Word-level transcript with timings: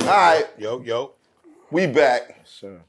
All 0.00 0.06
right, 0.06 0.44
Yo, 0.58 0.80
yo. 0.82 1.12
we 1.70 1.86
back. 1.86 2.40
Sir, 2.44 2.80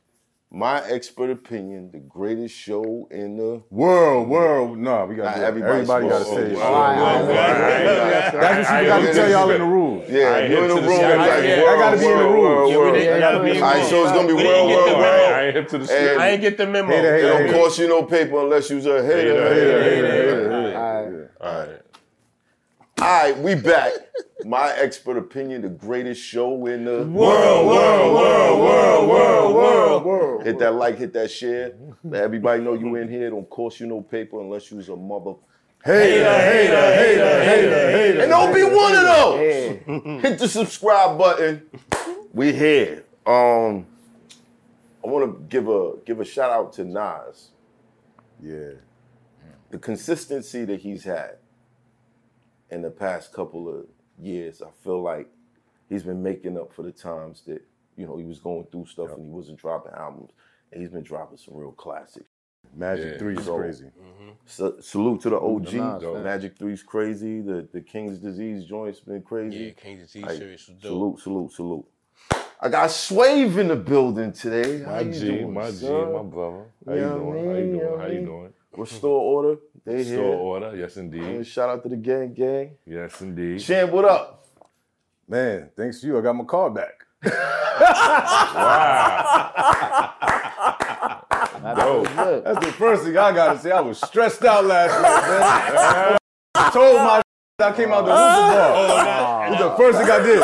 My 0.52 0.81
expert 0.90 1.30
opinion, 1.30 1.91
the 1.91 2.00
greatest 2.00 2.55
show 2.55 3.08
in 3.12 3.38
the 3.38 3.62
World, 3.70 4.30
world, 4.30 4.77
no, 4.77 5.05
we 5.05 5.16
got 5.16 5.36
to 5.36 5.41
everybody's 5.45 5.90
everybody 5.90 6.08
got 6.09 6.20
to 6.20 6.26
say 6.26 6.41
it. 6.52 6.58
Oh, 6.58 7.26
That's 8.40 8.70
what 8.70 8.81
you 8.81 8.88
got 8.88 9.00
to 9.02 9.14
tell 9.14 9.30
y'all 9.30 9.50
in 9.52 9.59
the 9.59 9.66
rules. 9.66 10.09
Yeah, 10.09 10.20
I 10.30 10.45
you're 10.48 10.64
in 10.64 10.70
the 10.70 10.76
hit 10.76 10.81
to 10.81 10.88
room. 10.88 11.00
I- 11.00 11.16
like 11.16 11.44
yeah, 11.44 11.64
I 11.67 11.77
gotta 11.77 11.98
be 11.98 12.05
in 12.05 12.09
the 12.12 12.16
world, 12.17 12.34
rules. 12.34 12.44
world, 12.45 12.72
Yeah, 12.72 12.77
world. 12.77 12.95
didn't- 12.95 13.14
I 13.16 13.20
gotta 13.20 13.44
be 13.44 13.50
in 13.52 13.55
the 13.58 13.64
All 13.64 13.73
right, 13.73 13.86
so 13.89 14.03
it's 14.03 14.12
gonna 14.12 14.28
be 14.28 14.34
world, 14.34 14.45
world, 14.48 14.72
world. 14.72 15.00
memo. 15.00 15.08
I 15.36 15.41
ain't 15.45 15.55
hip 15.55 15.67
to 15.70 15.78
the 15.78 15.81
And- 15.81 15.89
shit. 15.89 16.17
I 16.20 16.30
ain't 16.30 16.41
get 16.41 16.58
the 16.58 16.67
memo. 16.67 16.88
Hater, 16.91 17.16
It 17.16 17.22
hater, 17.23 17.48
don't 17.53 17.64
cost 17.64 17.80
you 17.80 17.88
no 17.88 18.03
paper 18.03 18.39
unless 18.39 18.70
you's 18.70 18.86
a 18.86 19.03
hater. 19.03 19.08
Hater, 19.08 19.53
hater, 19.53 19.84
hater, 19.84 19.84
hater, 19.84 20.08
hater, 20.12 20.50
hater. 20.50 21.31
All 21.41 21.59
right. 21.59 21.69
All 23.02 23.05
right, 23.05 23.38
we 23.38 23.55
back. 23.55 23.94
My 24.44 24.73
expert 24.73 25.16
opinion, 25.16 25.61
the 25.61 25.69
greatest 25.69 26.22
show 26.22 26.66
in 26.66 26.83
the 26.83 27.06
World, 27.06 27.66
world, 27.66 28.14
world, 28.14 28.59
world, 28.59 29.09
world, 29.09 29.56
world, 29.56 30.06
world. 30.06 30.45
Hit 30.45 30.59
that 30.59 30.75
like, 30.75 30.97
hit 30.97 31.14
that 31.14 31.31
share. 31.31 31.75
Let 32.03 32.23
everybody 32.23 32.61
know 32.61 32.73
you 32.73 32.97
in 32.97 33.08
here. 33.08 33.30
Don't 33.30 33.50
cost 33.50 33.80
you 33.80 33.88
no 33.88 34.02
paper 34.02 34.41
unless 34.41 34.69
you's 34.69 34.89
a 34.89 34.97
mother. 34.97 35.36
Hater, 35.86 36.41
hater, 36.41 36.94
hater, 36.94 37.44
hater, 37.45 37.91
hater. 37.91 38.22
And 38.22 38.30
don't 38.31 38.53
be 38.53 38.64
one 38.64 38.94
of 38.94 39.03
those. 39.03 40.22
Hit 40.22 40.39
the 40.39 40.50
subscribe 40.50 41.17
button. 41.17 41.69
We 42.34 42.52
here. 42.52 43.06
Um, 43.25 43.86
I 45.06 45.08
want 45.08 45.23
to 45.23 45.45
give 45.47 45.69
a 45.69 45.94
give 46.06 46.19
a 46.19 46.25
shout 46.25 46.52
out 46.52 46.73
to 46.73 46.84
Nas. 46.84 47.52
Yeah. 48.44 48.72
The 49.69 49.78
consistency 49.78 50.66
that 50.66 50.81
he's 50.81 51.06
had 51.06 51.38
in 52.72 52.81
the 52.81 52.89
past 52.89 53.34
couple 53.34 53.67
of 53.70 53.86
years, 54.22 54.62
I 54.62 54.70
feel 54.84 55.02
like 55.02 55.28
he's 55.89 56.03
been 56.03 56.22
making 56.22 56.58
up 56.58 56.73
for 56.73 56.84
the 56.84 56.92
times 56.92 57.44
that 57.48 57.62
you 57.95 58.06
know 58.06 58.17
he 58.17 58.25
was 58.25 58.39
going 58.39 58.66
through 58.72 58.86
stuff 58.86 59.12
and 59.14 59.23
he 59.25 59.30
wasn't 59.30 59.58
dropping 59.59 59.94
albums, 59.94 60.31
and 60.72 60.81
he's 60.81 60.92
been 60.92 61.03
dropping 61.03 61.38
some 61.38 61.56
real 61.56 61.72
classics. 61.72 62.30
Magic 62.75 63.14
Yeah. 63.14 63.17
3 63.20 63.38
is 63.38 63.45
So- 63.45 63.58
crazy. 63.58 63.86
Mm-hmm. 63.86 64.30
So, 64.45 64.80
salute 64.80 65.22
to 65.22 65.30
the 65.31 65.40
OG. 65.40 65.73
Nas, 65.73 66.03
man. 66.03 66.23
Magic 66.23 66.58
Three's 66.58 66.84
crazy. 66.84 67.42
The 67.42 67.67
the 67.72 67.81
King's 67.81 68.20
Disease 68.20 68.66
joints 68.66 69.00
been 69.00 69.22
crazy. 69.23 69.58
Yeah, 69.58 69.72
King's 69.72 70.02
Disease 70.02 70.23
Like, 70.25 70.38
series 70.38 70.67
was 70.67 70.78
dope. 70.78 70.81
Salute, 70.92 71.20
salute, 71.20 71.52
salute. 71.53 71.86
I 72.62 72.67
got 72.70 72.92
Swave 72.92 73.58
in 73.58 73.70
the 73.70 73.75
building 73.78 74.34
today. 74.34 74.84
How 74.84 74.92
My 74.92 75.00
you 75.02 75.14
G, 75.14 75.20
doing, 75.40 75.53
my 75.53 75.72
G, 75.72 75.88
my 75.90 76.23
brother. 76.23 76.66
How 76.86 76.94
you 76.94 77.00
Yeah, 77.02 77.09
doing? 77.14 77.34
me, 77.34 77.47
How 77.47 77.56
you 77.56 77.72
doing? 77.80 78.00
How 78.00 78.06
you 78.08 78.20
me. 78.20 78.25
doing? 78.25 78.53
Restore 78.78 79.20
order. 79.22 79.59
They 79.85 80.03
Store 80.03 80.16
here. 80.16 80.23
order, 80.25 80.75
yes 80.75 80.97
And 80.97 81.13
indeed. 81.13 81.41
Uh, 81.41 81.44
shout 81.44 81.69
out 81.69 81.83
to 81.83 81.89
the 81.89 81.95
gang, 81.97 82.33
gang. 82.33 82.72
Yes 82.85 83.22
indeed. 83.22 83.59
Champ, 83.59 83.91
what 83.91 84.05
up? 84.05 84.47
Man, 85.27 85.69
thanks 85.75 86.01
to 86.01 86.07
you, 86.07 86.17
I 86.17 86.22
got 86.22 86.35
my 86.35 86.44
car 86.44 86.69
back. 86.69 87.06
Yo, 91.78 92.03
That's 92.41 92.66
the 92.66 92.72
first 92.73 93.03
thing 93.03 93.18
I 93.18 93.31
got 93.31 93.53
to 93.53 93.59
say. 93.59 93.72
I 93.72 93.81
was 93.81 94.00
stressed 94.00 94.44
out 94.44 94.66
last 94.66 94.94
night, 95.01 96.09
man. 96.09 96.18
I 96.56 96.69
told 96.72 96.95
my 96.97 97.22
I 97.59 97.72
came 97.73 97.91
out 97.91 98.06
the 98.06 98.12
oh. 98.12 98.16
hookah 98.16 98.56
bar. 98.56 99.47
Oh, 99.47 99.50
That's 99.50 99.62
the 99.63 99.75
first 99.75 100.00
thing 100.00 100.09
I 100.09 100.19
did. 100.23 100.39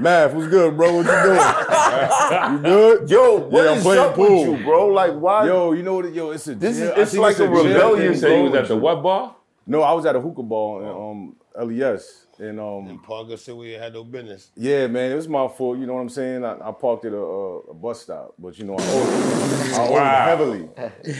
Math, 0.00 0.32
what's 0.34 0.48
good, 0.48 0.76
bro? 0.76 0.96
What 0.96 1.06
you 1.06 1.22
doing? 1.22 1.40
You 2.52 2.58
good? 2.58 3.10
Yo, 3.10 3.36
what 3.48 3.64
Yeah, 3.64 3.70
I'm 3.72 3.78
is 3.78 3.86
up 3.86 4.14
pool. 4.14 4.50
with 4.52 4.60
you, 4.60 4.64
bro? 4.64 4.86
Like, 4.88 5.12
why? 5.14 5.46
Yo, 5.46 5.72
you 5.72 5.82
know 5.82 5.94
what? 5.96 6.12
Yo, 6.12 6.30
it's 6.30 6.46
a 6.48 6.54
This 6.54 6.78
is- 6.78 6.88
jail- 6.88 6.94
I 6.96 7.00
it's 7.00 7.10
think 7.12 7.22
like 7.22 7.38
a 7.38 7.48
rebellion, 7.48 8.02
you 8.04 8.10
thing, 8.12 8.20
say 8.20 8.36
you 8.44 8.50
was 8.50 8.54
at 8.54 8.68
the 8.68 8.76
what 8.76 9.02
bar? 9.02 9.34
No, 9.66 9.82
I 9.82 9.92
was 9.92 10.06
at 10.06 10.14
a 10.16 10.20
hookah 10.20 10.42
bar 10.42 10.82
in 10.82 10.88
um, 10.88 11.36
LES. 11.68 12.26
And 12.38 12.60
um, 12.60 12.86
And 12.88 13.02
Parker 13.02 13.36
said 13.36 13.54
we 13.56 13.72
had 13.72 13.94
no 13.94 14.04
business. 14.04 14.50
yeah, 14.56 14.86
man, 14.86 15.10
it 15.10 15.14
was 15.16 15.26
my 15.28 15.48
fault. 15.48 15.78
You 15.78 15.86
know 15.86 15.94
what 15.94 16.00
I'm 16.02 16.08
saying? 16.08 16.44
I, 16.44 16.52
I 16.68 16.70
parked 16.72 17.04
at 17.06 17.12
a, 17.12 17.16
a, 17.16 17.58
a 17.58 17.74
bus 17.74 18.02
stop, 18.02 18.34
but 18.38 18.56
you 18.58 18.64
know, 18.64 18.76
I 18.78 18.82
owed, 18.82 19.74
I 19.74 19.82
owed 19.86 19.90
Wow. 19.92 20.24
heavily. 20.26 20.68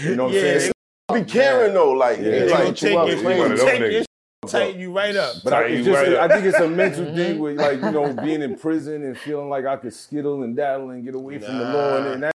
You 0.05 0.15
know 0.17 0.25
what 0.25 0.35
Yeah, 0.35 0.41
I'm 0.53 0.61
saying? 0.61 0.73
I'll 1.09 1.19
be 1.19 1.25
caring 1.25 1.75
though, 1.75 1.91
like, 1.93 2.19
Yeah. 2.19 2.25
it's 2.27 2.45
They 2.45 2.51
like 2.53 2.63
gonna 2.65 2.75
take 2.77 2.93
you 2.93 2.99
up 2.99 3.09
your, 3.09 3.21
playing. 3.21 3.39
one 3.41 3.53
of 3.53 3.59
them 3.59 3.67
take 3.67 3.81
niggas. 3.81 4.05
Your 4.53 4.63
tighten 4.63 4.81
you 4.81 4.93
right 4.93 5.17
up. 5.17 5.37
But 5.45 5.53
I, 5.53 5.63
it's 5.67 5.87
just, 5.87 5.97
right. 5.97 6.17
I 6.17 6.29
think 6.29 6.47
it's 6.47 6.59
a 6.59 6.69
mental 6.69 7.05
thing 7.15 7.39
with 7.39 7.57
like 7.59 7.77
you 7.81 7.91
know 7.91 8.13
being 8.13 8.43
in 8.43 8.57
prison 8.57 9.05
and 9.05 9.17
feeling 9.19 9.49
like 9.49 9.67
I 9.67 9.77
could 9.77 9.95
skittle 9.95 10.43
and 10.43 10.57
daddle 10.57 10.91
and 10.91 11.05
get 11.05 11.15
away 11.15 11.39
from 11.39 11.59
the 11.59 11.65
law, 11.65 11.97
and, 11.99 12.07
and 12.07 12.23
that, 12.25 12.33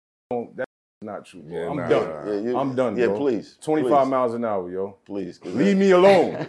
that's 0.57 0.71
not 1.03 1.25
true. 1.25 1.43
Bro. 1.43 1.57
Yeah, 1.57 1.71
I'm 1.71 1.77
nah, 1.77 1.89
done. 1.89 2.09
nah. 2.09 2.33
Yeah, 2.33 2.41
you- 2.41 2.59
I'm 2.59 2.75
done. 2.75 2.97
Yeah, 2.97 3.07
bro. 3.07 3.19
please. 3.19 3.59
25 3.63 3.91
please, 3.91 4.11
miles 4.11 4.35
an 4.35 4.45
hour, 4.45 4.71
yo. 4.71 4.97
Please. 5.05 5.41
Leave 5.45 5.77
me 5.77 5.91
alone. 5.93 6.47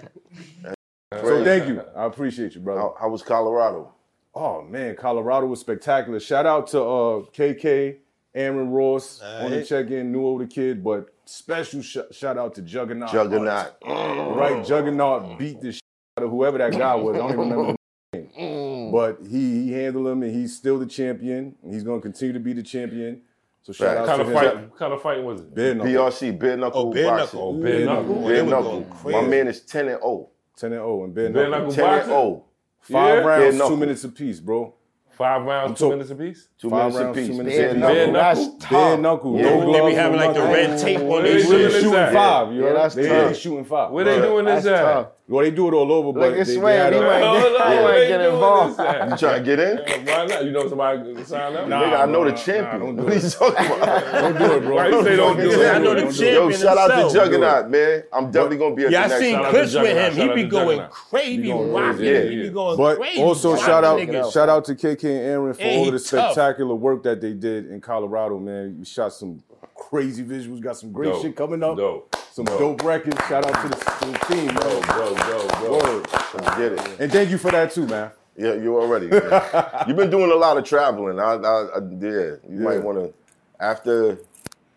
so 1.13 1.43
thank 1.43 1.67
you. 1.67 1.81
I 1.95 2.05
appreciate 2.05 2.55
you, 2.55 2.61
brother. 2.61 2.81
How, 2.81 2.95
how 2.99 3.09
was 3.09 3.21
Colorado? 3.21 3.93
Oh 4.33 4.61
man, 4.61 4.95
Colorado 4.95 5.45
was 5.47 5.59
spectacular. 5.59 6.19
Shout 6.19 6.45
out 6.45 6.67
to 6.67 6.81
uh, 6.81 7.21
KK, 7.33 7.97
Aaron 8.33 8.69
Ross 8.69 9.21
on 9.21 9.49
the 9.49 9.57
Alright. 9.57 9.67
check-in, 9.67 10.11
knew 10.11 10.25
older 10.25 10.47
kid, 10.47 10.83
but 10.83 11.13
special 11.31 11.81
sh- 11.81 11.97
shout 12.11 12.37
out 12.37 12.55
to 12.55 12.61
Juggernaut. 12.61 13.11
Juggernaut. 13.11 13.79
Mm. 13.81 14.35
Right, 14.35 14.65
Juggernaut 14.65 15.37
beat 15.39 15.61
the 15.61 15.71
shit 15.73 15.81
out 16.17 16.25
of 16.25 16.29
whoever 16.31 16.57
that 16.57 16.71
guy 16.77 16.95
was. 16.95 17.15
I 17.15 17.19
don't 17.19 17.31
even 17.33 17.39
remember 17.49 17.75
his 18.13 18.27
name. 18.37 18.91
But 18.91 19.19
he, 19.29 19.65
he 19.65 19.71
handled 19.73 20.07
him 20.07 20.23
and 20.23 20.33
he's 20.35 20.55
still 20.57 20.77
the 20.79 20.85
champion. 20.85 21.55
And 21.63 21.73
he's 21.73 21.83
gonna 21.83 22.01
continue 22.01 22.33
to 22.33 22.39
be 22.39 22.53
the 22.53 22.63
champion. 22.63 23.21
So 23.63 23.73
shout 23.73 23.87
Right. 23.87 23.97
out 23.97 24.01
What 24.01 24.07
kind 24.07 24.17
to 24.17 24.23
of 24.23 24.27
him. 24.27 24.33
fight? 24.59 24.69
What 24.69 24.79
kind 24.79 24.93
of 24.93 25.01
fight 25.01 25.23
was 25.23 25.41
it? 25.41 25.53
Bare 25.55 25.75
knuckle. 25.75 25.91
BRC, 25.93 26.39
bare 26.39 26.57
knuckle 26.57 26.81
Oh, 26.89 26.91
bare 26.93 27.15
knuckle. 27.15 27.41
Oh, 27.41 27.53
bare 27.61 27.85
knuckle. 27.85 28.15
Bare 28.27 28.43
they 28.43 28.49
knuckle. 28.49 28.81
going 29.03 29.13
My 29.23 29.27
man 29.29 29.47
is 29.47 29.61
10 29.61 29.87
and 29.87 29.99
0. 30.01 30.29
10 30.57 30.73
and 30.73 30.79
0 30.81 31.03
and 31.05 31.13
bare 31.15 31.29
Bare 31.29 31.49
knuckle. 31.49 31.67
knuckle 31.67 31.73
10 31.75 31.83
and 31.85 31.91
boxing? 31.93 32.13
0. 32.13 32.43
Five 32.81 33.17
Yeah. 33.23 33.29
rounds, 33.29 33.57
two 33.67 33.77
minutes 33.77 34.03
apiece, 34.03 34.39
bro. 34.39 34.73
Five 35.21 35.41
rounds, 35.43 35.79
two 35.79 35.89
minutes 35.91 36.09
apiece. 36.09 36.47
Two 36.57 36.69
Five 36.71 36.93
minutes 36.93 36.97
rounds, 36.99 37.17
apiece. 37.17 37.27
two 37.27 37.37
minutes 37.37 37.57
Bare 37.57 37.69
apiece. 37.69 37.79
knuckle. 37.79 37.95
Bare 37.95 38.13
That's 38.13 38.39
knuckle. 38.39 38.57
tough. 38.59 38.71
Bare 38.71 38.97
knuckle. 38.97 39.37
Yeah. 39.37 39.43
No 39.43 39.71
They 39.71 39.89
be 39.89 39.95
having 39.95 40.19
no 40.19 40.25
like 40.25 40.33
the 40.35 40.41
red 40.41 40.79
tape 40.79 40.99
on 41.01 41.23
They 41.23 41.29
their 41.33 41.43
They 41.43 41.49
really 41.55 41.71
shooting 41.81 41.91
five, 42.13 42.53
you 42.53 42.65
Yeah, 42.65 42.73
that's 42.73 42.95
They 42.95 43.07
tough. 43.07 43.17
really 43.17 43.33
shooting 43.35 43.65
five. 43.65 43.91
Where 43.91 44.03
they 44.05 44.17
doing 44.19 44.45
this 44.45 44.65
at? 44.65 45.13
Tough. 45.31 45.35
Well, 45.35 45.45
they 45.45 45.51
do 45.51 45.67
it 45.67 45.73
all 45.73 45.91
over, 45.91 46.11
but 46.13 46.19
Look 46.21 46.33
they, 46.35 46.41
at 46.41 46.47
they 46.47 46.55
Sway, 46.55 46.75
had 46.75 46.93
he 46.93 46.99
a- 46.99 47.01
might 47.01 47.19
get, 47.19 47.47
he 47.47 47.53
where 47.53 47.83
might 47.83 48.07
get 48.07 48.21
involved. 48.21 48.77
this 48.77 48.79
at? 48.85 49.09
You 49.09 49.17
trying 49.17 49.43
to 49.43 49.45
get 49.55 49.59
in? 49.59 49.77
Why 50.05 50.25
not? 50.25 50.45
You 50.45 50.51
know 50.51 50.67
somebody 50.69 51.13
can 51.15 51.25
sign 51.25 51.55
up? 51.55 51.67
Nah, 51.67 51.81
Nigga, 51.83 51.99
I 52.01 52.05
know 52.05 52.23
the 52.25 52.31
nah, 52.31 52.37
champion. 52.37 52.79
don't 52.81 52.95
do 52.97 53.03
what 53.03 53.11
are 53.13 53.15
you 53.15 53.25
it. 53.25 53.31
talking 53.31 53.65
about? 53.65 54.13
Don't 54.13 54.37
do 54.37 54.51
it, 54.55 54.61
bro. 54.61 54.75
Why 54.75 54.87
you 54.87 55.03
say 55.03 55.15
don't 55.15 55.37
do 55.37 55.49
it? 55.49 55.53
said, 55.53 55.75
I 55.75 55.79
know 55.79 55.93
the 55.95 56.01
Don't 56.01 56.13
do 56.17 56.23
it. 56.23 56.33
Yo, 56.33 56.39
champion 56.49 56.61
shout 56.61 56.77
out 56.91 57.09
to. 57.09 57.13
Juggernaut, 57.13 57.69
man. 57.69 58.03
I'm 58.13 58.31
definitely 58.31 58.57
going 58.57 58.71
to 58.71 58.75
be 58.75 58.85
at 58.85 58.91
Yeah, 58.91 59.03
the 59.03 59.07
next 59.09 59.21
seen 59.21 59.33
Shout 59.35 59.45
out 59.45 59.45
to 59.45 59.51
clips 59.57 59.73
with 59.75 59.97
him. 59.97 60.13
He 60.13 60.19
Shout 60.19 60.35
be 60.35 60.43
going 60.43 60.67
Juggernaut. 60.67 60.91
crazy. 60.91 61.31
He 61.31 61.37
be 61.37 61.47
going 61.47 61.95
crazy. 61.95 62.29
He 62.35 62.41
be 62.43 62.49
going 62.49 62.77
But 62.77 63.17
also 63.19 63.55
shout 63.57 63.83
out, 63.83 64.31
shout 64.33 64.49
out 64.49 64.65
to 64.65 64.75
KK 64.75 65.03
and 65.05 65.25
Aaron 65.25 65.53
for 65.53 65.63
all 65.63 65.87
of 65.87 65.93
the 65.93 65.99
spectacular 65.99 66.75
work 66.75 67.03
that 67.03 67.21
they 67.21 67.33
did 67.33 67.71
in 67.71 67.79
Colorado, 67.81 68.37
man. 68.39 68.75
We 68.79 68.85
shot 68.85 69.13
some 69.13 69.41
crazy 69.75 70.23
visuals, 70.23 70.61
got 70.61 70.77
some 70.77 70.91
great 70.91 71.15
shit 71.21 71.35
coming 71.35 71.63
up, 71.63 71.77
Dope. 71.77 72.15
Some 72.31 72.45
dope 72.45 72.83
records. 72.83 73.17
Shout 73.27 73.45
out 73.45 73.61
to 73.61 73.67
the, 73.69 73.75
to 73.75 74.05
the 74.11 74.17
team, 74.33 74.45
man. 74.47 74.55
Go, 74.55 74.81
go, 74.81 75.15
go, 75.15 75.47
go. 75.47 75.71
Word. 75.79 76.07
Let's 76.11 76.57
get 76.57 76.71
it. 76.73 76.99
And 76.99 77.11
thank 77.11 77.29
you 77.29 77.37
for 77.37 77.51
that 77.51 77.71
too, 77.71 77.85
man. 77.87 78.11
Yeah, 78.37 78.53
you 78.53 78.79
already. 78.79 79.07
man. 79.07 79.21
You've 79.87 79.97
been 79.97 80.09
doing 80.09 80.31
a 80.31 80.35
lot 80.35 80.57
of 80.57 80.63
traveling. 80.63 81.19
I, 81.19 81.33
I, 81.33 81.63
I 81.75 81.79
yeah. 81.99 82.35
You 82.49 82.59
might 82.61 82.81
want 82.81 82.97
to 82.97 83.13
after 83.59 84.17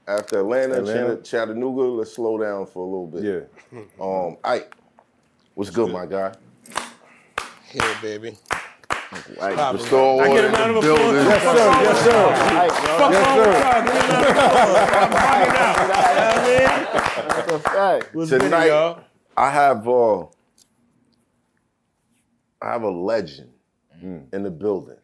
after 0.07 0.41
Atlanta, 0.41 0.75
Atlanta. 0.79 1.17
Chatt- 1.17 1.25
Chattanooga. 1.25 1.83
Let's 1.83 2.13
slow 2.15 2.37
down 2.39 2.67
for 2.67 2.81
a 2.81 2.85
little 2.87 3.07
bit. 3.07 3.23
Yeah. 3.23 3.81
Um, 4.01 4.37
Ike, 4.45 4.75
what's 5.55 5.71
good, 5.71 5.91
my 5.93 6.07
guy? 6.07 6.33
Yeah, 7.73 7.97
baby. 8.03 8.37
Ike, 9.41 9.55
Poppin'. 9.57 9.81
restore 9.81 10.23
I 10.25 10.29
order 10.29 10.43
get 10.43 10.45
a 10.45 10.47
in 10.49 10.53
round 10.53 10.71
of 10.71 10.77
applause. 10.85 10.99
building. 10.99 11.25
Yes, 11.25 11.43
sir. 11.43 11.57
Yes, 11.83 11.99
sir. 12.05 12.99
Fuck 12.99 13.13
Yes, 13.13 13.27
sir. 13.35 13.53
time. 13.63 13.85
Give 13.87 13.95
me 13.95 14.01
a 14.01 14.35
round. 14.35 15.15
I'm 15.15 16.67
out. 16.67 16.74
You 16.95 17.01
know 17.01 17.11
what 17.11 17.29
I? 17.29 17.35
That's 17.35 17.53
a 17.53 17.59
fact. 17.59 18.15
What's 18.15 18.31
Tonight, 18.31 18.67
y'all? 18.69 19.05
I 19.37 19.51
have 19.51 19.89
uh, 19.89 20.23
I 22.63 22.73
have 22.73 22.83
a 22.83 22.91
legend 22.91 23.51
in 24.33 24.43
the 24.43 24.51
building. 24.51 24.99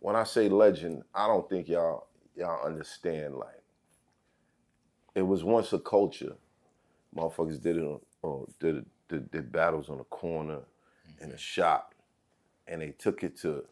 When 0.00 0.16
I 0.16 0.24
say 0.24 0.48
legend, 0.48 1.04
I 1.14 1.26
don't 1.26 1.48
think 1.48 1.68
y'all 1.68 2.08
y'all 2.36 2.66
understand 2.66 3.36
like 3.36 3.62
it 5.14 5.22
was 5.22 5.44
once 5.44 5.72
a 5.72 5.78
culture. 5.78 6.34
Motherfuckers 7.16 7.60
did 7.60 7.76
it 7.78 7.82
on, 7.84 8.00
oh, 8.24 8.48
did, 8.60 8.86
did 9.08 9.30
did 9.30 9.52
battles 9.52 9.90
on 9.90 10.00
a 10.00 10.04
corner 10.04 10.60
in 11.20 11.30
a 11.32 11.38
shop, 11.38 11.94
and 12.68 12.82
they 12.82 12.90
took 12.90 13.24
it 13.24 13.36
to 13.38 13.64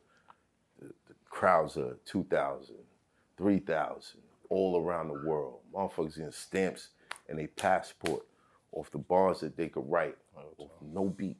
the, 0.81 0.89
the 1.09 1.15
crowds 1.31 1.77
of 1.77 2.05
2,000, 2.05 2.77
3,000, 3.37 4.21
all 4.51 4.81
around 4.83 5.09
the 5.09 5.29
world. 5.29 5.61
Motherfuckers 5.75 6.17
getting 6.17 6.33
stamps 6.33 6.89
and 7.29 7.41
a 7.41 7.47
passport 7.47 8.23
off 8.73 8.91
the 8.91 8.99
bars 8.99 9.41
that 9.41 9.57
they 9.57 9.69
could 9.69 9.89
write, 9.89 10.17
oh, 10.37 10.71
no 10.83 11.05
beat. 11.05 11.37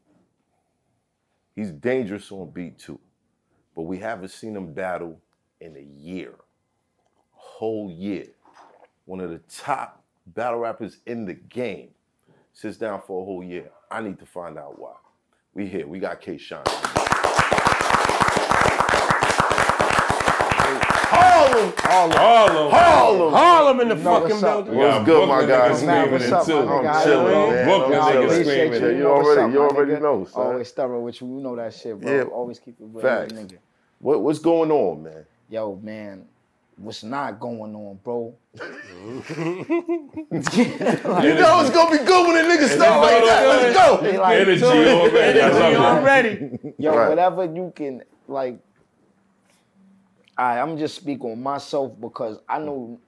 He's 1.55 1.71
dangerous 1.71 2.31
on 2.31 2.51
beat 2.51 2.79
too, 2.79 3.01
but 3.75 3.83
we 3.83 3.99
haven't 3.99 4.31
seen 4.31 4.57
him 4.57 4.73
battle 4.73 5.21
in 5.61 5.77
a 5.77 5.81
year, 5.81 6.35
whole 7.33 7.91
year. 7.91 8.27
One 9.05 9.21
of 9.21 9.31
the 9.31 9.41
top 9.49 10.05
battle 10.27 10.61
rappers 10.61 10.99
in 11.07 11.25
the 11.25 11.35
game 11.35 11.91
sits 12.53 12.77
down 12.77 13.01
for 13.07 13.23
a 13.23 13.25
whole 13.25 13.43
year. 13.43 13.71
I 13.91 14.01
need 14.03 14.19
to 14.19 14.27
find 14.27 14.59
out 14.59 14.79
why. 14.79 14.95
We 15.55 15.67
here. 15.67 15.87
We 15.87 15.99
got 15.99 16.21
K. 16.21 16.37
Shine. 16.39 16.65
Harlem, 21.11 21.73
Harlem. 21.79 22.71
Harlem. 22.71 23.33
Harlem 23.33 23.81
in 23.81 23.89
the 23.89 23.95
know 23.95 24.03
fucking 24.03 24.29
what's 24.31 24.43
up. 24.43 24.65
building. 24.67 24.77
What's 24.77 25.05
good, 25.07 25.29
my 25.29 25.37
Brooklyn 25.45 25.49
guy? 25.49 25.69
niggas 25.69 25.71
Nah, 25.71 25.77
screaming 25.77 26.13
what's 26.13 26.25
it 26.25 26.33
up, 26.33 26.47
too. 26.47 26.53
my 26.53 26.61
nigga? 26.73 26.85
How 26.85 26.99
you 26.99 27.05
chilling, 27.05 27.27
doing? 27.35 27.51
man. 27.51 27.65
Brooklyn 27.67 27.93
I'm 27.93 27.99
Nah, 27.99 28.11
niggas 28.21 28.45
screaming 28.45 28.83
you. 28.83 28.89
it. 28.89 28.97
You 28.97 29.03
know 29.03 29.15
what's 29.15 29.27
already- 29.29 29.41
up, 29.43 29.53
you 29.53 29.59
my 29.59 29.65
already 29.67 30.01
know, 30.03 30.25
son. 30.25 30.47
Always 30.47 30.71
thorough 30.73 31.01
with 31.01 31.21
you. 31.21 31.27
You 31.29 31.41
know 31.41 31.57
that 31.57 31.75
shit, 31.75 32.01
bro. 32.01 32.13
Yeah. 32.15 32.23
Always 32.25 32.59
keep 32.59 32.81
it 32.81 32.85
real, 32.93 33.01
Facts. 33.03 33.33
nigga. 33.33 33.57
What, 34.01 34.21
what's 34.23 34.39
going 34.39 34.71
on, 34.71 35.03
man? 35.03 35.25
Yo, 35.51 35.77
man, 35.83 36.25
what's 36.77 37.03
not 37.03 37.41
going 37.41 37.75
on, 37.75 37.99
bro? 38.05 38.35
You 40.29 41.35
know 41.35 41.61
it's 41.61 41.71
gonna 41.71 41.91
be 41.99 42.05
good 42.05 42.27
when 42.27 42.37
a 42.45 42.49
nigga 42.49 42.69
start 42.69 43.01
like 43.03 43.25
that. 43.25 43.47
Let's 43.47 43.77
go. 43.77 44.21
Like, 44.21 44.41
Energy 44.41 44.65
already. 44.65 45.41
I 45.41 45.49
love 45.49 45.73
You 45.73 45.79
already. 45.79 46.59
Yo, 46.79 46.95
Right. 46.97 47.09
whatever 47.09 47.45
you 47.45 47.73
can 47.75 48.03
like. 48.27 48.59
I 50.39 50.61
I'm 50.61 50.79
just 50.79 50.95
speak 50.95 51.25
on 51.25 51.43
myself 51.43 52.01
because 52.01 52.39
I 52.49 52.61
know 52.61 53.01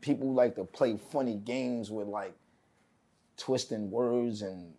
people 0.00 0.32
like 0.32 0.56
to 0.56 0.64
play 0.64 0.96
funny 1.12 1.36
games 1.36 1.90
with 1.90 2.08
like 2.08 2.34
twisting 3.36 3.90
words 3.90 4.42
and 4.42 4.72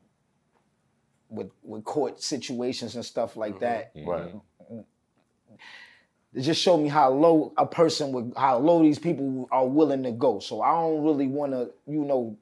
with 1.30 1.52
with 1.64 1.84
court 1.84 2.22
situations 2.22 2.96
and 2.96 3.06
stuff 3.06 3.38
like 3.38 3.60
that. 3.60 3.92
Right. 3.96 4.34
It 6.34 6.42
just 6.42 6.62
showed 6.62 6.78
me 6.78 6.90
how 6.90 7.12
low 7.12 7.54
a 7.58 7.66
person 7.66 8.12
would, 8.12 8.34
how 8.36 8.58
low 8.58 8.84
these 8.84 9.00
people 9.00 9.48
are 9.52 9.68
willing 9.68 10.04
to 10.04 10.12
go. 10.12 10.40
So 10.40 10.62
I 10.62 10.72
don't 10.72 11.04
really 11.04 11.28
want 11.28 11.54
to, 11.54 11.72
you 11.88 12.04
know, 12.04 12.38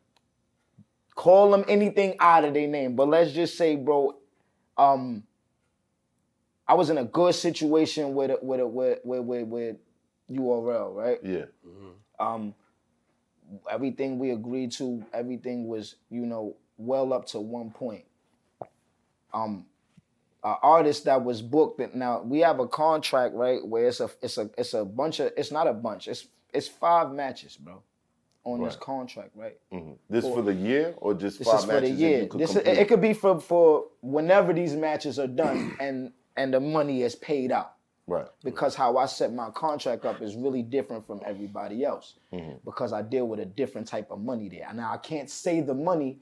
call 1.13 1.51
them 1.51 1.63
anything 1.67 2.15
out 2.19 2.43
of 2.43 2.53
their 2.53 2.67
name. 2.67 2.95
But 2.95 3.07
let's 3.07 3.31
just 3.31 3.57
say, 3.57 3.75
bro, 3.75 4.17
um, 4.77 5.23
I 6.67 6.73
was 6.73 6.89
in 6.89 6.97
a 6.97 7.05
good 7.05 7.35
situation 7.35 8.13
with 8.15 8.31
with 8.41 8.61
with 8.61 8.99
with 9.03 9.23
with, 9.23 9.47
with 9.47 9.75
URL, 10.31 10.95
right? 10.95 11.19
Yeah. 11.23 11.45
Um, 12.19 12.55
everything 13.69 14.17
we 14.17 14.31
agreed 14.31 14.71
to, 14.73 15.05
everything 15.13 15.67
was, 15.67 15.95
you 16.09 16.25
know, 16.25 16.55
well 16.77 17.13
up 17.13 17.25
to 17.27 17.39
one 17.39 17.69
point. 17.71 18.05
Um, 19.33 19.65
an 20.43 20.55
artist 20.63 21.05
that 21.05 21.23
was 21.23 21.41
booked. 21.41 21.77
that- 21.79 21.95
Now 21.95 22.21
we 22.21 22.39
have 22.39 22.59
a 22.59 22.67
contract, 22.67 23.35
right? 23.35 23.65
Where 23.65 23.87
it's 23.87 23.99
a 23.99 24.09
it's 24.21 24.37
a 24.37 24.49
it's 24.57 24.73
a 24.73 24.85
bunch 24.85 25.19
of 25.19 25.31
it's 25.37 25.51
not 25.51 25.67
a 25.67 25.73
bunch. 25.73 26.07
It's 26.07 26.27
it's 26.53 26.67
five 26.67 27.11
matches, 27.11 27.57
bro, 27.57 27.81
on 28.45 28.63
this 28.63 28.75
contract, 28.77 29.31
right? 29.35 29.57
Mhm. 29.71 29.97
This 30.09 30.23
for 30.23 30.41
the 30.41 30.53
year 30.53 30.93
or 30.97 31.13
just 31.13 31.39
This 31.39 31.47
five 31.47 31.59
is 31.59 31.65
for 31.65 31.67
the 31.71 31.81
matches 31.81 31.89
that 31.99 32.07
year. 32.07 32.21
you 32.23 32.27
could 32.27 32.39
This 32.41 32.51
is, 32.51 32.57
it 32.57 32.87
could 32.87 33.01
be 33.01 33.13
for 33.13 33.39
for 33.41 33.85
whenever 34.01 34.53
these 34.53 34.75
matches 34.75 35.19
are 35.19 35.27
done 35.27 35.75
and 35.79 36.13
and 36.37 36.53
the 36.53 36.59
money 36.59 37.03
is 37.03 37.15
paid 37.15 37.51
out 37.51 37.73
right. 38.07 38.27
because 38.43 38.75
how 38.75 38.97
I 38.97 39.05
set 39.05 39.33
my 39.33 39.49
contract 39.51 40.05
up 40.05 40.21
is 40.21 40.35
really 40.35 40.61
different 40.61 41.05
from 41.05 41.21
everybody 41.25 41.83
else 41.83 42.15
Mm-hmm. 42.33 42.57
because 42.65 42.91
I 42.91 43.01
deal 43.01 43.27
with 43.27 43.39
a 43.39 43.45
different 43.45 43.87
type 43.87 44.11
of 44.11 44.19
money 44.19 44.49
there. 44.49 44.67
Now 44.73 44.91
I 44.91 44.97
can't 44.97 45.29
say 45.29 45.61
the 45.61 45.73
money 45.73 46.17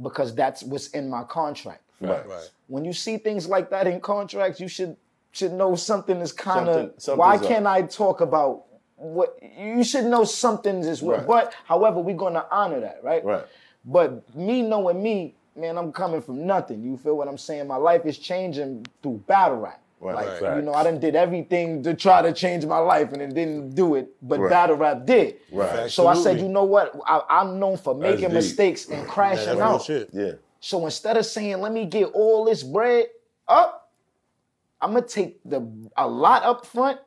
because 0.00 0.34
that's 0.34 0.62
what's 0.62 0.88
in 0.88 1.08
my 1.08 1.24
contract. 1.24 1.82
Right. 2.00 2.26
Right. 2.26 2.50
When 2.68 2.84
you 2.84 2.92
see 2.92 3.16
things 3.18 3.48
like 3.48 3.70
that 3.70 3.86
in 3.86 4.00
contracts, 4.00 4.60
you 4.60 4.68
should 4.68 4.96
should 5.32 5.52
know 5.52 5.74
something 5.74 6.18
is 6.20 6.32
kind 6.32 6.68
of. 6.68 6.92
something's 6.98 7.18
Why 7.18 7.38
can't 7.38 7.66
I 7.66 7.82
talk 7.82 8.20
about 8.20 8.64
what 8.96 9.38
you 9.58 9.82
should 9.84 10.04
know? 10.04 10.24
Something 10.24 10.80
is 10.80 11.02
well. 11.02 11.18
Right. 11.18 11.26
But 11.26 11.54
however, 11.64 12.00
we're 12.00 12.16
gonna 12.16 12.46
honor 12.50 12.80
that, 12.80 13.00
right? 13.02 13.24
Right. 13.24 13.44
But 13.84 14.34
me 14.34 14.62
knowing 14.62 15.02
me, 15.02 15.35
man, 15.56 15.76
I'm 15.78 15.92
coming 15.92 16.20
from 16.22 16.46
nothing. 16.46 16.82
You 16.82 16.96
feel 16.98 17.16
what 17.16 17.28
I'm 17.28 17.38
saying? 17.38 17.66
My 17.66 17.76
life 17.76 18.04
is 18.06 18.18
changing 18.18 18.86
through 19.02 19.24
battle 19.26 19.58
rap. 19.58 19.80
Right. 19.98 20.14
Like, 20.14 20.40
Right. 20.42 20.56
you 20.56 20.62
know, 20.62 20.74
I 20.74 20.82
done 20.84 21.00
did 21.00 21.16
everything 21.16 21.82
to 21.84 21.94
try 21.94 22.20
to 22.20 22.32
change 22.32 22.66
my 22.66 22.78
life 22.78 23.12
and 23.12 23.22
it 23.22 23.32
didn't 23.34 23.70
do 23.74 23.94
it, 23.94 24.08
but 24.20 24.38
Right. 24.38 24.50
battle 24.50 24.76
rap 24.76 25.06
did. 25.06 25.36
Right. 25.50 25.90
So 25.90 26.06
I 26.06 26.14
said, 26.14 26.38
you 26.38 26.48
know 26.48 26.64
what? 26.64 26.94
I, 27.06 27.22
I'm 27.30 27.58
known 27.58 27.78
for 27.78 27.94
making 27.94 28.26
deep. 28.26 28.32
mistakes 28.32 28.88
and 28.90 29.08
crashing 29.08 29.58
That's 29.58 29.60
out. 29.60 29.82
shit. 29.82 30.10
Yeah. 30.12 30.32
So 30.60 30.84
instead 30.84 31.16
of 31.16 31.24
saying, 31.24 31.60
let 31.60 31.72
me 31.72 31.86
get 31.86 32.10
all 32.12 32.44
this 32.44 32.62
bread 32.62 33.06
up, 33.48 33.90
I'm 34.82 34.92
gonna 34.92 35.06
take 35.06 35.40
the 35.44 35.66
a 35.96 36.06
lot 36.06 36.42
up 36.42 36.66
front, 36.66 37.00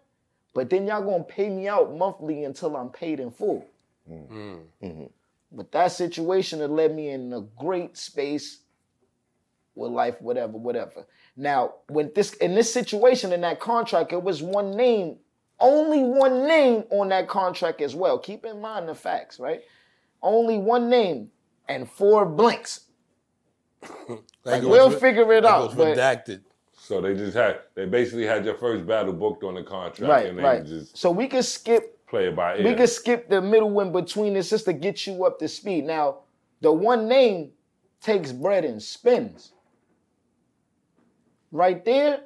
but 0.56 0.70
then 0.72 0.88
y'all 0.88 1.04
gonna 1.04 1.24
pay 1.24 1.48
me 1.50 1.68
out 1.68 1.96
monthly 1.96 2.44
until 2.44 2.76
I'm 2.76 2.90
paid 2.90 3.20
in 3.20 3.30
full. 3.30 3.66
Mm. 4.10 4.28
Mm-hmm. 4.28 4.86
Mm-hmm. 4.88 5.04
But 5.52 5.72
that 5.72 5.92
situation 5.92 6.60
had 6.60 6.70
led 6.70 6.96
me 6.96 7.10
in 7.10 7.34
a 7.34 7.42
great 7.42 7.98
space 7.98 8.60
with 9.76 9.92
life, 9.92 10.22
whatever, 10.22 10.54
whatever. 10.58 11.08
Now, 11.36 11.76
when 11.88 12.12
this 12.14 12.34
in 12.36 12.54
this 12.54 12.72
situation 12.72 13.32
in 13.34 13.42
that 13.42 13.60
contract, 13.60 14.14
it 14.14 14.22
was 14.22 14.44
one 14.44 14.72
name, 14.76 15.18
only 15.60 16.04
one 16.04 16.48
name 16.48 16.84
on 16.92 17.10
that 17.10 17.28
contract 17.28 17.82
as 17.82 17.96
well. 17.96 18.20
Keep 18.20 18.46
in 18.46 18.62
mind 18.62 18.88
the 18.90 18.96
facts, 18.96 19.40
right? 19.40 19.62
Only 20.22 20.58
one 20.58 20.90
name 20.90 21.30
and 21.68 21.90
four 21.90 22.26
blinks. 22.26 22.82
That 24.46 24.62
goes 24.62 24.72
we'll 24.72 24.90
with- 24.90 25.02
figure 25.02 25.32
it 25.34 25.42
that 25.44 25.50
out, 25.52 25.68
goes 25.70 25.76
but- 25.76 25.98
redacted. 25.98 26.42
So 26.82 27.02
they 27.02 27.14
just 27.14 27.36
had, 27.36 27.60
they 27.76 27.86
basically 27.86 28.26
had 28.26 28.44
your 28.46 28.56
first 28.56 28.88
battle 28.88 29.14
booked 29.14 29.44
on 29.44 29.54
the 29.54 29.62
contract, 29.64 30.10
Right, 30.10 30.26
and 30.28 30.40
they 30.40 30.44
right. 30.44 30.66
just 30.66 30.98
So 30.98 31.12
we 31.12 31.28
can 31.28 31.44
skip 31.44 31.99
play 32.10 32.28
it 32.28 32.36
by 32.36 32.58
ear. 32.58 32.64
we 32.64 32.74
can 32.76 32.88
skip 32.88 33.30
the 33.30 33.42
middle 33.42 33.80
in 33.82 33.92
between 33.92 34.34
this 34.34 34.50
just 34.50 34.66
to 34.66 34.74
get 34.74 35.06
you 35.06 35.24
up 35.26 35.40
to 35.40 35.48
speed. 35.48 35.86
Now, 35.86 36.20
the 36.62 36.72
one 36.72 37.08
name 37.08 37.52
takes 38.02 38.32
bread 38.32 38.66
and 38.66 38.82
spins. 38.82 39.54
Right 41.52 41.84
there, 41.84 42.22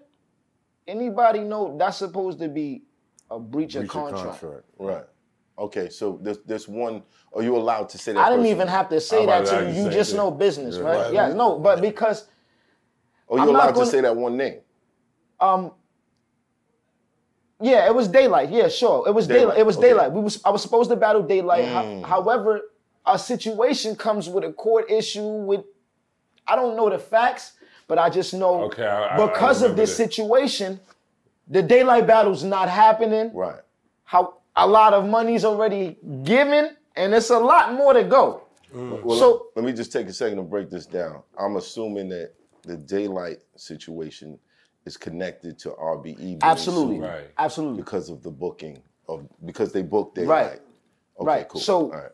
anybody 0.88 1.40
know 1.40 1.76
that's 1.78 1.98
supposed 1.98 2.40
to 2.40 2.50
be 2.50 2.84
a 3.32 3.40
breach, 3.40 3.76
of 3.76 3.82
Breach 3.84 3.90
of 3.96 4.12
contract. 4.14 4.44
Right. 4.78 5.06
Okay. 5.58 5.90
So 5.90 6.20
there's 6.22 6.40
there's 6.40 6.68
one. 6.68 7.04
Are 7.34 7.42
you 7.42 7.56
allowed 7.56 7.90
to 7.90 7.98
say 7.98 8.14
that? 8.14 8.20
I 8.20 8.30
didn't 8.30 8.42
person? 8.44 8.56
even 8.56 8.68
have 8.68 8.90
to 8.90 9.00
say 9.00 9.22
I'm 9.22 9.28
that 9.28 9.46
to 9.46 9.66
to 9.66 9.72
you. 9.74 9.86
You 9.86 9.90
just 9.90 10.10
same 10.12 10.18
know 10.18 10.32
business, 10.32 10.76
Yeah. 10.78 10.82
right? 10.84 10.98
Right. 11.06 11.14
Yeah, 11.14 11.34
no, 11.34 11.58
but 11.58 11.80
because 11.82 12.28
Are 13.30 13.38
you 13.38 13.44
I'm 13.44 13.54
not 13.54 13.56
allowed 13.56 13.68
to 13.68 13.74
gonna- 13.74 13.86
say 13.88 14.02
that 14.02 14.16
one 14.16 14.36
name? 14.38 14.60
um 15.40 15.72
yeah, 17.64 17.88
it 17.88 17.96
was 17.96 18.08
Daylyt. 18.10 18.52
Yeah, 18.52 18.68
sure. 18.68 19.08
It 19.08 19.12
was 19.14 19.28
Daylyt, 19.28 19.54
Daylyt. 19.54 19.58
It 19.60 19.66
was 19.66 19.78
okay. 19.78 19.92
Daylyt. 19.92 20.12
We 20.12 20.22
was 20.22 20.42
I 20.46 20.50
was 20.50 20.62
supposed 20.62 20.90
to 20.92 20.96
battle 20.96 21.24
Daylyt. 21.24 21.66
Ho- 21.74 21.84
Mm. 21.84 22.04
however, 22.04 22.62
a 23.06 23.18
situation 23.18 23.96
comes 23.96 24.30
with 24.30 24.44
a 24.44 24.54
court 24.54 24.86
issue 24.92 25.28
with 25.50 25.64
I 26.48 26.56
don't 26.56 26.76
know 26.76 26.90
the 26.90 27.00
facts, 27.00 27.54
but 27.88 27.98
I 27.98 28.10
just 28.10 28.34
know 28.34 28.64
Okay, 28.66 28.86
I- 28.86 29.16
I- 29.18 29.24
I 29.24 29.26
because 29.28 29.62
of 29.62 29.76
this 29.78 29.90
this. 29.96 29.98
situation, 29.98 30.80
the 31.48 31.64
Daylyt 31.64 32.06
battle's 32.06 32.44
not 32.44 32.68
happening. 32.70 33.32
Right. 33.34 33.62
How 34.04 34.36
a 34.56 34.68
lot 34.68 34.94
of 34.94 35.06
money's 35.08 35.46
already 35.46 35.98
given, 36.24 36.76
and 36.96 37.14
it's 37.14 37.30
a 37.30 37.40
lot 37.40 37.74
more 37.74 37.94
to 37.94 38.04
go. 38.04 38.42
Well, 38.74 39.18
So- 39.18 39.32
let, 39.56 39.58
let 39.58 39.66
me 39.66 39.72
just 39.74 39.92
take 39.92 40.08
a 40.08 40.14
second 40.14 40.38
to 40.38 40.44
break 40.44 40.70
this 40.70 40.86
down. 40.86 41.22
I'm 41.38 41.56
assuming 41.58 42.10
that 42.10 42.34
the 42.64 42.76
Daylyt 42.78 43.40
situation 43.56 44.38
is 44.86 44.98
connected 44.98 45.58
to 45.60 45.72
RBE. 45.72 46.40
Absolutely, 46.42 47.00
Right. 47.00 47.30
absolutely. 47.38 47.78
Because 47.82 48.10
of 48.10 48.22
the 48.24 48.32
booking 48.32 48.82
of 49.08 49.26
because 49.46 49.72
they 49.72 49.82
booked 49.82 50.18
Daylyt. 50.18 50.28
Right. 50.28 50.62
Okay, 51.20 51.26
Right. 51.28 51.48
cool. 51.50 51.62
So- 51.62 51.86
All 51.86 51.90
right. 51.92 52.12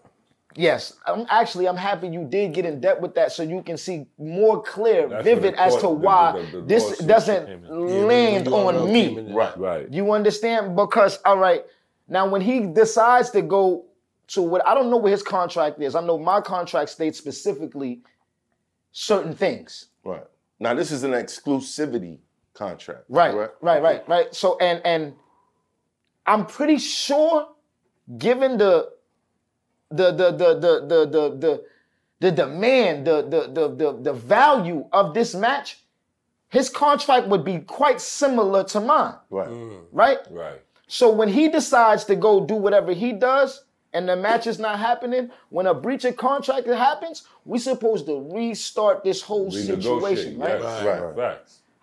Yes, 0.56 0.94
I'm 1.06 1.28
actually 1.30 1.68
I'm 1.68 1.78
happy 1.78 2.08
you 2.08 2.24
did 2.26 2.54
get 2.54 2.66
in 2.66 2.80
depth 2.82 3.02
with 3.02 3.14
that, 3.16 3.32
so 3.32 3.44
you 3.44 3.62
can 3.62 3.78
see 3.78 4.08
more 4.18 4.62
clear, 4.64 5.08
That's 5.08 5.24
vivid 5.24 5.54
what 5.56 5.60
as 5.60 5.76
to 5.78 5.90
why 5.90 6.32
the- 6.52 6.58
the 6.58 6.62
this 6.66 6.98
doesn't 6.98 7.46
came 7.46 7.66
in. 7.66 7.88
Yeah, 7.88 8.06
land 8.06 8.48
on 8.48 8.92
me. 8.92 9.08
came 9.10 9.18
in 9.20 9.26
there. 9.28 9.36
Right. 9.36 9.58
right. 9.60 9.94
You 9.94 10.12
understand? 10.12 10.76
Because 10.76 11.20
all 11.24 11.38
right, 11.38 11.64
now 12.08 12.28
when 12.28 12.42
he 12.42 12.62
decides 12.62 13.30
to 13.32 13.42
go 13.44 13.86
to 14.30 14.42
what 14.42 14.66
I 14.68 14.74
don't 14.76 14.90
know 14.90 14.98
what 14.98 15.12
his 15.12 15.24
contract 15.24 15.82
is. 15.82 15.96
I 15.96 16.02
know 16.02 16.18
my 16.20 16.42
contract 16.42 16.90
states 16.90 17.18
specifically 17.18 18.02
certain 18.92 19.34
things. 19.34 19.86
Right. 20.04 20.26
Now 20.60 20.74
this 20.74 20.92
is 20.92 21.04
an 21.04 21.12
exclusivity 21.12 22.20
contract. 22.54 23.06
Right, 23.10 23.34
right, 23.36 23.50
right, 23.62 23.82
right, 23.82 24.08
right. 24.08 24.36
So 24.36 24.58
and 24.60 24.82
and 24.86 25.14
I'm 26.26 26.46
pretty 26.46 26.78
sure, 26.78 27.48
given 28.18 28.58
the 28.58 28.92
the 29.90 30.12
the 30.12 30.32
the 30.32 30.54
the 30.54 30.86
the 30.88 31.06
the, 31.06 31.38
the 31.38 31.64
the 32.20 32.32
demand, 32.32 33.08
the, 33.08 33.22
the, 33.22 33.52
the, 33.52 33.76
the, 33.76 34.00
the 34.02 34.14
value 34.14 34.86
of 34.92 35.14
this 35.14 35.34
match, 35.34 35.84
his 36.50 36.70
contract 36.70 37.28
would 37.28 37.46
be 37.46 37.60
quite 37.60 38.02
similar 38.02 38.64
to 38.66 38.80
mine. 38.80 39.16
Right. 39.30 39.48
Mm. 39.48 39.84
Right? 39.92 40.18
Right. 40.30 40.62
So 40.88 41.12
when 41.12 41.30
he 41.30 41.48
decides 41.48 42.04
to 42.06 42.16
go 42.16 42.46
do 42.46 42.56
whatever 42.56 42.92
he 42.92 43.14
does 43.14 43.64
and 43.94 44.10
the 44.10 44.16
match 44.16 44.48
is 44.48 44.60
not 44.60 44.80
happening, 44.80 45.30
when 45.50 45.68
a 45.68 45.74
breach 45.74 46.04
of 46.06 46.18
contract 46.18 46.68
happens, 46.68 47.24
we 47.46 47.60
supposed 47.60 48.06
to 48.08 48.30
restart 48.34 49.04
this 49.04 49.22
whole 49.22 49.52
situation. 49.52 50.40
Right? 50.40 50.60
Yes. 50.60 50.86
Right. 50.86 51.02
right. 51.02 51.16
right. 51.16 51.40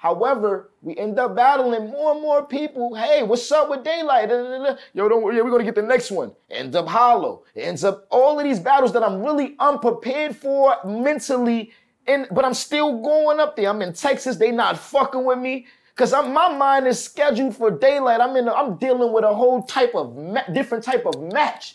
However, 0.07 0.71
we 0.83 0.97
end 0.97 1.19
up 1.19 1.35
battling 1.35 1.91
more 1.91 2.13
and 2.13 2.23
more 2.23 2.47
people. 2.47 2.95
Hey, 2.95 3.25
what's 3.25 3.51
up 3.51 3.69
with 3.69 3.83
Daylyt? 3.83 4.29
Da, 4.29 4.37
da, 4.37 4.65
da. 4.65 4.77
Yo, 4.95 5.09
don't 5.09 5.21
worry, 5.21 5.43
we're 5.43 5.51
gonna 5.51 5.65
get 5.65 5.75
the 5.75 5.83
next 5.83 6.13
one. 6.13 6.31
Ends 6.49 6.77
up 6.77 6.87
hollow. 6.87 7.43
Ends 7.57 7.83
up 7.83 8.07
all 8.09 8.39
of 8.39 8.45
these 8.45 8.61
battles 8.61 8.93
that 8.93 9.03
I'm 9.03 9.21
really 9.21 9.57
unprepared 9.59 10.37
for 10.37 10.77
mentally. 10.85 11.73
And 12.07 12.29
but 12.31 12.45
I'm 12.45 12.55
still 12.55 13.03
going 13.03 13.41
up 13.41 13.57
there. 13.57 13.69
I'm 13.69 13.83
in 13.83 13.95
Texas. 13.95 14.37
They 14.37 14.53
not 14.53 14.79
fucking 14.79 15.25
with 15.25 15.41
me. 15.41 15.67
Cause 15.97 16.13
I'm, 16.13 16.33
my 16.33 16.55
mind 16.57 16.87
is 16.87 17.03
scheduled 17.03 17.57
for 17.57 17.73
Daylyt. 17.73 18.21
I'm 18.21 18.37
in. 18.37 18.49
I'm 18.49 18.77
dealing 18.77 19.13
with 19.13 19.25
a 19.25 19.35
whole 19.35 19.65
type 19.65 19.97
of 19.97 20.15
ma- 20.17 20.47
different 20.53 20.85
type 20.85 21.05
of 21.05 21.21
match. 21.33 21.75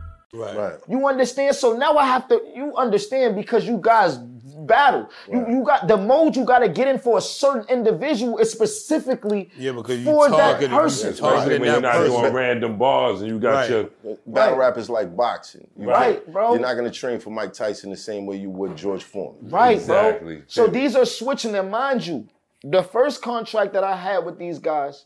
Right. 0.33 0.75
You 0.87 1.05
understand? 1.07 1.55
So 1.55 1.75
now 1.75 1.97
I 1.97 2.05
have 2.05 2.27
to. 2.29 2.41
You 2.55 2.73
understand 2.75 3.35
because 3.35 3.67
you 3.67 3.77
guys 3.81 4.17
battle. 4.17 5.09
You 5.31 5.45
you 5.49 5.63
got 5.63 5.87
the 5.87 5.97
mode 5.97 6.35
you 6.35 6.45
got 6.45 6.59
to 6.59 6.69
get 6.69 6.87
in 6.87 6.99
for 6.99 7.17
a 7.17 7.21
certain 7.21 7.65
individual 7.67 8.37
is 8.37 8.51
specifically 8.51 9.49
Yeah, 9.57 9.71
because 9.73 9.99
you 9.99 10.05
for 10.05 10.29
that 10.29 10.37
targeted- 10.37 10.71
you 10.71 10.77
person. 10.77 11.09
just 11.09 11.19
targeted 11.21 11.39
Especially 11.53 11.59
when 11.59 11.67
that 11.67 11.73
you're 11.73 11.81
not 11.81 11.93
person. 12.05 12.21
doing 12.21 12.33
random 12.33 12.77
bars 12.77 13.21
and 13.21 13.29
you 13.29 13.39
got 13.39 13.51
Right. 13.51 13.69
your 13.69 13.83
Battle 14.27 14.55
Right. 14.57 14.65
rap 14.67 14.77
is 14.77 14.89
like 14.89 15.15
boxing. 15.15 15.67
You 15.77 15.89
Right, 15.89 16.15
can't- 16.23 16.31
bro. 16.33 16.51
You're 16.53 16.61
not 16.61 16.75
gonna 16.75 16.91
train 16.91 17.19
for 17.19 17.29
Mike 17.31 17.53
Tyson 17.53 17.89
the 17.89 17.97
same 17.97 18.25
way 18.25 18.35
you 18.37 18.49
would 18.51 18.75
George 18.77 19.03
Foreman. 19.03 19.49
Right, 19.49 19.77
Exactly. 19.77 20.35
bro. 20.37 20.43
So 20.47 20.67
these 20.67 20.95
are 20.95 21.05
switching, 21.05 21.55
and 21.55 21.71
mind 21.71 22.05
you, 22.05 22.27
the 22.63 22.83
first 22.83 23.21
contract 23.21 23.73
that 23.73 23.83
I 23.83 23.95
had 23.95 24.25
with 24.25 24.37
these 24.37 24.59
guys, 24.59 25.05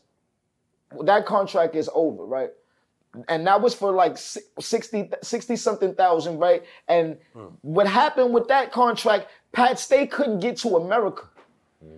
that 1.02 1.24
contract 1.26 1.74
is 1.74 1.88
over, 1.94 2.24
right? 2.24 2.50
And 3.28 3.46
that 3.46 3.60
was 3.60 3.74
for 3.74 3.92
like 3.92 4.18
si- 4.18 4.40
60, 4.58 5.10
60 5.22 5.56
something 5.56 5.94
thousand, 5.94 6.38
right? 6.38 6.62
And 6.88 7.16
hmm. 7.32 7.46
what 7.62 7.86
happened 7.86 8.34
with 8.34 8.48
that 8.48 8.72
contract, 8.72 9.28
Pat 9.52 9.78
Stay 9.78 10.06
couldn't 10.06 10.40
get 10.40 10.56
to 10.58 10.76
America. 10.76 11.28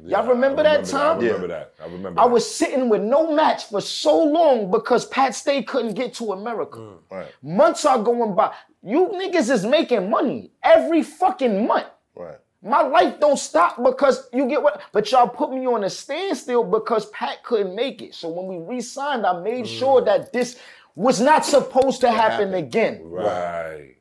Y'all 0.04 0.26
remember, 0.26 0.60
I 0.60 0.76
that 0.76 0.84
time? 0.84 1.18
I 1.18 1.20
remember 1.20 1.48
that. 1.48 1.75
I 1.80 1.84
remember. 1.84 2.20
I 2.20 2.25
that. 2.25 2.30
was 2.30 2.50
sitting 2.50 2.88
with 2.88 3.02
no 3.02 3.34
match 3.34 3.66
for 3.66 3.80
so 3.80 4.22
long 4.22 4.70
because 4.70 5.06
Pat 5.06 5.34
Stay 5.34 5.62
couldn't 5.62 5.94
get 5.94 6.14
to 6.14 6.32
America. 6.32 6.78
Hmm. 6.78 7.14
Right. 7.14 7.28
Months 7.42 7.84
are 7.84 8.02
going 8.02 8.34
by. 8.34 8.54
You 8.82 9.08
niggas 9.08 9.50
is 9.50 9.66
making 9.66 10.08
money 10.08 10.50
every 10.62 11.02
fucking 11.02 11.66
month. 11.66 11.88
Right. 12.14 12.37
My 12.62 12.82
life 12.82 13.20
don't 13.20 13.38
stop 13.38 13.82
because 13.82 14.28
you 14.32 14.48
get 14.48 14.60
what, 14.60 14.82
but 14.92 15.10
y'all 15.12 15.28
put 15.28 15.52
me 15.52 15.66
on 15.66 15.84
a 15.84 15.90
standstill 15.90 16.64
because 16.64 17.06
Pat 17.10 17.44
couldn't 17.44 17.75
make 17.75 18.02
it. 18.02 18.14
So 18.14 18.28
when 18.28 18.46
we 18.48 18.64
re-signed, 18.64 19.25
I 19.25 19.40
made 19.40 19.66
sure 19.66 20.00
hmm. 20.00 20.06
that 20.06 20.32
this 20.32 20.58
was 20.98 21.20
not 21.20 21.46
supposed 21.46 22.00
to 22.00 22.10
happen 22.10 22.48
happen. 22.48 22.54
again. 22.54 23.00
Right. 23.04 23.98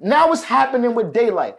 Now 0.00 0.30
it's 0.32 0.44
happening 0.44 0.94
with 0.94 1.14
Daylyt. 1.14 1.56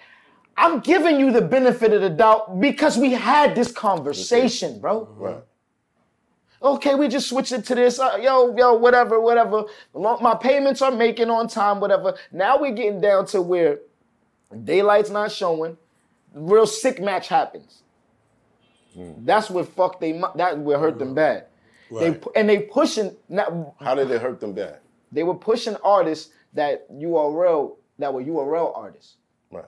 I'm 0.56 0.82
giving 0.82 1.20
you 1.20 1.32
the 1.32 1.42
benefit 1.42 1.92
of 1.94 2.02
the 2.02 2.12
doubt 2.12 2.60
because 2.60 2.96
we 2.96 3.12
had 3.14 3.56
this 3.56 3.72
conversation, 3.72 4.80
bro. 4.80 5.08
Right. 5.18 5.44
Okay, 6.62 6.94
we 6.94 7.08
just 7.08 7.28
switched 7.28 7.54
it 7.54 7.66
to 7.66 7.76
this. 7.76 7.98
Uh, 7.98 8.20
yo, 8.22 8.56
yo, 8.56 8.76
whatever, 8.76 9.20
whatever. 9.20 9.64
My 9.96 10.36
payments 10.36 10.84
are 10.84 10.92
making 10.92 11.32
on 11.32 11.48
time, 11.48 11.80
whatever. 11.80 12.16
Now 12.32 12.62
we're 12.62 12.74
getting 12.74 13.02
down 13.02 13.26
to 13.28 13.42
where 13.42 13.80
Daylyt's 14.54 15.10
not 15.10 15.32
showing. 15.32 15.76
Real 16.36 16.68
sick 16.68 17.02
match 17.02 17.30
happens. 17.30 17.82
That's 18.96 19.50
what 19.50 19.70
fuck 19.70 20.00
they. 20.00 20.22
That 20.36 20.60
would 20.60 20.80
hurt 20.80 21.00
them 21.00 21.16
bad. 21.16 21.48
They 21.92 22.12
Right. 22.12 22.22
pu- 22.22 22.32
and 22.36 22.48
they 22.50 22.60
pushing. 22.60 23.16
Now, 23.30 23.76
How 23.80 23.96
did 23.96 24.10
it 24.12 24.22
hurt 24.22 24.40
them 24.40 24.54
bad? 24.54 24.80
they 25.12 25.24
were 25.24 25.36
pushing 25.36 25.76
artists 25.84 26.32
that 26.54 26.88
URL 26.92 27.78
that 28.00 28.14
were 28.14 28.22
URL 28.22 28.72
artists. 28.76 29.18
Right. 29.52 29.66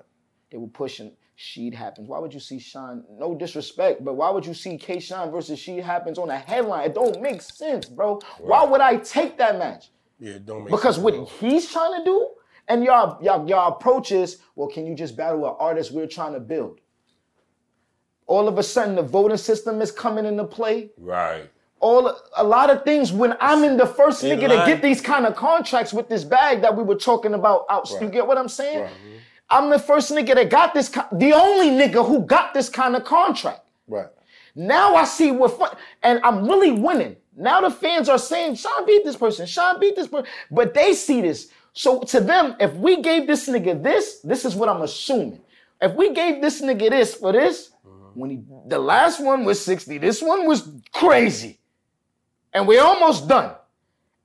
They 0.51 0.57
were 0.57 0.67
pushing 0.67 1.15
Sheed 1.37 1.73
happens. 1.73 2.07
Why 2.07 2.19
would 2.19 2.33
you 2.33 2.39
see 2.39 2.59
Sean? 2.59 3.03
No 3.09 3.35
disrespect, 3.35 4.03
but 4.05 4.13
why 4.13 4.29
would 4.29 4.45
you 4.45 4.53
see 4.53 4.77
K 4.77 4.99
Shine 4.99 5.31
versus 5.31 5.59
Sheed 5.59 5.81
happens 5.83 6.17
on 6.17 6.29
a 6.29 6.37
headline? 6.37 6.85
It 6.85 6.93
don't 6.95 7.21
make 7.21 7.41
sense, 7.41 7.87
bro. 7.87 8.19
Why 8.39 8.63
would 8.63 8.79
I 8.81 8.97
take 8.97 9.37
that 9.39 9.57
match? 9.59 9.91
Yeah, 10.19 10.37
don't 10.43 10.59
make 10.63 10.71
Because 10.71 10.95
sense 10.95 11.03
what 11.03 11.13
at 11.15 11.27
he's 11.27 11.69
trying 11.69 11.99
to 11.99 12.05
do, 12.05 12.29
and 12.69 12.83
y'all, 12.83 13.21
y'all, 13.21 13.47
y'all 13.49 13.73
approach 13.73 14.11
is, 14.11 14.37
well, 14.55 14.67
can 14.69 14.85
you 14.85 14.95
just 14.95 15.17
battle 15.17 15.45
an 15.45 15.55
artist 15.59 15.91
we're 15.91 16.07
trying 16.07 16.33
to 16.33 16.39
build? 16.39 16.79
All 18.27 18.47
of 18.47 18.57
a 18.57 18.63
sudden, 18.63 18.95
the 18.95 19.01
voting 19.01 19.37
system 19.37 19.81
is 19.81 19.91
coming 19.91 20.25
into 20.25 20.45
play. 20.45 20.91
Right. 20.97 21.49
All 21.83 22.17
a 22.37 22.43
lot 22.43 22.69
of 22.69 22.85
things 22.85 23.11
when 23.11 23.35
I'm 23.41 23.65
in 23.65 23.75
the 23.75 23.85
first 23.85 24.23
nigga 24.23 24.47
to 24.47 24.65
get 24.65 24.81
these 24.81 25.01
kind 25.01 25.25
of 25.25 25.35
contracts 25.35 25.91
with 25.91 26.07
this 26.07 26.23
bag 26.23 26.61
that 26.61 26.73
we 26.77 26.81
were 26.81 26.95
talking 26.95 27.33
about 27.33 27.65
out. 27.69 27.91
You 27.99 28.07
get 28.07 28.25
what 28.25 28.37
I'm 28.37 28.47
saying? 28.47 28.87
I'm 29.49 29.69
the 29.69 29.77
first 29.77 30.09
nigga 30.09 30.33
that 30.35 30.49
got 30.49 30.73
this, 30.73 30.87
the 30.89 31.33
only 31.33 31.69
nigga 31.69 32.07
who 32.07 32.21
got 32.21 32.53
this 32.53 32.69
kind 32.69 32.95
of 32.95 33.03
contract. 33.03 33.65
Right. 33.87 34.07
Now 34.55 34.95
I 34.95 35.03
see 35.03 35.31
what, 35.31 35.77
and 36.01 36.21
I'm 36.23 36.47
really 36.47 36.71
winning. 36.71 37.17
Now 37.35 37.59
the 37.59 37.69
fans 37.69 38.07
are 38.07 38.17
saying, 38.17 38.55
Shine 38.55 38.85
beat 38.85 39.03
this 39.03 39.17
person, 39.17 39.45
Shine 39.45 39.77
beat 39.79 39.97
this 39.97 40.07
person, 40.07 40.29
but 40.49 40.73
they 40.73 40.93
see 40.93 41.19
this. 41.19 41.49
So 41.73 41.99
to 41.99 42.21
them, 42.21 42.55
if 42.61 42.73
we 42.75 43.01
gave 43.01 43.27
this 43.27 43.49
nigga 43.49 43.83
this, 43.83 44.21
this 44.23 44.45
is 44.45 44.55
what 44.55 44.69
I'm 44.69 44.83
assuming. 44.83 45.41
If 45.81 45.95
we 45.95 46.13
gave 46.13 46.41
this 46.41 46.61
nigga 46.61 46.89
this 46.91 47.15
for 47.15 47.33
this, 47.33 47.71
mm-hmm. 47.85 48.19
when 48.19 48.29
he, 48.29 48.39
the 48.67 48.79
last 48.79 49.19
one 49.19 49.43
was 49.43 49.63
60, 49.65 49.97
this 49.97 50.21
one 50.21 50.47
was 50.47 50.69
crazy. 50.93 51.59
And 52.53 52.67
we're 52.67 52.83
almost 52.83 53.27
done. 53.27 53.55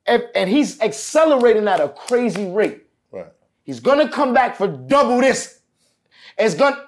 If, 0.07 0.23
and 0.35 0.49
he's 0.49 0.79
accelerating 0.81 1.67
at 1.67 1.79
a 1.79 1.89
crazy 1.89 2.49
rate. 2.49 2.83
Right. 3.11 3.27
He's 3.63 3.79
gonna 3.79 4.09
come 4.09 4.33
back 4.33 4.55
for 4.55 4.67
double 4.67 5.19
this. 5.21 5.59
It's 6.37 6.55
gonna. 6.55 6.85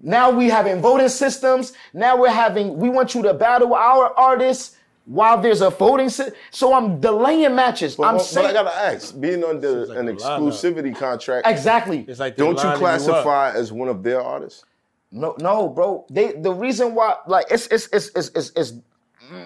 Now 0.00 0.30
we 0.30 0.48
having 0.48 0.80
voting 0.80 1.08
systems. 1.08 1.72
Now 1.92 2.16
we're 2.16 2.30
having. 2.30 2.76
We 2.76 2.88
want 2.88 3.14
you 3.14 3.22
to 3.22 3.34
battle 3.34 3.74
our 3.74 4.12
artists 4.18 4.76
while 5.06 5.40
there's 5.40 5.62
a 5.62 5.70
voting 5.70 6.10
system. 6.10 6.34
So 6.50 6.74
I'm 6.74 7.00
delaying 7.00 7.54
matches. 7.54 7.96
But, 7.96 8.04
I'm 8.04 8.16
but 8.16 8.24
saying 8.24 8.48
I 8.48 8.52
gotta 8.52 8.76
ask, 8.76 9.18
being 9.18 9.42
under 9.42 9.86
like 9.86 9.98
an 9.98 10.08
a 10.08 10.12
lineup. 10.12 10.18
exclusivity 10.18 10.94
contract, 10.94 11.46
exactly. 11.46 12.04
It's 12.06 12.20
like 12.20 12.36
don't 12.36 12.50
you 12.50 12.56
lining 12.56 12.72
up. 12.72 12.78
classify 12.78 13.52
as 13.52 13.72
one 13.72 13.88
of 13.88 14.02
their 14.02 14.20
artists? 14.20 14.64
No, 15.10 15.34
no, 15.38 15.68
bro. 15.68 16.04
They 16.10 16.32
the 16.32 16.52
reason 16.52 16.94
why 16.94 17.16
like 17.26 17.46
it's 17.50 17.66
it's 17.68 17.88
it's 17.92 18.10
it's 18.14 18.28
it's, 18.34 18.52
it's 18.54 18.72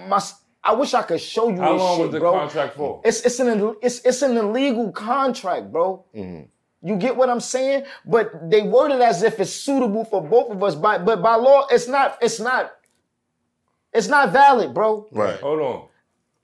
my. 0.08 0.20
I 0.64 0.72
wish 0.74 0.94
I 0.94 1.02
could 1.02 1.20
show 1.20 1.48
you 1.48 1.56
How 1.60 1.72
this 1.72 1.80
long 1.80 1.96
shit, 1.96 2.06
was 2.06 2.12
the 2.12 2.20
bro. 2.20 2.32
contract 2.32 2.76
for? 2.76 3.00
It's 3.04 3.20
it's 3.22 3.40
an 3.40 3.74
it's 3.82 4.00
it's 4.04 4.22
an 4.22 4.36
illegal 4.36 4.92
contract, 4.92 5.72
bro. 5.72 6.04
Mm-hmm. 6.14 6.88
You 6.88 6.96
get 6.96 7.16
what 7.16 7.28
I'm 7.28 7.40
saying? 7.40 7.84
But 8.04 8.50
they 8.50 8.62
word 8.62 8.90
it 8.92 9.00
as 9.00 9.22
if 9.22 9.38
it's 9.40 9.52
suitable 9.52 10.04
for 10.04 10.22
both 10.22 10.50
of 10.50 10.62
us. 10.62 10.74
By 10.74 10.98
but 10.98 11.22
by 11.22 11.34
law, 11.36 11.66
it's 11.70 11.88
not. 11.88 12.18
It's 12.20 12.40
not. 12.40 12.74
It's 13.92 14.08
not 14.08 14.32
valid, 14.32 14.72
bro. 14.72 15.06
Right. 15.12 15.38
Hold 15.40 15.60
on. 15.60 15.88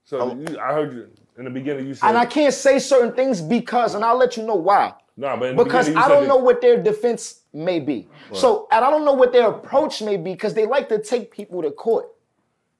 So 0.05 0.21
oh. 0.21 0.37
you, 0.37 0.59
I 0.59 0.73
heard 0.73 0.93
you 0.93 1.09
in 1.39 1.45
the 1.45 1.51
beginning. 1.51 1.87
You 1.87 1.95
said 1.95 2.09
And 2.09 2.19
I 2.19 2.27
can't 2.27 2.53
say 2.53 2.79
certain 2.79 3.13
things 3.13 3.41
because, 3.41 3.95
and 3.95 4.05
I'll 4.05 4.19
let 4.19 4.37
you 4.37 4.43
know 4.43 4.55
why. 4.55 4.95
Nah, 5.17 5.37
but 5.37 5.51
in 5.51 5.57
the 5.57 5.65
Because 5.65 5.89
you 5.89 5.97
I 5.97 6.09
don't 6.09 6.23
that- 6.23 6.29
know 6.29 6.37
what 6.37 6.61
their 6.61 6.81
defense 6.83 7.41
may 7.53 7.81
be. 7.81 8.09
So, 8.33 8.69
and 8.71 8.85
I 8.85 8.91
don't 8.91 9.05
know 9.05 9.15
what 9.15 9.33
their 9.33 9.49
approach 9.49 10.03
may 10.03 10.17
be 10.17 10.33
because 10.33 10.55
they 10.55 10.67
like 10.67 10.89
to 10.91 11.03
take 11.03 11.31
people 11.31 11.63
to 11.63 11.71
court. 11.71 12.07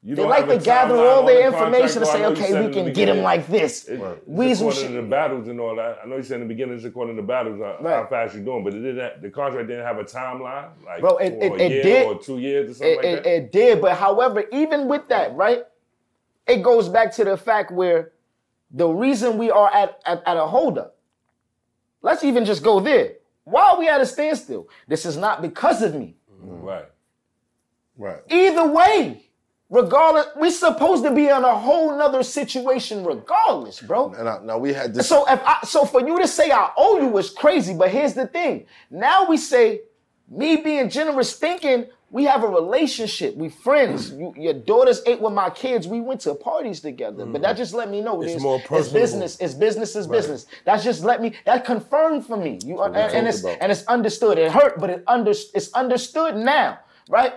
You 0.01 0.15
They 0.15 0.23
don't 0.23 0.31
like 0.31 0.41
have 0.43 0.51
a 0.51 0.59
to 0.59 0.65
gather 0.65 0.95
all 0.97 1.27
their 1.27 1.49
information 1.53 2.01
to 2.01 2.07
say, 2.07 2.25
okay, 2.27 2.67
we 2.67 2.73
can 2.73 2.93
get 2.93 3.09
him 3.09 3.19
like 3.23 3.49
this. 3.49 3.85
It- 3.89 4.01
it's 4.01 4.27
Weasel 4.29 4.69
according 4.69 4.95
to 4.95 5.03
the 5.03 5.09
battles 5.09 5.49
and 5.49 5.59
all 5.61 5.75
that. 5.75 5.99
I 6.03 6.07
know 6.07 6.17
you 6.17 6.23
said 6.23 6.41
in 6.41 6.47
the 6.47 6.55
beginning 6.55 6.77
it's 6.77 6.85
according 6.85 7.17
to 7.17 7.23
the 7.23 7.27
battles 7.27 7.61
uh, 7.61 7.79
how 7.83 7.85
Right. 8.03 8.09
fast 8.09 8.35
you're 8.37 8.45
doing, 8.45 8.63
but 8.63 8.75
it 8.75 8.81
didn't. 8.81 9.23
The 9.23 9.31
contract 9.31 9.67
didn't 9.67 9.85
have 9.85 9.99
a 9.99 10.05
timeline, 10.05 10.69
like 10.87 11.01
Bro, 11.01 11.17
it- 11.17 11.31
for 11.41 11.57
it- 11.57 11.61
a 11.61 11.65
it 11.65 11.73
year 11.73 11.83
did. 11.83 12.07
or 12.07 12.19
two 12.21 12.39
years 12.39 12.71
or 12.71 12.75
something 12.75 12.93
It, 12.93 12.97
like 12.99 13.05
it, 13.07 13.25
that. 13.25 13.27
it 13.35 13.53
did, 13.53 13.81
but 13.81 13.97
however, 13.97 14.45
even 14.53 14.87
with 14.87 15.09
that, 15.09 15.35
right, 15.35 15.65
it 16.47 16.63
goes 16.63 16.89
back 16.89 17.13
to 17.15 17.25
the 17.25 17.37
fact 17.37 17.73
where 17.73 18.13
the 18.71 18.87
reason 18.89 19.37
we 19.37 19.51
are 19.51 19.69
at, 19.75 20.01
at, 20.07 20.23
at 20.27 20.37
a 20.37 20.47
holdup 20.47 20.95
let's 22.03 22.23
even 22.23 22.45
just 22.45 22.63
go 22.63 22.79
there. 22.79 23.15
Why 23.43 23.71
are 23.73 23.79
we 23.79 23.89
at 23.89 24.01
a 24.01 24.07
standstill? 24.07 24.69
This 24.87 25.05
is 25.05 25.17
not 25.17 25.43
because 25.43 25.83
of 25.83 25.95
me. 25.97 26.15
Right. 26.41 26.87
Right. 27.97 28.21
Either 28.31 28.69
way, 28.71 29.28
regardless, 29.71 30.27
we're 30.37 30.51
supposed 30.51 31.05
to 31.05 31.15
be 31.15 31.25
in 31.27 31.45
a 31.45 31.59
whole 31.59 31.97
nother 31.97 32.23
situation 32.23 33.05
regardless, 33.05 33.81
bro. 33.81 34.09
Now 34.45 34.59
we 34.59 34.73
had 34.73 34.95
this. 34.95 35.09
So 35.09 35.25
if 35.31 35.41
I, 35.45 35.59
so 35.65 35.85
for 35.85 36.01
you 36.07 36.19
to 36.19 36.29
say 36.29 36.51
I 36.51 36.71
owe 36.77 37.01
you 37.01 37.17
is 37.19 37.31
crazy, 37.31 37.75
but 37.75 37.91
here's 37.91 38.15
the 38.15 38.27
thing. 38.27 38.67
Now 38.91 39.29
we 39.29 39.37
say 39.37 39.83
me 40.29 40.57
being 40.57 40.91
generous 40.91 41.35
thinking 41.35 41.87
we 42.11 42.25
have 42.25 42.43
a 42.43 42.49
relationship. 42.49 43.37
We 43.37 43.49
friends. 43.51 44.11
Mm. 44.11 44.19
You, 44.19 44.43
your 44.43 44.55
daughters 44.55 45.03
ate 45.07 45.21
with 45.21 45.35
my 45.35 45.51
kids. 45.51 45.87
We 45.87 46.01
went 46.01 46.23
to 46.23 46.35
parties 46.35 46.81
together. 46.81 47.27
But 47.27 47.43
that 47.43 47.51
mm-hmm. 47.51 47.59
just 47.59 47.75
let 47.75 47.91
me 47.91 48.01
know 48.01 48.23
It's 48.23 48.33
there's- 48.33 48.43
more 48.43 48.63
It's 48.71 48.89
business. 48.89 49.39
It's 49.41 49.55
business. 49.55 49.95
Is 49.95 50.07
business. 50.07 50.47
That's 50.65 50.85
just 50.85 51.05
let 51.05 51.21
me. 51.21 51.35
That 51.45 51.65
confirmed 51.65 52.25
for 52.25 52.37
me. 52.37 52.59
You 52.65 52.81
and, 52.83 52.97
and 52.97 53.29
it's 53.29 53.41
about. 53.41 53.59
and 53.61 53.71
it's 53.71 53.85
understood. 53.87 54.39
It 54.39 54.51
hurt, 54.51 54.79
but 54.79 54.91
it 54.91 55.05
under 55.07 55.33
it's 55.33 55.73
understood 55.73 56.37
now, 56.37 56.79
right? 57.11 57.35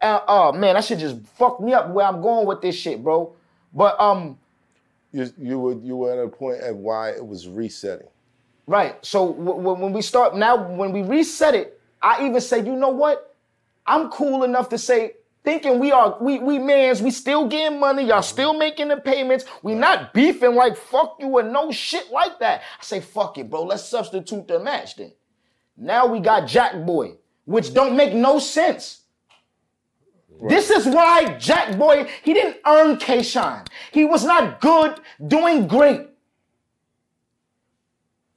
Uh, 0.00 0.20
oh 0.28 0.52
man, 0.52 0.74
that 0.74 0.84
shit 0.84 0.98
just 0.98 1.16
fucked 1.36 1.60
me 1.60 1.72
up 1.72 1.90
where 1.90 2.06
I'm 2.06 2.22
going 2.22 2.46
with 2.46 2.62
this 2.62 2.74
shit, 2.74 3.02
bro. 3.02 3.34
But 3.74 4.00
um, 4.00 4.38
you, 5.12 5.30
you 5.38 5.58
were 5.58 5.74
you 5.74 5.96
were 5.96 6.12
at 6.12 6.18
a 6.18 6.28
point 6.28 6.60
at 6.60 6.74
why 6.74 7.10
it 7.10 7.26
was 7.26 7.48
resetting. 7.48 8.08
Right. 8.66 9.04
So 9.04 9.32
w- 9.32 9.56
w- 9.56 9.82
when 9.82 9.92
we 9.92 10.00
start 10.02 10.36
now, 10.36 10.56
when 10.56 10.92
we 10.92 11.02
reset 11.02 11.54
it, 11.54 11.80
I 12.00 12.26
even 12.26 12.40
say, 12.40 12.64
you 12.64 12.76
know 12.76 12.90
what? 12.90 13.36
I'm 13.86 14.08
cool 14.10 14.44
enough 14.44 14.68
to 14.70 14.78
say, 14.78 15.14
thinking 15.44 15.78
we 15.78 15.90
are 15.92 16.16
we 16.20 16.38
we 16.38 16.58
mans, 16.58 17.02
we 17.02 17.10
still 17.10 17.48
getting 17.48 17.80
money, 17.80 18.04
y'all 18.04 18.22
still 18.22 18.54
making 18.54 18.88
the 18.88 18.96
payments. 18.96 19.44
We 19.62 19.74
not 19.74 20.14
beefing 20.14 20.54
like 20.54 20.76
fuck 20.76 21.16
you 21.18 21.38
and 21.38 21.52
no 21.52 21.72
shit 21.72 22.10
like 22.10 22.38
that. 22.38 22.62
I 22.80 22.82
say, 22.84 23.00
fuck 23.00 23.36
it, 23.38 23.50
bro. 23.50 23.64
Let's 23.64 23.84
substitute 23.84 24.48
the 24.48 24.60
match 24.60 24.96
then. 24.96 25.12
Now 25.76 26.06
we 26.06 26.20
got 26.20 26.46
Jack 26.46 26.74
Boy, 26.86 27.14
which 27.44 27.74
don't 27.74 27.96
make 27.96 28.14
no 28.14 28.38
sense. 28.38 28.99
This 30.48 30.70
is 30.70 30.86
why 30.86 31.36
Jack 31.38 31.78
Boy, 31.78 32.08
he 32.22 32.32
didn't 32.32 32.56
earn 32.66 32.96
K-Shine. 32.96 33.64
He 33.92 34.04
was 34.04 34.24
not 34.24 34.60
good, 34.60 35.00
doing 35.26 35.66
great. 35.66 36.06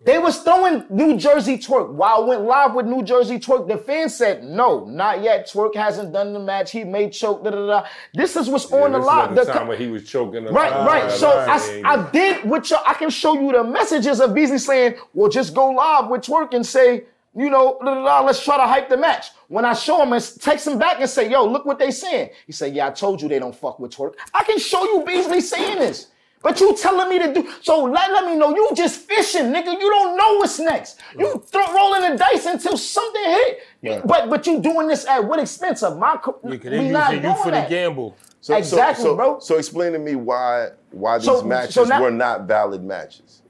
They 0.05 0.19
was 0.19 0.39
throwing 0.39 0.83
New 0.89 1.17
Jersey 1.17 1.57
Twork. 1.57 1.93
While 1.93 2.23
I 2.23 2.27
went 2.27 2.41
live 2.41 2.73
with 2.75 2.85
New 2.87 3.03
Jersey 3.03 3.39
Twork, 3.39 3.69
the 3.69 3.77
fans 3.77 4.13
said, 4.13 4.43
no, 4.43 4.83
not 4.83 5.21
yet. 5.21 5.49
Twork 5.49 5.75
hasn't 5.75 6.11
done 6.11 6.33
the 6.33 6.39
match. 6.39 6.71
He 6.71 6.83
may 6.83 7.09
choke, 7.09 7.41
da 7.41 7.51
da 7.51 7.65
da. 7.65 7.87
This 8.13 8.35
is 8.35 8.49
what's 8.49 8.69
on 8.69 8.91
the 8.91 8.99
live. 8.99 9.33
The 9.33 9.45
the 9.45 9.53
co- 9.53 9.59
time 9.59 9.67
when 9.69 9.77
he 9.77 9.87
was 9.87 10.05
choking. 10.05 10.43
Right, 10.43 10.73
the 10.73 10.85
right. 10.85 11.09
So 11.09 11.29
I, 11.29 11.81
I 11.85 12.11
did 12.11 12.43
with 12.43 12.69
your, 12.69 12.79
I 12.85 12.95
can 12.95 13.09
show 13.09 13.39
you 13.39 13.53
the 13.53 13.63
messages 13.63 14.19
of 14.19 14.33
Beasley 14.33 14.57
saying, 14.57 14.95
well, 15.13 15.29
just 15.29 15.53
go 15.53 15.69
live 15.69 16.09
with 16.09 16.23
Twork 16.23 16.53
and 16.53 16.65
say, 16.65 17.05
you 17.35 17.49
know, 17.49 17.77
da, 17.83 17.93
da, 17.95 18.03
da, 18.03 18.21
let's 18.25 18.43
try 18.43 18.57
to 18.57 18.63
hype 18.63 18.89
the 18.89 18.97
match. 18.97 19.31
When 19.47 19.65
I 19.65 19.73
show 19.73 19.97
him 20.01 20.13
and 20.13 20.21
s- 20.21 20.35
text 20.37 20.67
him 20.67 20.77
back 20.77 20.99
and 20.99 21.09
say, 21.09 21.29
yo, 21.29 21.45
look 21.45 21.65
what 21.65 21.79
they 21.79 21.91
saying. 21.91 22.29
He 22.45 22.51
said, 22.51 22.75
yeah, 22.75 22.87
I 22.87 22.91
told 22.91 23.21
you 23.21 23.27
they 23.27 23.39
don't 23.39 23.55
fuck 23.55 23.79
with 23.79 23.91
Twork. 23.91 24.13
I 24.33 24.43
can 24.43 24.59
show 24.59 24.83
you 24.83 25.03
Beasley 25.05 25.41
saying 25.41 25.79
this. 25.79 26.07
But 26.43 26.59
you 26.59 26.75
telling 26.75 27.07
me 27.07 27.19
to 27.25 27.33
do 27.33 27.49
so 27.61 27.83
let, 27.85 28.11
let 28.11 28.25
me 28.25 28.35
know 28.35 28.53
you 28.53 28.69
just 28.75 29.07
fishing, 29.07 29.43
nigga. 29.45 29.71
You 29.79 29.89
don't 29.89 30.17
know 30.17 30.37
what's 30.39 30.59
next. 30.59 30.99
You 31.17 31.41
throw 31.47 31.73
rolling 31.73 32.11
the 32.11 32.17
dice 32.17 32.45
until 32.45 32.75
something 32.75 33.23
hit. 33.23 34.05
But 34.05 34.29
but 34.29 34.45
you 34.45 34.59
doing 34.59 34.87
this 34.87 35.05
at 35.07 35.23
what 35.23 35.39
expense 35.39 35.83
of 35.83 35.97
my 35.97 36.17
co- 36.17 36.37
Yeah, 36.43 36.57
'cause 36.57 36.63
we 36.65 36.69
they 36.69 36.89
not 36.89 37.11
using 37.13 37.23
you 37.23 37.33
doing 37.33 37.43
for 37.45 37.51
that. 37.51 37.69
the 37.69 37.75
gamble. 37.75 38.17
So, 38.41 38.57
Exactly, 38.57 39.03
so, 39.05 39.11
so, 39.11 39.15
bro. 39.15 39.39
So 39.39 39.57
explain 39.57 39.93
to 39.93 39.99
me 39.99 40.15
why 40.15 40.71
why 40.91 41.17
these 41.17 41.27
So- 41.27 41.43
matches 41.43 41.75
so 41.75 41.85
now- 41.85 42.01
were 42.01 42.11
not 42.11 42.41
valid 42.41 42.83
matches. 42.83 43.41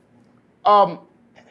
um, 0.64 1.00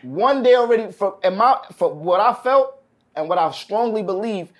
one 0.02 0.42
day 0.42 0.54
already 0.54 0.92
for 0.92 1.18
in 1.22 1.36
my 1.36 1.58
for 1.74 1.92
what 1.92 2.20
I 2.20 2.34
felt 2.34 2.82
and 3.14 3.28
what 3.28 3.38
I 3.38 3.50
strongly 3.52 4.02
believe, 4.02 4.52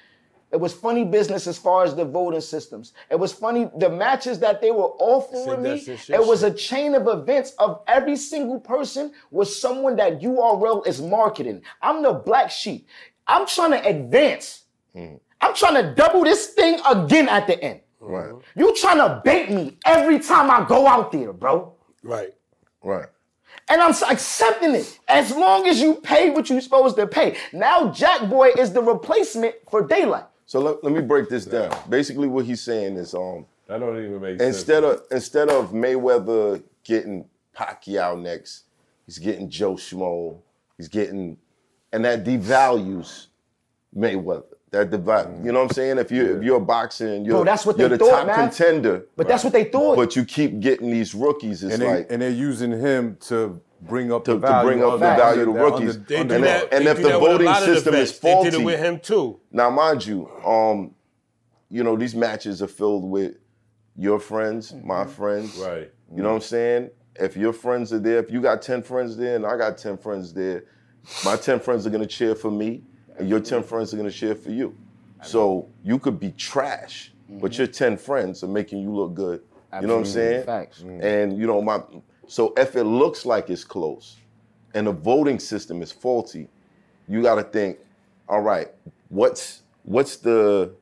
it 0.53 0.61
was 0.61 0.75
funny 0.75 1.05
business 1.05 1.47
as 1.47 1.57
far 1.57 1.83
as 1.85 1.95
the 1.95 2.05
voting 2.05 2.41
systems. 2.43 2.93
It 3.11 3.19
was 3.19 3.33
funny 3.33 3.71
the 3.79 3.89
matches 3.89 4.39
that 4.41 4.61
they 4.61 4.71
were 4.71 4.91
offering 4.99 5.45
Said 5.45 5.63
me. 5.63 5.71
that's 5.71 5.87
some 5.87 5.97
shit 5.97 6.21
It 6.21 6.27
was 6.27 6.43
a 6.43 6.53
chain 6.53 6.95
of 6.95 7.09
events 7.09 7.53
of 7.59 7.83
every 7.87 8.17
single 8.17 8.61
person 8.61 9.13
was 9.31 9.59
someone 9.59 9.97
that 9.97 10.21
URL 10.21 10.87
is 10.87 11.01
marketing. 11.01 11.63
I'm 11.81 12.03
the 12.03 12.13
black 12.13 12.51
sheep. 12.51 12.87
I'm 13.27 13.47
trying 13.47 13.71
to 13.71 13.87
advance. 13.87 14.65
Mm. 14.95 15.21
I'm 15.41 15.55
trying 15.55 15.75
to 15.83 15.95
double 15.95 16.23
this 16.23 16.49
thing 16.49 16.81
again 16.87 17.29
at 17.29 17.47
the 17.47 17.63
end. 17.63 17.81
Right. 17.99 18.33
You 18.57 18.75
trying 18.77 18.99
to 18.99 19.23
bait 19.25 19.51
me 19.51 19.79
every 19.87 20.19
time 20.19 20.51
I 20.51 20.67
go 20.69 20.87
out 20.87 21.13
there, 21.13 21.33
bro. 21.33 21.75
Right. 22.03 22.35
Right. 22.83 23.07
And 23.73 23.81
I'm 23.81 23.95
accepting 24.11 24.75
it 24.75 24.99
as 25.09 25.35
long 25.35 25.67
as 25.67 25.81
you 25.81 25.95
pay 25.95 26.29
what 26.29 26.51
you're 26.51 26.61
supposed 26.61 26.95
to 26.97 27.07
pay. 27.07 27.39
Now, 27.55 27.91
Jack 27.91 28.29
Boy 28.29 28.51
is 28.59 28.71
the 28.71 28.83
replacement 28.83 29.55
for 29.71 29.89
Daylyt. 29.89 30.27
So 30.45 30.61
let, 30.61 30.85
let 30.85 30.93
me 30.93 31.01
break 31.01 31.31
this 31.31 31.47
down. 31.47 31.75
Basically, 31.89 32.29
what 32.29 32.45
he's 32.45 32.61
saying 32.61 32.99
is, 32.99 33.15
um, 33.15 33.47
that 33.69 33.79
don't 33.79 33.97
even 33.97 34.21
make 34.21 34.39
sense. 34.39 34.57
instead 34.57 34.85
of 34.85 35.05
instead 35.11 35.49
of 35.49 35.71
Mayweather 35.71 36.63
getting 36.85 37.25
Pacquiao 37.57 38.21
next, 38.21 38.65
he's 39.07 39.19
getting 39.19 39.49
Joe 39.49 39.77
Schmo. 39.77 40.37
He's 40.77 40.89
getting, 40.89 41.39
and 41.95 42.05
that 42.05 42.25
devalues 42.25 43.29
Mayweather. 43.97 44.45
That 44.73 44.89
devalue. 44.91 45.45
You 45.45 45.53
know 45.53 45.61
what 45.61 45.69
I'm 45.71 45.75
saying? 45.75 45.99
If 45.99 46.11
you 46.11 46.39
if 46.39 46.43
you're 46.43 46.59
boxing, 46.59 47.27
you're 47.27 47.35
Bro, 47.37 47.45
that's 47.45 47.67
what 47.67 47.79
you're 47.79 47.91
they 47.91 47.99
the 47.99 48.05
thought, 48.07 48.25
top 48.25 48.27
man. 48.27 48.49
contender. 48.49 49.07
But 49.17 49.29
that's 49.29 49.45
what 49.45 49.53
they 49.53 49.65
thought. 49.65 49.97
But 49.97 50.17
you 50.17 50.25
keep 50.25 50.61
getting 50.61 50.91
these 50.91 51.15
rookies. 51.15 51.63
It's 51.63 51.75
and, 51.75 51.83
they, 51.83 51.95
like 51.99 52.07
and 52.11 52.23
they're 52.23 52.31
using 52.31 52.71
him 52.73 53.19
to 53.29 53.61
bring 53.83 54.11
up 54.11 54.25
To- 54.25 54.33
the 54.35 54.41
to 54.41 54.47
value 54.47 54.69
bring 54.71 54.83
up 54.83 54.95
of 54.95 55.01
the 55.01 55.07
that 55.07 55.19
value 55.19 55.41
of 55.43 55.47
the 55.49 55.53
that 55.53 55.61
rookies. 55.61 55.97
under- 55.97 56.09
They 56.09 56.17
And 56.17 56.29
do 56.31 56.35
if- 56.37 56.41
that. 56.43 56.73
and 56.73 56.87
they 56.87 56.91
if 56.91 56.97
do 56.97 57.03
the 57.03 57.09
that 57.11 57.21
with 57.21 57.29
a 57.29 57.33
voting 57.33 57.47
lot 57.49 57.63
of 57.63 57.69
the 57.69 57.75
system 57.75 57.95
is 57.97 58.11
vets. 58.13 58.19
They 58.21 58.29
did 58.35 58.47
it 58.47 58.51
faulty- 58.53 58.65
with 58.65 58.81
him 58.81 58.99
too. 59.01 59.41
Now, 59.51 59.69
mind 59.69 60.07
you, 60.07 60.31
um, 60.43 60.95
you 61.69 61.85
know, 61.85 61.95
these 61.97 62.15
matches 62.15 62.63
are 62.63 62.67
filled 62.69 63.05
with 63.05 63.35
your 63.97 64.19
friends, 64.21 64.75
my 64.83 65.05
friends. 65.05 65.59
Right. 65.59 65.91
You 66.17 66.23
know 66.23 66.31
what 66.31 66.37
I'm 66.37 66.41
saying? 66.41 66.91
If 67.17 67.37
your 67.37 67.53
friends 67.53 67.93
are 67.93 67.99
there, 67.99 68.21
if 68.21 68.31
you 68.31 68.41
got 68.41 68.63
10 68.63 68.83
friends 68.83 69.19
there 69.19 69.37
and 69.37 69.45
I 69.45 69.59
got 69.59 69.77
10 69.77 69.99
friends 69.99 70.33
there, 70.33 70.65
my 71.27 71.37
10 71.37 71.61
friends 71.61 71.87
are 71.87 71.91
gonna 71.91 72.07
cheer 72.07 72.35
for 72.35 72.51
me, 72.51 72.85
and 73.19 73.29
your 73.29 73.41
10 73.41 73.63
friends 73.63 73.93
are 73.93 73.97
gonna 73.97 74.11
share 74.11 74.35
for 74.35 74.51
you. 74.51 74.77
So 75.23 75.69
you 75.85 75.99
could 75.99 76.19
be 76.19 76.33
trash, 76.33 77.13
but 77.29 77.53
mm-hmm. 77.53 77.63
your 77.63 77.67
10 77.69 77.97
friends 77.97 78.43
are 78.43 78.49
making 78.49 78.81
you 78.81 78.93
look 78.93 79.15
good. 79.15 79.43
You 79.81 79.87
know 79.87 79.95
what 79.95 80.01
I'm 80.01 80.07
saying? 80.07 80.45
Facts. 80.45 80.83
Mm. 80.83 81.03
And 81.03 81.39
you 81.39 81.47
know, 81.47 81.63
my 81.63 81.81
so 82.27 82.53
if 82.57 82.77
it 82.77 82.85
looks 82.85 83.25
like 83.25 83.49
it's 83.49 83.65
close 83.65 84.17
and 84.75 84.87
the 84.87 84.93
voting 84.93 85.39
system 85.39 85.81
is 85.81 85.93
faulty, 85.93 86.49
you 87.09 87.23
gotta 87.23 87.43
think, 87.43 87.79
all 88.29 88.41
right, 88.41 88.69
what's 89.09 89.63
what's 89.85 90.17
the 90.17 90.75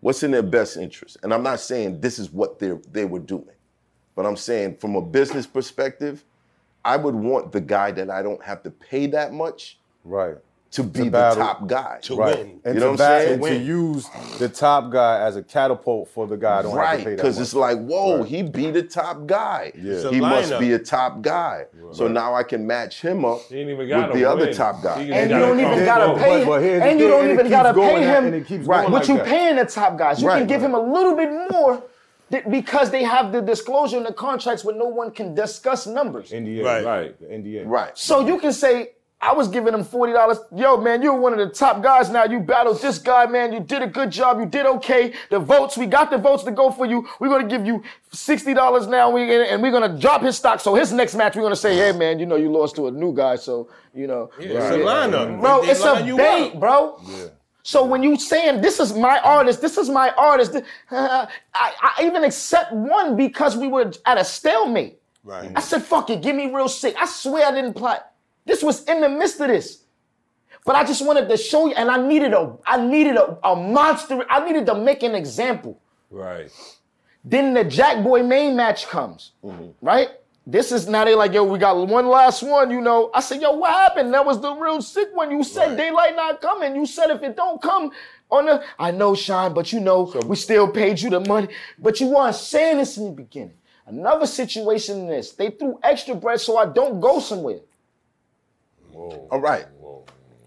what's 0.00 0.22
in 0.22 0.30
their 0.30 0.42
best 0.42 0.76
interest? 0.76 1.18
And 1.22 1.32
I'm 1.32 1.42
not 1.42 1.60
saying 1.60 2.00
this 2.00 2.18
is 2.18 2.30
what 2.30 2.58
they 2.58 2.72
they 2.90 3.04
were 3.04 3.20
doing, 3.20 3.54
but 4.16 4.26
I'm 4.26 4.36
saying 4.36 4.76
from 4.78 4.96
a 4.96 5.02
business 5.02 5.46
perspective, 5.46 6.24
I 6.84 6.96
would 6.96 7.14
want 7.14 7.52
the 7.52 7.60
guy 7.60 7.92
that 7.92 8.10
I 8.10 8.22
don't 8.22 8.42
have 8.42 8.62
to 8.64 8.70
pay 8.70 9.06
that 9.08 9.32
much 9.32 9.78
Right. 10.04 10.36
To 10.72 10.82
be 10.82 11.04
the 11.04 11.10
battle. 11.10 11.36
top 11.44 11.66
guy. 11.66 11.98
To 12.02 12.16
Right. 12.16 12.38
win. 12.38 12.60
And 12.64 12.74
You 12.74 12.80
to 12.80 12.80
know 12.80 12.86
what 12.86 12.90
I'm 12.92 12.96
bat- 12.96 13.20
saying? 13.22 13.32
and 13.34 13.42
to 13.42 13.50
Win. 13.50 13.62
use 13.66 14.08
the 14.38 14.48
top 14.48 14.90
guy 14.90 15.20
as 15.20 15.36
a 15.36 15.42
catapult 15.42 16.08
for 16.08 16.26
the 16.26 16.36
guy 16.36 16.62
don't 16.62 16.72
to 16.72 16.76
Right, 16.78 16.98
pay 16.98 17.04
that 17.04 17.16
because 17.16 17.38
it's 17.38 17.52
like, 17.54 17.78
whoa, 17.78 18.18
Right. 18.20 18.26
he 18.26 18.42
be 18.42 18.70
the 18.70 18.82
top 18.82 19.26
guy. 19.26 19.70
It's 19.74 20.04
a 20.04 20.10
He 20.10 20.20
must 20.20 20.58
be 20.58 20.72
a 20.72 20.78
top 20.78 21.20
guy. 21.20 21.66
So 21.92 22.08
now 22.08 22.34
I 22.34 22.42
can 22.42 22.66
match 22.66 23.02
him 23.02 23.24
up 23.24 23.40
He 23.48 23.58
ain't 23.60 23.68
even 23.68 23.78
with 23.78 23.88
got 23.90 24.12
the 24.14 24.24
other 24.24 24.52
top 24.52 24.82
guy. 24.82 25.00
And 25.00 25.30
you 25.30 25.38
don't 25.38 25.60
even 25.60 25.84
gotta 25.84 26.12
But- 26.14 26.18
pay. 26.22 26.44
but 26.44 26.62
here's 26.62 26.82
and 26.82 26.98
you 26.98 27.08
don't 27.08 27.30
even 27.30 27.48
gotta 27.50 27.74
pay 27.74 28.02
him. 28.02 28.32
and 28.32 28.66
right. 28.66 28.90
What 28.90 29.08
you 29.08 29.16
that. 29.18 29.26
paying 29.26 29.56
the 29.56 29.66
top 29.66 29.98
guys? 29.98 30.22
You 30.22 30.28
can 30.28 30.46
give 30.46 30.62
him 30.62 30.74
a 30.74 30.80
little 30.80 31.14
bit 31.14 31.30
more 31.50 31.82
because 32.48 32.90
they 32.90 33.02
have 33.02 33.30
the 33.30 33.42
disclosure 33.42 33.98
in 33.98 34.04
the 34.04 34.12
contracts 34.12 34.64
where 34.64 34.74
no 34.74 34.86
one 34.86 35.10
can 35.10 35.34
discuss 35.34 35.86
numbers. 35.86 36.32
NDA. 36.32 36.64
Right. 36.64 36.84
Right. 36.84 37.20
The 37.20 37.26
NDA. 37.30 37.64
Right. 37.66 37.90
So 37.92 38.26
you 38.26 38.38
can 38.38 38.52
say, 38.54 38.92
I 39.24 39.32
was 39.32 39.46
giving 39.46 39.72
him 39.72 39.84
forty 39.84 40.12
dollars. 40.12 40.38
Yo, 40.54 40.76
man, 40.78 41.00
you're 41.00 41.14
one 41.14 41.32
of 41.32 41.38
the 41.38 41.46
top 41.54 41.80
guys 41.80 42.10
now. 42.10 42.24
You 42.24 42.40
battled 42.40 42.82
this 42.82 42.98
guy, 42.98 43.24
man. 43.26 43.52
You 43.52 43.60
did 43.60 43.80
a 43.80 43.86
good 43.86 44.10
job. 44.10 44.40
You 44.40 44.46
did 44.46 44.66
okay. 44.66 45.14
The 45.30 45.38
votes, 45.38 45.76
we 45.78 45.86
got 45.86 46.10
the 46.10 46.18
votes 46.18 46.42
to 46.42 46.50
go 46.50 46.72
for 46.72 46.86
you. 46.86 47.08
We're 47.20 47.28
gonna 47.28 47.46
give 47.48 47.64
you 47.64 47.84
sixty 48.10 48.52
dollars 48.52 48.88
now. 48.88 49.10
We 49.10 49.22
and 49.48 49.62
we're 49.62 49.70
gonna 49.70 49.96
drop 49.96 50.22
his 50.22 50.36
stock. 50.36 50.58
So 50.58 50.74
his 50.74 50.92
next 50.92 51.14
match, 51.14 51.36
we're 51.36 51.42
gonna 51.42 51.54
say, 51.54 51.76
hey, 51.76 51.96
man, 51.96 52.18
you 52.18 52.26
know 52.26 52.34
you 52.34 52.50
lost 52.50 52.74
to 52.76 52.88
a 52.88 52.90
new 52.90 53.14
guy. 53.14 53.36
So 53.36 53.68
you 53.94 54.08
know, 54.08 54.30
Yeah, 54.40 54.54
It's 54.58 54.74
a 54.74 54.78
lineup. 54.78 55.40
bro, 55.40 55.62
They 55.62 55.70
it's 55.70 55.80
a 55.84 55.92
line 55.92 56.06
you 56.06 56.16
bait, 56.16 56.52
up. 56.54 56.60
bro. 56.60 57.00
So 57.62 57.84
when 57.84 58.02
you 58.02 58.16
saying 58.18 58.60
this 58.60 58.80
is 58.80 58.92
my 58.92 59.20
artist, 59.20 59.60
this 59.60 59.78
is 59.78 59.88
my 59.88 60.10
artist, 60.18 60.56
I, 60.90 61.28
I 61.54 62.02
even 62.02 62.24
accept 62.24 62.72
one 62.72 63.16
because 63.16 63.56
we 63.56 63.68
were 63.68 63.92
at 64.04 64.18
a 64.18 64.24
stalemate. 64.24 64.98
Right. 65.22 65.52
I 65.54 65.60
said, 65.60 65.82
fuck 65.84 66.10
it, 66.10 66.22
give 66.22 66.34
me 66.34 66.52
real 66.52 66.68
sick. 66.68 66.96
I 66.98 67.06
swear 67.06 67.46
I 67.46 67.52
didn't 67.52 67.74
plot. 67.74 68.11
This 68.44 68.62
was 68.62 68.84
in 68.84 69.00
the 69.00 69.08
midst 69.08 69.40
of 69.40 69.48
this. 69.48 69.84
But 70.64 70.76
I 70.76 70.84
just 70.84 71.04
wanted 71.04 71.28
to 71.28 71.36
show 71.36 71.66
you, 71.66 71.74
and 71.74 71.90
I 71.90 72.06
needed 72.06 72.32
a, 72.32 72.56
I 72.64 72.84
needed 72.84 73.16
a, 73.16 73.38
a 73.44 73.56
monster. 73.56 74.24
I 74.30 74.44
needed 74.44 74.66
to 74.66 74.74
make 74.74 75.02
an 75.02 75.14
example. 75.14 75.80
Right. 76.10 76.50
Then 77.24 77.54
the 77.54 77.64
Jack 77.64 78.02
Boy 78.02 78.22
main 78.22 78.56
match 78.56 78.86
comes, 78.88 79.32
mm-hmm. 79.44 79.70
right? 79.84 80.08
this 80.46 80.72
is 80.72 80.88
now 80.88 81.04
they 81.04 81.14
like, 81.14 81.32
yo, 81.32 81.44
we 81.44 81.58
got 81.58 81.76
one 81.86 82.08
last 82.08 82.42
one, 82.42 82.70
you 82.70 82.80
know. 82.80 83.10
I 83.14 83.20
said, 83.20 83.40
yo, 83.40 83.52
what 83.52 83.70
happened? 83.70 84.12
That 84.12 84.26
was 84.26 84.40
the 84.40 84.52
real 84.54 84.82
sick 84.82 85.10
one. 85.14 85.30
You 85.30 85.44
said 85.44 85.78
Daylyt 85.78 86.16
not 86.16 86.40
coming. 86.40 86.74
You 86.74 86.84
said 86.84 87.10
if 87.10 87.22
it 87.22 87.36
don't 87.36 87.62
come 87.62 87.92
on 88.30 88.46
the, 88.46 88.64
I 88.78 88.90
know, 88.90 89.14
Shine, 89.14 89.54
but 89.54 89.72
you 89.72 89.78
know, 89.78 90.12
we 90.26 90.36
still 90.36 90.68
paid 90.68 91.00
you 91.00 91.10
the 91.10 91.20
money. 91.20 91.48
But 91.78 92.00
you 92.00 92.08
weren't 92.08 92.34
saying 92.34 92.78
this 92.78 92.96
in 92.96 93.04
the 93.06 93.12
beginning. 93.12 93.54
Another 93.86 94.26
situation 94.26 95.00
in 95.00 95.06
this, 95.08 95.32
they 95.32 95.50
threw 95.50 95.78
extra 95.82 96.14
bread 96.14 96.40
so 96.40 96.56
I 96.56 96.66
don't 96.66 97.00
go 97.00 97.20
somewhere. 97.20 97.60
All 98.94 99.40
right. 99.40 99.66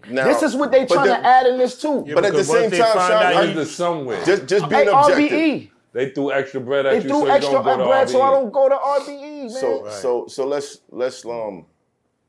Now, 0.08 0.24
This 0.24 0.42
is 0.42 0.54
what 0.54 0.70
they 0.70 0.84
but 0.84 0.94
trying 0.94 1.08
the- 1.08 1.14
to 1.16 1.26
add 1.26 1.46
in 1.46 1.58
this 1.58 1.80
too. 1.80 2.04
But 2.14 2.24
at 2.24 2.32
the 2.32 2.44
same 2.44 2.70
time, 2.70 2.80
find 2.80 2.94
Sean, 2.94 3.22
out 3.22 3.32
you- 3.44 3.50
Under 3.50 3.64
somewhere. 3.64 4.24
just 4.24 4.46
just 4.46 4.64
Hey, 4.66 4.84
being 4.84 4.88
objective. 4.94 5.32
RBE. 5.32 5.70
they 5.92 6.10
threw 6.10 6.30
extra 6.30 6.60
bread 6.60 6.86
at 6.86 6.90
They 6.90 6.96
you, 6.98 7.02
threw 7.02 7.10
so 7.26 7.34
you 7.34 7.40
don't 7.40 7.64
go 7.64 7.76
to 7.78 7.84
bread 7.84 8.08
so 8.08 8.20
I 8.20 8.28
RBE. 8.28 8.30
don't 8.40 8.52
go 8.52 8.68
to 8.68 8.76
RBE, 8.76 9.40
man. 9.40 9.50
So 9.50 9.88
so 9.90 10.26
so 10.28 10.46
let's 10.46 10.78
let's 10.90 11.24
um 11.26 11.66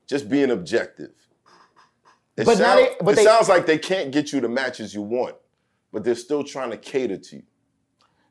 just 0.08 0.28
being 0.28 0.50
objective. 0.52 1.12
It, 2.36 2.46
But 2.46 2.58
now 2.60 2.66
sound- 2.66 2.80
they- 2.80 2.96
but 3.02 3.12
it 3.12 3.16
they- 3.18 3.24
sounds 3.26 3.48
like 3.50 3.66
they 3.68 3.78
can't 3.78 4.12
get 4.12 4.32
you 4.34 4.42
the 4.42 4.50
matches 4.50 4.94
you 4.96 5.02
want, 5.04 5.36
but 5.94 6.04
they're 6.04 6.16
still 6.16 6.44
trying 6.44 6.72
to 6.72 6.78
cater 6.78 7.18
to 7.18 7.36
you. 7.38 7.44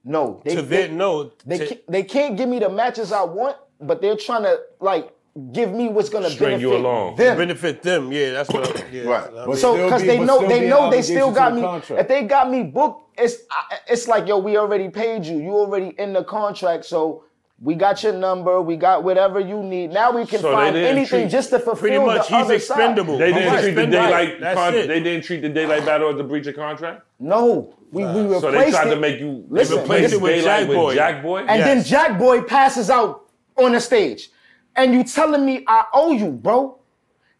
no, 0.04 0.40
they, 0.44 0.54
To 0.56 0.62
they, 0.62 0.86
their, 0.86 0.88
no. 0.88 1.30
they, 1.44 1.58
to- 1.58 1.66
can't, 1.66 1.80
they 1.88 2.02
can't 2.04 2.36
give 2.36 2.48
me 2.48 2.58
the 2.60 2.68
matches 2.68 3.10
I 3.12 3.22
want, 3.24 3.56
but 3.80 4.00
they're 4.00 4.16
trying 4.16 4.42
to 4.44 4.60
like 4.80 5.12
give 5.52 5.72
me 5.72 5.88
what's 5.88 6.08
gonna 6.08 6.30
String 6.30 6.58
benefit 6.58 6.62
you 6.62 6.76
along. 6.76 7.16
them. 7.16 7.36
benefit 7.36 7.82
them. 7.82 8.10
Yeah, 8.12 8.32
that's 8.32 8.48
what. 8.50 8.66
I- 8.76 8.84
Yeah, 8.92 9.02
Right. 9.04 9.30
I 9.36 9.46
mean, 9.46 9.56
So 9.56 9.74
because 9.84 10.02
be- 10.02 10.08
they 10.08 10.18
know 10.18 10.46
they 10.46 10.68
know 10.68 10.90
they 10.90 11.02
still 11.02 11.30
got 11.30 11.54
me. 11.54 11.62
If 11.96 12.08
they 12.08 12.22
got 12.24 12.50
me 12.50 12.62
booked, 12.62 13.18
it's 13.18 13.36
I- 13.50 13.76
it's 13.88 14.08
like 14.08 14.26
yo, 14.26 14.38
we 14.38 14.56
already 14.56 14.88
paid 14.88 15.24
you. 15.26 15.38
You 15.38 15.50
already 15.56 15.94
in 15.98 16.12
the 16.12 16.24
contract, 16.24 16.84
so 16.86 17.24
we 17.60 17.74
got 17.74 18.02
your 18.02 18.12
number. 18.12 18.60
We 18.60 18.76
got 18.76 19.02
whatever 19.04 19.40
you 19.40 19.62
need. 19.62 19.90
Now 19.90 20.12
we 20.12 20.24
can 20.26 20.40
So 20.40 20.48
they 20.50 20.54
find 20.54 20.74
didn't 20.74 20.96
anything 20.96 21.22
treat- 21.22 21.30
just 21.32 21.50
to 21.50 21.58
fulfill 21.58 21.80
pretty 21.80 21.98
much, 21.98 22.28
the 22.28 22.36
he's 22.36 22.44
other 22.44 22.54
expendable. 22.54 23.18
Side. 23.18 23.20
They 23.28 23.32
didn't 23.32 23.52
Right. 23.52 23.62
treat 23.62 23.74
the 23.74 23.80
Right. 23.98 24.28
Daylyt. 24.36 24.40
That's 24.40 24.58
Con- 24.60 24.74
it. 24.74 24.86
they 24.88 25.00
didn't 25.00 25.24
treat 25.24 25.40
the 25.42 25.50
Daylyt 25.50 25.84
battle 25.86 26.12
as 26.14 26.20
a 26.20 26.24
breach 26.24 26.46
of 26.46 26.54
contract. 26.56 27.02
No, 27.18 27.74
we 27.92 28.04
we 28.04 28.20
replaced 28.22 28.40
So 28.42 28.50
they 28.52 28.70
tried 28.70 28.86
it. 28.88 28.90
to 28.94 29.00
make 29.00 29.20
you 29.20 29.44
Listen, 29.50 29.78
replace 29.80 30.12
it 30.12 30.20
with 30.20 30.32
Daylyt 30.32 30.44
Jack 30.44 30.68
with 30.68 30.76
Boy. 30.76 30.94
Jack 30.94 31.22
Boy. 31.22 31.38
and 31.46 31.62
then 31.62 31.82
Jack 31.82 32.18
Boy 32.18 32.42
passes 32.42 32.90
out 32.90 33.22
on 33.58 33.72
the 33.72 33.80
stage, 33.80 34.30
and 34.76 34.92
you 34.94 35.04
telling 35.04 35.44
me 35.44 35.64
I 35.66 35.84
owe 35.92 36.12
you, 36.12 36.30
bro? 36.30 36.78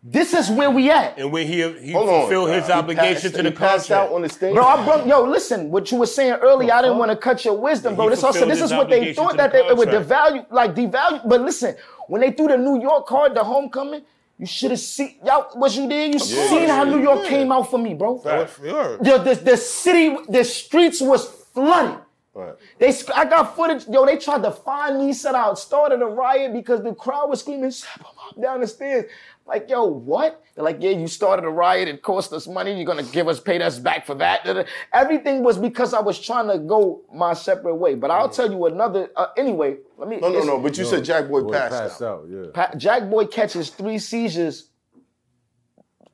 This 0.09 0.35
is 0.35 0.49
where 0.51 0.71
we 0.71 0.89
at. 0.91 1.19
and 1.19 1.33
when 1.33 1.47
he 1.49 1.69
he 1.81 1.91
Hold 1.93 2.09
on. 2.09 2.21
fulfilled 2.21 2.51
his 2.51 2.67
He 2.67 2.73
obligation 2.73 3.23
passed- 3.23 3.35
to 3.35 3.43
the 3.43 3.51
he 3.51 3.57
passed 3.57 3.91
out 3.91 4.13
on 4.13 4.23
the 4.23 4.29
stage. 4.29 4.55
Bro, 4.55 4.65
I 4.65 4.85
brought, 4.85 5.05
yo, 5.07 5.23
listen, 5.25 5.69
what 5.71 5.91
you 5.91 5.99
were 5.99 6.07
saying 6.07 6.35
earlier, 6.35 6.73
I 6.73 6.83
didn't 6.83 6.99
want 6.99 7.11
to 7.11 7.17
cut 7.17 7.45
your 7.45 7.59
wisdom, 7.59 7.97
bro. 7.97 8.09
This 8.11 8.23
also, 8.23 8.47
this 8.47 8.61
is 8.63 8.71
what 8.73 8.89
they 8.89 9.13
thought 9.15 9.37
that 9.37 9.51
the 9.51 9.59
they 9.63 9.67
it 9.69 9.77
would 9.77 9.89
devalue, 9.89 10.47
like 10.51 10.77
devalue. 10.77 11.23
But 11.29 11.41
listen, 11.41 11.75
when 12.07 12.21
they 12.21 12.31
threw 12.31 12.47
the 12.49 12.57
New 12.57 12.81
York 12.81 13.07
card, 13.07 13.35
the 13.35 13.43
homecoming, 13.43 14.03
you 14.39 14.47
should 14.47 14.71
have 14.71 14.79
seen, 14.81 15.17
y'all, 15.25 15.49
was 15.57 15.77
you 15.77 15.89
did. 15.89 16.13
You 16.15 16.21
seen 16.21 16.69
how 16.69 16.85
New 16.85 17.01
York 17.03 17.25
came 17.25 17.51
out 17.51 17.69
for 17.69 17.79
me, 17.79 17.95
bro. 17.95 18.21
Sure. 18.23 18.99
The, 18.99 19.19
the, 19.19 19.35
the 19.43 19.57
city, 19.57 20.17
the 20.29 20.45
streets 20.45 21.01
was 21.01 21.27
flooded. 21.53 21.99
Right. 22.37 22.55
They, 22.79 22.93
I 23.15 23.25
got 23.25 23.57
footage. 23.57 23.89
Yo, 23.89 24.05
they 24.05 24.19
tried 24.19 24.43
to 24.43 24.51
find 24.51 24.99
me. 24.99 25.15
set 25.15 25.35
out, 25.35 25.59
started 25.59 26.03
a 26.03 26.07
riot 26.07 26.53
because 26.53 26.83
the 26.83 26.95
crowd 26.95 27.31
was 27.31 27.41
screaming 27.41 27.71
"Shut 27.71 27.97
him 27.99 28.05
up" 28.29 28.43
down 28.43 28.61
the 28.61 28.67
stairs. 28.67 29.11
Like, 29.47 29.71
yo, 29.71 29.87
what? 29.87 30.43
They're 30.55 30.65
like, 30.65 30.77
yeah, 30.81 30.91
you 30.91 31.07
started 31.07 31.47
a 31.47 31.49
riot. 31.49 31.89
It 31.89 32.03
cost 32.03 32.35
us 32.35 32.47
money. 32.47 32.77
You're 32.77 32.85
gonna 32.85 33.05
give 33.05 33.27
us, 33.27 33.41
pay 33.41 33.59
us 33.63 33.79
back 33.79 34.05
for 34.05 34.15
that. 34.17 34.67
Everything 34.93 35.45
was 35.45 35.57
because 35.57 35.95
I 35.95 36.01
was 36.01 36.21
trying 36.21 36.49
to 36.49 36.59
go 36.59 37.01
my 37.11 37.33
separate 37.33 37.77
way. 37.77 37.95
But 37.95 38.11
I'll 38.11 38.29
tell 38.29 38.51
you 38.51 38.67
another. 38.67 39.09
Uh, 39.17 39.29
anyway, 39.39 39.79
let 39.97 40.07
me. 40.07 40.19
No, 40.19 40.29
no, 40.29 40.43
no. 40.43 40.59
But 40.61 40.77
you 40.77 40.85
said 40.85 41.05
Jack 41.05 41.29
Boy 41.29 41.41
Boy 41.41 41.53
passed, 41.53 41.73
passed 41.73 42.03
out. 42.03 42.25
out. 42.25 42.29
Yeah. 42.29 42.43
Pa- 42.53 42.75
Jack 42.77 43.09
Boy 43.09 43.25
catches 43.27 43.71
three 43.71 43.99
seizures. 43.99 44.69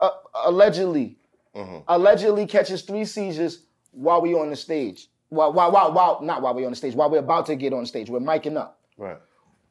Uh, 0.00 0.10
allegedly, 0.44 1.16
allegedly 1.88 2.46
catches 2.46 2.82
three 2.82 3.04
seizures 3.04 3.64
while 3.90 4.20
we 4.22 4.34
on 4.34 4.50
the 4.50 4.56
stage. 4.56 5.08
While, 5.32 5.54
while, 5.54 5.72
while, 5.72 5.92
while, 5.94 6.20
not 6.22 6.42
while 6.42 6.54
we're 6.54 6.66
on 6.66 6.72
the 6.72 6.76
stage. 6.76 6.94
While 6.94 7.08
we're 7.08 7.20
about 7.20 7.46
to 7.46 7.56
get 7.56 7.72
on 7.72 7.86
stage, 7.86 8.10
we're 8.10 8.20
miking 8.20 8.58
up. 8.58 8.78
Right. 8.98 9.16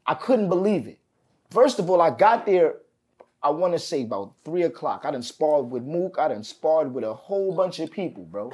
I 0.08 0.16
couldn't 0.16 0.50
believe 0.50 0.88
it. 0.88 0.98
First 1.52 1.78
of 1.78 1.88
all, 1.88 2.02
I 2.02 2.10
got 2.10 2.48
there. 2.48 2.78
I 3.44 3.52
want 3.52 3.74
to 3.74 3.80
say 3.80 4.02
about 4.02 4.34
three 4.44 4.64
o'clock. 4.64 5.06
I 5.06 5.12
done 5.12 5.22
sparred 5.22 5.70
with 5.70 5.84
Mook. 5.84 6.18
I 6.18 6.30
done 6.30 6.44
sparred 6.44 6.92
with 6.92 7.04
a 7.04 7.14
whole 7.14 7.54
bunch 7.56 7.80
of 7.80 7.92
people, 7.92 8.24
bro. 8.24 8.52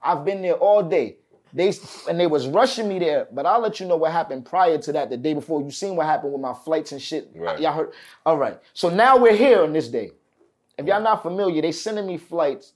I've 0.00 0.24
been 0.24 0.42
there 0.42 0.54
all 0.54 0.80
day. 0.84 1.16
They 1.52 1.72
and 2.08 2.20
they 2.20 2.28
was 2.28 2.46
rushing 2.46 2.88
me 2.88 3.00
there, 3.00 3.26
but 3.32 3.46
I'll 3.46 3.60
let 3.60 3.80
you 3.80 3.86
know 3.86 3.96
what 3.96 4.12
happened 4.12 4.44
prior 4.46 4.78
to 4.78 4.92
that. 4.92 5.10
The 5.10 5.16
day 5.16 5.34
before, 5.34 5.60
you 5.60 5.72
seen 5.72 5.96
what 5.96 6.06
happened 6.06 6.32
with 6.32 6.42
my 6.42 6.54
flights 6.54 6.92
and 6.92 7.02
shit. 7.02 7.30
Right. 7.34 7.58
Y'all 7.58 7.72
heard? 7.72 7.92
All 8.24 8.38
right. 8.38 8.60
So 8.74 8.90
now 8.90 9.16
we're 9.16 9.36
here 9.36 9.62
on 9.64 9.72
this 9.72 9.88
day. 9.88 10.12
If 10.78 10.86
y'all 10.86 11.02
not 11.02 11.22
familiar, 11.22 11.62
they 11.62 11.72
sending 11.72 12.06
me 12.06 12.16
flights 12.16 12.74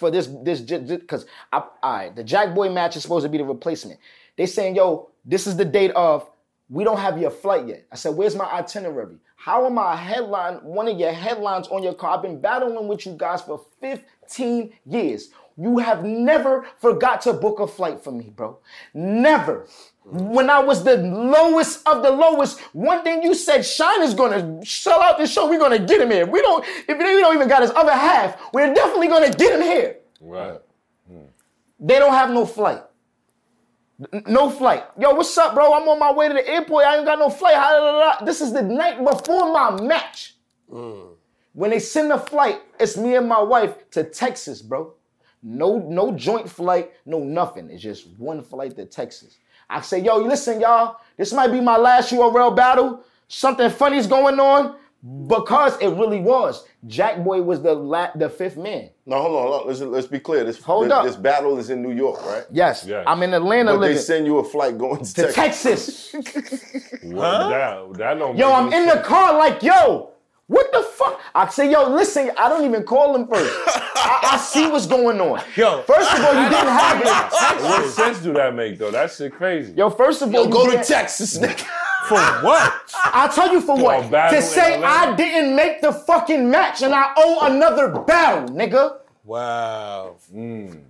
for 0.00 0.10
this 0.10 0.28
this 0.42 0.60
because 0.60 1.26
I 1.52 1.62
right, 1.84 2.16
the 2.16 2.24
Jack 2.24 2.54
Boy 2.54 2.70
match 2.70 2.96
is 2.96 3.02
supposed 3.02 3.24
to 3.24 3.28
be 3.28 3.38
the 3.38 3.44
replacement. 3.44 4.00
They 4.36 4.46
saying, 4.46 4.74
yo, 4.74 5.10
this 5.24 5.46
is 5.46 5.56
the 5.56 5.64
date 5.64 5.92
of 5.92 6.28
we 6.70 6.82
don't 6.82 6.98
have 6.98 7.18
your 7.18 7.30
flight 7.30 7.68
yet. 7.68 7.86
I 7.92 7.96
said, 7.96 8.16
where's 8.16 8.34
my 8.34 8.46
itinerary? 8.46 9.16
How 9.36 9.66
am 9.66 9.78
I 9.78 9.96
headline, 9.96 10.56
one 10.56 10.88
of 10.88 10.98
your 10.98 11.12
headlines 11.12 11.68
on 11.68 11.82
your 11.82 11.94
car? 11.94 12.16
I've 12.16 12.22
been 12.22 12.40
battling 12.40 12.88
with 12.88 13.06
you 13.06 13.14
guys 13.16 13.42
for 13.42 13.64
15 13.80 14.72
years. 14.86 15.28
You 15.56 15.78
have 15.78 16.04
never 16.04 16.66
forgot 16.78 17.20
to 17.22 17.32
book 17.32 17.58
a 17.60 17.66
flight 17.66 18.02
for 18.02 18.12
me, 18.12 18.32
bro. 18.34 18.58
Never. 18.94 19.66
When 20.04 20.50
I 20.50 20.58
was 20.58 20.82
the 20.82 20.96
lowest 20.96 21.86
of 21.86 22.02
the 22.02 22.10
lowest, 22.10 22.58
one 22.72 23.04
thing 23.04 23.22
you 23.22 23.34
said, 23.34 23.62
Shine 23.62 24.02
is 24.02 24.14
gonna 24.14 24.64
sell 24.64 25.00
out 25.00 25.18
this 25.18 25.32
show. 25.32 25.48
We're 25.48 25.58
gonna 25.58 25.78
get 25.78 26.00
him 26.00 26.10
here. 26.10 26.26
We 26.26 26.40
don't, 26.40 26.64
if 26.88 26.98
we 26.98 27.04
don't 27.04 27.34
even 27.34 27.48
got 27.48 27.62
his 27.62 27.70
other 27.70 27.92
half, 27.92 28.40
we're 28.52 28.72
definitely 28.74 29.08
gonna 29.08 29.30
get 29.30 29.54
him 29.54 29.62
here. 29.62 29.98
Right. 30.20 30.58
Hmm. 31.06 31.24
They 31.78 31.98
don't 31.98 32.12
have 32.12 32.30
no 32.30 32.44
flight. 32.46 32.82
No 34.26 34.48
flight. 34.50 34.84
Yo, 34.98 35.12
what's 35.14 35.36
up, 35.36 35.54
bro? 35.54 35.74
I'm 35.74 35.86
on 35.86 35.98
my 35.98 36.10
way 36.10 36.28
to 36.28 36.34
the 36.34 36.48
airport. 36.48 36.86
I 36.86 36.96
ain't 36.96 37.06
got 37.06 37.18
no 37.18 37.28
flight. 37.28 38.24
This 38.24 38.40
is 38.40 38.52
the 38.52 38.62
night 38.62 39.04
before 39.04 39.52
my 39.52 39.82
match. 39.82 40.36
Hmm. 40.70 41.10
When 41.52 41.70
they 41.70 41.78
send 41.78 42.10
a 42.12 42.18
flight, 42.18 42.62
it's 42.78 42.96
me 42.96 43.16
and 43.16 43.28
my 43.28 43.42
wife 43.42 43.90
to 43.90 44.04
Texas, 44.04 44.62
bro. 44.62 44.94
No, 45.42 45.78
no 45.78 46.12
joint 46.12 46.48
flight, 46.48 46.92
no 47.06 47.20
nothing. 47.20 47.70
It's 47.70 47.82
just 47.82 48.08
one 48.18 48.42
flight 48.42 48.76
to 48.76 48.86
Texas. 48.86 49.38
I 49.70 49.80
say, 49.82 50.00
yo, 50.00 50.16
listen, 50.18 50.60
y'all, 50.60 50.96
this 51.16 51.32
might 51.32 51.48
be 51.48 51.60
my 51.60 51.76
last 51.76 52.12
URL 52.12 52.54
battle. 52.54 53.04
Something 53.28 53.70
funny's 53.70 54.06
going 54.06 54.38
on. 54.40 54.76
Because 55.26 55.78
it 55.80 55.88
really 55.88 56.20
was. 56.20 56.66
Jack 56.86 57.24
Boy 57.24 57.40
was 57.40 57.62
the 57.62 57.72
la- 57.72 58.10
the 58.14 58.28
fifth 58.28 58.58
man. 58.58 58.90
No, 59.06 59.16
hold 59.22 59.34
on, 59.34 59.42
hold 59.48 59.62
on. 59.62 59.68
Let's, 59.68 59.80
let's 59.80 60.06
be 60.06 60.20
clear. 60.20 60.44
This, 60.44 60.62
Hold 60.62 60.86
this, 60.86 60.92
up. 60.92 61.04
this 61.06 61.16
battle 61.16 61.58
is 61.58 61.70
in 61.70 61.80
New 61.82 61.92
York, 61.92 62.22
right? 62.26 62.44
Yes, 62.50 62.84
Yeah. 62.86 63.04
I'm 63.06 63.22
in 63.22 63.32
Atlanta 63.32 63.72
But 63.72 63.80
they 63.80 63.96
send 63.96 64.26
you 64.26 64.40
a 64.40 64.44
flight 64.44 64.76
going 64.76 65.02
to, 65.02 65.14
to 65.14 65.32
Texas. 65.32 66.10
Texas. 66.12 66.64
What? 67.02 67.48
That, 67.48 67.94
that 67.94 68.18
don't 68.18 68.36
Yo, 68.36 68.52
I'm 68.52 68.68
no 68.68 68.76
in 68.78 68.86
the 68.86 69.00
car 69.02 69.38
like, 69.38 69.62
yo, 69.62 70.10
what 70.50 70.72
the 70.72 70.82
fuck? 70.82 71.20
I 71.34 71.48
say, 71.48 71.70
yo, 71.70 71.88
listen, 71.88 72.30
I 72.36 72.48
don't 72.48 72.64
even 72.64 72.82
call 72.82 73.14
him 73.14 73.26
first. 73.28 73.52
I, 73.66 74.30
I 74.32 74.36
see 74.36 74.66
what's 74.66 74.86
going 74.86 75.20
on. 75.20 75.40
Yo. 75.54 75.82
First 75.82 76.12
of 76.12 76.24
all, 76.24 76.34
you 76.34 76.48
didn't 76.48 76.74
have 76.82 77.00
it. 77.00 77.62
What 77.70 77.86
sense 77.90 78.18
do 78.18 78.32
that 78.34 78.54
make 78.54 78.78
though? 78.78 78.90
That 78.90 79.12
shit 79.12 79.32
crazy. 79.32 79.72
Yo, 79.74 79.90
first 79.90 80.22
of 80.22 80.34
all, 80.34 80.44
you 80.46 80.50
Go 80.50 80.64
to 80.66 80.72
didn't- 80.72 80.86
Texas, 80.86 81.38
nigga. 81.38 81.64
For 82.08 82.16
what? 82.42 82.72
I'll 82.96 83.28
tell 83.28 83.52
you 83.52 83.60
for 83.60 83.78
a 83.78 83.82
what. 83.82 84.10
To 84.30 84.42
say 84.42 84.82
I 84.82 85.14
didn't 85.14 85.54
make 85.54 85.80
the 85.82 85.92
fucking 85.92 86.50
match 86.50 86.82
and 86.82 86.92
I 86.94 87.12
owe 87.16 87.46
another 87.46 88.00
battle, 88.00 88.48
nigga. 88.48 88.96
Wow. 89.22 90.16
Mm. 90.34 90.82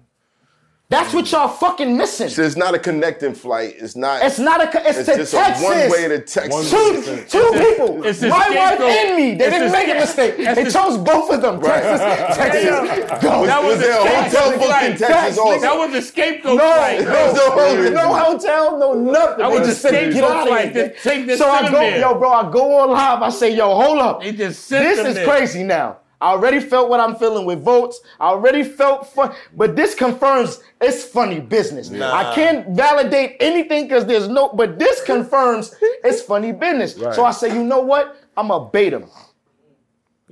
That's 0.90 1.14
what 1.14 1.30
y'all 1.30 1.46
fucking 1.46 1.96
missing. 1.96 2.28
So 2.30 2.42
it's 2.42 2.56
not 2.56 2.74
a 2.74 2.78
connecting 2.80 3.32
flight. 3.32 3.76
It's 3.78 3.94
not. 3.94 4.24
It's 4.24 4.40
not 4.40 4.60
a. 4.60 4.88
It's, 4.88 4.98
It's 4.98 5.08
to 5.08 5.16
just 5.18 5.32
Texas. 5.32 5.62
a 5.62 5.64
one 5.64 5.88
way 5.88 6.08
to 6.08 6.18
Texas. 6.20 6.68
Two, 6.68 7.24
two 7.28 7.50
people. 7.60 8.02
it's 8.04 8.20
My 8.22 8.50
wife 8.50 8.80
and 8.80 9.16
me. 9.16 9.34
They 9.36 9.44
It's 9.46 9.54
didn't 9.54 9.68
the 9.68 9.72
make 9.72 9.88
a 9.88 9.94
mistake. 9.94 10.36
They 10.36 10.64
chose 10.68 10.98
both 10.98 11.30
of 11.30 11.42
them. 11.42 11.60
Texas, 11.62 12.00
Texas. 12.36 13.22
Go. 13.22 13.46
That 13.46 13.62
was 13.62 13.78
was 13.78 13.86
there 13.86 14.00
a 14.00 14.02
the 14.02 14.10
hotel 14.10 14.30
scapegoat 14.30 14.58
booked 14.58 14.82
in 14.82 14.96
flight. 14.96 14.98
Texas 14.98 15.38
also? 15.38 15.60
That 15.60 15.78
was 15.78 15.92
the 15.92 16.02
scapegoat 16.02 16.56
No, 16.58 16.74
flight. 16.74 17.00
no, 17.04 17.32
no, 17.34 17.82
no, 17.84 17.90
no 17.90 18.14
hotel, 18.14 18.78
no 18.78 18.94
nothing. 18.94 19.38
That 19.38 19.50
They 19.50 19.58
was 19.60 19.68
just 19.68 19.82
the 19.82 19.88
said, 19.90 20.12
get 20.12 20.24
scapegoat 20.24 20.30
out 20.32 20.42
of 20.42 20.48
flight. 20.48 20.72
here. 20.74 20.94
Take 21.04 21.26
this 21.26 21.38
so 21.38 21.48
I 21.48 21.70
go, 21.70 21.78
them 21.88 22.00
yo, 22.00 22.18
bro, 22.18 22.32
I 22.32 22.50
go 22.50 22.80
on 22.80 22.90
live. 22.90 23.22
I 23.22 23.30
say, 23.30 23.54
yo, 23.56 23.76
hold 23.80 23.98
up. 24.00 24.22
They 24.22 24.32
just 24.32 24.64
sent 24.66 24.82
This 24.84 24.96
them 24.98 25.06
is 25.06 25.14
there. 25.14 25.24
crazy 25.24 25.62
now. 25.62 25.98
I 26.20 26.32
already 26.32 26.60
felt 26.60 26.90
what 26.90 27.00
I'm 27.00 27.16
feeling 27.16 27.46
with 27.46 27.62
votes. 27.64 28.00
I 28.18 28.26
already 28.28 28.62
felt 28.62 29.06
fun, 29.06 29.34
but 29.56 29.74
this 29.74 29.94
confirms 29.94 30.60
it's 30.80 31.02
funny 31.04 31.40
business. 31.40 31.90
I 31.90 32.34
can't 32.34 32.68
validate 32.76 33.36
anything 33.40 33.84
because 33.84 34.04
there's 34.04 34.28
no, 34.28 34.48
but 34.50 34.78
this 34.78 35.02
confirms 35.04 35.74
it's 35.80 36.20
funny 36.22 36.52
business. 36.52 36.94
So 36.94 37.24
I 37.24 37.30
say, 37.30 37.54
you 37.54 37.64
know 37.64 37.80
what? 37.80 38.16
I'm 38.36 38.50
a 38.50 38.68
bait 38.68 38.92
him. 38.92 39.06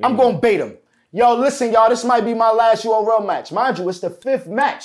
I'm 0.03 0.15
Mm. 0.15 0.19
gonna 0.19 0.39
bait 0.39 0.61
him. 0.61 0.77
Yo, 1.11 1.35
listen, 1.35 1.73
y'all, 1.73 1.89
this 1.89 2.05
might 2.05 2.21
be 2.25 2.35
my 2.35 2.51
last 2.51 2.85
URL 2.85 3.25
match. 3.27 3.51
Mind 3.51 3.79
you, 3.79 3.89
it's 3.89 4.01
the 4.01 4.11
fifth 4.11 4.47
match. 4.47 4.85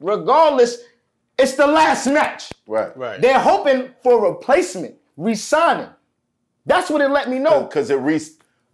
Regardless, 0.00 0.78
it's 1.38 1.54
the 1.54 1.66
last 1.66 2.06
match. 2.06 2.52
Right. 2.66 2.94
Right. 2.96 3.20
They're 3.20 3.38
hoping 3.38 3.90
for 4.02 4.20
replacement, 4.20 4.96
re-signing. 5.16 5.88
That's 6.66 6.90
what 6.90 7.00
it 7.00 7.08
let 7.10 7.30
me 7.30 7.38
know. 7.38 7.62
because 7.62 7.90
it 7.90 7.94
re 7.96 8.20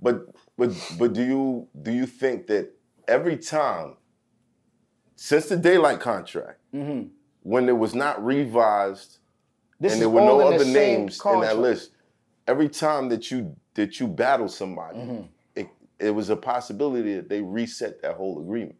but 0.00 0.31
but 0.68 0.98
but 0.98 1.12
do 1.12 1.22
you 1.24 1.68
do 1.82 1.92
you 1.92 2.06
think 2.06 2.46
that 2.46 2.70
every 3.08 3.36
time 3.36 3.96
since 5.16 5.46
the 5.48 5.56
Daylyt 5.56 6.00
contract 6.00 6.58
when 7.42 7.68
it 7.68 7.76
was 7.76 7.94
not 7.94 8.24
revised 8.24 9.18
Mm-hmm. 9.82 9.84
This 9.84 9.92
and 9.94 10.02
there 10.02 10.08
were 10.10 10.20
no 10.20 10.40
other 10.40 10.64
names 10.64 11.20
in 11.26 11.40
that 11.40 11.58
list 11.58 11.90
every 12.46 12.68
time 12.68 13.08
that 13.08 13.32
you 13.32 13.56
that 13.74 13.98
you 13.98 14.06
battle 14.06 14.48
somebody 14.48 14.98
Mm-hmm. 14.98 15.22
it, 15.56 15.68
it 15.98 16.10
was 16.10 16.30
a 16.30 16.36
possibility 16.36 17.14
that 17.16 17.28
they 17.28 17.40
reset 17.40 18.00
that 18.02 18.14
whole 18.14 18.40
agreement 18.40 18.76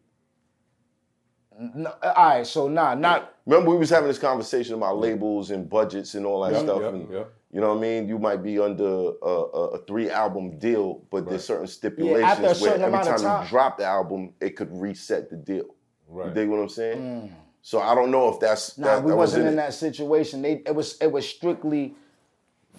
No, 1.74 1.92
all 2.02 2.14
right, 2.14 2.46
so 2.46 2.68
nah, 2.68 2.94
not 2.94 3.34
remember 3.46 3.70
we 3.70 3.76
was 3.76 3.90
having 3.90 4.06
this 4.08 4.18
conversation 4.18 4.74
about 4.74 4.98
labels 4.98 5.50
and 5.50 5.68
budgets 5.68 6.14
and 6.14 6.24
all 6.24 6.42
that 6.44 6.54
stuff 6.60 6.80
yeah, 6.82 6.88
and 6.88 7.12
yeah. 7.12 7.24
You 7.52 7.60
know 7.60 7.68
what 7.74 7.78
I 7.78 7.80
mean 7.82 8.08
you 8.08 8.18
might 8.18 8.42
be 8.42 8.58
under 8.58 9.12
a, 9.22 9.26
a, 9.26 9.66
a 9.76 9.84
three 9.84 10.10
album 10.10 10.58
deal 10.58 11.02
but 11.10 11.28
there's 11.28 11.44
certain 11.44 11.66
stipulations 11.66 12.24
after 12.24 12.46
a 12.46 12.54
where 12.54 12.80
every 12.80 12.98
time, 13.04 13.14
of 13.14 13.20
time. 13.20 13.42
you 13.42 13.48
drop 13.50 13.78
the 13.78 13.84
album 13.84 14.32
it 14.40 14.56
could 14.56 14.70
reset 14.72 15.28
the 15.28 15.36
deal 15.36 15.74
you 16.14 16.30
dig 16.34 16.48
what 16.48 16.60
I'm 16.60 16.68
saying 16.68 17.34
so 17.62 17.80
I 17.80 17.94
don't 17.94 18.10
know 18.10 18.28
if 18.28 18.40
that's 18.40 18.70
Mm. 18.70 18.78
Nah, 18.78 18.86
that, 18.86 19.04
we 19.04 19.10
that 19.10 19.16
was 19.16 19.30
wasn't 19.30 19.46
in 19.48 19.56
that 19.56 19.72
situation. 19.74 20.42
They 20.42 20.62
it 20.66 20.74
was 20.74 20.98
it 21.00 21.10
was 21.10 21.28
strictly 21.28 21.94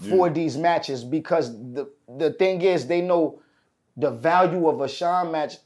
for 0.10 0.30
these 0.30 0.58
matches 0.58 1.04
because 1.04 1.52
the 1.74 1.90
the 2.18 2.32
thing 2.32 2.62
is 2.62 2.86
they 2.88 3.02
know 3.02 3.40
the 3.96 4.12
value 4.12 4.68
of 4.68 4.82
a 4.82 4.88
Shine 4.88 5.32
match 5.32 5.58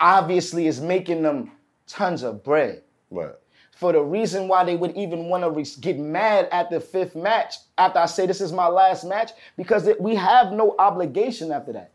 obviously 0.00 0.66
is 0.66 0.80
making 0.80 1.22
them 1.22 1.52
tons 1.86 2.22
of 2.22 2.42
bread. 2.42 2.82
right 3.10 3.34
For 3.78 3.92
the 3.92 4.00
reason 4.00 4.48
why 4.48 4.64
they 4.64 4.74
would 4.74 4.96
even 4.96 5.26
want 5.26 5.44
to 5.44 5.50
re- 5.50 5.64
get 5.80 6.00
mad 6.00 6.48
at 6.50 6.68
the 6.68 6.80
fifth 6.80 7.14
match 7.14 7.54
after 7.78 8.00
I 8.00 8.06
say 8.06 8.26
this 8.26 8.40
is 8.40 8.50
my 8.50 8.66
last 8.66 9.04
match 9.04 9.30
because 9.56 9.86
it, 9.86 10.00
we 10.00 10.16
have 10.16 10.50
no 10.50 10.74
obligation 10.80 11.52
after 11.52 11.72
that. 11.74 11.92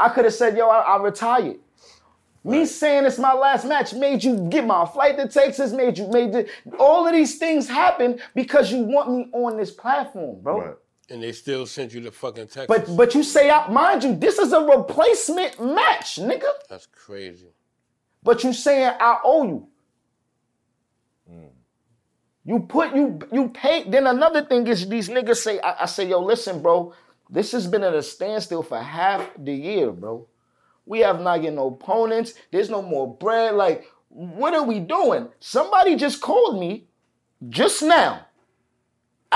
I 0.00 0.08
could 0.08 0.24
have 0.24 0.34
said, 0.34 0.56
yo, 0.56 0.68
I, 0.68 0.80
I 0.80 1.00
retired. 1.00 1.58
Me 2.42 2.66
saying 2.66 3.04
it's 3.04 3.20
my 3.20 3.32
last 3.34 3.64
match 3.64 3.94
made 3.94 4.24
you 4.24 4.48
get 4.48 4.66
my 4.66 4.84
flight 4.84 5.16
to 5.18 5.28
Texas, 5.28 5.70
made 5.70 5.96
you 5.96 6.08
made 6.08 6.32
the, 6.32 6.48
all 6.76 7.06
of 7.06 7.12
these 7.12 7.38
things 7.38 7.68
happen 7.68 8.20
because 8.34 8.72
you 8.72 8.78
want 8.78 9.08
me 9.08 9.28
on 9.32 9.56
this 9.56 9.70
platform, 9.70 10.40
bro. 10.42 10.60
right 10.60 10.74
And 11.08 11.22
they 11.22 11.30
still 11.30 11.66
sent 11.66 11.94
you 11.94 12.00
to 12.00 12.10
fucking 12.10 12.48
Texas. 12.48 12.66
But 12.66 12.96
but 12.96 13.14
you 13.14 13.22
say, 13.22 13.48
I, 13.48 13.68
mind 13.70 14.02
you, 14.02 14.16
this 14.16 14.40
is 14.40 14.52
a 14.52 14.60
replacement 14.60 15.60
match, 15.60 16.16
nigga. 16.16 16.50
That's 16.68 16.86
crazy. 16.86 17.52
But 18.24 18.42
you 18.42 18.52
saying 18.52 18.90
I 18.98 19.20
owe 19.22 19.44
you. 19.44 19.68
You 22.46 22.60
put 22.60 22.94
you 22.94 23.18
you 23.32 23.48
pay. 23.48 23.82
Then 23.82 24.06
another 24.06 24.44
thing 24.44 24.66
is 24.68 24.88
these 24.88 25.08
niggas 25.08 25.38
say 25.38 25.58
I, 25.60 25.82
I 25.82 25.86
say 25.86 26.08
yo 26.08 26.20
listen 26.20 26.62
bro, 26.62 26.94
this 27.28 27.52
has 27.52 27.66
been 27.66 27.82
at 27.82 27.94
a 27.94 28.02
standstill 28.02 28.62
for 28.62 28.80
half 28.80 29.28
the 29.36 29.52
year, 29.52 29.90
bro. 29.90 30.28
We 30.86 31.00
have 31.00 31.20
not 31.20 31.38
getting 31.42 31.56
no 31.56 31.68
opponents. 31.68 32.34
There's 32.52 32.70
no 32.70 32.82
more 32.82 33.12
bread. 33.16 33.56
Like 33.56 33.86
what 34.08 34.54
are 34.54 34.62
we 34.62 34.78
doing? 34.78 35.28
Somebody 35.40 35.96
just 35.96 36.20
called 36.20 36.60
me 36.60 36.86
just 37.48 37.82
now. 37.82 38.25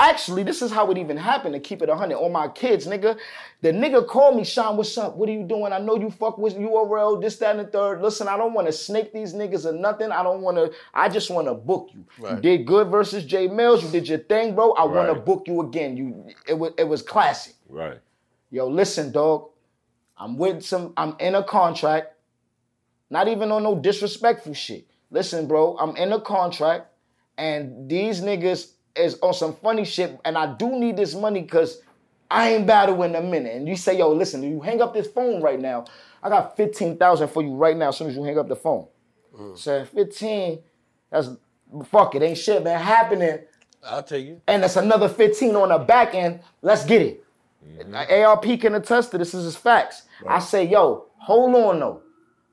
Actually, 0.01 0.41
this 0.41 0.63
is 0.63 0.71
how 0.71 0.89
it 0.89 0.97
even 0.97 1.15
happened 1.15 1.53
to 1.53 1.59
keep 1.59 1.83
it 1.83 1.87
100 1.87 2.15
on 2.15 2.31
my 2.31 2.47
kids, 2.47 2.87
nigga. 2.87 3.19
The 3.61 3.71
nigga 3.71 4.07
called 4.07 4.35
me, 4.35 4.43
Shine, 4.43 4.75
what's 4.75 4.97
up? 4.97 5.15
What 5.15 5.29
are 5.29 5.31
you 5.31 5.43
doing? 5.43 5.71
I 5.71 5.77
know 5.77 5.95
you 5.95 6.09
fuck 6.09 6.39
with 6.39 6.55
URL, 6.55 7.21
this, 7.21 7.35
that, 7.37 7.55
and 7.55 7.67
the 7.67 7.71
third. 7.71 8.01
Listen, 8.01 8.27
I 8.27 8.35
don't 8.35 8.53
want 8.53 8.65
to 8.65 8.73
snake 8.73 9.13
these 9.13 9.35
niggas 9.35 9.63
or 9.63 9.73
nothing. 9.73 10.11
I 10.11 10.23
don't 10.23 10.41
want 10.41 10.57
to, 10.57 10.71
I 10.91 11.07
just 11.07 11.29
want 11.29 11.47
to 11.47 11.53
book 11.53 11.91
you. 11.93 12.03
You 12.27 12.37
did 12.37 12.65
good 12.65 12.87
versus 12.87 13.23
Jay 13.23 13.47
Mills. 13.47 13.83
You 13.83 13.91
did 13.91 14.09
your 14.09 14.17
thing, 14.17 14.55
bro. 14.55 14.71
I 14.71 14.85
want 14.85 15.07
to 15.09 15.13
book 15.13 15.43
you 15.45 15.61
again. 15.61 15.95
You, 15.95 16.25
it 16.47 16.55
was, 16.55 16.73
it 16.79 16.87
was 16.87 17.03
classic. 17.03 17.53
Right. 17.69 17.99
Yo, 18.49 18.67
listen, 18.67 19.11
dog. 19.11 19.49
I'm 20.17 20.35
with 20.35 20.63
some, 20.63 20.93
I'm 20.97 21.15
in 21.19 21.35
a 21.35 21.43
contract. 21.43 22.15
Not 23.11 23.27
even 23.27 23.51
on 23.51 23.61
no 23.61 23.77
disrespectful 23.77 24.55
shit. 24.55 24.87
Listen, 25.11 25.45
bro, 25.45 25.77
I'm 25.77 25.95
in 25.95 26.11
a 26.11 26.21
contract, 26.21 26.87
and 27.37 27.87
these 27.87 28.21
niggas 28.21 28.71
is 28.95 29.17
on 29.21 29.33
some 29.33 29.55
funny 29.55 29.85
shit, 29.85 30.19
and 30.25 30.37
I 30.37 30.53
do 30.53 30.77
need 30.77 30.97
this 30.97 31.15
money 31.15 31.41
because 31.41 31.81
I 32.29 32.53
ain't 32.53 32.67
battling 32.67 33.11
in 33.11 33.15
a 33.15 33.21
minute. 33.21 33.55
And 33.55 33.67
you 33.67 33.75
say, 33.75 33.97
yo, 33.97 34.11
listen, 34.11 34.43
you 34.43 34.61
hang 34.61 34.81
up 34.81 34.93
this 34.93 35.07
phone 35.07 35.41
right 35.41 35.59
now. 35.59 35.85
I 36.23 36.29
got 36.29 36.55
15,000 36.55 37.27
for 37.27 37.41
you 37.41 37.53
right 37.55 37.75
now 37.75 37.89
as 37.89 37.97
soon 37.97 38.09
as 38.09 38.15
you 38.15 38.23
hang 38.23 38.37
up 38.37 38.47
the 38.47 38.55
phone. 38.55 38.87
Mm. 39.37 39.57
Say 39.57 39.85
15, 39.85 40.59
that's 41.09 41.29
fuck 41.85 42.15
it, 42.15 42.21
ain't 42.21 42.37
shit, 42.37 42.63
man, 42.63 42.79
happening 42.81 43.39
I'll 43.83 44.03
take 44.03 44.27
it. 44.27 44.41
and 44.47 44.63
it's 44.63 44.75
another 44.75 45.07
15 45.07 45.55
on 45.55 45.69
the 45.69 45.77
back 45.77 46.13
end. 46.13 46.41
Let's 46.61 46.85
get 46.85 47.01
it. 47.01 47.23
Mm-hmm. 47.65 47.95
ARP 47.95 48.59
can 48.59 48.75
attest 48.75 49.11
to 49.11 49.17
this. 49.17 49.31
This 49.31 49.39
is 49.39 49.45
his 49.45 49.55
facts. 49.55 50.03
I 50.27 50.39
say, 50.39 50.65
yo, 50.65 51.07
hold 51.17 51.55
on 51.55 51.79
though. 51.79 52.01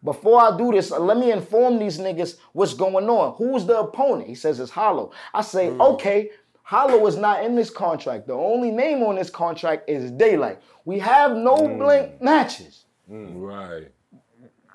Before 0.04 0.40
I 0.40 0.56
do 0.56 0.70
this, 0.70 0.90
let 0.90 1.16
me 1.16 1.32
inform 1.32 1.78
these 1.78 1.98
niggas 1.98 2.37
what's 2.52 2.74
going 2.74 3.08
on. 3.08 3.34
Who's 3.37 3.66
the 3.66 3.80
opponent? 3.80 4.28
He 4.28 4.34
says 4.34 4.61
it's 4.61 4.70
Hollow. 4.70 5.12
I 5.34 5.42
say, 5.42 5.70
hmm. 5.70 5.80
okay, 5.80 6.30
Hollow 6.62 7.06
is 7.06 7.16
not 7.16 7.44
in 7.44 7.56
this 7.56 7.70
contract. 7.70 8.26
The 8.26 8.34
only 8.34 8.70
name 8.70 9.02
on 9.02 9.16
this 9.16 9.30
contract 9.30 9.88
is 9.88 10.12
Daylyt. 10.12 10.58
We 10.84 10.98
have 11.00 11.37
no 11.37 11.66
hmm. 11.66 11.78
blank 11.78 12.22
matches. 12.22 12.84
Hmm. 13.08 13.38
Right. 13.38 13.88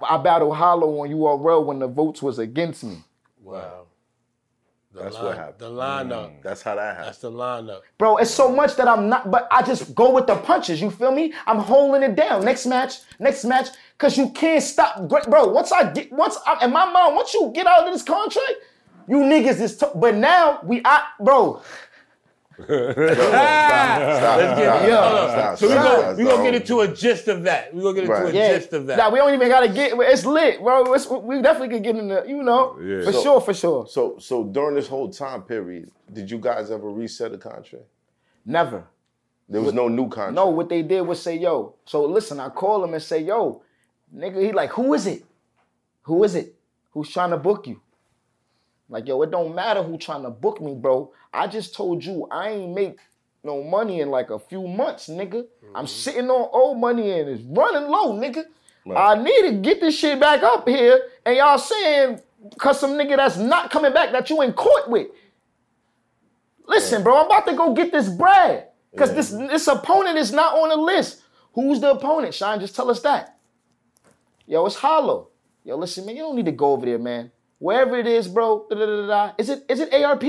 I 0.02 0.18
battled 0.18 0.58
Hollow 0.58 1.00
on 1.00 1.10
URL 1.10 1.66
when 1.66 1.80
the 1.80 1.88
votes 1.88 2.22
was 2.22 2.40
against 2.40 2.84
me. 2.84 2.98
Wow. 3.42 3.88
The 4.94 5.02
That's 5.02 5.16
line, 5.16 5.26
what 5.26 5.38
happened. 5.38 5.60
The 5.60 5.70
lineup. 5.70 6.30
Mm. 6.30 6.44
that's 6.44 6.62
how 6.62 6.76
that 6.76 6.96
happened 6.96 7.08
That's 7.08 7.18
the 7.18 7.32
lineup. 7.32 7.82
Bro, 7.98 8.18
it's 8.18 8.30
so 8.30 8.54
much 8.54 8.76
that 8.76 8.88
I'm 8.88 9.10
not, 9.10 9.32
but 9.32 9.48
I 9.50 9.64
just 9.64 9.96
go 9.96 10.12
with 10.14 10.28
the 10.28 10.36
punches. 10.36 10.82
You 10.82 10.92
feel 10.92 11.12
me? 11.12 11.34
I'm 11.48 11.58
holding 11.58 12.04
it 12.04 12.16
down. 12.16 12.46
Next 12.46 12.68
match, 12.68 13.00
next 13.20 13.44
match, 13.44 13.70
cause 13.98 14.18
you 14.18 14.30
can't 14.30 14.62
stop. 14.62 15.10
Bro. 15.10 15.48
Once 15.48 15.72
I 15.72 15.92
get, 15.92 16.12
once 16.12 16.38
I, 16.46 16.64
in 16.66 16.72
my 16.72 16.86
mind, 16.92 17.16
once 17.16 17.34
you 17.34 17.52
get 17.56 17.66
out 17.66 17.88
of 17.88 17.94
this 17.94 18.04
contract, 18.04 18.54
you 19.08 19.18
niggas 19.18 19.60
is. 19.62 19.78
T- 19.78 19.88
but 19.96 20.14
now 20.16 20.60
we, 20.64 20.82
I, 20.86 21.04
bro. 21.20 21.62
Ah! 22.60 22.64
stop, 22.64 24.38
Let's 24.38 24.60
get 24.60 24.66
stop, 24.66 24.82
it. 24.82 24.86
stop, 24.88 25.04
Hold 25.04 25.20
on. 25.20 25.30
stop, 25.30 25.58
So 25.58 25.68
we 25.68 25.72
stop, 25.74 25.86
go 26.02 26.16
we 26.18 26.24
gonna 26.24 26.44
get 26.44 26.56
into 26.56 26.80
a 26.82 26.88
gist 26.88 27.28
of 27.28 27.44
that. 27.44 27.74
We 27.74 27.82
gonna 27.82 27.94
get 27.96 28.04
into 28.04 28.14
Right. 28.16 28.34
a 28.34 28.38
Yeah, 28.38 28.58
gist 28.58 28.74
of 28.74 28.86
that. 28.88 28.98
Nah, 28.98 29.10
we 29.10 29.18
don't 29.20 29.34
even 29.34 29.50
gotta 29.50 29.70
get. 29.70 29.94
It's 29.98 30.26
lit, 30.26 30.62
bro. 30.62 30.94
It's, 30.94 31.10
we 31.10 31.42
definitely 31.42 31.70
could 31.76 31.84
get 31.84 31.96
in 31.96 32.08
the, 32.10 32.24
you 32.28 32.44
know, 32.44 32.78
Yeah. 32.80 33.04
for 33.06 33.12
So- 33.12 33.22
sure, 33.24 33.42
for 33.42 33.54
sure. 33.54 33.88
so 33.88 34.18
so 34.20 34.44
during 34.44 34.76
this 34.76 34.88
whole 34.88 35.10
time 35.10 35.42
period 35.44 35.90
did 36.12 36.30
you 36.30 36.38
guys 36.38 36.70
ever 36.72 36.90
reset 36.90 37.34
a 37.34 37.38
contract 37.38 37.86
Never. 38.46 38.84
there 39.50 39.62
was 39.62 39.74
no 39.74 39.88
new 39.88 40.08
contract 40.10 40.34
No, 40.36 40.50
what 40.50 40.70
they 40.70 40.82
did 40.84 41.02
was 41.02 41.22
say, 41.22 41.36
yo. 41.38 41.74
So 41.86 42.06
listen, 42.06 42.40
I 42.40 42.50
call 42.50 42.84
him 42.84 42.94
and 42.94 43.02
say, 43.02 43.20
yo, 43.20 43.62
nigga, 44.16 44.42
he 44.42 44.52
like, 44.52 44.72
who 44.72 44.94
is 44.94 45.08
it? 45.08 45.24
Who 46.04 46.24
is 46.24 46.36
it? 46.36 46.54
Who's 46.92 47.10
trying 47.10 47.32
to 47.32 47.38
book 47.38 47.66
you? 47.68 47.82
Like, 48.94 49.08
yo, 49.08 49.20
it 49.24 49.32
don't 49.32 49.56
matter 49.56 49.82
who 49.82 49.98
trying 49.98 50.22
to 50.22 50.30
book 50.30 50.62
me, 50.62 50.76
bro. 50.76 51.12
I 51.34 51.48
just 51.48 51.74
told 51.74 52.06
you 52.06 52.28
I 52.30 52.52
ain't 52.52 52.76
make 52.76 53.00
no 53.44 53.64
money 53.64 54.02
in 54.02 54.12
like 54.12 54.30
a 54.30 54.38
few 54.38 54.68
months, 54.68 55.10
nigga. 55.10 55.48
I'm 55.74 55.86
mm-hmm. 55.86 55.86
sitting 55.88 56.30
on 56.30 56.50
old 56.54 56.78
money 56.78 57.10
and 57.10 57.28
it's 57.28 57.42
running 57.42 57.90
low, 57.90 58.14
nigga. 58.14 58.44
I 58.96 59.16
need 59.16 59.50
to 59.50 59.54
get 59.62 59.82
this 59.82 59.98
shit 59.98 60.20
back 60.20 60.44
up 60.44 60.68
here. 60.68 61.10
And 61.26 61.36
y'all 61.36 61.58
saying, 61.58 62.22
cause 62.60 62.80
some 62.80 62.92
nigga 62.92 63.18
that's 63.18 63.38
not 63.38 63.72
coming 63.72 63.94
back 63.94 64.12
that 64.12 64.30
you 64.30 64.44
in 64.44 64.54
court 64.54 64.88
with. 64.88 65.08
Listen, 66.68 67.02
bro, 67.02 67.18
I'm 67.18 67.26
about 67.26 67.48
to 67.48 67.56
go 67.56 67.74
get 67.74 67.92
this 67.92 68.10
bread. 68.10 68.68
Cause 68.96 69.12
this 69.16 69.32
this 69.32 69.68
opponent 69.68 70.20
is 70.20 70.32
not 70.32 70.54
on 70.54 70.70
the 70.70 70.76
list. 70.76 71.24
Who's 71.54 71.80
the 71.80 71.92
opponent? 71.92 72.36
Shine, 72.36 72.60
just 72.60 72.76
tell 72.76 72.92
us 72.92 73.00
that. 73.02 73.40
Yo, 74.46 74.64
it's 74.68 74.76
hollow. 74.76 75.30
Yo, 75.64 75.78
listen, 75.78 76.06
man, 76.06 76.16
you 76.16 76.22
don't 76.22 76.36
need 76.36 76.46
to 76.46 76.52
go 76.52 76.74
over 76.74 76.86
there, 76.86 77.00
man. 77.00 77.32
Wherever 77.64 77.98
it 77.98 78.08
is, 78.08 78.28
bro. 78.28 78.66
Da, 78.70 78.76
da, 78.76 78.86
da, 78.86 79.08
da. 79.08 79.32
Is 79.38 79.48
it 79.48 79.64
is 79.70 79.80
it 79.80 79.94
ARP? 79.94 80.24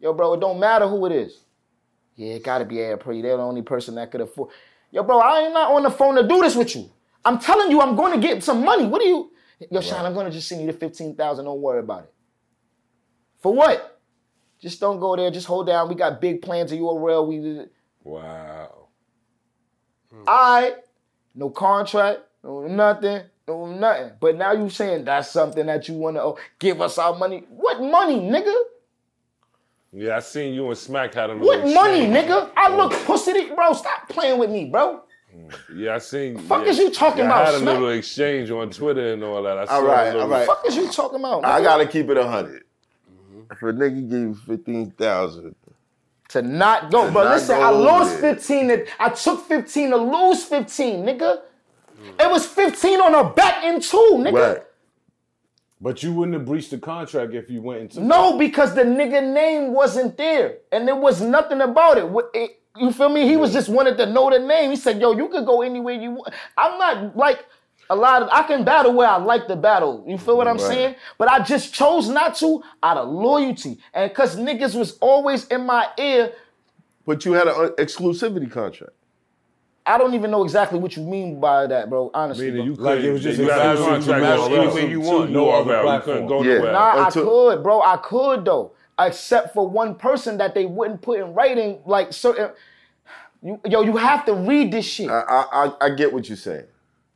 Yo, 0.00 0.12
bro, 0.12 0.34
it 0.34 0.40
don't 0.40 0.60
matter 0.60 0.86
who 0.86 1.06
it 1.06 1.12
is. 1.12 1.40
Yeah, 2.14 2.34
it 2.34 2.42
gotta 2.44 2.66
be 2.66 2.84
ARP. 2.84 3.06
They're 3.06 3.38
the 3.38 3.42
only 3.42 3.62
person 3.62 3.94
that 3.94 4.10
could 4.10 4.20
afford. 4.20 4.50
Yo, 4.90 5.02
bro, 5.02 5.18
I 5.18 5.44
ain't 5.44 5.54
not 5.54 5.72
on 5.72 5.82
the 5.82 5.90
phone 5.90 6.14
to 6.16 6.28
do 6.28 6.42
this 6.42 6.54
with 6.54 6.76
you. 6.76 6.90
I'm 7.24 7.38
telling 7.38 7.70
you, 7.70 7.80
I'm 7.80 7.96
going 7.96 8.20
to 8.20 8.28
get 8.28 8.44
some 8.44 8.62
money. 8.62 8.84
What 8.84 9.00
do 9.00 9.08
you? 9.08 9.30
Yo, 9.70 9.80
Shine, 9.80 10.04
I'm 10.04 10.12
going 10.12 10.26
to 10.26 10.30
just 10.32 10.46
send 10.46 10.60
you 10.60 10.66
the 10.66 10.74
fifteen 10.74 11.16
thousand. 11.16 11.46
Don't 11.46 11.62
worry 11.62 11.80
about 11.80 12.04
it. 12.04 12.12
For 13.40 13.54
what? 13.54 13.98
Just 14.60 14.78
don't 14.78 15.00
go 15.00 15.16
there. 15.16 15.30
Just 15.30 15.46
hold 15.46 15.66
down. 15.66 15.88
We 15.88 15.94
got 15.94 16.20
big 16.20 16.42
plans 16.42 16.70
at 16.70 16.78
URL. 16.78 17.26
We 17.26 17.64
Wow. 18.02 18.88
I 20.26 20.74
no 21.34 21.48
contract, 21.48 22.20
no 22.42 22.66
nothing, 22.66 23.22
no 23.74 23.92
nothing. 23.92 24.12
But 24.20 24.36
now 24.36 24.52
you 24.52 24.68
saying 24.68 25.04
that's 25.04 25.30
something 25.30 25.66
that 25.66 25.88
you 25.88 25.94
want 25.94 26.16
to 26.16 26.22
oh, 26.22 26.38
give 26.58 26.80
us 26.80 26.98
our 26.98 27.16
money. 27.16 27.44
What 27.48 27.80
money, 27.80 28.20
nigga? 28.20 28.54
Yeah, 29.92 30.16
I 30.16 30.20
seen 30.20 30.54
you 30.54 30.66
and 30.68 30.76
Smack 30.76 31.14
had 31.14 31.30
a 31.30 31.34
little 31.34 31.46
What 31.46 31.60
money, 31.60 32.04
exchange. 32.04 32.28
nigga? 32.28 32.50
I 32.56 32.74
look 32.74 32.92
pussy, 33.04 33.54
bro. 33.54 33.72
Stop 33.74 34.08
playing 34.08 34.38
with 34.40 34.50
me, 34.50 34.64
bro. 34.64 35.02
Mm. 35.34 35.52
Yeah, 35.76 35.94
I 35.94 35.98
seen. 35.98 36.38
Fuck 36.38 36.64
yeah. 36.64 36.70
is 36.70 36.78
you 36.78 36.90
talking 36.90 37.20
yeah, 37.20 37.26
about, 37.26 37.42
I 37.42 37.44
had 37.46 37.54
a 37.54 37.58
Smack? 37.58 37.74
little 37.74 37.90
exchange 37.90 38.50
on 38.50 38.70
Twitter 38.70 39.12
and 39.12 39.22
all 39.22 39.42
that. 39.42 39.58
I 39.58 39.64
all 39.66 39.84
right, 39.84 40.06
little, 40.06 40.22
all 40.22 40.28
right. 40.28 40.46
Fuck 40.46 40.64
is 40.66 40.76
you 40.76 40.90
talking 40.90 41.20
about? 41.20 41.44
I 41.44 41.62
gotta 41.62 41.86
keep 41.86 42.08
it 42.08 42.16
a 42.16 42.22
100 42.22 42.64
If 43.50 43.62
a 43.62 43.66
nigga 43.66 44.10
give 44.10 44.20
you 44.20 44.34
fifteen 44.34 44.90
thousand 44.90 45.54
to 46.34 46.42
not 46.42 46.90
go. 46.90 47.06
To 47.06 47.12
but 47.12 47.24
not 47.24 47.34
listen, 47.34 47.56
go 47.56 47.62
I 47.62 47.70
lost 47.70 48.20
there. 48.20 48.34
15. 48.34 48.86
I 48.98 49.08
took 49.10 49.46
15 49.46 49.90
to 49.90 49.96
lose 49.96 50.44
15, 50.44 51.04
nigga. 51.04 51.42
It 52.18 52.30
was 52.30 52.46
15 52.46 53.00
on 53.00 53.14
a 53.14 53.30
back 53.32 53.64
end 53.64 53.82
too, 53.82 54.16
nigga. 54.18 54.32
Right. 54.32 54.62
But 55.80 56.02
you 56.02 56.12
wouldn't 56.14 56.34
have 56.34 56.46
breached 56.46 56.70
the 56.70 56.78
contract 56.78 57.34
if 57.34 57.50
you 57.50 57.60
went 57.60 57.80
into 57.82 58.00
No, 58.02 58.38
because 58.38 58.74
the 58.74 58.82
nigga 58.84 59.22
name 59.34 59.72
wasn't 59.74 60.16
there, 60.16 60.58
and 60.72 60.88
there 60.88 60.96
was 60.96 61.20
nothing 61.20 61.60
about 61.60 61.98
it. 61.98 62.10
It- 62.32 62.60
you 62.76 62.90
feel 62.90 63.08
me? 63.08 63.28
He 63.28 63.36
was 63.36 63.52
just 63.52 63.68
wanted 63.68 63.96
to 63.98 64.06
know 64.06 64.30
the 64.30 64.38
name. 64.40 64.70
He 64.70 64.76
said, 64.76 65.00
"Yo, 65.00 65.12
you 65.12 65.28
could 65.28 65.46
go 65.46 65.62
anywhere 65.62 65.94
you 65.94 66.10
want." 66.12 66.34
I'm 66.58 66.76
not 66.76 67.16
like 67.16 67.44
a 67.88 67.94
lot 67.94 68.22
of. 68.22 68.28
I 68.32 68.42
can 68.42 68.64
battle 68.64 68.92
where 68.94 69.06
I 69.08 69.16
like 69.18 69.46
to 69.46 69.54
battle. 69.54 70.02
You 70.08 70.18
feel 70.18 70.36
what 70.36 70.48
I'm 70.48 70.56
Right. 70.56 70.66
saying? 70.66 70.94
But 71.16 71.30
I 71.30 71.38
just 71.40 71.72
chose 71.72 72.08
not 72.08 72.34
to 72.36 72.62
out 72.82 72.96
of 72.96 73.08
loyalty, 73.10 73.78
and 73.92 74.10
because 74.10 74.34
niggas 74.36 74.74
was 74.74 74.98
always 75.00 75.46
in 75.48 75.66
my 75.66 75.86
ear. 75.98 76.32
But 77.06 77.24
you 77.24 77.34
had 77.34 77.46
an 77.46 77.54
exclusivity 77.78 78.50
contract. 78.50 78.94
I 79.86 79.98
don't 79.98 80.14
even 80.14 80.30
know 80.30 80.44
exactly 80.44 80.78
what 80.78 80.96
you 80.96 81.02
mean 81.02 81.40
by 81.40 81.66
that, 81.66 81.90
bro. 81.90 82.10
Honestly, 82.14 82.50
Meaning 82.50 82.56
bro. 82.56 82.64
you 82.64 82.74
Like, 82.82 82.94
couldn't, 82.96 83.10
it 83.10 83.12
was 83.12 83.22
just 83.22 83.38
you 83.38 83.50
a 83.50 83.52
had 83.52 83.66
a 83.66 83.70
exclusive 83.72 83.92
contract 84.06 84.24
to 84.24 84.42
on 84.42 84.52
Raw. 84.52 84.62
anywhere 84.62 84.86
you 84.86 85.00
want. 85.00 85.30
No 85.30 85.44
No 85.44 85.50
other 85.50 85.76
other 85.76 85.94
You 85.96 86.00
couldn't 86.00 86.26
platform. 86.26 86.26
go 86.26 86.42
Yeah. 86.42 86.54
nowhere. 86.58 86.72
Nah, 86.72 87.04
I 87.06 87.10
could, 87.10 87.62
bro. 87.62 87.82
I 87.82 87.96
could 87.98 88.44
though, 88.46 88.72
except 88.98 89.52
for 89.52 89.68
one 89.68 89.94
person 89.94 90.38
that 90.38 90.54
they 90.54 90.64
wouldn't 90.64 91.02
put 91.02 91.20
in 91.20 91.34
writing, 91.34 91.80
like 91.84 92.12
certain. 92.14 92.50
You, 93.42 93.60
yo, 93.66 93.82
you 93.82 93.96
have 93.98 94.24
to 94.24 94.32
read 94.34 94.72
this 94.72 94.86
shit. 94.86 95.10
I 95.10 95.20
I, 95.20 95.66
I, 95.66 95.72
I 95.86 95.90
get 95.90 96.10
what 96.14 96.28
you're 96.30 96.36
saying. 96.38 96.64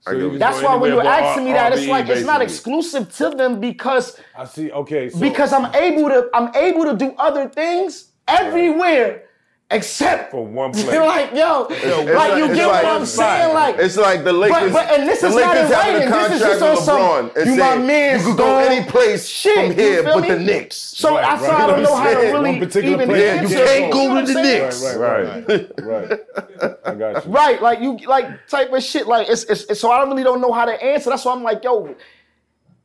I 0.06 0.10
get 0.12 0.18
you 0.18 0.18
what 0.18 0.20
you're 0.24 0.30
was 0.32 0.40
That's 0.40 0.62
why 0.62 0.76
when 0.76 0.90
you're 0.92 1.02
but 1.02 1.06
asking 1.06 1.44
me 1.46 1.52
that, 1.52 1.72
it's 1.72 1.82
RBE, 1.82 1.88
like 1.88 2.08
it's 2.10 2.26
not 2.26 2.42
exclusive 2.42 3.10
to 3.16 3.30
them 3.30 3.60
because 3.60 4.20
I 4.36 4.44
see. 4.44 4.70
Okay, 4.70 5.08
so 5.08 5.18
because 5.20 5.54
I'm 5.54 5.74
able 5.74 6.10
to 6.10 6.28
I'm 6.34 6.54
able 6.54 6.84
to 6.84 6.94
do 6.94 7.14
other 7.16 7.48
things 7.48 8.10
everywhere 8.28 9.24
except 9.70 10.30
For 10.30 10.46
one 10.46 10.72
place. 10.72 10.86
like 10.86 11.32
yo, 11.34 11.66
like 11.68 11.70
It's 11.70 11.84
you 11.84 12.14
like- 12.14 12.38
it's 12.50 12.54
get 12.56 12.66
what 12.68 12.84
I'm 12.86 13.04
saying, 13.06 13.54
like. 13.54 13.76
It's 13.78 13.96
like 13.96 14.24
the 14.24 14.32
Lakers. 14.32 14.72
but, 14.72 14.90
and 14.90 15.06
this 15.08 15.20
the 15.20 15.26
is 15.28 15.34
Lakers 15.34 15.70
not 15.70 15.88
in 15.88 15.94
having 16.00 16.08
a 16.08 16.10
writing. 16.10 16.30
This 16.30 16.40
is 16.40 16.42
contract 16.42 16.60
just 16.60 16.62
on 16.62 16.70
with 16.74 16.84
some. 16.84 16.98
LeBron 16.98 17.36
and 17.36 17.46
You 17.50 17.56
my 17.56 17.68
saying 17.74 17.86
man. 17.86 18.18
you 18.20 18.24
could 18.26 18.36
go 18.38 18.56
any 18.58 18.90
place 18.90 19.28
Shit, 19.28 19.54
from 19.54 19.74
here 19.76 20.02
but 20.02 20.20
me? 20.22 20.28
the 20.30 20.38
Knicks. 20.40 20.76
So 20.76 21.14
Right, 21.14 21.22
that's 21.22 21.42
right. 21.42 21.60
I 21.60 21.66
don't 21.66 21.82
know 21.82 21.96
how 21.96 22.10
to 22.10 22.32
One 22.32 22.44
really 22.44 22.58
particular 22.60 22.94
even 22.94 23.08
place. 23.08 23.22
Yeah, 23.22 23.42
you 23.42 23.48
can't 23.66 23.92
go 23.92 24.14
know 24.14 24.20
to 24.26 24.32
the 24.32 24.38
I'm? 24.38 24.42
Knicks. 24.44 24.96
right, 24.96 25.46
right, 25.48 25.70
right. 25.82 26.78
I 26.84 26.94
got 26.94 27.24
you. 27.26 27.30
Right, 27.30 27.60
like 27.62 27.80
you, 27.80 27.98
like 28.08 28.46
type 28.48 28.72
of 28.72 28.82
shit. 28.82 29.06
Like 29.06 29.28
it's, 29.28 29.44
it's, 29.44 29.62
it's- 29.64 29.80
so 29.80 29.90
I 29.90 30.02
really 30.04 30.24
don't 30.24 30.40
know 30.40 30.52
how 30.52 30.64
to 30.64 30.82
answer. 30.82 31.10
That's 31.10 31.24
why 31.24 31.32
I'm 31.34 31.42
like, 31.42 31.62
yo, 31.62 31.94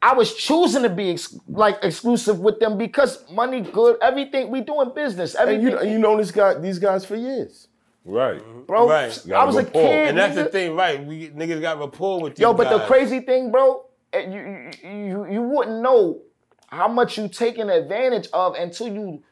I 0.03 0.13
was 0.13 0.33
choosing 0.35 0.83
to 0.83 0.89
be 0.89 1.11
ex- 1.11 1.37
like 1.47 1.77
exclusive 1.81 2.39
with 2.39 2.59
them 2.59 2.77
because 2.77 3.23
money 3.31 3.61
good, 3.61 3.97
everything 4.01 4.51
we 4.51 4.61
doing 4.61 4.91
business, 4.93 5.33
And 5.35 5.63
you 5.63 5.81
you 5.83 5.97
know 5.97 6.17
this 6.17 6.31
guy 6.31 6.55
these 6.55 6.77
guys 6.79 7.05
for 7.05 7.15
years. 7.15 7.69
Right. 8.05 8.41
bro, 8.67 8.89
Right. 8.89 9.13
I 9.33 9.45
was 9.45 9.55
a 9.55 9.63
kid, 9.63 10.09
And 10.09 10.17
that's 10.17 10.35
the 10.35 10.45
thing, 10.45 10.75
right? 10.75 11.03
We 11.05 11.29
niggas 11.29 11.61
got 11.61 11.79
rapport 11.79 12.19
with 12.21 12.35
these 12.35 12.41
Yo, 12.43 12.53
but 12.53 12.69
the 12.69 12.79
crazy 12.85 13.21
thing, 13.21 13.49
bro, 13.49 13.85
eh, 14.11 14.27
you, 14.33 14.39
you 14.83 14.99
you 15.13 15.17
you 15.35 15.41
wouldn't 15.41 15.81
know 15.81 16.19
how 16.67 16.89
much 16.89 17.17
you 17.17 17.29
taking 17.29 17.69
advantage 17.69 18.27
of 18.33 18.55
until 18.55 18.89
you 18.89 19.23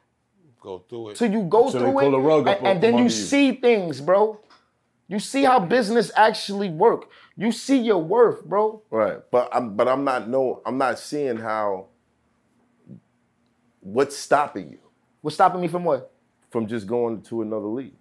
go 0.62 0.80
through 0.88 1.10
it. 1.10 1.18
till 1.18 1.32
you 1.32 1.44
go 1.44 1.70
So 1.70 1.80
they 1.80 1.84
through 1.86 2.00
pull 2.00 2.08
it, 2.08 2.12
the 2.12 2.20
rug 2.20 2.48
up 2.48 2.58
and, 2.60 2.68
and 2.68 2.82
then 2.84 2.98
you 2.98 3.06
you. 3.06 3.10
see 3.10 3.46
things, 3.68 4.00
bro. 4.00 4.40
You 5.10 5.20
see 5.20 5.44
how 5.44 5.60
business 5.60 6.10
actually 6.16 6.70
work. 6.70 7.10
You 7.41 7.51
see 7.51 7.80
your 7.80 7.97
worth, 7.97 8.45
bro. 8.45 8.84
Right. 8.91 9.17
But 9.32 9.49
I'm 9.51 9.75
but 9.75 9.88
I'm 9.88 10.04
not 10.04 10.30
no 10.30 10.62
I'm 10.63 10.77
not 10.77 10.99
seeing 10.99 11.38
how 11.38 11.88
what's 13.80 14.15
stopping 14.15 14.69
you 14.69 14.80
What's 15.21 15.36
stopping 15.36 15.62
me 15.62 15.67
from 15.67 15.84
what? 15.84 16.12
from 16.51 16.67
just 16.67 16.86
going 16.86 17.21
to 17.23 17.41
another 17.41 17.65
league. 17.65 17.95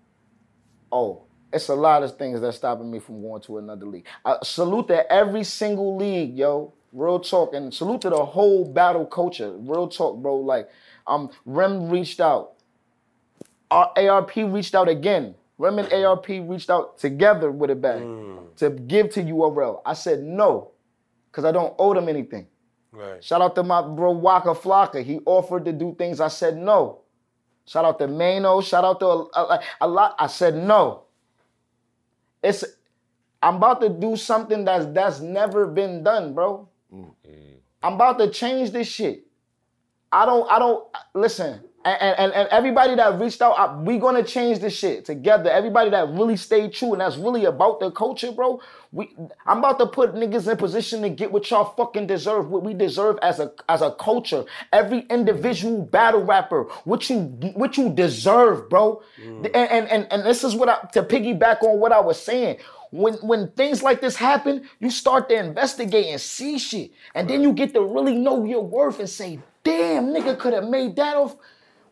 Oh, 0.93 1.23
it's 1.53 1.69
a 1.69 1.75
lot 1.75 2.03
of 2.03 2.19
things 2.19 2.41
that's 2.41 2.57
stopping 2.57 2.91
me 2.91 2.99
from 2.99 3.23
going 3.23 3.41
to 3.43 3.59
another 3.59 3.87
league. 3.87 4.07
I 4.25 4.39
salute 4.43 4.89
to 4.89 5.11
every 5.11 5.45
single 5.45 5.97
league, 5.97 6.37
yo. 6.37 6.75
Real 6.93 7.21
talk, 7.21 7.55
and 7.55 7.73
salute 7.73 8.01
to 8.01 8.11
the 8.11 8.25
whole 8.25 8.65
battle 8.65 9.07
culture. 9.07 9.53
Real 9.53 9.87
talk, 9.87 10.21
bro. 10.21 10.37
Like, 10.37 10.69
um, 11.07 11.31
Rem 11.47 11.89
reached 11.89 12.21
out. 12.21 12.55
Our 13.71 13.93
ARP 13.97 14.35
reached 14.35 14.75
out 14.75 14.89
again. 14.89 15.37
Rem 15.61 15.79
and 15.79 15.93
ARP 15.93 16.27
reached 16.29 16.71
out 16.71 16.97
together 16.97 17.51
with 17.51 17.71
a 17.71 17.77
bag 17.77 18.01
mm. 18.01 18.57
to 18.57 18.71
give 18.71 19.11
to 19.11 19.23
URL. 19.23 19.83
I 19.85 19.93
said 19.93 20.23
no, 20.23 20.71
because 21.31 21.45
I 21.45 21.53
don't 21.53 21.75
owe 21.79 21.93
them 21.93 22.09
anything. 22.09 22.47
right. 22.93 23.23
Shout 23.23 23.43
out 23.43 23.55
to 23.57 23.63
my 23.63 23.83
bro 23.83 24.13
Waka 24.13 24.55
Flocka. 24.55 25.05
He 25.05 25.21
offered 25.27 25.67
to 25.67 25.73
do 25.73 25.95
things. 25.99 26.19
I 26.19 26.29
said 26.29 26.57
no. 26.57 27.03
Shout 27.67 27.85
out 27.85 27.99
to 27.99 28.09
Mano. 28.09 28.63
Shout 28.63 28.85
out 28.85 29.01
to 29.01 29.07
a, 29.07 29.19
a, 29.35 29.61
a 29.83 29.87
lot. 29.87 30.15
I 30.19 30.29
said 30.29 30.57
no. 30.57 31.03
It's 32.43 32.65
I'm 33.43 33.57
about 33.57 33.83
to 33.83 33.91
do 33.91 34.17
something 34.17 34.65
that's 34.65 34.87
that's 34.87 35.21
never 35.21 35.67
been 35.67 36.03
done, 36.03 36.33
bro. 36.33 36.71
Mm. 36.91 37.13
I'm 37.83 37.95
about 37.95 38.19
to 38.19 38.31
change 38.31 38.71
this 38.71 38.89
shit. 38.89 39.27
I 40.11 40.25
don't 40.25 40.51
I 40.51 40.59
don't 40.59 40.89
listen. 41.13 41.61
And, 41.83 42.19
and, 42.19 42.33
and 42.35 42.49
everybody 42.49 42.95
that 42.97 43.19
reached 43.19 43.41
out, 43.41 43.59
I, 43.59 43.75
we 43.75 43.97
gonna 43.97 44.23
change 44.23 44.59
this 44.59 44.77
shit 44.77 45.07
together. 45.07 45.49
Everybody 45.49 45.89
that 45.91 46.11
really 46.11 46.37
stayed 46.37 46.75
true 46.75 46.93
and 46.93 47.01
that's 47.01 47.17
really 47.17 47.47
about 47.47 47.81
the 47.81 47.91
culture, 47.91 48.33
bro. 48.33 48.61
We, 48.93 49.17
I'm 49.47 49.59
about 49.61 49.79
to 49.79 49.87
put 49.87 50.15
niggas 50.15 50.51
in 50.51 50.59
position 50.59 51.01
to 51.01 51.09
get 51.09 51.33
what 51.33 51.51
y'all 51.51 51.73
fucking 51.77 52.07
deserve, 52.07 52.51
what 52.51 52.65
we 52.65 52.75
deserve 52.75 53.19
as 53.23 53.41
a 53.41 53.53
as 53.71 53.81
a 53.81 53.93
culture. 53.93 54.45
Every 54.75 55.07
individual 55.09 55.81
battle 55.81 56.23
rapper, 56.23 56.65
what 56.85 57.09
you 57.09 57.21
what 57.55 57.79
you 57.79 57.89
deserve, 57.89 58.69
bro. 58.69 59.03
Mm. 59.19 59.47
And, 59.47 59.57
and 59.57 59.89
and 59.89 60.07
and 60.11 60.23
this 60.23 60.45
is 60.45 60.55
what 60.55 60.69
I 60.69 60.87
to 60.93 61.03
piggyback 61.03 61.63
on 61.63 61.81
what 61.81 61.93
I 61.93 62.01
was 62.01 62.21
saying. 62.21 62.59
When 62.91 63.15
when 63.15 63.53
things 63.53 63.83
like 63.83 64.03
this 64.03 64.17
happen, 64.17 64.69
you 64.81 64.91
start 64.91 65.31
to 65.31 65.35
investigate 65.35 66.09
and 66.09 66.21
see 66.21 66.59
shit, 66.59 66.91
and 67.15 67.31
then 67.31 67.43
you 67.43 67.55
get 67.55 67.73
to 67.73 67.81
really 67.81 68.17
know 68.17 68.45
your 68.45 68.65
worth 68.65 68.99
and 68.99 69.09
say, 69.09 69.39
"Damn, 69.65 70.09
nigga 70.09 70.39
could 70.39 70.53
have 70.53 70.69
made 70.69 70.97
that 70.97 71.17
off." 71.17 71.37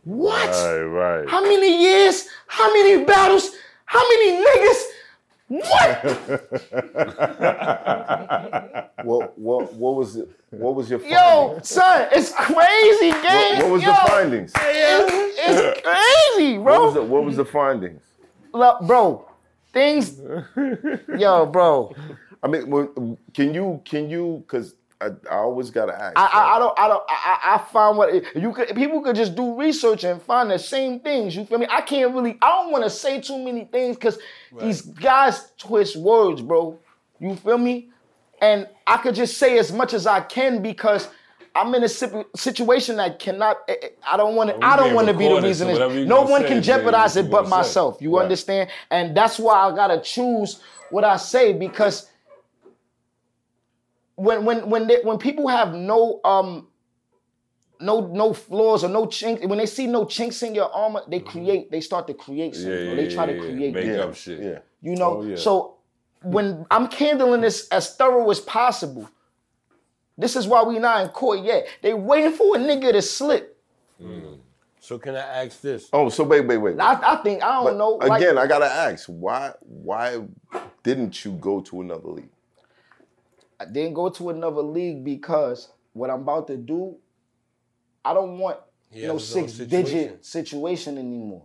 What? 0.08 0.48
Right, 0.48 0.80
right. 0.84 1.28
How 1.28 1.42
many 1.42 1.82
years? 1.82 2.28
How 2.46 2.72
many 2.72 3.04
battles? 3.04 3.50
How 3.84 4.00
many 4.08 4.42
niggas? 4.42 4.82
What? 5.48 6.04
What 9.04 9.38
what 9.38 9.72
what 9.74 9.94
was 9.96 10.16
it? 10.16 10.28
What 10.50 10.74
was 10.74 10.90
your 10.90 11.00
Yo, 11.06 11.48
findings? 11.48 11.68
son, 11.68 12.08
it's 12.10 12.32
crazy, 12.32 13.10
gang. 13.10 13.58
What, 13.58 13.64
what 13.64 13.72
was 13.72 13.82
Yo, 13.82 13.90
the 13.90 13.96
findings? 14.08 14.52
It's, 14.56 15.38
it's 15.38 15.80
crazy, 16.36 16.58
bro. 16.58 16.72
What 16.72 16.82
was 16.82 16.94
the, 16.94 17.02
what 17.02 17.24
was 17.24 17.36
the 17.36 17.44
findings? 17.44 18.02
Look, 18.52 18.80
bro, 18.82 19.28
things. 19.72 20.20
Yo, 21.18 21.46
bro. 21.46 21.94
I 22.42 22.48
mean, 22.48 23.16
can 23.34 23.54
you 23.54 23.80
can 23.84 24.10
you? 24.10 24.42
Because 24.46 24.74
I, 25.00 25.06
I 25.30 25.36
always 25.36 25.70
gotta 25.70 25.94
ask. 25.94 26.12
I, 26.16 26.26
I, 26.26 26.56
I 26.56 26.58
don't 26.58 26.78
I 26.78 26.88
don't 26.88 27.02
I, 27.08 27.38
I 27.44 27.54
I 27.54 27.58
found 27.72 27.98
what 27.98 28.12
you 28.36 28.52
could 28.52 28.74
people 28.74 29.00
could 29.00 29.14
just 29.16 29.36
do 29.36 29.54
research 29.58 30.02
and 30.04 30.20
find 30.20 30.50
the 30.50 30.58
same 30.58 30.98
things. 31.00 31.36
You 31.36 31.44
feel 31.44 31.58
me? 31.58 31.66
I 31.70 31.82
can't 31.82 32.12
really 32.14 32.36
I 32.42 32.48
don't 32.48 32.72
want 32.72 32.82
to 32.84 32.90
say 32.90 33.20
too 33.20 33.38
many 33.38 33.64
things 33.66 33.96
because 33.96 34.18
these 34.58 34.82
guys 34.82 35.52
twist 35.58 35.96
words, 35.96 36.42
bro. 36.42 36.78
You 37.20 37.36
feel 37.36 37.58
me? 37.58 37.90
And 38.40 38.68
I 38.86 38.96
could 38.98 39.14
just 39.14 39.38
say 39.38 39.58
as 39.58 39.72
much 39.72 39.92
as 39.94 40.06
I 40.06 40.20
can 40.20 40.62
because 40.62 41.08
I'm 41.54 41.74
in 41.74 41.82
a 41.82 41.88
situation 41.88 42.96
that 42.96 43.18
cannot. 43.18 43.58
I- 43.68 43.76
I 44.08 44.14
I 44.14 44.16
don't 44.16 44.34
want 44.36 44.50
to. 44.50 44.56
we 44.56 44.62
I 44.62 44.76
don't 44.76 44.94
want 44.94 45.08
to 45.08 45.14
be 45.14 45.28
the 45.28 45.40
reason. 45.40 45.66
so 45.68 45.74
it's- 45.74 45.78
whatever 45.78 45.98
you 46.00 46.06
no 46.06 46.22
one 46.22 46.42
say 46.42 46.48
can 46.48 46.62
jeopardize 46.62 47.16
it 47.16 47.30
but 47.30 47.42
gonna 47.42 47.50
say. 47.50 47.56
myself. 47.56 47.98
You 48.00 48.16
Right. 48.16 48.22
understand? 48.24 48.70
And 48.90 49.16
that's 49.16 49.38
why 49.38 49.54
I 49.54 49.74
gotta 49.74 50.00
choose 50.00 50.60
what 50.90 51.04
I 51.04 51.16
say 51.16 51.52
because 51.52 52.08
when 54.18 54.44
when 54.44 54.68
when 54.68 54.86
they, 54.88 55.00
when 55.02 55.16
people 55.18 55.46
have 55.48 55.72
no 55.74 56.20
um 56.24 56.66
no 57.80 58.00
no 58.08 58.32
flaws 58.32 58.82
or 58.82 58.88
no 58.88 59.06
chinks 59.06 59.46
when 59.46 59.58
they 59.58 59.66
see 59.66 59.86
no 59.86 60.04
chinks 60.04 60.42
in 60.42 60.54
your 60.54 60.70
armor 60.72 61.02
they 61.08 61.20
create 61.20 61.70
they 61.70 61.80
start 61.80 62.06
to 62.08 62.14
create 62.14 62.54
something 62.56 62.72
Yeah, 62.86 62.90
or 62.92 62.96
they 62.96 63.08
yeah, 63.08 63.14
try 63.14 63.26
to 63.26 63.32
yeah, 63.34 63.40
yeah. 63.42 63.48
create 63.48 63.74
Make 63.74 63.86
yeah, 63.86 64.04
up 64.04 64.14
shit. 64.16 64.40
Yeah. 64.40 64.58
you 64.82 64.96
know 64.96 65.18
Oh, 65.18 65.22
yeah. 65.22 65.36
so 65.36 65.76
when 66.22 66.66
i'm 66.72 66.90
handling 66.90 67.40
this 67.40 67.68
as 67.68 67.94
thorough 67.94 68.28
as 68.30 68.40
possible 68.40 69.08
this 70.16 70.34
is 70.34 70.48
why 70.48 70.64
we 70.64 70.80
not 70.80 71.02
in 71.02 71.08
court 71.10 71.44
yet 71.44 71.68
they 71.82 71.94
waiting 71.94 72.32
for 72.32 72.56
a 72.56 72.58
nigga 72.58 72.90
to 72.92 73.00
slip 73.02 73.56
So 74.80 74.98
can 74.98 75.14
I 75.16 75.44
ask 75.44 75.60
this? 75.60 75.88
Oh, 75.92 76.08
so 76.08 76.24
wait, 76.24 76.46
wait, 76.46 76.56
wait. 76.58 76.80
i, 76.80 76.98
I 77.12 77.16
think 77.22 77.42
i 77.42 77.52
don't 77.56 77.64
But 77.64 77.76
know 77.76 77.90
like, 78.08 78.20
again, 78.22 78.38
I 78.38 78.46
gotta 78.48 78.66
ask 78.66 79.06
why 79.06 79.52
why 79.60 80.18
didn't 80.82 81.24
you 81.24 81.32
go 81.32 81.60
to 81.60 81.80
another 81.82 82.08
league? 82.08 82.30
I 83.60 83.64
didn't 83.64 83.94
go 83.94 84.08
to 84.08 84.30
another 84.30 84.62
league 84.62 85.04
because 85.04 85.68
what 85.92 86.10
I'm 86.10 86.22
about 86.22 86.46
to 86.48 86.56
do, 86.56 86.96
I 88.04 88.14
don't 88.14 88.38
want 88.38 88.58
He 88.90 89.06
no 89.06 89.14
has 89.14 89.26
his 89.28 89.36
own 89.36 89.42
six 89.48 89.52
situation. 89.54 89.84
digit 89.84 90.24
situation 90.24 90.98
anymore. 90.98 91.42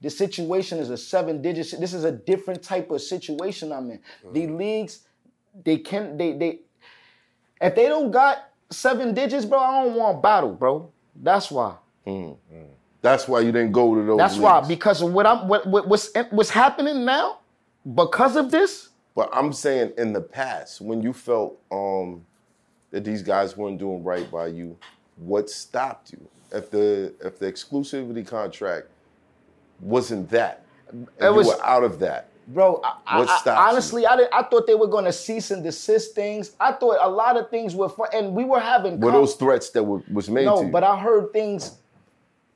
The 0.00 0.10
situation 0.10 0.78
is 0.78 0.90
a 0.90 0.96
seven 0.96 1.40
digit. 1.40 1.78
This 1.78 1.94
is 1.94 2.04
a 2.04 2.10
different 2.12 2.62
type 2.62 2.90
of 2.90 3.00
situation 3.00 3.72
I'm 3.72 3.90
in. 3.90 3.98
Mm-hmm. 3.98 4.32
The 4.32 4.46
leagues, 4.48 5.06
they 5.64 5.78
can 5.78 6.16
they 6.16 6.32
they 6.32 6.60
if 7.60 7.76
they 7.76 7.86
don't 7.86 8.10
got 8.10 8.50
seven 8.70 9.14
digits, 9.14 9.44
bro, 9.44 9.60
I 9.60 9.84
don't 9.84 9.94
want 9.94 10.22
battle, 10.22 10.54
bro. 10.54 10.90
That's 11.14 11.50
why. 11.50 11.76
That's 13.00 13.28
why 13.28 13.40
you 13.40 13.52
didn't 13.52 13.72
go 13.72 13.94
to 13.94 14.02
those. 14.04 14.18
That's 14.18 14.36
why 14.36 14.60
because 14.66 15.02
of 15.02 15.12
what 15.12 15.26
I'm 15.26 15.46
what, 15.46 15.66
what 15.66 15.88
what's 15.88 16.10
what's 16.30 16.50
happening 16.50 17.04
now 17.04 17.38
because 17.94 18.36
of 18.36 18.50
this. 18.50 18.88
But 19.14 19.28
I'm 19.32 19.52
saying 19.52 19.92
in 19.98 20.12
the 20.12 20.20
past, 20.20 20.80
when 20.80 21.02
you 21.02 21.12
felt 21.12 21.58
um, 21.70 22.24
that 22.90 23.04
these 23.04 23.22
guys 23.22 23.56
weren't 23.56 23.78
doing 23.78 24.02
right 24.02 24.30
by 24.30 24.46
you, 24.48 24.76
what 25.16 25.50
stopped 25.50 26.12
you? 26.12 26.28
If 26.50 26.70
the 26.70 27.14
if 27.24 27.38
the 27.38 27.50
exclusivity 27.50 28.26
contract 28.26 28.88
wasn't 29.80 30.28
that, 30.30 30.64
It 30.92 31.06
you 31.20 31.32
were 31.34 31.64
out 31.64 31.84
of 31.84 31.98
that. 32.00 32.28
Bro, 32.48 32.82
I, 33.06 33.18
What 33.20 33.28
I- 33.30 33.38
stops 33.38 33.58
you? 33.58 33.70
honestly, 33.70 34.06
I 34.06 34.16
didn't, 34.16 34.34
I 34.34 34.42
thought 34.42 34.66
they 34.66 34.74
were 34.74 34.88
going 34.88 35.04
to 35.04 35.12
cease 35.12 35.50
and 35.52 35.62
desist 35.62 36.14
things. 36.14 36.52
I 36.58 36.72
thought 36.72 36.98
a 37.00 37.08
lot 37.08 37.36
of 37.36 37.50
things 37.50 37.74
were 37.74 37.88
fun, 37.88 38.08
and 38.12 38.34
we 38.34 38.44
were 38.44 38.58
having. 38.60 38.98
Were 38.98 39.10
com- 39.10 39.20
those 39.20 39.34
threats 39.36 39.70
that 39.70 39.82
were, 39.82 40.02
was 40.12 40.28
made 40.28 40.44
to 40.44 40.50
no, 40.50 40.64
but 40.68 40.82
I 40.84 40.98
heard 40.98 41.32
things. 41.32 41.78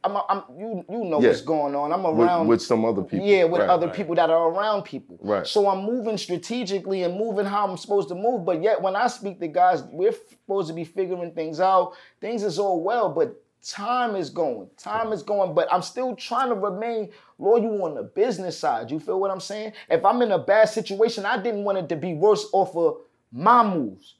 I'm, 0.06 0.16
I'm 0.28 0.42
you, 0.58 0.84
you 0.88 1.04
know 1.04 1.20
Yeah. 1.20 1.28
what's 1.28 1.40
going 1.40 1.74
on. 1.74 1.92
I'm 1.92 2.06
around 2.06 2.46
with 2.46 2.62
some 2.62 2.84
other 2.84 3.02
people? 3.02 3.26
Yeah, 3.26 3.44
with 3.44 3.60
Right. 3.60 3.70
other 3.70 3.88
people 3.88 4.14
that 4.14 4.30
are 4.30 4.48
around 4.48 4.82
people. 4.84 5.18
Right. 5.20 5.46
So 5.46 5.68
I'm 5.68 5.84
moving 5.84 6.16
strategically 6.16 7.02
and 7.02 7.18
moving 7.18 7.44
how 7.44 7.66
I'm 7.66 7.76
supposed 7.76 8.08
to 8.10 8.14
move. 8.14 8.44
But 8.44 8.62
yet, 8.62 8.80
when 8.80 8.94
I 8.96 9.08
speak 9.08 9.40
to 9.40 9.48
guys, 9.48 9.82
we're 9.90 10.12
supposed 10.12 10.68
to 10.68 10.74
be 10.74 10.84
figuring 10.84 11.32
things 11.32 11.60
out. 11.60 11.92
Things 12.20 12.42
is 12.44 12.58
all 12.58 12.82
well, 12.82 13.08
but 13.10 13.42
time 13.62 14.14
is 14.14 14.30
going. 14.30 14.68
Time 14.76 15.12
is 15.12 15.22
going. 15.22 15.54
But 15.54 15.72
I'm 15.72 15.82
still 15.82 16.14
trying 16.14 16.50
to 16.50 16.54
remain 16.54 17.10
loyal 17.38 17.82
on 17.84 17.94
the 17.94 18.04
business 18.04 18.56
side. 18.58 18.90
You 18.90 19.00
feel 19.00 19.18
what 19.18 19.30
I'm 19.30 19.40
saying? 19.40 19.72
If 19.90 20.04
I'm 20.04 20.22
in 20.22 20.30
a 20.32 20.38
bad 20.38 20.68
situation, 20.68 21.24
I 21.26 21.42
didn't 21.42 21.64
want 21.64 21.78
it 21.78 21.88
to 21.88 21.96
be 21.96 22.14
worse 22.14 22.46
off 22.52 22.76
of 22.76 22.98
my 23.32 23.62
moves. 23.64 24.14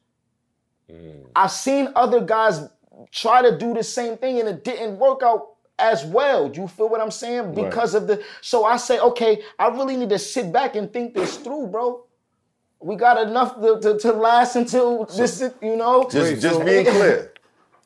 Mm. 0.90 1.26
I've 1.34 1.50
seen 1.52 1.88
other 1.94 2.20
guys 2.20 2.68
try 3.10 3.42
to 3.42 3.56
do 3.56 3.74
the 3.74 3.82
same 3.82 4.16
thing 4.16 4.40
and 4.40 4.48
it 4.48 4.64
didn't 4.64 4.98
work 4.98 5.22
out 5.22 5.55
as 5.78 6.04
well. 6.04 6.48
Do 6.48 6.62
you 6.62 6.68
feel 6.68 6.88
what 6.88 7.00
I'm 7.00 7.10
saying? 7.10 7.54
Because 7.54 7.94
of 7.94 8.06
the 8.06 8.22
so 8.40 8.64
I 8.64 8.76
say, 8.76 8.98
okay, 8.98 9.42
I 9.58 9.68
really 9.68 9.96
need 9.96 10.08
to 10.10 10.18
sit 10.18 10.52
back 10.52 10.76
and 10.76 10.92
think 10.92 11.14
this 11.14 11.36
through, 11.36 11.68
bro. 11.68 12.04
We 12.80 12.96
got 12.96 13.26
enough 13.26 13.60
to, 13.60 13.80
to, 13.80 13.98
to 13.98 14.12
last 14.12 14.56
until 14.56 15.06
this, 15.06 15.42
you 15.62 15.76
know. 15.76 16.08
Just, 16.10 16.40
just 16.40 16.64
being 16.64 16.84
clear. 16.96 17.32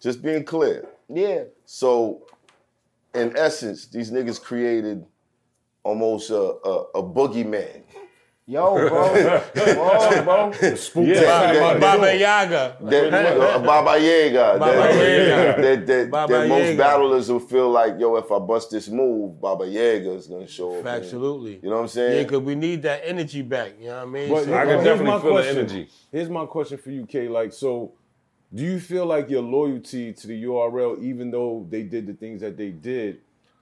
Just 0.00 0.22
being 0.22 0.44
clear. 0.44 0.88
Yeah. 1.08 1.44
So, 1.64 2.26
in 3.14 3.36
essence, 3.36 3.86
these 3.86 4.10
niggas 4.10 4.40
created 4.40 5.06
almost 5.82 6.30
a, 6.30 6.34
a, 6.34 6.82
a 6.96 7.02
boogeyman. 7.02 7.82
Yo, 8.50 8.74
bro. 8.74 9.08
Whoa, 9.14 10.24
bro. 10.24 10.52
Yeah, 11.04 11.20
that- 11.20 11.80
Baba 11.80 12.16
Yaga. 12.16 12.76
That, 12.80 13.14
uh, 13.14 13.58
Baba 13.60 13.96
Yaga. 14.00 14.58
Baba 14.58 14.72
that, 14.74 15.28
Yaga. 15.28 15.62
that, 15.62 15.86
that, 15.86 16.10
Baba 16.10 16.32
that 16.32 16.48
most 16.48 16.64
Yaga. 16.64 16.76
battlers 16.78 17.30
will 17.30 17.38
feel 17.38 17.70
like, 17.70 17.94
yo, 18.00 18.16
if 18.16 18.32
I 18.32 18.40
bust 18.40 18.72
this 18.72 18.88
move, 18.88 19.40
Baba 19.40 19.68
Yaga 19.68 20.14
is 20.14 20.26
gonna 20.26 20.48
show 20.48 20.80
up. 20.80 20.84
Absolutely. 20.86 21.60
You 21.62 21.70
know 21.70 21.76
what 21.76 21.82
I'm 21.82 21.88
saying? 21.88 22.16
Yeah, 22.16 22.22
because 22.24 22.40
we 22.40 22.56
need 22.56 22.82
that 22.82 23.02
energy 23.04 23.42
back. 23.42 23.74
You 23.78 23.86
know 23.86 23.98
what 23.98 24.02
I 24.02 24.10
mean? 24.10 24.28
But 24.30 24.44
So- 24.46 24.52
I 24.54 24.58
can 24.58 24.68
here's 24.68 24.84
definitely 24.84 25.04
my 25.12 25.20
feel 25.20 25.22
the 25.22 25.30
question. 25.42 25.58
energy. 25.58 25.88
Here's 26.10 26.28
my 26.28 26.46
question 26.46 26.78
for 26.78 26.90
you, 26.90 27.06
K. 27.06 27.28
Like, 27.28 27.52
so 27.52 27.92
do 28.52 28.64
you 28.64 28.80
feel 28.80 29.06
like 29.06 29.30
your 29.30 29.42
loyalty 29.42 30.12
to 30.12 30.26
the 30.26 30.42
URL, 30.42 31.00
even 31.04 31.30
though 31.30 31.64
they 31.70 31.84
did 31.84 32.04
the 32.08 32.14
things 32.14 32.40
that 32.40 32.56
they 32.56 32.70
did, 32.70 33.18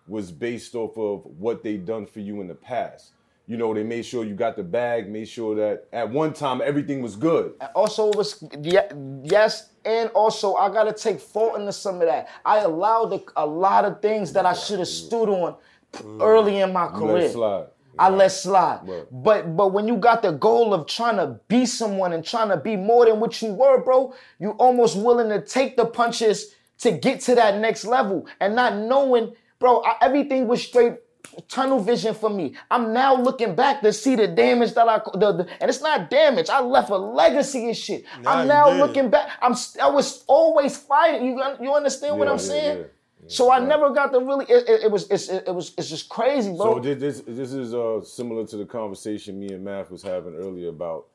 was 0.06 0.32
based 0.32 0.74
off 0.74 0.96
of 0.96 1.26
what 1.38 1.62
they 1.62 1.76
done 1.76 2.06
for 2.06 2.20
you 2.20 2.40
in 2.40 2.48
the 2.48 2.54
past? 2.54 3.12
You 3.48 3.56
know, 3.56 3.72
they 3.72 3.82
made 3.82 4.04
sure 4.04 4.24
you 4.24 4.34
got 4.34 4.56
the 4.56 4.62
bag, 4.62 5.10
made 5.10 5.26
sure 5.26 5.56
that 5.56 5.88
at 5.90 6.08
one 6.08 6.34
time 6.34 6.60
everything 6.62 7.00
was 7.00 7.16
good. 7.16 7.54
also 7.74 8.10
it 8.10 8.16
was 8.16 8.44
ye- 8.62 8.78
yes 9.22 9.70
and 9.84 10.10
also 10.10 10.54
i 10.54 10.68
gotta 10.68 10.92
take 10.92 11.18
fault 11.20 11.58
into 11.58 11.72
some 11.72 11.96
of 11.96 12.06
that 12.06 12.28
i 12.44 12.58
allowed 12.58 13.12
a, 13.12 13.20
a 13.36 13.46
lot 13.46 13.84
of 13.84 14.02
things 14.02 14.32
that 14.32 14.44
i 14.44 14.52
should 14.52 14.78
have 14.78 14.88
stood 14.88 15.28
on 15.28 15.54
mm. 15.92 16.22
early 16.22 16.58
in 16.58 16.72
my 16.72 16.84
You 16.84 16.90
let 16.90 16.98
career 16.98 17.30
slide. 17.30 17.66
I 17.98 18.10
let 18.10 18.30
slide. 18.30 18.80
Right. 18.84 19.04
But 19.10 19.56
but 19.56 19.72
when 19.72 19.88
you 19.88 19.96
got 19.96 20.22
the 20.22 20.30
goal 20.30 20.72
of 20.72 20.86
trying 20.86 21.16
to 21.16 21.40
be 21.48 21.66
someone 21.66 22.12
and 22.12 22.24
trying 22.24 22.48
to 22.50 22.56
be 22.56 22.76
more 22.76 23.06
than 23.06 23.18
what 23.18 23.42
you 23.42 23.52
were, 23.52 23.82
bro, 23.82 24.14
you 24.38 24.50
almost 24.50 24.96
willing 24.96 25.28
to 25.30 25.40
take 25.40 25.76
the 25.76 25.84
punches 25.84 26.54
to 26.78 26.92
get 26.92 27.20
to 27.22 27.34
that 27.34 27.58
next 27.58 27.84
level 27.84 28.26
and 28.40 28.54
not 28.54 28.76
knowing, 28.76 29.34
bro, 29.58 29.82
I, 29.82 29.96
everything 30.00 30.46
was 30.46 30.62
straight 30.62 30.94
tunnel 31.42 31.80
vision 31.80 32.14
for 32.14 32.30
me. 32.30 32.54
I'm 32.70 32.92
now 32.92 33.14
looking 33.14 33.54
back 33.54 33.80
to 33.82 33.92
see 33.92 34.16
the 34.16 34.26
damage 34.26 34.74
that 34.74 34.88
I 34.88 35.00
the, 35.14 35.32
the- 35.32 35.48
and 35.60 35.68
it's 35.68 35.80
not 35.80 36.10
damage. 36.10 36.48
I 36.48 36.60
left 36.60 36.90
a 36.90 36.96
legacy 36.96 37.66
and 37.66 37.76
shit. 37.76 38.04
Nah, 38.22 38.32
I'm 38.32 38.48
now 38.48 38.70
looking 38.70 39.10
back. 39.10 39.30
I'm 39.40 39.54
st- 39.54 39.84
I 39.84 39.88
was 39.88 40.24
always 40.26 40.76
fighting. 40.76 41.26
You 41.26 41.42
you 41.60 41.74
understand 41.74 42.18
what 42.18 42.28
I'm 42.28 42.34
yeah, 42.34 42.38
saying? 42.38 42.78
yeah. 42.78 42.84
So 43.26 43.52
I 43.52 43.58
never 43.58 43.90
got 43.90 44.12
to 44.12 44.20
really. 44.20 44.46
It, 44.48 44.68
it, 44.68 44.82
it 44.84 44.90
was 44.90 45.10
it's, 45.10 45.28
it, 45.28 45.44
it 45.46 45.54
was 45.54 45.74
it's 45.76 45.88
just 45.88 46.08
crazy, 46.08 46.50
bro. 46.50 46.74
So 46.74 46.80
this 46.80 46.98
this, 46.98 47.20
this 47.26 47.52
is 47.52 47.74
uh, 47.74 48.02
similar 48.02 48.46
to 48.46 48.56
the 48.56 48.66
conversation 48.66 49.38
me 49.38 49.48
and 49.48 49.64
Mav 49.64 49.90
was 49.90 50.02
having 50.02 50.34
earlier 50.34 50.68
about 50.68 51.06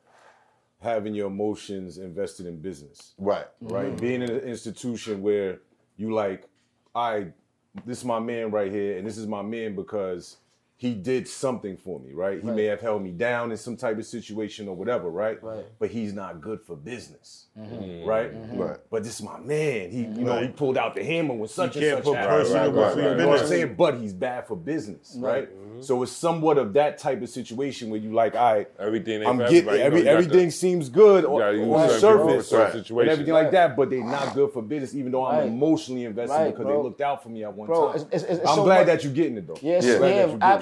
having 0.84 1.14
your 1.14 1.28
emotions 1.28 1.98
invested 1.98 2.46
in 2.46 2.60
business. 2.60 3.14
Right. 3.18 3.46
right? 3.62 3.96
Being 3.98 4.22
in 4.22 4.30
an 4.30 4.40
institution 4.40 5.22
where 5.22 5.60
you 5.96 6.12
like, 6.12 6.46
I, 6.94 7.28
this 7.86 7.98
is 7.98 8.04
my 8.04 8.20
man 8.20 8.50
right 8.50 8.70
here, 8.70 8.98
and 8.98 9.06
this 9.06 9.18
is 9.18 9.26
my 9.26 9.42
man 9.42 9.74
because 9.74 10.36
he 10.76 10.92
did 10.92 11.26
something 11.28 11.76
for 11.76 12.00
me, 12.00 12.12
right? 12.12 12.42
He 12.42 12.50
may 12.50 12.64
have 12.64 12.80
held 12.80 13.02
me 13.02 13.10
down 13.12 13.52
in 13.52 13.56
some 13.56 13.76
type 13.76 13.96
of 13.96 14.04
situation 14.04 14.66
or 14.68 14.74
whatever, 14.74 15.08
right? 15.08 15.42
Right. 15.42 15.64
But 15.78 15.90
he's 15.90 16.12
not 16.12 16.40
good 16.40 16.60
for 16.66 16.76
business, 16.76 17.46
Mm-hmm. 17.56 18.04
right? 18.08 18.32
Right. 18.52 18.78
But 18.90 19.04
this 19.04 19.14
is 19.14 19.22
my 19.22 19.38
man. 19.38 19.88
He, 19.92 20.00
you 20.00 20.24
know, 20.24 20.40
he 20.42 20.48
pulled 20.48 20.76
out 20.76 20.96
the 20.96 21.04
hammer 21.04 21.34
when 21.34 21.48
such 21.48 21.74
can't 21.74 21.84
and 21.84 21.94
such 21.98 22.04
put 22.04 22.16
happened. 22.16 22.36
personal 22.42 22.72
Right, 22.72 22.74
right, 22.82 22.88
before 22.96 23.02
right, 23.04 23.10
You 23.12 23.16
know 23.16 23.28
what 23.28 23.40
I'm 23.42 23.46
saying? 23.46 23.74
But 23.76 23.94
he's 24.00 24.12
bad 24.12 24.48
for 24.48 24.56
business, 24.56 25.14
right? 25.20 25.48
Mm-hmm. 25.48 25.80
So 25.82 26.02
it's 26.02 26.10
somewhat 26.10 26.58
of 26.58 26.72
that 26.72 26.98
type 26.98 27.22
of 27.22 27.28
situation 27.28 27.90
where 27.90 28.00
you 28.00 28.12
like, 28.12 28.34
all 28.34 28.54
right, 28.54 28.68
Everything 28.80 29.24
I'm 29.24 29.38
getting 29.38 29.68
everybody. 29.68 29.78
You 29.78 29.82
know, 29.82 29.86
every, 29.86 29.98
you 30.00 30.04
got 30.04 30.10
everything 30.10 30.46
to- 30.48 30.50
seems 30.56 30.88
good 30.88 31.24
on, 31.24 31.38
gotta 31.38 31.62
on 31.62 31.86
the 31.88 31.98
certain 32.00 32.18
people 32.26 32.36
for 32.38 32.42
surface 32.42 32.74
and 32.74 32.84
situations. 32.84 33.12
everything 33.12 33.34
like 33.34 33.50
that, 33.52 33.76
but 33.76 33.90
they're 33.90 34.02
not 34.04 34.34
good 34.34 34.50
for 34.52 34.60
business. 34.62 34.92
Even 34.96 35.12
though 35.12 35.24
I'm 35.24 35.38
Right. 35.38 35.46
emotionally 35.46 36.04
invested 36.04 36.34
Right, 36.34 36.50
because 36.50 36.64
bro. 36.66 36.76
they 36.76 36.82
looked 36.82 37.00
out 37.02 37.22
for 37.22 37.28
me 37.28 37.44
at 37.44 37.54
one 37.54 37.68
time. 37.68 38.04
I'm 38.46 38.64
glad 38.64 38.88
that 38.88 39.04
you're 39.04 39.12
getting 39.12 39.36
it 39.38 39.46
though. 39.46 39.58
Yes, 39.62 39.84
Yeah. 39.86 39.98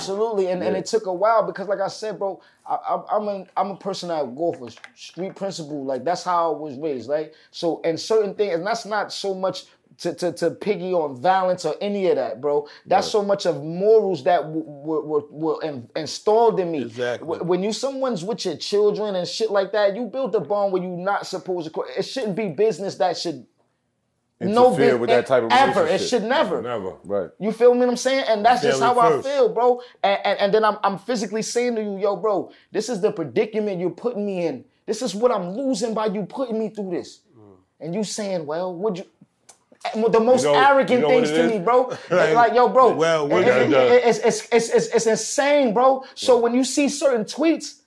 Yeah, 0.08 0.14
Glad 0.14 0.34
that 0.34 0.38
you're 0.38 0.38
getting 0.38 0.38
it. 0.38 0.38
absolutely. 0.38 0.46
And 0.48 0.62
and 0.62 0.76
it 0.76 0.86
took 0.86 1.06
a 1.06 1.12
while 1.14 1.44
because, 1.46 1.68
like 1.68 1.80
I 1.80 1.88
said, 1.88 2.18
bro, 2.18 2.40
I, 2.66 3.02
I'm 3.12 3.28
a 3.28 3.46
I'm 3.56 3.70
a 3.70 3.76
person 3.76 4.08
that 4.10 4.24
go 4.36 4.52
for 4.52 4.68
street 4.94 5.36
principle. 5.36 5.84
Like 5.84 6.04
that's 6.04 6.24
how 6.24 6.54
I 6.54 6.58
was 6.58 6.76
raised. 6.78 7.08
Right. 7.08 7.32
So 7.50 7.80
and 7.84 7.98
certain 8.00 8.34
things, 8.34 8.54
and 8.54 8.66
that's 8.66 8.86
not 8.86 9.12
so 9.12 9.34
much. 9.34 9.64
To, 9.98 10.14
to, 10.14 10.32
to 10.32 10.50
piggy 10.52 10.92
on 10.94 11.20
violence 11.20 11.64
or 11.66 11.76
any 11.80 12.08
of 12.08 12.16
that, 12.16 12.40
bro. 12.40 12.66
That's 12.86 13.06
so 13.06 13.22
much 13.22 13.46
of 13.46 13.62
morals 13.62 14.24
that 14.24 14.40
w- 14.40 14.64
were, 14.66 15.02
were, 15.02 15.22
were 15.30 15.62
in- 15.62 15.88
installed 15.94 16.58
in 16.58 16.72
me. 16.72 16.82
Exactly. 16.82 17.28
Wh- 17.38 17.46
When 17.46 17.62
you 17.62 17.72
someone's 17.72 18.24
with 18.24 18.44
your 18.46 18.56
children 18.56 19.14
and 19.14 19.28
shit 19.28 19.50
like 19.52 19.72
that, 19.72 19.94
you 19.94 20.06
build 20.06 20.34
a 20.34 20.40
bond 20.40 20.72
where 20.72 20.82
you're 20.82 20.90
not 20.96 21.26
supposed 21.26 21.72
to. 21.72 21.84
It 21.96 22.04
shouldn't 22.04 22.36
be 22.36 22.48
business 22.48 22.96
that 22.96 23.18
should 23.18 23.46
Interfere 24.42 24.92
bus- 24.92 25.00
with 25.00 25.10
that 25.10 25.26
type 25.26 25.42
of 25.44 25.52
ever. 25.52 25.86
It 25.86 25.98
should 26.00 26.24
never. 26.24 26.60
Never. 26.62 26.94
Right. 27.04 27.30
You 27.38 27.52
feel 27.52 27.72
me 27.74 27.80
what 27.80 27.88
I'm 27.90 27.96
saying? 27.96 28.24
And 28.28 28.44
that's 28.44 28.62
just 28.62 28.80
how 28.80 28.94
Family 28.94 29.18
I 29.18 29.22
feel, 29.22 29.48
bro. 29.48 29.80
And, 30.02 30.18
and, 30.24 30.38
and 30.40 30.54
then 30.54 30.64
I'm, 30.64 30.78
I'm 30.82 30.98
physically 30.98 31.42
saying 31.42 31.76
to 31.76 31.82
you, 31.82 31.98
yo, 31.98 32.16
bro, 32.16 32.50
this 32.70 32.88
is 32.88 33.00
the 33.00 33.12
predicament 33.12 33.80
you're 33.80 33.90
putting 33.90 34.24
me 34.26 34.46
in. 34.46 34.64
This 34.86 35.02
is 35.02 35.14
what 35.14 35.30
I'm 35.30 35.50
losing 35.56 35.94
by 35.94 36.06
you 36.06 36.24
putting 36.24 36.58
me 36.58 36.68
through 36.68 36.90
this. 36.90 37.20
And 37.80 37.94
you 37.94 38.04
saying, 38.04 38.46
well, 38.46 38.74
would 38.74 38.98
you? 38.98 39.04
The 40.08 40.20
most 40.20 40.44
You 40.44 40.52
know- 40.52 40.58
arrogant 40.58 40.90
you 40.90 40.98
know 41.00 41.08
things 41.08 41.30
to 41.30 41.40
is? 41.44 41.52
me, 41.52 41.58
bro. 41.58 41.88
Like, 42.10 42.34
like, 42.34 42.54
yo, 42.54 42.68
bro. 42.68 42.94
well, 42.94 43.26
what 43.26 43.42
it- 43.42 43.48
it- 43.48 43.72
it- 43.72 44.04
it's, 44.04 44.18
it's, 44.20 44.48
it's, 44.52 44.68
it's, 44.70 44.86
it's 44.94 45.06
insane, 45.06 45.74
bro. 45.74 46.04
So 46.14 46.38
when 46.38 46.54
you 46.54 46.62
see 46.62 46.88
certain 46.88 47.24
tweets, 47.24 47.80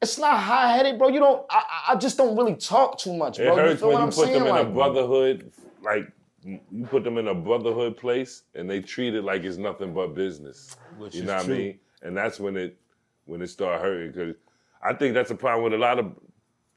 it's 0.00 0.18
not 0.18 0.38
high 0.38 0.74
headed, 0.76 0.98
bro. 0.98 1.08
You 1.08 1.18
don't. 1.20 1.44
I, 1.50 1.62
I 1.88 1.92
I 1.92 1.96
just 1.96 2.16
don't 2.16 2.36
really 2.36 2.54
talk 2.54 2.98
too 2.98 3.14
much, 3.14 3.36
bro. 3.38 3.46
It 3.46 3.54
bro. 3.54 3.64
hurts 3.64 3.80
feel 3.80 3.88
when 3.88 3.94
what 3.94 4.00
you 4.00 4.04
I'm 4.06 4.12
put 4.12 4.24
saying? 4.26 4.44
them 4.44 4.56
in 4.56 4.66
a 4.66 4.70
brotherhood, 4.70 5.52
like 5.86 6.12
you 6.44 6.86
put 6.90 7.02
them 7.04 7.16
in 7.18 7.28
a 7.28 7.34
brotherhood 7.34 7.96
place, 7.96 8.42
and 8.54 8.68
they 8.68 8.80
treat 8.80 9.14
it 9.14 9.22
like 9.22 9.42
it's 9.44 9.56
nothing 9.56 9.94
but 9.94 10.14
business. 10.14 10.76
Which 10.98 11.14
you 11.14 11.22
is 11.22 11.26
know 11.26 11.36
what 11.36 11.44
true. 11.46 11.54
I 11.54 11.58
mean? 11.58 11.78
And 12.02 12.16
that's 12.16 12.38
when 12.38 12.56
it 12.56 12.78
when 13.24 13.40
it 13.42 13.48
start 13.48 13.80
hurting. 13.80 14.12
Because 14.12 14.34
I 14.82 14.92
think 14.92 15.14
that's 15.14 15.30
a 15.30 15.34
problem 15.34 15.64
with 15.64 15.72
a 15.74 15.78
lot 15.82 15.98
of 15.98 16.12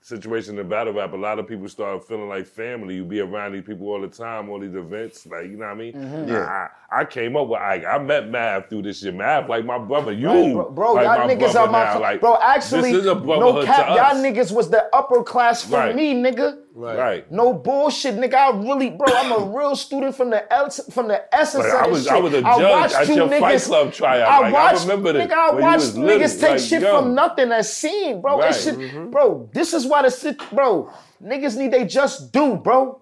situations 0.01 0.57
in 0.57 0.69
battle 0.69 0.93
rap. 0.93 1.13
A 1.13 1.17
lot 1.17 1.39
of 1.39 1.47
people 1.47 1.67
start 1.67 2.07
feeling 2.07 2.29
like 2.29 2.47
family. 2.47 2.95
You 2.95 3.03
be 3.05 3.19
around 3.19 3.51
these 3.51 3.63
people 3.65 3.87
all 3.89 4.01
the 4.01 4.07
time, 4.07 4.49
all 4.49 4.59
these 4.59 4.73
events, 4.75 5.25
like 5.27 5.43
you 5.45 5.57
know 5.57 5.65
what 5.65 5.71
I 5.71 5.75
mean? 5.75 5.93
Mm-hmm. 5.93 6.29
Yeah. 6.29 6.67
I, 6.91 7.01
I 7.01 7.05
came 7.05 7.35
up 7.35 7.47
with 7.49 7.59
Ike. 7.59 7.85
I 7.85 7.97
met 7.99 8.29
Mav 8.29 8.69
through 8.69 8.83
this 8.83 9.01
shit. 9.01 9.13
Mav, 9.13 9.49
like 9.49 9.65
my 9.65 9.77
brother. 9.77 10.11
You, 10.11 10.29
Right, 10.29 10.53
bro, 10.53 10.71
bro 10.71 10.93
like 10.93 11.05
y'all 11.05 11.29
niggas 11.29 11.55
are 11.55 11.69
my 11.69 11.83
now. 11.83 11.99
Like 11.99 12.21
bro. 12.21 12.37
Actually, 12.41 12.93
this 12.93 13.01
is 13.01 13.07
a 13.07 13.15
no 13.15 13.63
cap. 13.65 13.89
Y'all 13.89 14.23
niggas 14.23 14.51
was 14.51 14.69
the 14.69 14.89
upper 14.95 15.21
class 15.23 15.63
for 15.63 15.75
Right. 15.77 15.95
me, 15.95 16.13
nigga. 16.13 16.59
Right. 16.79 17.31
No 17.31 17.53
bullshit, 17.53 18.15
nigga. 18.15 18.33
I 18.35 18.49
really, 18.57 18.89
bro. 18.89 19.07
I'm 19.07 19.31
a 19.31 19.45
real 19.57 19.75
student 19.75 20.15
from 20.15 20.29
the 20.29 20.51
el- 20.53 20.69
from 20.69 21.07
the 21.07 21.33
essence 21.35 21.65
Like, 21.65 21.73
of 21.73 21.79
I 21.79 21.87
was- 21.87 22.03
shit. 22.03 22.11
I 22.13 22.19
was 22.19 22.33
a 22.33 22.41
judge 22.41 22.45
I 22.61 22.71
watched 22.71 22.95
at 22.95 23.07
you 23.07 23.15
your 23.15 23.29
Fight 23.29 23.41
niggas- 23.55 23.65
Club 23.67 23.93
tryout. 23.93 24.27
I 24.29 24.39
Like, 24.39 24.45
I 24.45 24.51
watched, 24.51 24.81
remember 24.81 25.13
this, 25.13 25.27
nigga. 25.27 25.33
I 25.33 25.51
watched 25.53 25.75
was 25.77 25.97
little, 25.97 26.19
niggas 26.27 26.39
take 26.39 26.49
like, 26.51 26.59
shit 26.59 26.81
young. 26.81 27.03
from 27.03 27.15
nothing 27.15 27.51
as 27.51 27.73
seen, 27.73 28.21
bro. 28.21 28.39
Right. 28.39 28.51
It 28.51 28.59
should, 28.59 28.75
mm-hmm. 28.75 29.09
bro. 29.09 29.49
This 29.53 29.73
is 29.73 29.85
why 29.85 30.01
the 30.03 30.09
shit, 30.09 30.37
bro. 30.51 30.91
Niggas 31.23 31.57
need 31.57 31.71
they 31.71 31.85
just 31.85 32.31
do, 32.31 32.55
bro. 32.55 33.01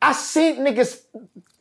I 0.00 0.12
seen 0.12 0.56
niggas 0.58 1.02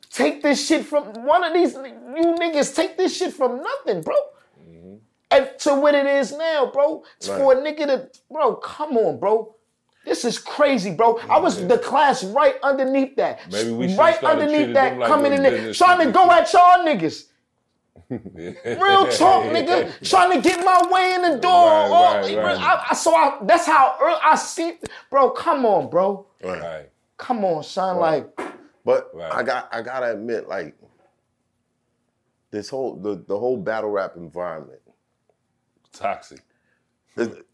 take 0.09 0.41
this 0.41 0.65
shit 0.67 0.85
from 0.85 1.03
one 1.25 1.43
of 1.43 1.53
these 1.53 1.73
you 1.73 2.35
niggas 2.39 2.75
take 2.75 2.97
this 2.97 3.15
shit 3.15 3.33
from 3.33 3.61
nothing, 3.61 4.01
bro. 4.01 4.15
Mm-hmm. 4.59 4.95
And 5.31 5.49
to 5.59 5.75
what 5.75 5.95
it 5.95 6.05
is 6.05 6.31
now, 6.35 6.71
bro. 6.73 7.03
It's 7.17 7.27
for 7.27 7.53
a 7.53 7.55
nigga 7.57 7.85
to, 7.87 8.09
bro, 8.29 8.55
come 8.55 8.97
on, 8.97 9.19
bro. 9.19 9.55
This 10.05 10.25
is 10.25 10.39
crazy, 10.39 10.91
bro. 10.91 11.19
I 11.29 11.39
was 11.39 11.65
the 11.67 11.77
class 11.77 12.23
right 12.23 12.55
underneath 12.63 13.15
that. 13.17 13.39
Maybe 13.51 13.71
we 13.71 13.95
right 13.95 14.21
underneath 14.23 14.73
that, 14.73 14.97
like 14.97 15.07
coming 15.07 15.31
in 15.33 15.43
there, 15.43 15.73
trying 15.73 16.05
to 16.05 16.11
go 16.11 16.29
at 16.31 16.51
y'all 16.53 16.85
niggas. 16.85 17.27
Real 18.09 19.07
talk, 19.07 19.43
nigga. 19.45 20.07
Trying 20.07 20.41
to 20.41 20.47
get 20.49 20.65
my 20.65 20.81
way 20.91 21.13
in 21.13 21.21
the 21.21 21.37
door. 21.37 21.51
Right, 21.69 21.87
Oh, 21.89 22.21
right, 22.21 22.37
right. 22.37 22.57
I, 22.59 22.87
I, 22.89 22.93
so 22.93 23.13
I, 23.15 23.37
that's 23.43 23.65
how 23.65 23.95
early 24.01 24.19
I 24.21 24.35
see, 24.35 24.79
bro. 25.09 25.29
Come 25.29 25.65
on, 25.65 25.89
bro. 25.89 26.25
Right. 26.43 26.89
Come 27.17 27.45
on, 27.45 27.63
son. 27.63 27.97
Like, 27.97 28.35
But 28.83 29.11
Right. 29.13 29.31
I 29.31 29.43
got 29.43 29.69
I 29.71 29.81
gotta 29.81 30.11
admit, 30.13 30.49
like 30.49 30.75
this 32.49 32.69
whole 32.69 32.95
the, 32.97 33.23
the 33.27 33.37
whole 33.37 33.55
battle 33.57 33.91
rap 33.91 34.17
environment, 34.17 34.81
Toxic. 35.93 36.41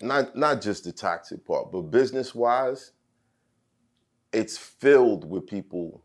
Not 0.01 0.35
not 0.35 0.61
just 0.61 0.83
the 0.83 0.91
toxic 0.91 1.45
part, 1.45 1.71
but 1.71 1.83
business 1.83 2.35
wise, 2.35 2.91
it's 4.33 4.57
filled 4.57 5.29
with 5.29 5.47
people 5.47 6.03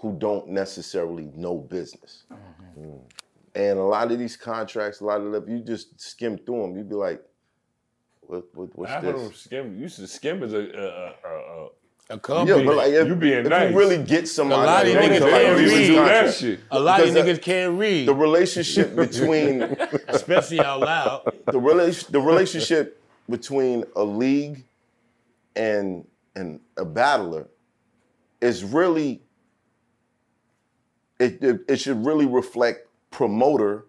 who 0.00 0.16
don't 0.18 0.48
necessarily 0.48 1.30
know 1.34 1.58
business. 1.58 2.24
Mm. 2.78 3.00
And 3.54 3.78
a 3.78 3.82
lot 3.82 4.12
of 4.12 4.18
these 4.18 4.36
contracts, 4.36 5.00
a 5.00 5.04
lot 5.04 5.20
of 5.20 5.32
them, 5.32 5.48
you 5.48 5.60
just 5.60 5.98
skim 5.98 6.36
through 6.36 6.62
them, 6.62 6.76
you'd 6.76 6.90
be 6.90 6.94
like, 6.94 7.22
what, 8.20 8.44
what, 8.54 8.76
what's 8.78 8.92
them 8.92 9.28
this? 9.28 9.40
skim. 9.40 9.80
You 9.80 9.88
should 9.88 10.08
skim 10.08 10.42
as 10.42 10.52
a, 10.52 10.58
a, 10.58 11.28
a, 11.28 11.64
a, 11.64 11.68
A 12.08 12.18
company. 12.18 12.60
Yeah, 12.60 12.64
but 12.66 12.76
like 12.76 12.92
if 12.92 13.08
You 13.08 13.16
being 13.16 13.38
if 13.40 13.46
nice. 13.48 13.70
you 13.72 13.76
really 13.78 14.02
get 14.02 14.28
somebody, 14.28 14.62
A 14.62 14.66
lot 14.66 14.86
of 14.86 14.92
that 14.92 15.02
niggas 15.04 15.20
knows 15.20 15.20
to 15.20 15.30
can't 15.30 15.58
read 15.58 15.72
read. 15.72 15.90
the 15.90 15.94
that 16.04 16.34
shit. 16.34 16.60
a 16.70 16.78
lot 16.80 17.00
of 17.00 17.14
because 17.14 17.24
niggas 17.38 17.42
can't 17.42 17.78
read, 17.78 18.08
The 18.08 18.14
relationship 18.14 18.94
between 18.96 19.62
especially 20.08 20.60
out 20.60 20.80
loud. 20.80 21.32
the 21.46 21.58
relation 21.58 22.12
the 22.12 22.20
relationship 22.20 23.02
between 23.28 23.84
a 23.96 24.04
league 24.04 24.64
and 25.56 26.06
and 26.36 26.60
a 26.76 26.84
battler 26.84 27.48
is 28.40 28.62
really 28.62 29.22
it 31.18 31.42
it, 31.42 31.60
it 31.68 31.76
should 31.80 32.04
really 32.06 32.26
reflect 32.26 32.86
promoter 33.10 33.86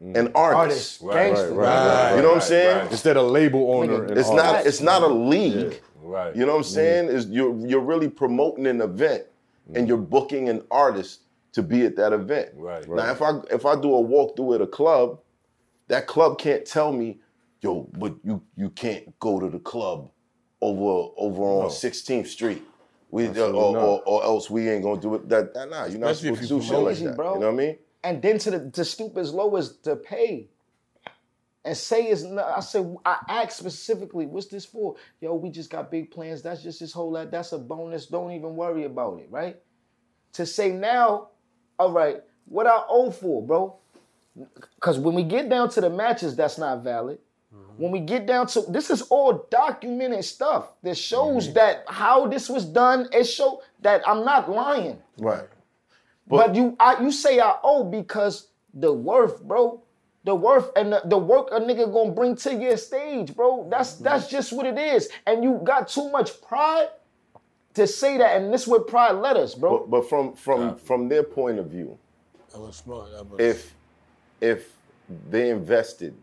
and 0.00 0.14
mm. 0.28 0.32
artist. 0.34 1.02
artist, 1.02 1.02
gangster. 1.10 1.54
right, 1.54 2.16
You 2.16 2.22
know 2.22 2.28
what 2.28 2.34
I'm 2.36 2.40
saying? 2.42 2.78
right. 2.78 2.90
Instead 2.92 3.16
of 3.16 3.30
label 3.30 3.72
owner. 3.72 4.00
Nigga, 4.00 4.08
and 4.10 4.18
It's 4.18 4.28
all 4.28 4.36
not 4.36 4.66
it's 4.66 4.80
not 4.82 5.02
a 5.02 5.06
league. 5.06 5.80
Right. 6.06 6.34
You 6.34 6.46
know 6.46 6.52
what 6.52 6.58
I'm 6.58 6.62
mm-hmm. 6.64 6.74
saying? 6.74 7.08
Is 7.08 7.26
you're 7.26 7.54
you're 7.66 7.80
really 7.80 8.08
promoting 8.08 8.66
an 8.66 8.80
event 8.80 9.24
and 9.66 9.76
mm-hmm. 9.76 9.86
you're 9.86 9.96
booking 9.96 10.48
an 10.48 10.62
artist 10.70 11.22
to 11.52 11.62
be 11.62 11.84
at 11.84 11.96
that 11.96 12.12
event. 12.12 12.50
Right. 12.54 12.88
Now 12.88 13.10
if 13.10 13.22
I 13.22 13.40
if 13.50 13.66
I 13.66 13.74
do 13.80 13.94
a 13.94 14.02
walkthrough 14.02 14.56
at 14.56 14.60
a 14.60 14.66
club, 14.66 15.20
that 15.88 16.06
club 16.06 16.38
can't 16.38 16.64
tell 16.64 16.92
me, 16.92 17.18
yo, 17.60 17.88
but 17.98 18.14
you 18.24 18.42
you 18.56 18.70
can't 18.70 19.18
go 19.18 19.40
to 19.40 19.50
the 19.50 19.58
club 19.58 20.10
over 20.60 21.10
over 21.16 21.42
on 21.42 21.68
16th 21.70 22.26
Street. 22.26 22.62
We, 23.08 23.28
uh, 23.28 23.50
or, 23.50 23.78
or, 23.78 24.02
or 24.04 24.24
else 24.24 24.50
we 24.50 24.68
ain't 24.68 24.82
gonna 24.82 25.00
do 25.00 25.14
it. 25.14 25.28
That, 25.28 25.54
that 25.54 25.70
nah, 25.70 25.86
you're 25.86 26.00
not 26.00 26.10
Especially 26.10 26.30
if 26.30 26.48
supposed 26.48 26.68
to 26.68 26.74
do 26.74 26.76
shit 26.76 26.84
like 26.84 26.96
promote. 26.96 27.10
that. 27.10 27.16
Bro. 27.16 27.34
You 27.34 27.40
know 27.40 27.46
what 27.46 27.52
I 27.52 27.66
mean? 27.66 27.78
and 28.06 28.22
then 28.22 28.38
to 28.38 28.50
the 28.52 28.70
to 28.70 28.84
stoop 28.84 29.18
as 29.18 29.34
low 29.34 29.56
as 29.56 29.76
to 29.78 29.96
pay. 29.96 30.48
And 31.66 31.76
say 31.76 32.04
it's 32.04 32.22
not, 32.22 32.46
I 32.56 32.60
said, 32.60 32.96
I 33.04 33.18
asked 33.28 33.58
specifically, 33.58 34.24
what's 34.24 34.46
this 34.46 34.64
for? 34.64 34.94
Yo, 35.20 35.34
we 35.34 35.50
just 35.50 35.68
got 35.68 35.90
big 35.90 36.12
plans. 36.12 36.40
That's 36.40 36.62
just 36.62 36.78
this 36.78 36.92
whole 36.92 37.10
lot. 37.10 37.32
That's 37.32 37.50
a 37.50 37.58
bonus. 37.58 38.06
Don't 38.06 38.30
even 38.30 38.54
worry 38.54 38.84
about 38.84 39.18
it, 39.18 39.26
right? 39.30 39.56
To 40.34 40.46
say 40.46 40.70
now, 40.70 41.30
all 41.76 41.90
right, 41.90 42.22
what 42.44 42.68
I 42.68 42.84
owe 42.88 43.10
for, 43.10 43.42
bro? 43.42 43.74
Because 44.76 45.00
when 45.00 45.16
we 45.16 45.24
get 45.24 45.48
down 45.48 45.68
to 45.70 45.80
the 45.80 45.90
matches, 45.90 46.36
that's 46.36 46.56
not 46.56 46.84
valid. 46.84 47.18
Mm-hmm. 47.52 47.82
When 47.82 47.90
we 47.90 47.98
get 47.98 48.26
down 48.26 48.46
to 48.48 48.62
this 48.68 48.88
is 48.88 49.02
all 49.02 49.48
documented 49.50 50.24
stuff 50.24 50.68
that 50.84 50.96
shows 50.96 51.52
that 51.54 51.84
how 51.88 52.28
this 52.28 52.48
was 52.48 52.64
done. 52.64 53.08
It 53.12 53.24
show 53.24 53.60
that 53.80 54.06
I'm 54.06 54.24
not 54.24 54.48
lying. 54.48 55.02
Right. 55.18 55.48
But, 56.28 56.54
you 56.54 56.76
I, 56.78 57.02
you 57.02 57.10
say 57.10 57.40
I 57.40 57.56
owe 57.64 57.82
because 57.82 58.48
the 58.72 58.92
worth, 58.92 59.42
bro. 59.42 59.82
The 60.26 60.34
worth 60.34 60.70
and 60.76 60.92
the, 60.92 61.02
the 61.06 61.18
work 61.18 61.48
a 61.52 61.60
nigga 61.60 61.90
gonna 61.92 62.10
bring 62.12 62.36
to 62.38 62.54
your 62.54 62.76
stage, 62.76 63.34
bro. 63.34 63.68
That's 63.70 63.94
that's 63.94 64.28
just 64.28 64.52
what 64.52 64.66
it 64.66 64.78
is. 64.78 65.08
And 65.26 65.44
you 65.44 65.60
got 65.64 65.88
too 65.88 66.10
much 66.10 66.42
pride 66.42 66.88
to 67.74 67.86
say 67.86 68.18
that, 68.18 68.36
and 68.42 68.52
this 68.52 68.62
is 68.62 68.68
what 68.68 68.88
pride 68.88 69.12
led 69.12 69.36
us, 69.38 69.54
bro. 69.54 69.78
But, 69.80 69.90
but 69.90 70.08
from 70.10 70.34
from 70.34 70.76
from 70.78 71.08
their 71.08 71.22
point 71.22 71.60
of 71.60 71.68
view, 71.70 71.96
That 72.52 72.60
was 72.60 72.76
smart. 72.76 73.12
That 73.12 73.24
was, 73.30 73.40
if 73.40 73.74
if 74.40 74.72
they 75.30 75.50
invested 75.50 76.14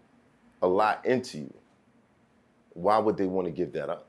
a 0.62 0.68
lot 0.68 1.06
into 1.06 1.38
you, 1.40 1.54
why 2.74 2.98
would 3.00 3.18
they 3.18 3.26
want 3.28 3.48
to 3.48 3.52
give 3.52 3.74
that 3.74 3.90
up? 3.90 4.08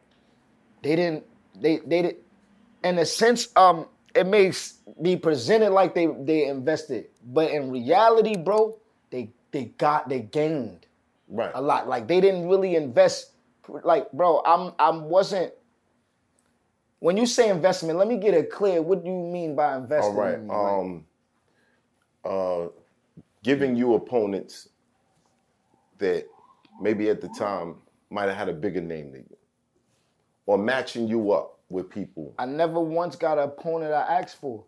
they 0.84 0.96
didn't 0.96 1.24
they 1.60 1.78
they 1.86 2.02
did 2.02 2.16
in 2.84 2.98
a 2.98 3.06
sense 3.06 3.48
um 3.56 3.86
it 4.14 4.26
makes 4.26 4.80
be 5.02 5.16
presented 5.16 5.70
like 5.70 5.94
they 5.94 6.06
they 6.24 6.46
invested 6.46 7.06
but 7.24 7.50
in 7.50 7.70
reality 7.70 8.36
bro 8.36 8.78
they 9.10 9.30
they 9.54 9.64
got 9.78 10.08
they 10.10 10.20
gained 10.20 10.86
Right. 11.26 11.50
a 11.54 11.62
lot 11.62 11.88
like 11.88 12.06
they 12.06 12.20
didn't 12.20 12.48
really 12.48 12.76
invest 12.76 13.32
like 13.82 14.12
bro 14.12 14.42
i'm 14.44 14.72
i 14.78 14.90
wasn't 14.90 15.52
when 16.98 17.16
you 17.16 17.24
say 17.24 17.48
investment 17.48 17.98
let 17.98 18.06
me 18.08 18.18
get 18.18 18.34
it 18.34 18.50
clear 18.50 18.82
what 18.82 19.02
do 19.02 19.10
you 19.10 19.16
mean 19.16 19.54
by 19.56 19.74
investment? 19.76 20.18
investing 20.18 20.18
right. 20.18 20.34
in 20.38 20.46
me, 20.48 20.54
Um, 20.54 21.06
uh, 22.24 22.68
giving 23.42 23.74
you 23.76 23.94
opponents 23.94 24.68
that 25.98 26.26
maybe 26.80 27.08
at 27.08 27.20
the 27.22 27.28
time 27.28 27.76
might 28.10 28.24
have 28.28 28.36
had 28.36 28.48
a 28.50 28.52
bigger 28.54 28.80
name 28.82 29.12
than 29.12 29.24
you, 29.30 29.36
or 30.46 30.58
matching 30.58 31.06
you 31.08 31.32
up 31.32 31.58
with 31.68 31.88
people. 31.90 32.34
I 32.38 32.46
never 32.46 32.80
once 32.80 33.16
got 33.16 33.38
an 33.38 33.44
opponent 33.44 33.92
I 33.92 34.20
asked 34.20 34.36
for. 34.36 34.64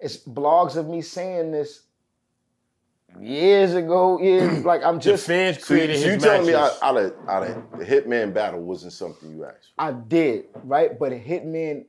It's 0.00 0.16
blogs 0.18 0.76
of 0.76 0.88
me 0.88 1.00
saying 1.02 1.50
this 1.52 1.84
years 3.20 3.74
ago. 3.74 4.20
Years 4.20 4.64
like 4.64 4.82
I'm 4.82 4.96
the 4.96 5.02
just 5.02 5.26
fans 5.26 5.62
So 5.64 5.74
you, 5.74 5.80
created 5.80 6.00
so 6.00 6.06
you 6.06 6.12
his 6.12 6.22
telling 6.22 6.46
me 6.46 6.54
out, 6.54 6.72
out 6.82 6.96
of 6.96 7.14
out 7.28 7.42
of 7.46 7.78
the 7.78 7.84
Hitman 7.84 8.32
battle 8.32 8.60
wasn't 8.60 8.92
something 8.92 9.30
you 9.30 9.44
asked 9.44 9.72
for? 9.76 9.82
I 9.82 9.92
did 9.92 10.46
right, 10.64 10.98
but 10.98 11.12
a 11.12 11.16
hitman, 11.16 11.86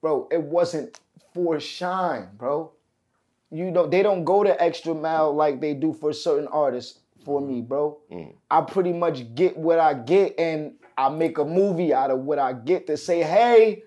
bro, 0.00 0.28
it 0.30 0.42
wasn't 0.42 0.98
for 1.32 1.58
shine, 1.60 2.28
bro. 2.36 2.72
You 3.50 3.70
know 3.70 3.86
they 3.86 4.02
don't 4.02 4.24
go 4.24 4.44
the 4.44 4.60
extra 4.60 4.94
mile 4.94 5.34
like 5.34 5.60
they 5.60 5.74
do 5.74 5.92
for 5.92 6.12
certain 6.12 6.48
artists. 6.48 7.00
For 7.24 7.40
me, 7.40 7.62
bro, 7.62 8.00
mm. 8.12 8.34
I 8.50 8.60
pretty 8.60 8.92
much 8.92 9.34
get 9.34 9.56
what 9.56 9.78
I 9.78 9.94
get, 9.94 10.38
and 10.38 10.74
I 10.98 11.08
make 11.08 11.38
a 11.38 11.44
movie 11.44 11.94
out 11.94 12.10
of 12.10 12.18
what 12.18 12.38
I 12.38 12.52
get 12.52 12.86
to 12.88 12.98
say, 12.98 13.22
hey, 13.22 13.84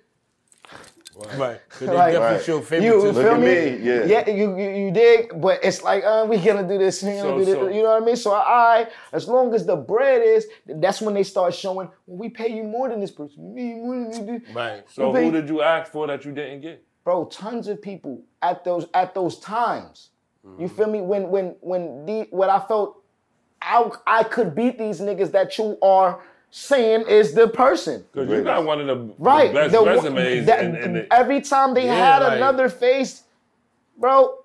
right. 1.38 1.60
'Cause 1.70 1.80
they 1.80 1.88
Like- 1.88 2.14
definitely 2.14 2.20
Right. 2.38 2.42
show 2.44 2.56
You 2.58 2.62
favoritism. 2.62 3.16
feel 3.16 3.34
at 3.34 3.40
me? 3.40 3.46
me, 3.48 3.78
yeah. 3.90 4.04
Yeah, 4.06 4.30
you, 4.30 4.58
you 4.58 4.70
you 4.70 4.92
dig, 4.92 5.42
but 5.42 5.60
it's 5.64 5.84
like, 5.84 6.04
uh, 6.04 6.26
we 6.30 6.38
gonna 6.38 6.68
do 6.68 6.78
this, 6.78 7.02
we 7.04 7.10
gonna 7.12 7.22
So- 7.22 7.38
do 7.40 7.46
this, 7.46 7.56
so- 7.56 7.68
you 7.68 7.84
know 7.84 7.90
what 7.94 8.04
I 8.04 8.06
mean? 8.06 8.16
So 8.16 8.32
I, 8.34 8.88
as 9.12 9.28
long 9.28 9.54
as 9.54 9.66
the 9.66 9.76
bread 9.76 10.22
is, 10.22 10.48
that's 10.66 11.02
when 11.02 11.14
they 11.14 11.24
start 11.24 11.54
showing. 11.54 11.90
Well, 12.06 12.18
we 12.18 12.30
pay 12.30 12.50
you 12.50 12.64
more 12.64 12.88
than 12.90 13.00
this 13.00 13.12
person. 13.12 13.54
We 13.56 13.74
more 13.76 14.12
than 14.12 14.26
this. 14.26 14.42
Right. 14.56 14.84
So 14.90 15.10
We 15.12 15.24
who 15.26 15.32
did 15.32 15.50
you 15.50 15.62
ask 15.62 15.92
for 15.92 16.08
that 16.08 16.24
you 16.26 16.32
didn't 16.32 16.62
get? 16.62 16.84
bro, 17.04 17.24
tons 17.26 17.68
of 17.70 17.82
people 17.82 18.22
at 18.42 18.64
those 18.66 18.86
at 18.94 19.14
those 19.14 19.40
times. 19.40 20.10
You 20.60 20.68
feel 20.70 20.88
me? 20.88 21.02
When 21.02 21.30
when 21.30 21.56
when 21.62 22.06
the 22.06 22.28
what 22.32 22.50
I 22.50 22.60
felt, 22.60 23.02
I 23.62 23.90
I 24.06 24.24
could 24.24 24.56
beat 24.56 24.78
these 24.78 25.02
niggas 25.02 25.32
that 25.32 25.58
you 25.58 25.78
are 25.82 26.20
saying 26.52 27.06
is 27.08 27.34
the 27.34 27.48
person. 27.48 28.04
Because 28.12 28.30
you 28.30 28.44
got 28.44 28.66
one 28.66 28.80
of 28.82 28.88
the, 28.88 29.14
Right. 29.18 29.54
best 29.54 29.74
The- 29.74 29.84
resumes 29.84 30.46
that- 30.46 30.64
in, 30.64 30.76
in 30.76 30.94
the, 30.94 31.14
every 31.14 31.42
time 31.42 31.74
they 31.74 31.86
Yeah, 31.86 31.96
had 31.96 32.24
like- 32.24 32.38
another 32.38 32.70
face, 32.70 33.24
bro, 33.98 34.40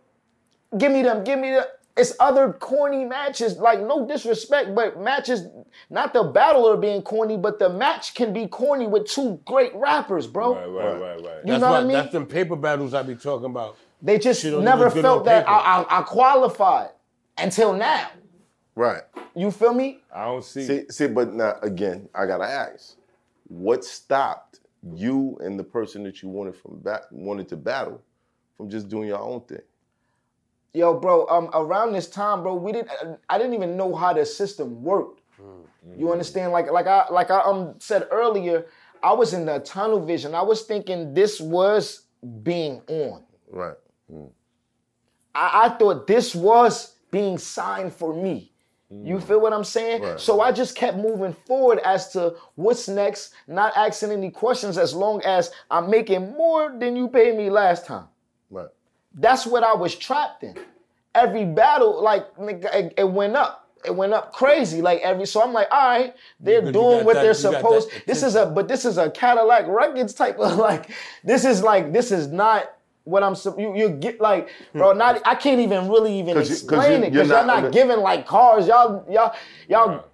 give 0.76 0.92
me 0.92 1.02
them, 1.02 1.24
give 1.24 1.38
me 1.38 1.52
the. 1.52 1.68
It's 1.94 2.14
other 2.18 2.54
corny 2.54 3.04
matches, 3.04 3.58
like 3.58 3.78
no 3.80 4.06
disrespect, 4.06 4.74
but 4.74 4.98
matches, 4.98 5.46
not 5.90 6.14
the 6.14 6.22
battle 6.22 6.32
battler 6.62 6.76
being 6.78 7.02
corny, 7.02 7.36
but 7.36 7.58
the 7.58 7.68
match 7.68 8.14
can 8.14 8.32
be 8.32 8.46
corny 8.46 8.86
with 8.86 9.06
two 9.06 9.38
great 9.44 9.74
rappers, 9.74 10.26
bro. 10.26 10.54
Right, 10.54 10.66
right, 10.70 10.92
right, 11.00 11.00
right. 11.00 11.22
You 11.44 11.52
That's 11.52 11.60
know 11.60 11.70
what 11.70 11.80
I 11.82 11.84
mean? 11.84 11.92
That's 11.92 12.12
them 12.12 12.24
paper 12.24 12.56
battles 12.56 12.94
I 12.94 13.02
be 13.02 13.14
talking 13.14 13.44
about. 13.44 13.76
They 14.00 14.18
just 14.18 14.42
never 14.42 14.88
felt 14.88 15.26
that. 15.26 15.46
I, 15.46 15.52
I, 15.82 15.98
I 15.98 16.02
qualified 16.02 16.88
until 17.36 17.74
now. 17.74 18.08
Right. 18.74 19.02
You 19.34 19.50
feel 19.50 19.74
me? 19.74 19.98
I 20.14 20.24
don't 20.26 20.44
see. 20.44 20.66
See, 20.66 20.84
see, 20.88 21.06
but 21.06 21.32
now 21.32 21.56
again, 21.62 22.08
I 22.14 22.26
gotta 22.26 22.44
ask, 22.44 22.96
what 23.48 23.84
stopped 23.84 24.60
you 24.94 25.38
and 25.42 25.58
the 25.58 25.64
person 25.64 26.02
that 26.04 26.22
you 26.22 26.28
wanted 26.28 26.56
from 26.56 26.78
bat- 26.80 27.06
wanted 27.10 27.48
to 27.48 27.56
battle 27.56 28.02
from 28.56 28.70
just 28.70 28.88
doing 28.88 29.08
your 29.08 29.20
own 29.20 29.42
thing? 29.42 29.60
Yo, 30.74 30.98
bro, 30.98 31.26
um, 31.28 31.50
around 31.52 31.92
this 31.92 32.08
time, 32.08 32.42
bro, 32.42 32.54
we 32.54 32.72
didn't. 32.72 32.90
I 33.28 33.36
didn't 33.36 33.52
even 33.54 33.76
know 33.76 33.94
how 33.94 34.14
the 34.14 34.24
system 34.24 34.82
worked. 34.82 35.20
You 35.98 36.12
understand? 36.12 36.52
Like, 36.52 36.70
like 36.70 36.86
I, 36.86 37.06
like 37.10 37.30
I 37.30 37.40
um 37.40 37.74
said 37.78 38.08
earlier, 38.10 38.66
I 39.02 39.12
was 39.12 39.34
in 39.34 39.44
the 39.44 39.58
tunnel 39.60 40.04
vision. 40.04 40.34
I 40.34 40.42
was 40.42 40.62
thinking 40.62 41.12
this 41.12 41.40
was 41.40 42.06
being 42.42 42.80
on. 42.88 43.24
Right. 43.50 43.76
I, 45.34 45.64
I 45.64 45.68
thought 45.70 46.06
this 46.06 46.34
was 46.34 46.96
being 47.10 47.36
signed 47.36 47.92
for 47.92 48.14
me. 48.14 48.51
You 49.04 49.20
feel 49.20 49.40
what 49.40 49.52
I'm 49.54 49.64
saying? 49.64 50.02
Right. 50.02 50.20
So 50.20 50.40
I 50.42 50.52
just 50.52 50.76
kept 50.76 50.98
moving 50.98 51.32
forward 51.46 51.78
as 51.78 52.12
to 52.12 52.34
what's 52.56 52.88
next, 52.88 53.32
not 53.48 53.72
asking 53.74 54.10
any 54.10 54.30
questions 54.30 54.76
as 54.76 54.92
long 54.92 55.22
as 55.22 55.50
I'm 55.70 55.88
making 55.88 56.32
more 56.32 56.74
than 56.78 56.94
you 56.94 57.08
paid 57.08 57.36
me 57.36 57.48
last 57.48 57.86
time. 57.86 58.08
Right. 58.50 58.68
That's 59.14 59.46
what 59.46 59.62
I 59.64 59.74
was 59.74 59.94
trapped 59.96 60.42
in. 60.42 60.56
Every 61.14 61.44
battle, 61.46 62.02
like 62.02 62.26
it, 62.38 62.94
it 62.98 63.08
went 63.10 63.34
up. 63.36 63.70
It 63.84 63.94
went 63.94 64.12
up 64.12 64.32
crazy. 64.32 64.82
Like 64.82 65.00
every 65.00 65.26
so 65.26 65.42
I'm 65.42 65.52
like, 65.52 65.68
all 65.70 65.88
right, 65.88 66.14
they're 66.38 66.60
Because 66.60 66.72
doing 66.72 67.04
what 67.04 67.14
that- 67.14 67.22
they're 67.22 67.34
you 67.36 67.42
got 67.42 67.50
that 67.52 67.58
supposed. 67.58 67.90
This 68.06 68.22
is 68.22 68.34
a 68.34 68.46
but 68.46 68.68
this 68.68 68.84
is 68.84 68.98
a 68.98 69.10
Cadillac 69.10 69.66
Records 69.68 70.12
type 70.14 70.38
of 70.38 70.56
like. 70.68 70.90
This 71.24 71.44
is 71.44 71.62
like 71.62 71.92
this 71.92 72.12
is 72.12 72.28
not 72.28 72.74
what 73.04 73.22
I'm. 73.22 73.34
sup- 73.34 73.58
You 73.58 73.74
you 73.76 73.88
get 73.90 74.20
like, 74.20 74.48
hmm. 74.72 74.78
bro. 74.78 74.92
Not 74.92 75.20
I 75.24 75.34
can't 75.34 75.60
even 75.60 75.88
really 75.88 76.18
even 76.18 76.34
'Cause 76.34 76.48
you- 76.48 76.54
'cause 76.68 76.78
explain 76.78 77.00
you- 77.00 77.06
it 77.08 77.12
you're 77.12 77.24
because 77.24 77.28
y'all 77.30 77.46
not 77.46 77.62
not 77.62 77.62
the- 77.64 77.70
giving 77.70 77.98
like 78.00 78.26
cars. 78.26 78.66
Y'all 78.66 79.04
y'all 79.10 79.32
y'all. 79.68 80.04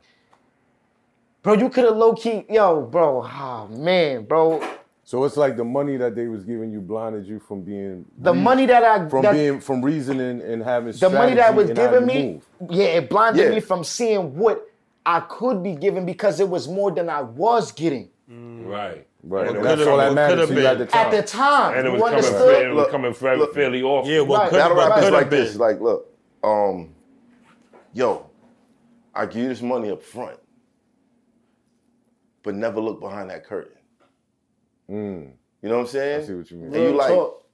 Bro, 1.42 1.54
you 1.54 1.68
could 1.70 1.84
have 1.84 1.96
low 1.96 2.14
key, 2.14 2.44
yo, 2.50 2.82
bro. 2.82 3.22
Oh 3.24 3.68
man, 3.70 4.24
bro. 4.24 4.60
So 5.04 5.24
it's 5.24 5.38
like 5.38 5.56
the 5.56 5.64
money 5.64 5.96
that 5.96 6.14
they 6.14 6.26
was 6.26 6.44
giving 6.44 6.70
you 6.70 6.80
blinded 6.80 7.26
you 7.26 7.38
from 7.38 7.62
being 7.62 8.04
The 8.18 8.32
rea- 8.34 8.40
money 8.40 8.66
that 8.66 8.84
I 8.84 9.08
from 9.08 9.22
that, 9.22 9.32
being 9.32 9.58
from 9.60 9.80
reasoning 9.82 10.42
and 10.42 10.62
having 10.62 10.92
the 10.92 11.08
money 11.08 11.34
that 11.36 11.54
was 11.54 11.70
strategy 11.70 11.70
and 11.70 11.78
how 11.78 12.00
given 12.00 12.06
me, 12.06 12.42
move. 12.60 12.70
yeah, 12.76 12.84
it 12.88 13.08
blinded 13.08 13.44
Yeah. 13.44 13.50
me 13.54 13.60
from 13.60 13.84
seeing 13.84 14.36
what 14.36 14.68
I 15.06 15.20
could 15.20 15.62
be 15.62 15.74
given 15.74 16.04
because 16.04 16.40
it 16.40 16.48
was 16.50 16.68
more 16.68 16.90
than 16.90 17.08
I 17.08 17.22
was 17.22 17.72
getting 17.72 18.10
Right. 18.30 19.06
Right. 19.22 19.48
And 19.48 19.64
that's 19.64 19.82
all 19.82 19.96
that 19.96 20.06
what 20.08 20.14
matters 20.14 20.48
to 20.48 20.54
you 20.54 20.66
at 20.66 20.78
the 20.78 20.86
time. 20.86 21.06
at 21.06 21.10
the 21.10 21.22
time. 21.22 21.76
And 21.78 21.86
it 21.86 21.90
was 21.90 21.98
you 21.98 22.04
coming, 22.04 22.16
understood? 22.18 22.54
fa- 22.56 22.64
it 22.64 22.68
was 22.68 22.76
Look, 22.76 22.90
coming 22.90 23.12
fa- 23.14 23.34
look. 23.38 23.54
fairly 23.54 23.82
often. 23.82 24.10
Yeah, 24.12 24.20
what 24.20 24.38
Right. 24.42 24.50
could 24.50 24.56
Battle 24.58 24.76
rap 24.76 24.92
have 24.94 25.04
is 25.04 25.10
like 25.10 25.30
been. 25.30 25.44
this. 25.44 25.56
Like, 25.56 25.80
look, 25.80 26.06
um, 26.44 26.94
yo, 27.92 28.26
I 29.14 29.26
give 29.26 29.36
you 29.42 29.48
this 29.48 29.60
money 29.60 29.90
up 29.90 30.02
front, 30.02 30.38
but 32.42 32.54
never 32.54 32.80
look 32.80 33.00
behind 33.00 33.30
that 33.30 33.44
curtain. 33.44 33.72
You 34.88 35.32
know 35.62 35.74
what 35.74 35.80
I'm 35.80 35.86
saying? 35.88 36.20
Mm. 36.20 36.22
I 36.22 36.26
see 36.26 36.34
what 36.34 36.50
you 36.50 36.56
mean. 36.58 36.74
And 36.74 36.82
you 36.84 36.90
like, 36.92 37.08
talk. 37.08 37.44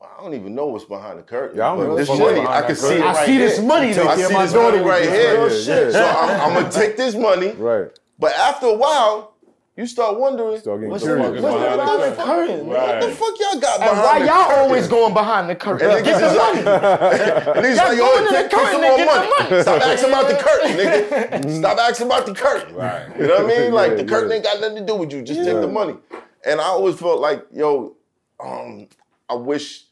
I 0.00 0.22
don't 0.22 0.32
even 0.34 0.54
know 0.54 0.66
what's 0.66 0.84
behind 0.86 1.18
the 1.18 1.22
curtain. 1.22 1.58
Yeah, 1.58 1.66
I 1.72 1.76
don't 1.76 1.78
but 1.78 1.88
know 1.88 1.96
this 1.96 2.08
what's 2.08 2.20
money, 2.20 2.40
behind 2.40 2.64
I 2.64 2.66
can 2.66 2.76
see 2.76 2.86
curtain. 2.88 3.02
it 3.02 3.04
I 3.06 3.12
right 3.12 3.26
see 3.26 3.32
here. 3.32 3.48
this 3.48 3.60
money. 3.60 3.88
I 3.88 3.92
see 4.16 4.32
my 4.32 4.42
this 4.46 4.54
money 4.54 4.78
right 4.78 5.02
here. 5.02 5.40
right 5.42 5.50
here, 5.52 5.90
So. 5.92 6.04
I'm, 6.04 6.40
I'm 6.40 6.54
gonna 6.62 6.72
take 6.72 6.96
this 6.96 7.14
money, 7.14 7.50
Right. 7.52 7.88
but 8.18 8.32
after 8.32 8.66
a 8.66 8.74
while, 8.74 9.34
you 9.80 9.86
start 9.86 10.18
wondering, 10.20 10.58
Start 10.60 10.80
What's 10.82 11.02
curious. 11.04 11.40
what's 11.42 11.42
the 11.42 11.48
behind 11.48 11.80
the 12.02 12.10
the 12.10 12.16
curtain? 12.22 12.26
curtain? 12.26 12.68
man? 12.68 12.74
what 12.76 13.00
the 13.00 13.08
fuck 13.16 13.34
y'all 13.40 13.60
got 13.60 13.80
And 13.80 13.90
behind 13.90 14.04
why 14.04 14.18
the 14.20 14.26
y'all 14.26 14.44
curtain? 14.46 14.60
always 14.64 14.88
going 14.88 15.14
behind 15.14 15.50
the 15.50 15.56
curtain? 15.56 15.90
And 15.90 16.04
Get 16.04 16.20
niggas 16.22 16.32
the 16.32 16.36
money. 16.38 16.62
like, 16.62 17.56
and 17.56 17.66
he's 17.66 17.76
Y'all 17.76 17.88
like, 17.88 17.98
going 17.98 17.98
yo, 17.98 18.18
to 18.18 18.24
the 18.24 18.30
take, 18.30 18.50
take 18.50 18.50
curtain 18.50 18.72
some 18.72 18.84
and 18.84 18.90
more 18.90 18.98
get 18.98 19.06
the 19.06 19.14
money. 19.14 19.50
money. 19.50 19.62
Stop 19.62 19.82
asking 19.82 20.08
about 20.10 20.28
the 20.28 20.36
curtain, 20.46 20.70
nigga. 20.76 21.58
Stop 21.58 21.78
asking 21.78 22.06
about 22.06 22.26
the 22.26 22.34
curtain. 22.34 22.74
Right. 22.74 23.08
You 23.18 23.26
know 23.26 23.42
what 23.42 23.56
I 23.56 23.58
mean? 23.60 23.72
Like 23.72 23.96
the 23.96 24.04
curtain 24.04 24.28
yeah. 24.30 24.34
ain't 24.36 24.44
got 24.44 24.60
nothing 24.60 24.76
to 24.76 24.86
do 24.86 24.96
with 24.96 25.12
you. 25.12 25.22
Just 25.22 25.40
take 25.44 25.60
the 25.60 25.68
money. 25.68 25.96
And 26.44 26.60
I 26.60 26.64
always 26.64 26.96
felt 26.98 27.20
like, 27.20 27.44
yo, 27.52 27.96
um, 28.38 28.88
I 29.28 29.34
wish, 29.34 29.84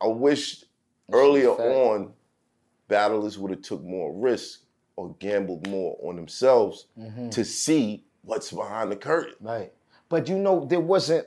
I 0.00 0.06
wish 0.06 0.64
earlier 1.12 1.50
on, 1.50 2.12
battlers 2.88 3.38
would 3.38 3.50
have 3.50 3.62
took 3.62 3.82
more 3.82 4.12
risk 4.14 4.60
or 4.96 5.14
gambled 5.18 5.66
more 5.66 5.96
on 6.02 6.16
themselves 6.16 6.86
Mm-hmm. 6.98 7.30
to 7.30 7.44
see 7.44 8.04
what's 8.24 8.50
behind 8.52 8.90
the 8.92 8.96
curtain. 8.96 9.34
Right. 9.40 9.72
But 10.08 10.28
you 10.28 10.38
know, 10.38 10.64
there 10.64 10.80
wasn't 10.80 11.26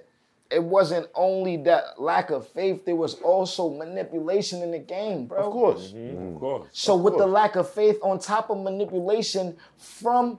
it 0.52 0.64
wasn't 0.64 1.08
only 1.16 1.58
that 1.58 2.00
lack 2.00 2.30
of 2.30 2.48
faith, 2.48 2.86
there 2.86 2.96
was 2.96 3.16
also 3.16 3.70
manipulation 3.72 4.62
in 4.62 4.70
the 4.72 4.80
game, 4.80 5.26
bro. 5.26 5.40
Of 5.48 5.52
course. 5.52 5.92
Mm-hmm. 5.92 5.98
Mm-hmm. 6.18 6.34
Of 6.36 6.40
course. 6.40 6.68
So 6.72 6.96
with 6.96 7.18
the 7.18 7.26
lack 7.26 7.56
of 7.56 7.70
faith 7.70 7.98
on 8.04 8.20
top 8.20 8.50
of 8.52 8.60
manipulation 8.62 9.58
from 9.78 10.38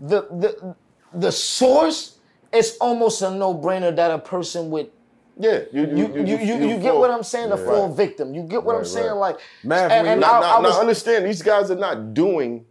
the 0.00 0.22
the 0.30 0.74
the 1.12 1.30
source, 1.30 2.18
it's 2.52 2.76
almost 2.78 3.20
a 3.22 3.30
no-brainer 3.30 3.94
that 3.94 4.10
a 4.10 4.18
person 4.18 4.70
would 4.70 4.90
Yeah, 5.38 5.60
you 5.72 5.82
you 5.86 6.06
you 6.16 6.36
you, 6.38 6.54
you, 6.68 6.78
get 6.78 6.92
fall- 6.92 7.00
what 7.00 7.10
I'm 7.10 7.22
saying? 7.22 7.52
A 7.52 7.56
full 7.56 7.88
Right. 7.88 7.96
victim. 7.96 8.34
You 8.34 8.42
get 8.44 8.64
what 8.64 8.76
I'm 8.76 8.84
saying? 8.84 9.06
right. 9.08 9.14
Like 9.34 9.38
Man, 9.62 9.90
and, 9.90 10.06
and 10.08 10.20
you- 10.20 10.26
I, 10.26 10.30
Now, 10.40 10.42
I 10.42 10.56
now, 10.56 10.62
was 10.62 10.74
now 10.76 10.80
understand, 10.80 11.26
these 11.26 11.42
guys 11.42 11.70
are 11.70 11.76
not 11.88 12.14
doing, 12.14 12.64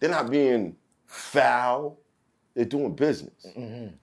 they're 0.00 0.10
not 0.10 0.30
being 0.30 0.76
foul. 1.06 1.98
They're 2.54 2.64
doing 2.64 2.94
business. 2.94 3.46
Mm-hmm. 3.56 3.94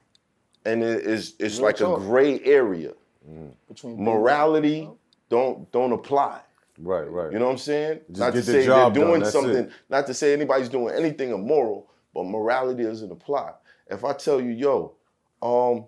And 0.65 0.83
it 0.83 1.05
is 1.05 1.35
it's 1.39 1.55
Real 1.57 1.65
like 1.65 1.77
talk. 1.77 1.99
a 1.99 2.01
gray 2.01 2.39
area. 2.43 2.93
Mm-hmm. 3.29 3.49
between 3.67 4.03
Morality 4.03 4.89
don't 5.29 5.71
don't 5.71 5.91
apply. 5.91 6.41
Right, 6.79 7.09
right. 7.11 7.31
You 7.31 7.39
know 7.39 7.45
what 7.45 7.51
I'm 7.51 7.57
saying? 7.57 7.99
Just 8.07 8.19
not 8.19 8.27
to 8.27 8.31
get 8.33 8.45
the 8.45 8.51
say 8.51 8.65
job 8.65 8.93
they're 8.93 9.03
doing 9.03 9.19
that's 9.19 9.33
something, 9.33 9.65
it. 9.65 9.71
not 9.89 10.07
to 10.07 10.13
say 10.13 10.33
anybody's 10.33 10.69
doing 10.69 10.95
anything 10.95 11.31
immoral, 11.31 11.89
but 12.13 12.23
morality 12.23 12.83
doesn't 12.83 13.11
apply. 13.11 13.51
If 13.89 14.05
I 14.05 14.13
tell 14.13 14.39
you, 14.39 14.51
yo, 14.51 14.93
um, 15.41 15.85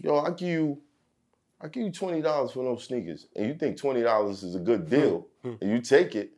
yo, 0.00 0.20
I 0.20 0.30
give 0.30 0.48
you 0.48 0.78
I 1.60 1.68
give 1.68 1.82
you 1.82 1.90
twenty 1.90 2.22
dollars 2.22 2.52
for 2.52 2.62
those 2.62 2.84
sneakers, 2.84 3.26
and 3.34 3.46
you 3.46 3.54
think 3.54 3.76
twenty 3.76 4.02
dollars 4.02 4.42
is 4.42 4.54
a 4.54 4.60
good 4.60 4.82
hmm. 4.82 4.88
deal, 4.88 5.26
hmm. 5.42 5.54
and 5.60 5.70
you 5.70 5.80
take 5.80 6.14
it, 6.14 6.30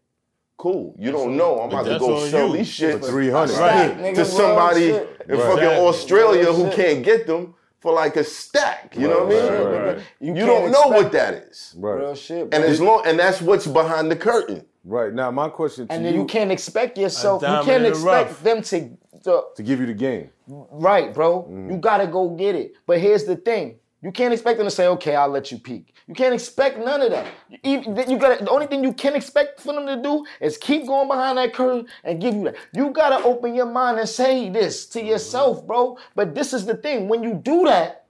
cool. 0.61 0.95
You 0.99 1.11
don't 1.11 1.37
know 1.37 1.61
I'm 1.61 1.71
about 1.71 1.87
to 1.87 1.99
go 1.99 2.17
on 2.19 2.29
sell 2.29 2.49
you. 2.49 2.59
these 2.59 2.69
shit 2.69 3.01
For 3.01 3.09
300. 3.09 3.53
Stack, 3.55 3.97
nigga, 3.97 4.15
to 4.17 4.25
somebody 4.27 4.89
shit. 4.89 5.03
in 5.29 5.37
fucking 5.39 5.65
Exactly. 5.65 5.87
Australia 5.87 6.43
Real 6.43 6.55
who 6.55 6.65
shit. 6.67 6.77
can't 6.77 7.05
get 7.05 7.27
them 7.27 7.55
for 7.81 7.93
like 7.95 8.17
a 8.17 8.25
stack. 8.25 8.95
You 8.95 9.09
know 9.09 9.25
what 9.25 9.37
I 9.37 9.41
mean? 9.41 9.53
Right, 9.53 9.65
right, 9.65 9.87
right. 9.97 10.03
You, 10.21 10.35
can't 10.35 10.47
don't 10.47 10.71
know 10.71 10.89
what 10.89 11.13
that 11.13 11.33
is. 11.33 11.75
Right. 11.79 11.95
Real 12.01 12.15
shit. 12.15 12.53
And 12.55 12.63
as 12.63 12.79
long 12.79 13.03
and 13.07 13.19
that's 13.19 13.41
what's 13.41 13.67
behind 13.67 14.11
the 14.11 14.17
curtain. 14.17 14.67
Right. 14.85 15.13
Now 15.15 15.31
my 15.31 15.49
question 15.49 15.89
to 15.89 15.93
and 15.95 16.05
you, 16.05 16.11
then 16.11 16.21
you 16.21 16.27
can't 16.27 16.53
expect 16.53 16.99
yourself. 16.99 17.43
You 17.43 17.63
can't 17.65 17.87
expect 17.87 18.31
rough. 18.31 18.43
them 18.43 18.63
to, 18.63 18.91
to 19.25 19.43
to 19.57 19.63
give 19.63 19.81
you 19.81 19.87
the 19.87 19.95
game. 20.09 20.29
right, 20.47 21.13
bro. 21.15 21.43
Mm-hmm. 21.45 21.71
You 21.71 21.77
gotta 21.79 22.07
go 22.07 22.31
get 22.31 22.55
it. 22.55 22.75
But 22.87 23.01
here's 23.01 23.25
the 23.25 23.37
thing: 23.37 23.80
you 24.03 24.13
can't 24.13 24.33
expect 24.33 24.57
them 24.59 24.67
to 24.67 24.71
say, 24.71 24.87
"Okay, 24.87 25.15
I'll 25.15 25.29
let 25.29 25.53
you 25.53 25.59
peek." 25.59 25.95
You 26.07 26.15
can't 26.15 26.33
expect 26.35 26.79
none 26.79 27.03
of 27.03 27.11
that. 27.11 27.27
You, 27.63 27.83
you 28.09 28.17
gotta. 28.19 28.43
The 28.43 28.51
only 28.51 28.67
thing 28.67 28.83
you 28.83 28.95
can 28.95 29.15
expect 29.15 29.61
for 29.61 29.75
them 29.75 29.87
to 29.87 30.03
do 30.03 30.25
is 30.41 30.57
keep 30.57 30.87
going 30.87 31.07
behind 31.07 31.37
that 31.39 31.53
curtain 31.53 31.87
and 32.03 32.21
give 32.21 32.35
you 32.35 32.45
that. 32.45 32.57
You 32.73 32.91
gotta 32.91 33.23
open 33.25 33.55
your 33.55 33.67
mind 33.67 33.99
and 33.99 34.09
say 34.09 34.49
this 34.49 34.87
to 34.87 34.99
mm-hmm. 34.99 35.09
yourself, 35.09 35.67
bro. 35.67 35.99
But 36.15 36.35
this 36.35 36.53
is 36.55 36.65
the 36.65 36.77
thing: 36.77 37.09
when 37.09 37.23
you 37.23 37.35
do 37.35 37.65
that, 37.67 38.07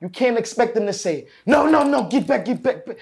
you 0.00 0.08
can't 0.08 0.38
expect 0.38 0.74
them 0.74 0.86
to 0.86 0.92
say, 0.92 1.28
"No, 1.44 1.66
no, 1.68 1.84
no, 1.84 2.04
get 2.04 2.26
back, 2.26 2.46
get 2.46 2.62
back." 2.62 2.86
back." 2.86 2.96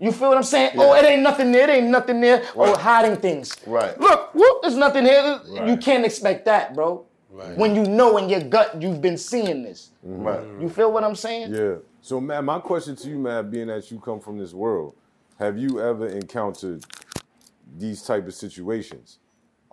You 0.00 0.10
feel 0.10 0.30
what 0.30 0.36
I'm 0.36 0.42
saying? 0.42 0.72
Oh, 0.76 0.94
it 0.96 1.04
ain't 1.04 1.22
nothing 1.22 1.52
there. 1.52 1.70
It 1.70 1.74
ain't 1.74 1.86
nothing 1.86 2.20
there. 2.20 2.42
Oh, 2.56 2.76
hiding 2.76 3.18
things. 3.18 3.56
Right. 3.64 3.96
Look, 4.00 4.34
whoop, 4.34 4.62
there's 4.62 4.74
nothing 4.74 5.04
here. 5.04 5.40
You 5.64 5.76
can't 5.76 6.04
expect 6.04 6.44
that, 6.46 6.74
bro. 6.74 7.06
When 7.56 7.74
you 7.74 7.84
know 7.84 8.18
in 8.18 8.28
your 8.28 8.40
gut 8.40 8.80
you've 8.80 9.00
been 9.00 9.16
seeing 9.16 9.62
this. 9.62 9.90
Right. 10.02 10.40
You 10.60 10.68
feel 10.68 10.92
what 10.92 11.02
I'm 11.04 11.16
saying? 11.16 11.54
Yeah. 11.54 11.76
So, 12.02 12.20
man, 12.20 12.44
my 12.44 12.58
question 12.58 12.94
to 12.96 13.08
you, 13.08 13.18
man, 13.18 13.48
being 13.50 13.68
that 13.68 13.90
you 13.90 13.98
come 14.00 14.20
from 14.20 14.38
this 14.38 14.52
world, 14.52 14.94
have 15.38 15.56
you 15.56 15.80
ever 15.80 16.08
encountered 16.08 16.84
these 17.78 18.02
type 18.02 18.26
of 18.26 18.34
situations? 18.34 19.18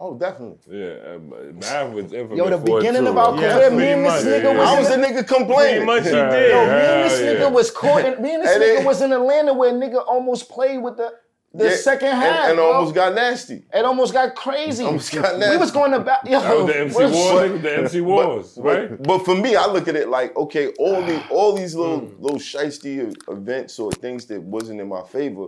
Oh, 0.01 0.18
definitely. 0.18 0.57
Yeah, 0.80 1.16
um, 1.16 1.60
Nav 1.60 1.91
was 1.91 2.14
infamous 2.14 2.38
Yo, 2.38 2.49
the 2.49 2.57
beginning 2.57 3.01
too, 3.03 3.10
of 3.10 3.18
our 3.18 3.34
bro. 3.34 3.41
Yeah, 3.41 3.53
career, 3.57 3.70
me 3.72 3.88
and 3.91 4.05
this 4.05 4.24
much. 4.24 4.24
nigga 4.24 4.43
Yeah, 4.43 4.57
was 4.57 4.70
I 4.70 4.80
was 4.80 4.88
the- 4.88 4.93
a 4.93 4.97
nigga 4.97 5.28
complaining. 5.28 5.86
Pretty 5.86 5.86
much 5.86 6.03
he 6.05 6.10
did. 6.12 6.51
Yo, 6.51 6.66
me 6.66 6.72
and 6.72 7.10
this 7.10 7.20
Hell 7.20 7.34
nigga 7.36 7.39
yeah. 7.39 7.47
was 7.49 7.72
caught. 7.72 8.05
In, 8.05 8.22
me 8.22 8.34
and 8.36 8.43
this 8.43 8.51
And 8.55 8.64
nigga 8.64 8.80
it- 8.82 8.86
was 8.86 9.01
in 9.01 9.12
Atlanta 9.12 9.53
where 9.53 9.74
nigga 9.74 10.01
almost 10.07 10.47
played 10.47 10.78
with 10.82 10.95
the 10.95 11.14
the 11.54 11.66
Yeah, 11.66 11.76
second 11.76 12.10
and- 12.10 12.18
half. 12.22 12.47
and, 12.50 12.56
bro. 12.58 12.72
almost 12.74 12.93
got 12.95 13.16
nasty. 13.16 13.64
It 13.74 13.84
almost 13.86 14.14
got 14.14 14.36
crazy. 14.36 14.84
Almost 14.84 15.12
got 15.14 15.34
we 15.34 15.39
nasty. 15.39 15.58
was 15.58 15.72
going 15.72 15.91
to 15.91 16.00
bat. 16.00 16.20
Yo, 16.26 16.39
That 16.39 16.56
was 16.58 16.66
the 16.68 16.80
MC 16.80 16.95
Wars, 17.00 17.12
shit. 17.14 17.52
nigga, 17.52 17.62
the 17.64 17.78
MC 17.78 18.02
Wars, 18.02 18.58
right? 18.62 18.89
But, 18.89 19.04
but 19.04 19.26
for 19.26 19.36
me, 19.36 19.56
I 19.56 19.66
look 19.66 19.88
at 19.88 19.95
it 19.95 20.10
like, 20.10 20.36
okay, 20.38 20.68
all 20.78 21.02
the 21.02 21.24
all 21.32 21.54
these 21.56 21.74
little 21.76 22.02
Mm. 22.02 22.20
little 22.20 22.39
shiesty 22.39 23.16
events 23.30 23.80
or 23.80 23.91
things 23.91 24.26
that 24.28 24.41
wasn't 24.41 24.80
in 24.80 24.88
my 24.88 25.02
favor 25.04 25.47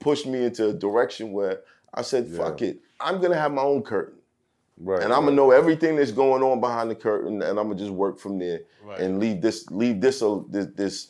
pushed 0.00 0.26
me 0.26 0.44
into 0.44 0.68
a 0.68 0.72
direction 0.72 1.32
where 1.32 1.60
I 1.94 2.02
said, 2.02 2.28
fuck 2.28 2.60
it. 2.62 2.80
I'm 3.00 3.20
gonna 3.20 3.36
have 3.38 3.52
my 3.52 3.62
own 3.62 3.82
curtain. 3.82 4.18
Right. 4.78 5.02
And 5.02 5.12
I'm 5.12 5.24
gonna 5.24 5.36
know 5.36 5.52
everything 5.52 5.94
that's 5.96 6.10
going 6.10 6.42
on 6.42 6.58
behind 6.60 6.90
the 6.90 6.94
curtain, 6.96 7.42
and 7.42 7.58
I'm 7.60 7.68
gonna 7.68 7.76
just 7.76 7.90
work 7.92 8.18
from 8.18 8.38
there 8.38 8.62
and 8.98 9.20
leave 9.20 9.40
this, 9.40 9.70
leave 9.70 10.00
this, 10.00 10.20
uh, 10.22 10.40
this, 10.48 10.66
this 10.74 11.08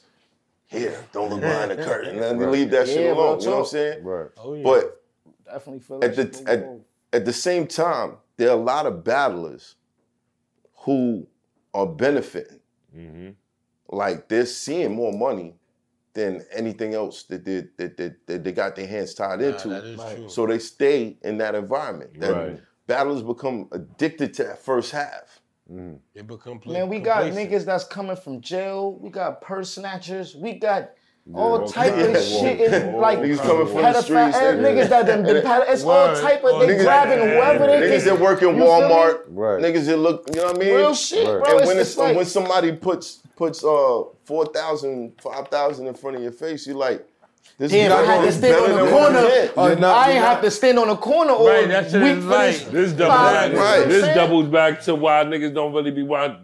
here. 0.72 1.04
Don't 1.12 1.30
look 1.30 1.40
behind 1.40 1.70
the 1.70 1.76
curtain, 1.76 2.18
and 2.22 2.40
Right. 2.40 2.50
leave 2.50 2.70
that 2.70 2.86
shit 2.88 3.00
Yeah, 3.04 3.14
bro, 3.14 3.30
alone. 3.34 3.40
You 3.40 3.46
know 3.46 3.52
what 3.52 3.58
I'm 3.60 3.66
saying? 3.66 4.04
Right. 4.04 4.28
Oh, 4.38 4.54
yeah. 4.54 4.62
But 4.64 4.98
Definitely 5.44 5.80
feel 5.80 6.02
at 6.04 6.16
the 6.16 6.22
shit. 6.24 6.48
at, 6.48 6.66
at 7.12 7.24
the 7.24 7.32
same 7.32 7.66
time, 7.66 8.16
there 8.38 8.48
are 8.48 8.56
a 8.58 8.60
lot 8.60 8.86
of 8.86 9.04
battlers 9.04 9.76
who 10.84 11.26
are 11.74 11.86
benefiting. 11.86 12.60
Mm-hmm. 12.96 13.30
Like 13.88 14.28
they're 14.28 14.46
seeing 14.46 14.94
more 14.94 15.12
money 15.12 15.54
than 16.14 16.42
anything 16.52 16.94
else 16.94 17.24
that 17.24 17.44
they 17.44 17.64
that, 17.76 17.96
that, 17.98 18.26
that 18.26 18.44
they 18.44 18.52
got 18.52 18.76
their 18.76 18.86
hands 18.86 19.14
tied 19.14 19.40
Nah, 19.40 19.48
into. 19.48 19.68
that 19.68 19.84
is 19.84 20.00
true. 20.14 20.28
So 20.28 20.46
they 20.46 20.58
stay 20.58 21.18
in 21.22 21.38
that 21.38 21.54
environment. 21.54 22.18
That 22.20 22.32
Right. 22.32 22.60
battlers 22.86 23.22
become 23.22 23.68
addicted 23.72 24.32
to 24.34 24.44
that 24.44 24.58
first 24.58 24.90
half. 24.92 25.41
They 26.14 26.22
become 26.22 26.58
pla- 26.58 26.72
Man, 26.72 26.88
we 26.88 26.98
got 27.00 27.22
complacent. 27.24 27.50
niggas 27.50 27.64
that's 27.64 27.84
coming 27.84 28.16
from 28.16 28.40
jail. 28.40 28.98
We 29.00 29.10
got 29.10 29.40
purse 29.40 29.70
snatchers. 29.74 30.34
We 30.34 30.54
got 30.54 30.90
all 31.34 31.60
all 31.60 31.68
type 31.68 31.94
kinds 31.94 32.08
of 32.08 32.14
of 32.16 32.22
shit 32.22 32.58
wolves. 32.58 32.74
in 32.74 32.94
All 32.94 33.00
like 33.00 33.18
Niggas 33.20 33.38
coming 33.42 33.66
from 33.68 33.82
the 33.82 34.02
streets, 34.02 34.36
and 34.36 34.58
niggas 34.60 34.88
that 34.88 35.06
done 35.06 35.22
been 35.22 35.36
pedo- 35.44 35.64
It's 35.68 35.84
all 35.84 36.14
type 36.16 36.42
of 36.44 36.60
they 36.60 36.66
Niggas- 36.74 36.82
grabbing 36.84 37.18
whoever 37.20 37.66
they 37.68 37.80
Niggas 37.80 38.04
can. 38.04 38.14
that 38.16 38.20
work 38.20 38.42
in 38.42 38.48
You 38.48 38.54
feel 38.54 38.80
me? 38.80 38.86
Walmart, 38.88 39.18
Right. 39.28 39.62
niggas 39.62 39.86
that 39.86 39.96
look, 39.98 40.28
you 40.34 40.40
know 40.40 40.46
what 40.48 40.56
I 40.56 40.58
mean? 40.58 40.74
Real 40.74 40.94
shit, 40.94 41.26
Right. 41.28 41.42
bro. 41.44 41.50
and 41.52 41.60
It's, 41.60 41.66
when, 41.68 41.78
it's 41.78 41.88
it's, 41.90 41.98
like, 41.98 42.16
when 42.16 42.26
somebody 42.26 42.72
puts 42.72 43.22
puts 43.36 43.62
uh 43.64 44.02
4,000, 44.24 45.12
5,000 45.20 45.86
in 45.86 45.94
front 45.94 46.16
of 46.16 46.22
your 46.22 46.32
face, 46.32 46.66
you 46.66 46.74
like, 46.74 47.06
this 47.59 47.70
Damn, 47.72 47.93
is 47.93 47.99
I 47.99 48.05
had 48.05 48.24
to 48.24 48.32
stand 48.32 48.55
on 48.57 48.84
the 48.84 48.90
corner. 48.90 49.20
you 49.20 49.28
get. 49.28 49.59
Uh, 49.59 49.66
You're 49.66 49.76
not- 49.76 49.97
I 49.97 50.05
ain't 50.07 50.14
you're 50.14 50.24
have 50.24 50.43
to 50.43 50.51
stand 50.51 50.78
on 50.78 50.88
the 50.88 50.97
corner 50.97 51.32
or 51.32 51.49
Right, 51.51 51.68
that's 51.68 51.93
shit 51.93 52.03
week 52.03 52.16
is 52.18 52.24
for 52.24 52.30
like- 52.30 52.53
this. 52.53 52.64
This 52.64 52.93
doubles 52.93 53.18
back. 53.32 53.49
you 53.51 53.55
know 53.57 53.61
what 53.62 53.78
I'm 53.82 53.88
This 53.88 54.03
saying? 54.05 54.16
doubles 54.16 54.47
back 54.49 54.80
to 54.82 54.95
why 54.95 55.24
niggas 55.24 55.55
don't 55.55 55.72
really 55.72 55.90
be 55.90 56.03
why 56.03 56.36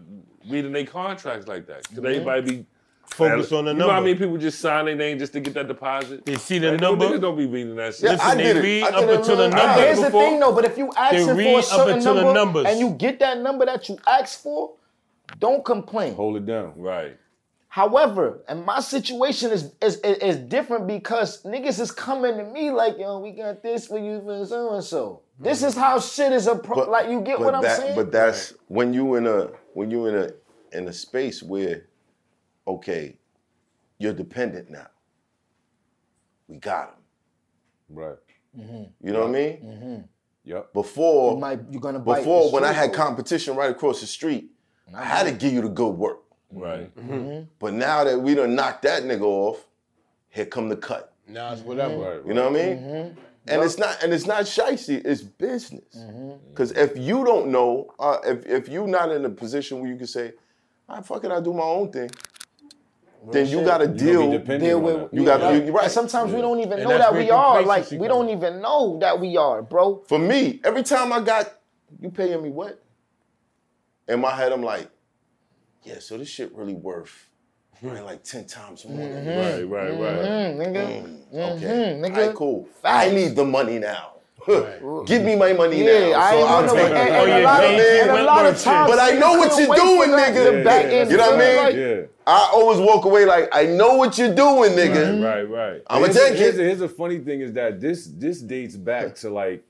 reading 0.49 0.71
their 0.71 0.85
contracts 0.85 1.47
like 1.47 1.67
that. 1.67 1.83
Because 1.89 1.97
everybody 2.05 2.41
be 2.41 2.65
focused 3.05 3.51
on 3.51 3.65
the 3.65 3.71
You 3.71 3.77
number. 3.77 3.87
know 3.87 3.93
how 3.93 4.01
many 4.01 4.15
people 4.15 4.37
just 4.37 4.59
sign 4.59 4.85
their 4.85 4.95
name 4.95 5.17
just 5.19 5.33
to 5.33 5.39
get 5.39 5.53
that 5.55 5.67
deposit? 5.67 6.25
They 6.25 6.35
see 6.37 6.59
the 6.59 6.71
Like, 6.73 6.81
number. 6.81 7.05
Niggas 7.05 7.21
don't 7.21 7.37
be 7.37 7.47
reading 7.47 7.75
that 7.75 7.95
shit. 7.95 8.03
Yeah, 8.03 8.11
Listen, 8.11 8.27
I 8.29 8.35
they 8.35 8.43
did 8.43 8.57
it. 8.57 8.63
read 8.63 8.83
I 8.83 8.87
up 8.89 8.99
did 9.01 9.09
it, 9.09 9.15
until 9.17 9.35
the 9.35 9.41
man. 9.49 9.51
But 9.51 9.65
number. 9.65 9.81
here's 9.81 9.99
the 10.01 10.11
thing 10.11 10.39
though, 10.39 10.51
but 10.53 10.65
if 10.65 10.77
you 10.77 10.91
ask 10.95 11.15
for 11.25 11.59
a 11.59 11.63
certain 11.63 12.33
number 12.33 12.67
and 12.67 12.79
you 12.79 12.91
get 12.91 13.19
that 13.19 13.39
number 13.39 13.65
that 13.65 13.89
you 13.89 13.97
asked 14.07 14.41
for, 14.43 14.71
don't 15.39 15.63
complain. 15.65 16.13
Hold 16.15 16.37
it 16.37 16.45
down. 16.45 16.73
Right. 16.77 17.17
However, 17.69 18.43
and 18.47 18.65
my 18.65 18.79
situation 18.79 19.51
is, 19.51 19.71
is 19.79 19.97
is 19.97 20.17
is 20.17 20.37
different 20.37 20.87
because 20.87 21.43
niggas 21.43 21.79
is 21.79 21.91
coming 21.91 22.35
to 22.37 22.43
me 22.43 22.71
like, 22.71 22.97
yo, 22.97 23.19
we 23.19 23.31
got 23.31 23.61
this 23.61 23.85
for 23.85 23.99
you 23.99 24.21
for 24.25 24.43
so 24.43 24.73
and 24.73 24.83
so. 24.83 25.21
This 25.39 25.61
is 25.61 25.75
how 25.75 25.99
shit 25.99 26.33
is 26.33 26.47
a 26.47 26.53
like. 26.53 27.09
You 27.09 27.21
get 27.21 27.39
what 27.39 27.53
I'm 27.53 27.61
that- 27.61 27.77
saying? 27.77 27.95
But 27.95 28.11
that's 28.11 28.53
when 28.67 28.91
you 28.91 29.15
in 29.15 29.27
a 29.27 29.51
when 29.73 29.91
you 29.91 30.07
in 30.07 30.15
a 30.15 30.31
in 30.75 30.87
a 30.87 30.93
space 30.93 31.43
where, 31.43 31.85
okay, 32.67 33.17
you're 33.99 34.13
dependent 34.13 34.71
now. 34.71 34.87
We 36.47 36.57
got 36.57 36.89
him. 36.89 37.95
Right. 37.95 38.15
Mm-hmm. 38.57 39.07
You 39.07 39.13
know 39.13 39.19
what 39.21 39.29
I 39.29 39.31
mean? 39.31 39.57
Mm-hmm. 39.63 40.01
Yep. 40.45 40.73
Before, 40.73 41.33
you 41.33 41.39
might 41.39 41.59
you're 41.69 41.81
gonna 41.81 41.99
bite 41.99 42.19
before 42.19 42.51
when 42.51 42.63
I 42.63 42.71
had 42.71 42.93
competition 42.93 43.55
right 43.55 43.69
across 43.69 44.01
the 44.01 44.07
street, 44.07 44.49
I 44.91 45.03
had 45.03 45.27
to 45.27 45.31
give 45.31 45.53
you 45.53 45.61
the 45.61 45.69
good 45.69 45.91
work. 45.91 46.21
Right. 46.51 46.91
But 47.59 47.73
now 47.73 48.03
that 48.03 48.19
we 48.19 48.35
done 48.35 48.55
knocked 48.55 48.83
that 48.83 49.03
nigga 49.03 49.21
off, 49.21 49.65
here 50.29 50.45
come 50.45 50.69
the 50.69 50.75
cut. 50.77 51.13
Now 51.27 51.53
it's 51.53 51.61
whatever. 51.61 51.95
Right. 52.17 52.25
You 52.27 52.33
know 52.33 52.49
what 52.49 52.59
I 52.59 52.65
mean? 52.65 52.77
Mm-hmm. 52.77 53.19
And 53.47 53.63
it's 53.63 53.77
not 53.77 54.03
and 54.03 54.13
it's 54.13 54.25
not 54.27 54.43
shicey, 54.43 55.01
it's 55.05 55.21
business. 55.21 55.95
Mm-hmm. 55.97 56.49
Because 56.49 56.71
if 56.71 56.97
you 56.97 57.23
don't 57.25 57.47
know, 57.47 57.93
uh, 57.99 58.17
if 58.25 58.45
if 58.45 58.69
you're 58.69 58.87
not 58.87 59.11
in 59.11 59.25
a 59.25 59.29
position 59.29 59.79
where 59.79 59.89
you 59.89 59.97
can 59.97 60.07
say, 60.07 60.33
I 60.87 61.01
fuck 61.01 61.23
it, 61.23 61.31
I 61.31 61.39
do 61.39 61.53
my 61.53 61.63
own 61.63 61.91
thing, 61.91 62.11
then 63.31 63.47
you 63.47 63.63
gotta 63.63 63.85
You're 63.85 64.23
gonna 64.25 64.39
be 64.39 64.45
deal. 64.45 64.59
deal 64.59 64.81
with 64.81 64.95
that. 65.11 65.13
You 65.13 65.25
got 65.25 65.41
right. 65.41 65.65
you, 65.65 65.71
right. 65.71 65.83
And 65.85 65.91
sometimes 65.91 66.31
we 66.31 66.41
don't 66.41 66.59
even 66.59 66.73
And 66.79 66.83
know 66.83 66.97
that 66.97 67.13
we 67.13 67.29
are. 67.31 67.61
Like 67.63 67.89
we 67.91 68.07
don't 68.07 68.29
in. 68.29 68.37
even 68.37 68.61
know 68.61 68.97
that 68.99 69.19
we 69.19 69.35
are, 69.37 69.61
bro. 69.61 70.03
For 70.07 70.19
me, 70.19 70.59
every 70.63 70.83
time 70.83 71.11
I 71.11 71.21
got, 71.21 71.51
you 71.99 72.09
paying 72.09 72.41
me 72.41 72.49
what? 72.49 72.83
In 74.07 74.19
my 74.21 74.31
head, 74.35 74.51
I'm 74.51 74.63
like, 74.63 74.89
yeah, 75.83 75.99
so 75.99 76.17
this 76.17 76.27
shit 76.29 76.53
really 76.55 76.73
worth 76.73 77.29
probably 77.81 78.01
like 78.01 78.23
10 78.23 78.45
times 78.47 78.85
more 78.85 78.97
than 79.07 79.25
this. 79.25 79.61
Right, 79.63 79.69
right, 79.69 79.99
right. 79.99 80.25
Mm, 80.25 80.57
nigga. 80.57 81.55
Okay. 81.55 81.65
Mhm, 81.65 81.99
nigga. 82.01 82.17
All 82.17 82.25
right, 82.27 82.35
cool. 82.35 82.67
Facts. 82.81 83.07
I 83.07 83.13
need 83.13 83.35
the 83.35 83.45
money 83.45 83.79
now. 83.79 84.13
Give 85.05 85.23
me 85.23 85.35
my 85.35 85.53
money 85.53 85.83
Yeah, 85.83 86.09
now. 86.11 86.19
I 86.19 86.31
so 86.31 86.37
ain't 86.39 86.49
I'll 86.49 86.65
know. 86.65 86.73
take 86.73 86.83
And, 86.85 86.93
it. 86.93 86.97
and, 86.97 87.15
Oh, 87.15 87.23
and 87.25 87.31
a 87.33 87.43
lot 87.43 87.63
of, 87.63 87.69
and 87.71 88.09
a 88.11 88.23
lot 88.23 88.45
of 88.45 88.61
times, 88.61 88.89
But 88.89 88.99
I 88.99 89.11
know 89.19 89.33
what 89.37 89.57
you're 89.59 89.75
doing, 89.75 90.09
nigga. 90.11 90.57
the 90.57 90.63
back 90.63 90.85
Yeah, 90.85 90.91
end 90.99 91.11
You 91.11 91.17
know 91.17 91.31
what 91.31 91.41
I 91.41 91.45
mean? 91.47 91.55
like- 91.57 91.75
Yeah. 91.75 92.01
I 92.25 92.49
always 92.53 92.79
walk 92.79 93.05
away 93.05 93.25
like, 93.25 93.49
I 93.51 93.65
know 93.65 93.95
what 93.95 94.17
you're 94.17 94.33
doing, 94.33 94.71
nigga. 94.73 95.23
Right, 95.23 95.41
right. 95.43 95.81
I'm 95.87 96.01
gonna 96.01 96.13
here's, 96.13 96.15
take 96.29 96.33
a, 96.33 96.37
here's, 96.37 96.57
it. 96.57 96.61
a, 96.61 96.63
here's 96.65 96.81
a 96.81 96.89
funny 96.89 97.19
thing 97.19 97.41
is 97.41 97.53
that 97.53 97.79
this 97.81 98.05
this 98.07 98.39
dates 98.41 98.75
back 98.77 99.15
to 99.15 99.29
like 99.29 99.63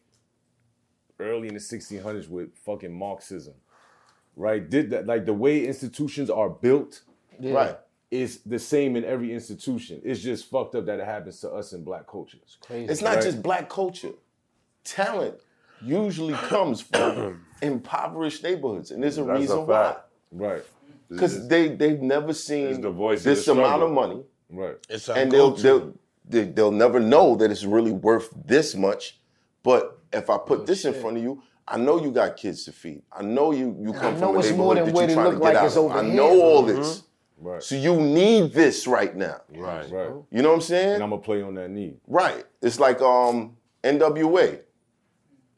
early 1.19 1.47
in 1.47 1.53
the 1.53 1.59
1600s 1.59 2.27
with 2.29 2.49
fucking 2.65 2.93
Marxism, 2.93 3.53
right? 4.35 4.67
Did 4.69 4.89
that 4.91 5.05
like 5.07 5.25
the 5.25 5.33
way 5.33 5.65
institutions 5.65 6.29
are 6.29 6.49
built, 6.49 7.01
Right. 7.39 7.77
is 8.11 8.39
the 8.45 8.59
same 8.59 8.95
in 8.95 9.05
every 9.05 9.33
institution. 9.33 10.01
It's 10.03 10.19
just 10.21 10.49
fucked 10.49 10.75
up 10.75 10.85
that 10.87 10.99
it 10.99 11.05
happens 11.05 11.39
to 11.41 11.51
us 11.51 11.73
in 11.73 11.83
black 11.83 12.07
cultures. 12.07 12.57
It's 12.69 13.01
not 13.01 13.15
Right. 13.15 13.23
just 13.23 13.41
black 13.41 13.69
culture. 13.69 14.13
Talent 14.83 15.35
usually 15.81 16.33
comes 16.33 16.81
from 16.81 17.45
impoverished 17.61 18.43
neighborhoods, 18.43 18.91
and 18.91 19.01
there's 19.03 19.17
a 19.17 19.23
That's 19.23 19.37
a 19.37 19.41
reason 19.41 19.67
why. 19.67 19.95
Right, 20.31 20.63
Because 21.09 21.47
they 21.47 21.69
they've 21.75 22.01
never 22.01 22.33
seen 22.33 22.67
It's 22.67 22.79
the 22.79 22.91
voice 22.91 23.19
of 23.19 23.23
this 23.25 23.45
the 23.45 23.53
amount 23.53 23.81
of 23.83 23.91
money, 23.91 24.23
right. 24.49 24.75
It's 24.89 25.09
and 25.09 25.31
they'll, 25.31 25.51
they'll 25.51 25.93
they, 26.25 26.43
they'll 26.45 26.71
never 26.71 26.99
know 26.99 27.35
that 27.35 27.49
it's 27.49 27.63
really 27.65 27.91
worth 27.91 28.29
this 28.45 28.75
much. 28.75 29.19
But 29.63 29.97
if 30.13 30.29
I 30.29 30.37
put 30.37 30.67
this 30.67 30.85
in 30.85 30.93
front 30.93 31.17
of 31.17 31.23
you, 31.23 31.41
I 31.69 31.77
know 31.77 32.01
you 32.01 32.11
got 32.11 32.35
kids 32.35 32.65
to 32.65 32.71
feed. 32.71 33.03
I 33.11 33.21
know 33.21 33.51
you 33.51 33.77
you 33.79 33.93
come 33.93 34.15
know 34.15 34.19
from 34.19 34.35
a 34.35 34.39
it's 34.39 34.51
more 34.51 34.73
neighborhood 34.73 34.87
that 34.87 34.93
what 34.93 35.07
you're 35.09 35.15
trying 35.15 35.31
to 35.31 35.37
get 35.37 35.43
like 35.43 35.55
out 35.55 35.65
it's 35.65 35.75
of. 35.75 35.85
over 35.85 35.99
I 35.99 36.03
here. 36.03 36.13
know 36.13 36.41
all 36.41 36.63
mm-hmm. 36.63 36.77
this. 36.79 37.03
Right. 37.37 37.63
So 37.63 37.75
you 37.75 37.95
need 37.95 38.53
this 38.53 38.87
right 38.87 39.15
now. 39.15 39.41
Right. 39.55 39.89
Right. 39.89 40.09
You 40.31 40.41
know 40.41 40.49
what 40.49 40.55
I'm 40.55 40.61
saying? 40.61 40.95
And 40.95 41.03
I'm 41.03 41.11
gonna 41.11 41.21
play 41.21 41.41
on 41.41 41.53
that 41.55 41.69
need. 41.69 41.97
Right. 42.07 42.43
It's 42.61 42.79
like 42.79 43.01
um 43.01 43.55
NWA. 43.83 44.59
Mm. 44.59 44.61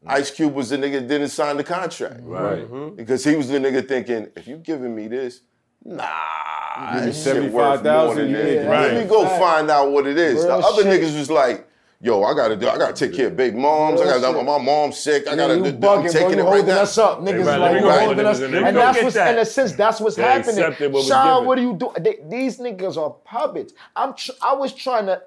Ice 0.08 0.32
Cube 0.32 0.54
was 0.54 0.70
the 0.70 0.78
nigga 0.78 0.94
that 0.94 1.08
didn't 1.08 1.30
sign 1.30 1.58
the 1.58 1.64
contract. 1.64 2.20
Right. 2.24 2.60
Mm-hmm. 2.60 2.76
Mm-hmm. 2.76 2.96
Because 2.96 3.24
he 3.24 3.36
was 3.36 3.48
the 3.48 3.60
nigga 3.60 3.88
thinking, 3.88 4.30
if 4.36 4.48
you 4.48 4.58
giving 4.58 4.96
me 4.96 5.08
this, 5.08 5.42
nah, 5.84 6.92
give 6.92 7.02
me 7.02 7.06
this 7.08 7.24
shit 7.24 7.36
worth 7.52 7.82
75,000, 7.82 8.06
more 8.06 8.16
than 8.16 8.30
you 8.30 8.38
need 8.38 8.64
to 8.64 8.70
Let 8.70 9.04
me 9.04 9.10
go 9.10 9.28
find 9.40 9.70
out 9.72 9.92
what 9.92 10.08
it 10.08 10.18
is. 10.18 10.44
the 10.44 10.54
other 10.54 10.84
shit. 10.84 11.02
niggas 11.02 11.18
was 11.18 11.30
like, 11.30 11.68
yo, 12.02 12.24
I 12.24 12.34
gotta 12.34 12.56
do, 12.56 12.68
I 12.68 12.78
gotta 12.78 12.94
take 12.94 13.14
care 13.16 13.28
of 13.28 13.38
big 13.38 13.56
moms. 13.56 14.02
I 14.02 14.06
gotta, 14.20 14.44
my 14.44 14.58
mom's 14.58 14.98
sick. 14.98 15.28
I 15.28 15.36
gotta 15.36 15.58
you 15.58 15.64
do, 15.64 15.70
I'm 15.70 15.80
bugging, 15.80 16.04
bro. 16.04 16.12
taking 16.12 16.40
it 16.40 16.44
right 16.44 16.66
now. 16.66 16.82
us 16.82 16.98
up, 16.98 17.20
niggas. 17.20 17.46
Right, 17.46 17.58
like 17.58 17.76
you 17.76 17.82
go 17.82 17.92
holding 17.92 18.18
get 18.18 18.26
us, 18.26 18.40
and 18.40 18.54
and 18.54 18.54
let 18.54 18.66
me 18.66 18.72
go 18.72 18.80
that's 18.80 19.04
what's 19.04 19.16
that. 19.16 19.34
in 19.36 19.40
a 19.42 19.46
sense. 19.46 19.72
That's 19.74 20.00
what's 20.00 20.16
They 20.16 20.24
happening. 20.24 20.60
accepted 20.60 20.92
what 20.92 21.06
Sean, 21.06 21.46
what 21.46 21.58
are 21.58 21.62
you 21.62 21.74
doing? 21.74 21.94
They, 22.00 22.20
these 22.30 22.58
niggas 22.58 22.98
are 22.98 23.12
puppets. 23.12 23.74
I'm. 23.96 24.14
Tr- 24.16 24.32
I 24.42 24.54
was 24.54 24.74
trying 24.74 25.06
to 25.06 25.22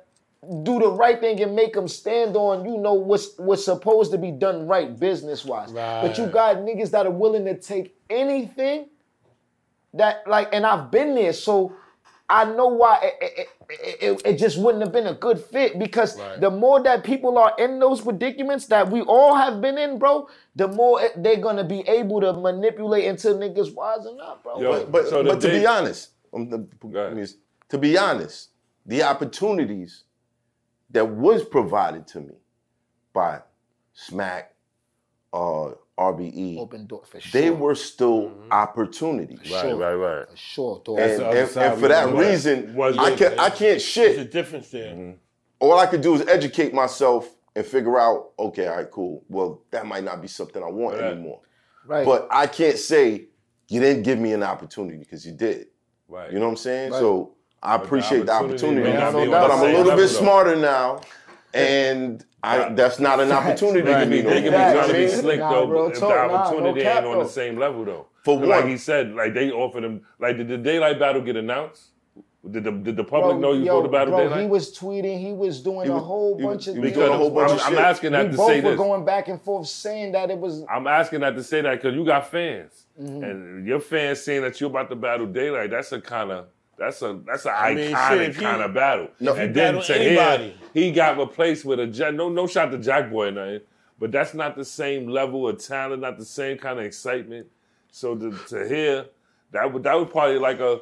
do 0.63 0.79
the 0.79 0.91
right 0.91 1.21
thing 1.21 1.41
and 1.41 1.57
make 1.57 1.73
them 1.73 1.89
stand 1.89 2.37
on, 2.37 2.65
you 2.67 2.77
know, 2.77 2.95
what's 2.95 3.39
what's 3.39 3.65
supposed 3.65 4.11
to 4.13 4.19
be 4.19 4.31
done 4.31 4.67
right 4.67 4.99
business 4.99 5.45
wise. 5.45 5.73
But 5.73 6.19
you 6.19 6.27
got 6.27 6.57
niggas 6.57 6.91
that 6.91 7.07
are 7.07 7.11
willing 7.11 7.45
to 7.47 7.59
take 7.59 7.97
anything 8.11 8.89
that 9.95 10.27
like, 10.27 10.49
and 10.53 10.67
I've 10.67 10.91
been 10.91 11.15
there, 11.15 11.33
so 11.33 11.75
I 12.29 12.45
know 12.45 12.67
why 12.69 12.99
it, 13.03 13.15
it, 13.39 13.49
it, 13.71 14.03
it, 14.03 14.23
it 14.27 14.37
just 14.39 14.59
wouldn't 14.59 14.83
have 14.83 14.93
been 14.93 15.07
a 15.07 15.15
good 15.15 15.39
fit 15.41 15.79
because 15.79 16.19
Right. 16.19 16.41
the 16.41 16.51
more 16.51 16.83
that 16.83 17.05
people 17.05 17.39
are 17.39 17.55
in 17.59 17.79
those 17.79 18.01
predicaments 18.01 18.67
that 18.67 18.91
we 18.91 19.01
all 19.03 19.35
have 19.35 19.61
been 19.61 19.79
in, 19.79 19.99
bro, 19.99 20.29
the 20.57 20.69
more 20.69 21.01
they're 21.17 21.37
gonna 21.39 21.65
be 21.65 21.81
able 21.89 22.21
to 22.21 22.33
manipulate 22.33 23.07
until 23.07 23.37
niggas 23.39 23.75
wisen 23.75 24.21
up, 24.21 24.43
bro. 24.43 24.61
Yo, 24.61 24.73
But, 24.73 24.93
but, 24.93 25.09
So 25.09 25.23
but 25.25 25.41
to 25.41 25.49
day- 25.49 25.61
be 25.61 25.67
honest, 25.67 26.11
um, 26.33 26.49
the- 26.51 26.67
ahead. 26.99 27.29
To 27.71 27.79
be 27.79 27.97
honest, 27.99 28.51
the 28.87 29.03
opportunities 29.03 30.05
that 30.91 31.09
was 31.09 31.45
provided 31.45 32.07
to 32.09 32.21
me 32.21 32.35
by 33.13 33.41
Smack, 33.95 34.55
uh, 35.33 35.71
RBE, 35.99 36.59
Open 36.59 36.87
door 36.87 37.03
for 37.07 37.21
sure. 37.21 37.41
they 37.41 37.51
were 37.51 37.75
still 37.75 38.33
opportunities. 38.51 39.39
Right, 39.51 39.61
Sure. 39.63 39.77
right, 39.77 39.95
right. 39.95 40.29
for 40.29 40.37
sure. 40.37 40.83
Dog. 40.85 40.99
And, 40.99 41.23
and- 41.23 41.57
and 41.57 41.81
for 41.81 41.89
that 41.89 42.07
don't 42.07 42.17
reason, 42.17 42.75
Was 42.75 42.97
I 42.99 43.11
it- 43.13 43.19
can 43.19 43.39
I 43.39 43.51
can't 43.51 43.81
shit. 43.81 44.17
There's 44.17 44.27
a 44.27 44.31
difference 44.31 44.71
there. 44.71 44.93
Mm-hmm. 44.93 45.13
All 45.61 45.79
I 45.79 45.87
could 45.87 46.01
do 46.01 46.15
is 46.15 46.27
educate 46.27 46.75
myself 46.75 47.29
and 47.57 47.65
figure 47.65 47.99
out, 48.01 48.31
okay, 48.39 48.67
all 48.67 48.77
right, 48.77 48.91
cool. 48.91 49.25
Well, 49.29 49.63
that 49.71 49.87
might 49.87 50.03
not 50.03 50.21
be 50.21 50.27
something 50.29 50.63
I 50.63 50.67
want 50.71 50.97
Right. 51.01 51.13
anymore. 51.13 51.41
right. 51.87 52.05
But 52.05 52.27
I 52.31 52.47
can't 52.49 52.77
say 52.79 53.27
you 53.69 53.79
didn't 53.81 54.03
give 54.03 54.19
me 54.19 54.33
an 54.33 54.43
opportunity 54.43 54.97
because 54.99 55.25
you 55.25 55.33
did. 55.33 55.69
Right. 56.09 56.33
You 56.33 56.39
know 56.41 56.47
what 56.47 56.51
I'm 56.53 56.57
saying? 56.57 56.91
Right. 56.93 56.99
So 56.99 57.35
I 57.63 57.77
appreciate 57.77 58.27
the 58.27 58.33
opportunity 58.33 58.83
opportunity, 58.83 58.93
may 58.93 58.99
not 58.99 59.25
be 59.25 59.31
but 59.31 59.51
I'm 59.51 59.61
a 59.61 59.65
little 59.65 59.85
bit 59.93 59.97
though. 59.97 60.07
smarter 60.07 60.57
now, 60.57 61.01
and 61.55 62.25
I, 62.45 62.69
that's 62.75 62.99
not 62.99 63.21
an 63.21 63.33
opportunity 63.33 63.81
They 63.83 63.93
to 63.93 63.99
can 64.01 64.11
be, 64.11 64.17
me. 64.17 64.23
they 64.23 64.43
can 64.43 64.45
be 64.45 64.51
trying 64.51 64.89
to 64.89 64.93
be 64.95 65.01
You 65.01 65.07
know 65.07 65.13
what 65.13 65.13
I 65.13 65.13
mean? 65.13 65.21
slick 65.21 65.39
Nah, 65.41 65.51
though, 65.53 65.67
real 65.67 65.87
if 65.89 65.99
talk, 65.99 66.09
the 66.11 66.15
nah, 66.17 66.27
no 66.27 66.35
opportunity 66.35 66.81
cap, 66.83 66.97
ain't 67.05 67.07
on 67.07 67.19
the 67.25 67.29
same 67.29 67.59
level 67.59 67.85
though. 67.85 68.07
For 68.25 68.39
But 68.41 68.49
like 68.49 68.67
he 68.67 68.77
said, 68.77 69.15
like 69.15 69.35
they 69.35 69.51
offered 69.51 69.85
him, 69.85 70.03
like 70.19 70.37
did 70.37 70.49
the 70.49 70.59
Daylyt 70.59 70.99
battle 70.99 71.23
get 71.23 71.37
announced? 71.37 71.91
Did 72.51 72.65
the 72.65 72.73
did 72.73 72.97
the 72.97 73.05
public 73.05 73.39
Bro, 73.39 73.41
know 73.41 73.53
you 73.55 73.65
yo, 73.65 73.79
for 73.81 73.83
the 73.85 73.89
battle 73.89 74.15
bro, 74.15 74.29
Daylyt? 74.29 74.41
he 74.43 74.47
was 74.47 74.77
tweeting. 74.79 75.19
He 75.19 75.33
was 75.33 75.63
doing 75.63 75.87
He 75.87 75.93
a 75.93 75.99
whole 75.99 76.37
he 76.39 76.45
bunch 76.45 76.67
of 76.67 76.77
he 76.77 76.83
things. 76.83 76.95
doing 76.95 77.11
a 77.13 77.17
whole 77.17 77.31
bunch 77.31 77.53
I'm, 77.53 77.57
of 77.57 77.63
I'm 77.65 77.73
shit. 77.73 77.79
asking 77.81 78.13
that 78.13 78.25
we 78.27 78.31
to 78.33 78.37
both 78.37 78.49
say 78.49 78.61
were 78.61 78.71
this. 78.73 78.79
going 78.79 79.05
back 79.07 79.29
and 79.29 79.41
forth 79.41 79.67
saying 79.67 80.13
that 80.13 80.31
it 80.31 80.37
was. 80.39 80.63
I'm 80.71 80.87
asking 80.87 81.21
that 81.21 81.37
to 81.37 81.43
say 81.43 81.63
that 81.63 81.77
because 81.81 81.95
you 81.95 82.05
got 82.05 82.31
fans, 82.31 82.73
Mm-hmm. 83.01 83.25
and 83.25 83.67
your 83.67 83.81
fans 83.81 84.21
saying 84.23 84.43
that 84.43 84.61
you're 84.61 84.71
about 84.71 84.89
to 84.91 84.95
battle 84.97 85.27
Daylyt. 85.27 85.71
That's 85.71 85.91
a 85.93 86.01
kind 86.01 86.31
of 86.31 86.47
that's 86.79 87.03
a 87.03 87.19
that's 87.27 87.45
an 87.47 87.53
I 87.57 87.75
mean, 87.75 87.89
shit, 87.89 87.97
iconic 87.97 88.29
if 88.29 88.37
you- 88.37 88.43
kind 88.43 88.63
of 88.63 88.75
battle. 88.75 89.09
No, 89.21 89.35
and 89.35 89.49
you 89.49 89.53
then 89.55 89.75
to 89.83 89.95
hear 89.95 90.19
anybody. 90.21 90.55
he 90.73 90.93
got 90.93 91.19
replaced 91.19 91.65
with 91.65 91.81
a 91.81 91.87
No, 92.13 92.29
no 92.29 92.47
shot 92.47 92.71
to 92.73 92.79
Jack 92.79 93.11
Boy 93.11 93.29
or 93.29 93.31
nothing, 93.33 93.61
but 93.99 94.13
that's 94.13 94.35
not 94.35 94.57
the 94.57 94.65
same 94.65 95.09
level 95.09 95.49
of 95.49 95.59
talent, 95.59 96.03
not 96.03 96.19
the 96.19 96.25
same 96.25 96.59
kind 96.59 96.79
of 96.79 96.85
excitement. 96.85 97.47
So 97.91 98.15
to, 98.17 98.31
to 98.49 98.69
hear 98.69 99.07
that 99.53 99.73
would 99.73 99.83
that 99.85 99.95
was 99.95 100.09
probably 100.11 100.39
like 100.39 100.61
a. 100.61 100.81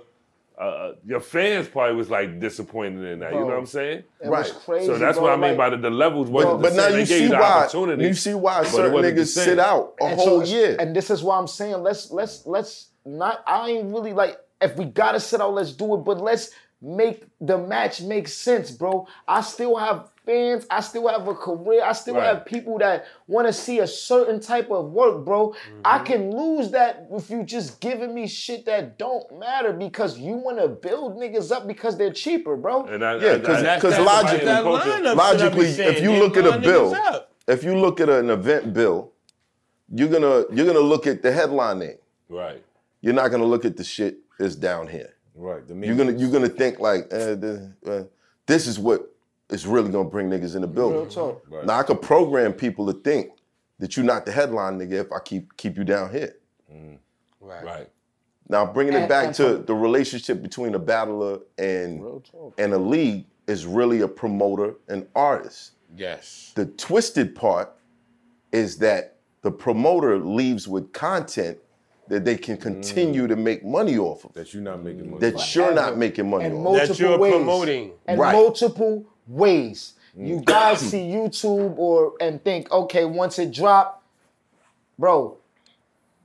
Uh, 0.59 0.93
your 1.07 1.18
fans 1.18 1.66
probably 1.66 1.97
was 1.97 2.11
like 2.11 2.38
disappointed 2.38 3.03
in 3.05 3.18
that. 3.20 3.32
You 3.32 3.40
know 3.40 3.47
what 3.47 3.57
I'm 3.59 3.66
saying? 3.66 4.05
It 4.22 4.28
was 4.28 4.53
Right. 4.53 4.61
crazy. 4.64 4.86
So 4.86 4.99
that's 4.99 5.16
bro, 5.16 5.24
what 5.28 5.32
I 5.32 5.36
mean 5.36 5.51
like- 5.53 5.57
by 5.59 5.70
the, 5.70 5.76
the 5.78 5.90
levels. 5.90 6.28
Wasn't 6.28 6.59
the 6.59 6.68
But 6.68 6.74
now 6.76 6.82
same. 6.88 6.90
you 7.01 7.05
They 7.07 7.07
gave 7.07 7.18
see 7.22 7.26
the 7.28 7.36
why 7.36 7.43
opportunity, 7.64 8.05
you 8.07 8.14
see 8.14 8.34
why 8.34 8.59
but 8.61 8.66
it 8.66 8.70
certain 8.70 9.03
niggas 9.03 9.26
sit 9.28 9.59
out 9.59 9.95
a 10.01 10.05
And 10.05 10.20
whole 10.20 10.45
so- 10.45 10.53
year. 10.53 10.76
And 10.78 10.95
this 10.95 11.11
is 11.11 11.22
why 11.24 11.38
I'm 11.38 11.47
saying 11.49 11.82
let's 11.82 12.11
let's 12.12 12.47
let's 12.47 12.90
not. 13.05 13.43
I 13.47 13.70
ain't 13.70 13.93
really 13.93 14.12
like 14.12 14.36
if 14.63 14.77
we 14.77 14.85
gotta 14.87 15.21
sit 15.21 15.41
out, 15.41 15.55
let's 15.55 15.73
do 15.73 15.95
it. 15.95 15.99
But 15.99 16.21
let's 16.21 16.51
make 16.81 17.25
the 17.41 17.59
match 17.59 18.01
make 18.03 18.27
sense, 18.29 18.71
bro. 18.71 19.07
I 19.29 19.41
still 19.43 19.77
have 19.77 20.11
fans. 20.27 20.67
I 20.71 20.81
still 20.81 21.07
have 21.09 21.27
a 21.29 21.35
career. 21.35 21.83
I 21.85 21.93
still 21.93 22.15
Right. 22.15 22.25
have 22.27 22.45
people 22.45 22.79
that 22.79 23.05
want 23.29 23.47
to 23.47 23.53
see 23.53 23.79
a 23.81 23.87
certain 23.87 24.41
type 24.41 24.71
of 24.71 24.91
work, 24.91 25.25
bro. 25.25 25.55
I 25.85 25.97
Mm-hmm. 25.99 26.05
can 26.07 26.31
lose 26.37 26.71
that 26.73 27.07
if 27.13 27.31
you 27.31 27.43
just 27.45 27.81
giving 27.81 28.13
me 28.15 28.27
shit 28.27 28.65
that 28.67 28.99
don't 28.99 29.25
matter 29.39 29.73
because 29.73 30.19
you 30.19 30.35
want 30.35 30.59
to 30.59 30.69
build 30.69 31.17
niggas 31.19 31.53
up 31.53 31.67
because 31.69 31.97
they're 31.97 32.13
cheaper, 32.13 32.57
bro. 32.57 32.85
And 32.87 33.05
I, 33.05 33.17
Yeah, 33.17 33.39
'cause- 33.39 33.63
I- 33.65 33.79
'cause 33.81 33.95
I- 33.95 34.03
logically- 34.03 34.49
I- 34.49 34.55
That 34.55 34.63
culture- 34.65 34.91
lineup 34.91 34.97
should 34.97 35.07
I 35.07 35.11
be 35.13 35.17
logically, 35.19 35.67
if 35.87 36.01
you 36.03 36.13
look 36.13 36.37
at 36.37 36.47
a 36.47 36.59
bill, 36.59 36.97
if 37.49 37.63
you 37.65 37.77
look 37.77 38.01
at 38.01 38.09
an 38.09 38.31
event 38.31 38.73
bill, 38.75 39.13
you're 39.95 40.09
gonna 40.09 40.45
you're 40.53 40.67
gonna 40.67 40.79
look 40.81 41.07
at 41.07 41.23
the 41.23 41.31
headline 41.33 41.79
name. 41.81 41.99
Right. 42.29 42.63
You're 43.03 43.15
not 43.15 43.31
gonna 43.31 43.45
look 43.45 43.65
at 43.65 43.77
the 43.77 43.85
shit 43.85 44.19
that's 44.43 44.57
down 44.57 44.88
here. 44.88 45.14
Right. 45.34 45.66
The 45.66 45.74
You're 45.74 45.97
gonna 45.97 46.12
you're 46.12 46.30
gonna 46.30 46.49
think 46.49 46.78
like 46.78 47.05
eh, 47.11 47.34
the, 47.34 47.72
uh, 47.86 48.03
this 48.47 48.66
is 48.66 48.78
what 48.78 49.14
is 49.51 49.66
really 49.66 49.90
gonna 49.90 50.09
bring 50.09 50.28
niggas 50.28 50.55
in 50.55 50.62
the 50.62 50.66
building. 50.66 51.01
Real 51.01 51.07
talk. 51.09 51.64
Now 51.64 51.78
I 51.78 51.82
could 51.82 52.03
program 52.03 52.53
people 52.53 52.93
to 52.93 53.01
think 53.01 53.30
that 53.78 53.97
you're 53.97 54.07
not 54.07 54.26
the 54.26 54.32
headline 54.32 54.78
nigga 54.78 55.05
if 55.05 55.12
I 55.12 55.20
keep 55.20 55.57
keep 55.57 55.76
you 55.76 55.84
down 55.84 56.11
here. 56.11 56.36
Right. 57.40 57.64
Right. 57.64 57.88
Now 58.49 58.66
bringing 58.66 58.95
it 58.95 59.09
back 59.09 59.32
to 59.34 59.59
the 59.59 59.74
relationship 59.74 60.43
between 60.43 60.74
a 60.74 60.78
battler 60.78 61.38
and 61.57 62.22
and 62.59 62.74
a 62.74 62.78
league 62.78 63.26
is 63.47 63.64
really 63.66 64.03
a 64.03 64.09
promoter 64.09 64.74
and 64.88 65.07
artist. 65.14 65.72
Yes. 65.97 66.53
The 66.55 66.66
twisted 66.66 67.34
part 67.34 67.72
is 68.53 68.78
that 68.78 69.16
the 69.43 69.51
promoter 69.51 70.18
leaves 70.18 70.68
with 70.68 70.93
content 70.93 71.59
that 72.09 72.25
they 72.25 72.37
can 72.37 72.57
continue 72.57 73.25
mm. 73.25 73.29
to 73.29 73.37
make 73.37 73.65
money 73.65 73.97
off 73.99 74.25
of. 74.25 74.35
that 74.35 74.53
you're 74.53 74.63
not 74.63 74.83
making 74.83 75.11
money. 75.11 75.21
That 75.31 75.55
you're 75.55 75.73
not 75.75 75.97
making 75.97 76.29
money 76.29 76.45
and 76.47 76.55
off. 76.55 76.61
multiple 76.63 76.87
That 76.95 76.99
you're 76.99 77.19
ways. 77.19 77.33
promoting. 77.35 77.93
And 78.07 78.21
Right. 78.21 78.33
multiple 78.33 79.05
ways. 79.27 79.95
You 80.17 80.37
mm. 80.41 80.45
guys 80.45 80.81
see 80.81 80.99
YouTube 80.99 81.79
or 81.79 82.15
and 82.21 82.43
think, 82.45 82.71
okay, 82.71 83.05
once 83.07 83.39
it 83.39 83.53
drop, 83.53 84.03
bro, 84.99 85.39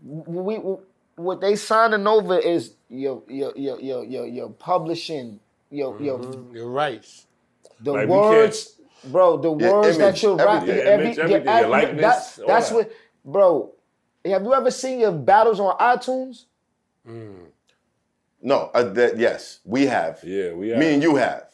we, 0.04 0.58
we 0.58 0.76
what 1.16 1.42
they 1.42 1.56
signing 1.56 2.06
over 2.06 2.38
is 2.38 2.74
your 2.90 3.24
your 3.28 3.54
your 3.56 3.80
your 3.80 4.04
your, 4.04 4.26
your 4.28 4.50
publishing, 4.50 5.40
your 5.72 6.00
your 6.02 6.20
mm-hmm. 6.20 6.56
You're 6.56 6.70
right. 6.70 7.06
the 7.80 7.94
Like, 7.94 8.08
words, 8.10 8.76
bro, 9.06 9.38
the 9.38 9.56
Your 9.56 9.82
words 9.82 9.98
that 9.98 10.22
you're 10.22 10.36
writing, 10.36 10.70
everything. 10.70 10.86
Your 10.86 10.94
image, 10.94 11.20
everything, 11.20 11.46
your 11.46 11.54
every- 11.56 11.70
likeness, 11.72 12.02
That's 12.02 12.36
that's 12.48 12.70
that. 12.70 12.76
what, 12.76 12.92
bro. 13.26 13.72
Have 14.32 14.44
you 14.44 14.54
ever 14.54 14.72
seen 14.72 15.00
your 15.00 15.12
battles 15.12 15.60
on 15.60 15.78
iTunes? 15.78 16.46
No, 18.42 18.70
uh, 18.74 18.84
that 18.94 19.18
yes, 19.18 19.60
we 19.66 19.86
have. 19.88 20.20
Yeah, 20.24 20.54
we 20.54 20.74
Me 20.76 20.94
and 20.94 21.04
you 21.04 21.16
have. 21.16 21.46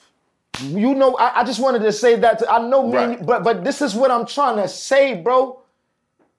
You 0.62 0.94
know, 0.94 1.16
I, 1.16 1.42
I 1.42 1.44
just 1.44 1.60
wanted 1.60 1.80
to 1.80 1.92
say 1.92 2.16
that. 2.18 2.40
To, 2.40 2.52
I 2.52 2.60
know, 2.68 2.84
me, 2.88 2.98
and 2.98 3.10
Right. 3.12 3.20
you- 3.20 3.26
but 3.26 3.44
but 3.44 3.64
this 3.64 3.82
is 3.82 3.96
what 3.96 4.12
I'm 4.12 4.26
trying 4.26 4.58
to 4.58 4.68
say, 4.68 5.16
bro. 5.16 5.62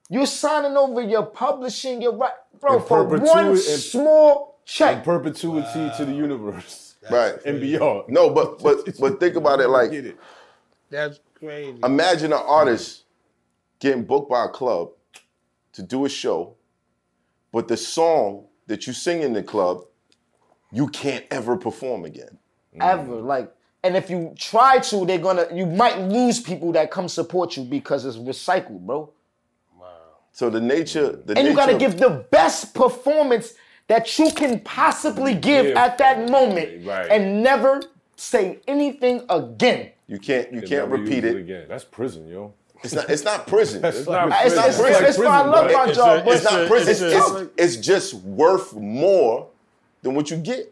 You're 0.09 0.27
signing 0.27 0.77
over 0.77 1.01
your 1.01 1.25
publishing, 1.25 2.01
your 2.01 2.15
right, 2.15 2.31
bro, 2.61 2.75
In 2.77 2.81
for 2.83 3.03
one 3.05 3.47
in- 3.51 3.57
small 3.57 4.59
check. 4.65 4.97
In 4.97 5.03
perpetuity 5.03 5.91
to 5.97 6.05
the 6.05 6.13
universe 6.13 6.95
Right. 7.11 7.35
and 7.45 7.59
beyond. 7.59 8.09
No, 8.09 8.29
but 8.29 8.61
but 8.61 8.85
but 8.99 9.19
think 9.19 9.35
about 9.35 9.59
it 9.61 9.67
like 9.69 9.91
Get 9.91 10.05
it. 10.05 10.17
That's 10.91 11.19
crazy. 11.39 11.79
imagine 11.83 12.31
an 12.33 12.41
artist 12.45 13.03
getting 13.79 14.03
booked 14.03 14.29
by 14.29 14.45
a 14.45 14.49
club 14.49 14.91
to 15.75 15.83
do 15.83 16.05
a 16.05 16.09
show, 16.09 16.55
but 17.51 17.67
the 17.67 17.77
song 17.77 18.45
that 18.67 18.87
you 18.87 18.93
sing 18.93 19.21
in 19.21 19.33
the 19.33 19.43
club, 19.43 19.83
you 20.71 20.87
can't 20.87 21.25
ever 21.31 21.55
perform 21.55 22.05
again. 22.05 22.37
Mm. 22.75 22.81
ever. 22.81 23.15
Like, 23.21 23.51
and 23.83 23.95
if 23.95 24.09
you 24.09 24.33
try 24.37 24.79
to, 24.79 25.05
they're 25.05 25.19
gonna. 25.19 25.47
You 25.53 25.65
might 25.65 25.99
lose 25.99 26.39
people 26.41 26.71
that 26.73 26.89
come 26.91 27.07
support 27.07 27.55
you 27.55 27.63
because 27.63 28.03
it's 28.05 28.17
recycled, 28.17 28.79
bro. 28.85 29.11
Wow. 29.79 29.87
So 30.31 30.49
the 30.49 30.59
nature, 30.59 31.21
the 31.23 31.37
And 31.37 31.47
you 31.47 31.53
gotta 31.55 31.73
nature- 31.73 31.89
give 31.91 31.99
the 31.99 32.25
best 32.31 32.73
performance 32.73 33.53
that 33.87 34.17
you 34.17 34.31
can 34.31 34.59
possibly 34.61 35.35
give 35.35 35.65
Give. 35.67 35.77
at 35.77 35.97
that 35.99 36.27
moment, 36.29 36.85
Right. 36.85 37.07
and 37.11 37.43
never 37.43 37.83
say 38.15 38.59
anything 38.67 39.23
again. 39.29 39.91
you 40.07 40.17
can't 40.19 40.51
you 40.51 40.61
Can 40.61 40.69
can't 40.69 40.89
repeat 40.89 41.23
use 41.23 41.35
it. 41.35 41.37
again. 41.37 41.65
That's 41.69 41.83
prison, 41.83 42.27
yo. 42.27 42.53
It's 42.83 42.93
not 42.93 43.09
it's 43.09 43.23
not 43.23 43.47
prison. 43.47 43.81
That's 43.81 43.99
it's 43.99 44.07
like 44.07 44.29
not- 44.29 44.45
It's, 44.45 44.55
not 44.55 44.67
it's, 44.69 44.79
prison. 44.79 45.03
it's, 45.05 45.17
it's 45.17 45.25
fine. 45.25 45.27
I 45.27 45.49
love 45.49 45.71
my 45.71 45.91
job, 45.91 46.27
a- 46.27 46.31
it's 46.31 46.43
not 46.43 46.67
prison. 46.67 46.89
it's 46.91 47.01
It's, 47.01 47.31
it's, 47.31 47.51
it's 47.57 47.85
just 47.87 48.13
worth 48.15 48.73
more 48.73 49.47
than 50.01 50.13
what 50.13 50.29
you 50.29 50.37
get. 50.37 50.71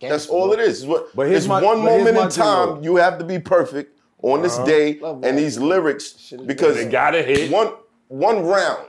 That's 0.00 0.26
all 0.28 0.52
it 0.52 0.60
is. 0.60 0.80
It's, 0.82 0.86
what, 0.88 1.14
But 1.16 1.28
it's 1.32 1.46
my- 1.46 1.62
one 1.62 1.78
but 1.82 1.98
moment 1.98 2.18
in 2.18 2.28
time 2.28 2.82
you 2.84 2.96
have 2.96 3.18
to 3.18 3.24
be 3.24 3.38
perfect 3.38 3.98
on 4.22 4.42
this 4.42 4.56
uh-huh. 4.56 4.66
day 4.66 4.98
Love 5.00 5.16
and 5.16 5.24
that. 5.24 5.36
these 5.40 5.58
lyrics 5.58 6.32
because 6.44 6.76
They 6.76 6.88
gotta 6.88 7.22
hit. 7.22 7.50
one 7.50 7.72
one 8.08 8.44
round 8.44 8.86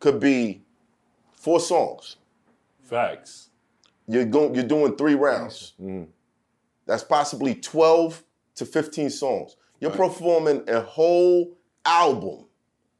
could 0.00 0.20
be 0.20 0.62
four 1.32 1.60
songs. 1.60 2.16
Facts. 2.82 3.48
You're 4.08 4.24
going 4.24 4.54
you're 4.54 4.64
doing 4.64 4.96
three 4.96 5.14
rounds. 5.14 5.74
Mm-hmm. 5.80 6.04
That's 6.86 7.04
possibly 7.04 7.54
12 7.54 8.24
to 8.56 8.66
15 8.66 9.10
songs. 9.10 9.56
You're 9.78 9.92
performing 9.92 10.68
a 10.68 10.80
whole 10.80 11.56
album 11.84 12.46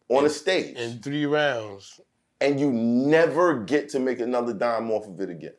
on 0.09 0.25
a 0.25 0.31
stage 0.31 0.77
in 0.77 0.99
three 1.01 1.27
rounds. 1.27 2.01
and 2.41 2.59
you 2.59 2.73
never 2.73 3.61
get 3.61 3.89
to 3.91 4.01
make 4.01 4.19
another 4.21 4.53
dime 4.55 4.91
off 4.91 5.07
of 5.07 5.21
it 5.21 5.29
again. 5.31 5.53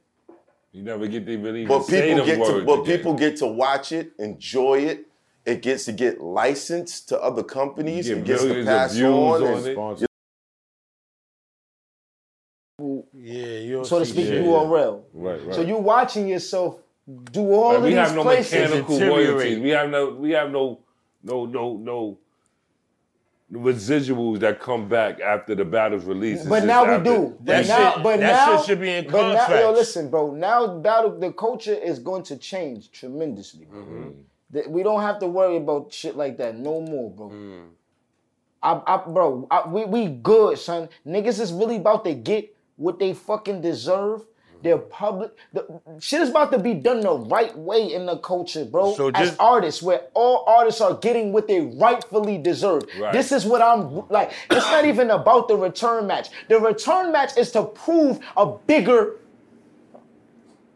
You 0.71 0.81
never 0.83 1.05
get 1.07 1.25
to 1.25 1.37
really 1.37 1.65
But 1.65 1.87
people 1.87 2.17
them 2.17 2.25
get 2.25 2.45
to 2.45 2.63
but 2.65 2.73
again. 2.81 2.97
people 2.97 3.13
get 3.13 3.37
to 3.37 3.47
watch 3.47 3.91
it, 3.91 4.11
enjoy 4.19 4.79
it. 4.79 5.05
It 5.45 5.61
gets 5.61 5.85
to 5.85 5.91
get 5.91 6.21
licensed 6.21 7.09
to 7.09 7.19
other 7.21 7.43
companies. 7.43 8.07
You 8.07 8.17
It 8.17 8.25
gets 8.25 8.43
to 8.43 8.63
pass 8.63 8.93
views 8.93 9.05
on. 9.05 9.43
on 9.43 9.53
and- 9.57 9.67
it. 9.67 9.73
Sponsor. 9.73 10.05
Yeah, 13.13 13.45
you 13.59 13.73
don't 13.75 13.85
so 13.85 13.99
to 13.99 14.05
see 14.05 14.11
speak, 14.13 14.25
shit. 14.27 14.43
URL. 14.43 15.03
Right, 15.13 15.45
right. 15.45 15.53
So 15.55 15.61
you're 15.61 15.79
watching 15.79 16.27
yourself 16.27 16.79
do 17.31 17.51
all 17.51 17.69
Like, 17.69 17.77
of 17.77 17.83
we 17.83 17.89
these 17.89 17.97
have 17.97 18.15
no 18.15 18.23
places. 18.23 18.53
mechanical 18.53 18.99
royalties. 18.99 19.59
We 19.59 19.69
have 19.69 19.89
no. 19.89 20.09
We 20.15 20.31
have 20.31 20.49
no. 20.51 20.79
No. 21.23 21.45
No. 21.45 21.77
No. 21.77 22.17
Residuals 23.51 24.39
that 24.39 24.61
come 24.61 24.87
back 24.87 25.19
after 25.19 25.55
the 25.55 25.65
battle's 25.65 26.05
released. 26.05 26.47
But 26.47 26.63
now 26.63 26.85
we 26.85 26.91
after- 26.91 27.03
do. 27.03 27.37
But 27.41 27.67
now, 27.67 27.93
shit- 27.93 28.03
but 28.03 28.19
that 28.21 28.47
now, 28.47 28.57
shit 28.57 28.65
should 28.65 28.79
be 28.79 28.89
in 28.91 29.07
but 29.09 29.33
now, 29.33 29.59
yo, 29.59 29.71
listen, 29.73 30.09
bro. 30.09 30.31
Now, 30.33 30.77
battle 30.79 31.19
the 31.19 31.33
culture 31.33 31.73
is 31.73 31.99
going 31.99 32.23
to 32.23 32.37
change 32.37 32.91
tremendously. 32.91 33.65
Mm-hmm. 33.65 34.09
That 34.51 34.71
We 34.71 34.83
don't 34.83 35.01
have 35.01 35.19
to 35.19 35.27
worry 35.27 35.57
about 35.57 35.91
shit 35.91 36.15
like 36.15 36.37
that 36.37 36.57
no 36.57 36.79
more, 36.81 37.11
bro. 37.11 37.29
Mm. 37.29 37.67
I, 38.63 38.81
I, 38.85 38.97
bro, 39.05 39.47
I, 39.51 39.67
we 39.67 39.85
we 39.85 40.07
good, 40.07 40.57
son. 40.57 40.87
Niggas 41.05 41.39
is 41.41 41.51
really 41.51 41.77
about 41.77 42.05
to 42.05 42.13
get 42.13 42.55
what 42.77 42.99
they 42.99 43.13
fucking 43.13 43.59
deserve. 43.61 44.21
Their 44.63 44.77
public, 44.77 45.31
the 45.53 45.65
shit 45.99 46.21
is 46.21 46.29
about 46.29 46.51
to 46.51 46.59
be 46.59 46.73
done 46.75 47.01
the 47.01 47.13
right 47.13 47.57
way 47.57 47.93
in 47.93 48.05
the 48.05 48.17
culture, 48.17 48.63
bro. 48.65 48.93
So 48.95 49.09
As 49.15 49.35
artists, 49.39 49.81
where 49.81 50.01
all 50.13 50.43
artists 50.47 50.81
are 50.81 50.93
getting 50.95 51.33
what 51.33 51.47
they 51.47 51.61
rightfully 51.61 52.37
deserve. 52.37 52.83
Right. 52.99 53.11
This 53.13 53.31
is 53.31 53.45
what 53.45 53.61
I'm 53.61 54.07
like. 54.09 54.31
It's 54.49 54.65
not 54.67 54.85
even 54.85 55.09
about 55.09 55.47
the 55.47 55.55
return 55.55 56.05
match. 56.07 56.29
The 56.47 56.59
return 56.59 57.11
match 57.11 57.37
is 57.37 57.51
to 57.51 57.63
prove 57.63 58.19
a 58.37 58.45
bigger 58.67 59.17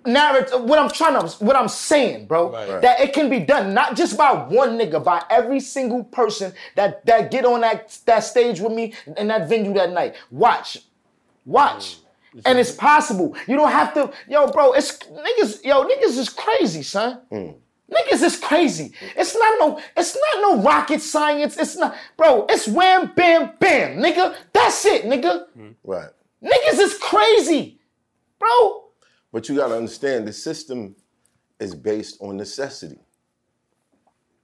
narrative. 0.06 0.64
What 0.64 0.80
I'm 0.80 0.90
trying 0.90 1.20
to, 1.20 1.28
what 1.44 1.56
I'm 1.56 1.68
saying, 1.68 2.26
bro, 2.28 2.52
Right. 2.52 2.70
Right. 2.70 2.82
that 2.82 3.00
it 3.00 3.14
can 3.14 3.30
be 3.30 3.40
done 3.40 3.74
not 3.74 3.96
just 3.96 4.18
by 4.18 4.32
one 4.32 4.78
nigga, 4.78 5.04
by 5.04 5.24
every 5.30 5.60
single 5.60 6.04
person 6.04 6.54
that 6.76 7.06
that 7.06 7.32
get 7.32 7.46
on 7.46 7.62
that 7.62 7.98
that 8.06 8.20
stage 8.20 8.60
with 8.60 8.72
me 8.74 8.94
in 9.18 9.28
that 9.28 9.50
venue 9.50 9.74
that 9.74 9.92
night. 9.92 10.16
Watch, 10.32 10.80
watch. 11.46 11.98
And 12.44 12.60
it's 12.60 12.72
possible. 12.72 13.36
You 13.48 13.56
don't 13.56 13.72
have 13.72 13.94
to, 13.94 14.12
yo, 14.28 14.48
bro. 14.52 14.74
It's 14.74 14.98
niggas, 14.98 15.64
yo, 15.64 15.86
niggas 15.86 16.18
is 16.18 16.30
crazy, 16.30 16.84
son. 16.84 17.22
Hmm. 17.30 17.52
Niggas 17.90 18.24
is 18.24 18.38
crazy. 18.38 18.92
It's 19.16 19.36
not 19.36 19.60
no, 19.60 19.80
it's 19.96 20.16
not 20.16 20.42
no 20.42 20.62
rocket 20.64 21.02
science. 21.02 21.56
It's 21.58 21.78
not, 21.78 21.96
bro. 22.18 22.46
It's 22.50 22.68
wham, 22.68 23.12
bam, 23.16 23.52
bam, 23.60 23.98
nigga. 23.98 24.36
That's 24.52 24.86
it, 24.86 25.06
nigga. 25.06 25.48
Hmm. 25.54 25.72
Right. 25.84 26.10
Niggas 26.44 26.80
is 26.80 26.98
crazy, 26.98 27.80
bro. 28.40 28.86
But 29.32 29.48
you 29.48 29.56
gotta 29.56 29.76
understand 29.76 30.28
the 30.28 30.34
system 30.34 30.96
is 31.60 31.76
based 31.76 32.18
on 32.22 32.38
necessity. 32.38 33.00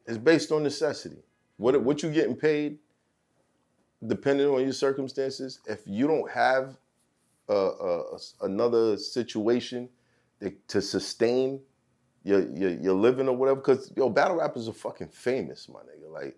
It's 0.05 0.17
based 0.17 0.51
on 0.51 0.63
necessity. 0.63 1.23
What 1.57 1.81
what 1.81 2.03
you 2.03 2.11
getting 2.11 2.35
paid, 2.35 2.77
depending 4.05 4.47
on 4.47 4.61
your 4.61 4.73
circumstances, 4.73 5.59
if 5.65 5.81
you 5.85 6.07
don't 6.07 6.29
have 6.29 6.77
uh, 7.51 7.69
uh, 8.13 8.17
another 8.41 8.97
situation 8.97 9.89
that, 10.39 10.67
to 10.69 10.81
sustain 10.81 11.59
your, 12.23 12.41
your 12.55 12.71
your 12.71 12.93
living 12.93 13.27
or 13.27 13.35
whatever. 13.35 13.59
Because 13.59 13.91
yo, 13.95 14.09
battle 14.09 14.37
rappers 14.37 14.67
are 14.69 14.73
fucking 14.73 15.09
famous, 15.09 15.67
my 15.69 15.79
nigga. 15.81 16.11
Like, 16.11 16.37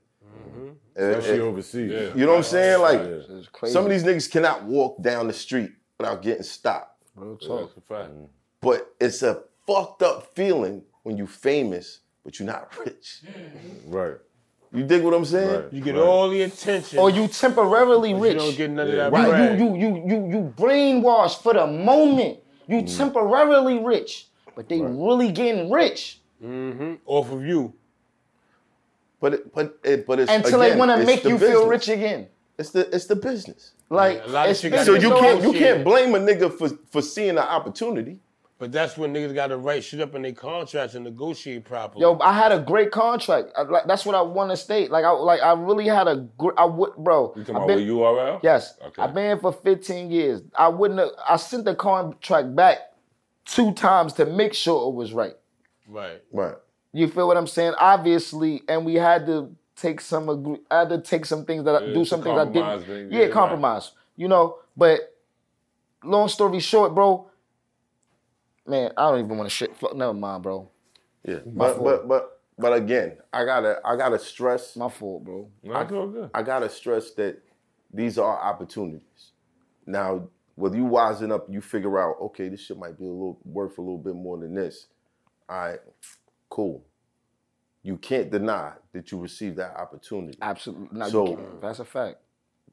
eh, 0.98 1.02
Especially 1.04 1.40
eh, 1.40 1.44
overseas. 1.44 1.92
Yeah. 1.92 2.00
you 2.16 2.26
know 2.26 2.32
what 2.32 2.38
I'm 2.38 2.44
saying? 2.44 2.82
Like, 2.82 3.00
It's 3.02 3.48
crazy. 3.50 3.74
some 3.74 3.86
of 3.86 3.92
these 3.92 4.04
niggas 4.04 4.30
cannot 4.32 4.64
walk 4.64 5.02
down 5.02 5.28
the 5.28 5.34
street 5.34 5.72
without 5.98 6.22
getting 6.22 6.44
stopped. 6.44 7.04
Real 7.16 7.38
talk. 7.38 7.68
that's 7.76 7.78
a 7.78 7.82
fact. 7.82 8.12
But 8.62 8.94
it's 9.00 9.22
a 9.24 9.44
fucked 9.68 10.02
up 10.04 10.34
feeling 10.36 10.84
when 11.04 11.18
you 11.18 11.28
famous, 11.28 12.00
but 12.24 12.40
you're 12.40 12.48
not 12.48 12.76
rich. 12.86 13.22
Right. 13.86 14.16
You 14.74 14.84
dig 14.84 15.04
what 15.04 15.14
I'm 15.14 15.24
saying? 15.26 15.64
Right. 15.66 15.74
You 15.74 15.82
get 15.82 15.96
all 15.98 16.30
the 16.30 16.42
attention. 16.42 16.98
Or 16.98 17.10
you 17.12 17.28
temporarily 17.28 18.14
rich. 18.16 18.34
You 18.34 18.40
don't 18.40 18.58
get 18.58 18.72
none 18.72 18.90
of 18.90 18.96
that 18.96 19.12
Right, 19.12 19.28
bread. 19.30 19.60
you, 19.60 19.66
you 19.66 19.78
you 19.78 20.04
you 20.08 20.30
you 20.32 20.54
brainwashed 20.58 21.42
for 21.44 21.54
the 21.54 21.68
moment. 21.68 22.40
You 22.68 22.82
Mm. 22.82 22.98
temporarily 22.98 23.78
rich, 23.80 24.28
but 24.56 24.68
they 24.70 24.82
really 24.82 25.32
getting 25.32 25.70
rich 25.72 26.20
Mm-hmm. 26.44 26.96
off 27.06 27.32
of 27.32 27.46
you. 27.46 27.74
But 29.22 29.34
it, 29.36 29.54
but 29.54 29.78
it, 29.84 30.06
but 30.08 30.20
it's 30.20 30.32
until 30.32 30.62
again, 30.62 30.72
they 30.74 30.78
want 30.80 31.00
to 31.00 31.06
make 31.06 31.24
the 31.24 31.30
you 31.30 31.38
feel 31.38 31.68
rich 31.68 31.88
again. 31.88 32.28
It's 32.58 32.72
the 32.72 32.94
it's 32.94 33.06
the 33.06 33.16
business. 33.16 33.72
Like 33.90 34.18
Yeah, 34.18 34.26
a 34.26 34.28
lot 34.28 34.46
of 34.50 34.52
it's 34.66 34.86
So 34.86 34.96
you 34.96 35.10
can't 35.12 35.42
you 35.44 35.54
can't 35.54 35.84
blame 35.84 36.16
a 36.16 36.20
nigga 36.20 36.52
for 36.52 36.70
for 36.90 37.02
seeing 37.02 37.36
the 37.36 37.44
opportunity. 37.48 38.20
But 38.60 38.72
that's 38.72 38.98
when 38.98 39.14
niggas 39.14 39.34
got 39.34 39.48
to 39.48 39.58
write 39.58 39.84
shit 39.84 40.00
up 40.00 40.16
in 40.16 40.22
their 40.22 40.32
contracts 40.32 40.96
and 40.96 41.04
negotiate 41.04 41.66
properly. 41.66 42.02
Yo, 42.02 42.18
I 42.20 42.32
had 42.34 42.52
a 42.52 42.60
great 42.60 42.92
contract. 42.92 43.50
I, 43.58 43.64
like, 43.64 43.88
that's 43.88 44.06
what 44.06 44.16
I 44.16 44.22
want 44.22 44.52
to 44.52 44.58
state. 44.58 44.90
Like 44.92 45.04
I 45.04 45.10
like 45.10 45.42
I 45.42 45.54
really 45.54 45.88
had 45.88 46.08
a 46.08 46.28
gr- 46.38 46.52
I 46.58 46.66
would 46.66 46.96
bro. 46.98 47.34
You 47.36 47.42
talking 47.44 47.56
I've 47.56 47.64
about 47.64 47.68
been- 47.68 47.78
with 47.80 47.88
URL? 47.88 48.40
Yes, 48.44 48.78
Okay. 48.86 49.02
I've 49.02 49.14
been 49.14 49.26
here 49.26 49.38
for 49.38 49.52
15 49.52 50.10
years. 50.12 50.42
I 50.58 50.68
wouldn't. 50.70 51.00
Have, 51.00 51.10
I 51.28 51.36
sent 51.38 51.66
the 51.66 51.76
contract 51.76 52.56
back 52.56 52.78
two 53.46 53.74
times 53.74 54.14
to 54.14 54.26
make 54.26 54.54
sure 54.54 54.90
it 54.90 54.96
was 54.96 55.12
right. 55.14 55.36
right. 55.90 56.22
Right. 56.32 56.56
You 56.94 57.08
feel 57.10 57.28
what 57.28 57.36
I'm 57.38 57.48
saying? 57.48 57.74
Obviously, 57.80 58.62
and 58.70 58.86
we 58.86 58.96
had 58.96 59.26
to 59.26 59.54
take 59.76 60.00
some. 60.00 60.30
Agree, 60.30 60.60
I 60.72 60.80
had 60.80 60.90
to 60.90 61.02
take 61.02 61.26
some 61.26 61.44
things 61.44 61.66
that 61.66 61.76
I 61.84 61.88
do 61.94 62.06
some 62.06 62.22
things 62.22 62.38
I 62.40 62.44
compromise 62.46 62.82
didn't. 62.84 62.96
thing. 63.10 63.12
Yeah, 63.12 63.18
Yeah, 63.18 63.26
right. 63.26 63.34
compromise. 63.34 63.92
You 64.16 64.28
know, 64.28 64.60
but 64.78 65.00
long 66.04 66.28
story 66.30 66.60
short, 66.60 66.94
bro. 66.94 67.28
Man, 68.66 68.92
I 68.98 69.10
don't 69.10 69.26
even 69.26 69.38
want 69.38 69.50
to 69.50 69.56
shit. 69.56 69.76
Fuck, 69.76 69.96
never 69.96 70.14
mind, 70.14 70.44
bro. 70.44 70.70
Yeah. 71.28 71.40
But 71.46 71.76
fault. 71.76 71.84
but 71.84 72.08
but 72.08 72.42
but 72.58 72.74
again, 72.74 73.18
I 73.32 73.46
gotta 73.46 73.80
I 73.84 73.96
gotta 73.96 74.20
stress 74.20 74.76
My 74.76 74.90
fault, 74.90 75.24
bro. 75.26 75.50
No, 75.64 75.80
it's 75.80 75.92
all 75.92 76.08
good. 76.08 76.30
I 76.34 76.44
gotta 76.44 76.70
stress 76.70 77.12
that 77.12 77.40
these 77.94 78.18
are 78.18 78.40
opportunities. 78.42 79.32
Now, 79.86 80.28
whether 80.56 80.78
you 80.78 80.86
wisen 80.86 81.32
up, 81.32 81.48
you 81.50 81.62
figure 81.62 82.00
out, 82.00 82.16
okay, 82.22 82.48
this 82.50 82.62
shit 82.62 82.78
might 82.78 82.98
be 82.98 83.06
a 83.06 83.10
little 83.10 83.40
worth 83.44 83.78
a 83.78 83.82
little 83.82 83.98
bit 83.98 84.16
more 84.16 84.38
than 84.38 84.54
this. 84.56 84.88
All 85.50 85.58
right, 85.58 85.80
cool. 86.50 86.86
You 87.82 87.98
can't 87.98 88.32
deny 88.32 88.74
that 88.94 89.12
you 89.12 89.20
received 89.20 89.58
that 89.58 89.76
opportunity. 89.76 90.38
Absolutely. 90.42 90.88
No, 90.98 91.10
So- 91.10 91.28
you 91.30 91.36
can't. 91.36 91.62
that's 91.62 91.80
a 91.80 91.86
fact. 91.86 92.18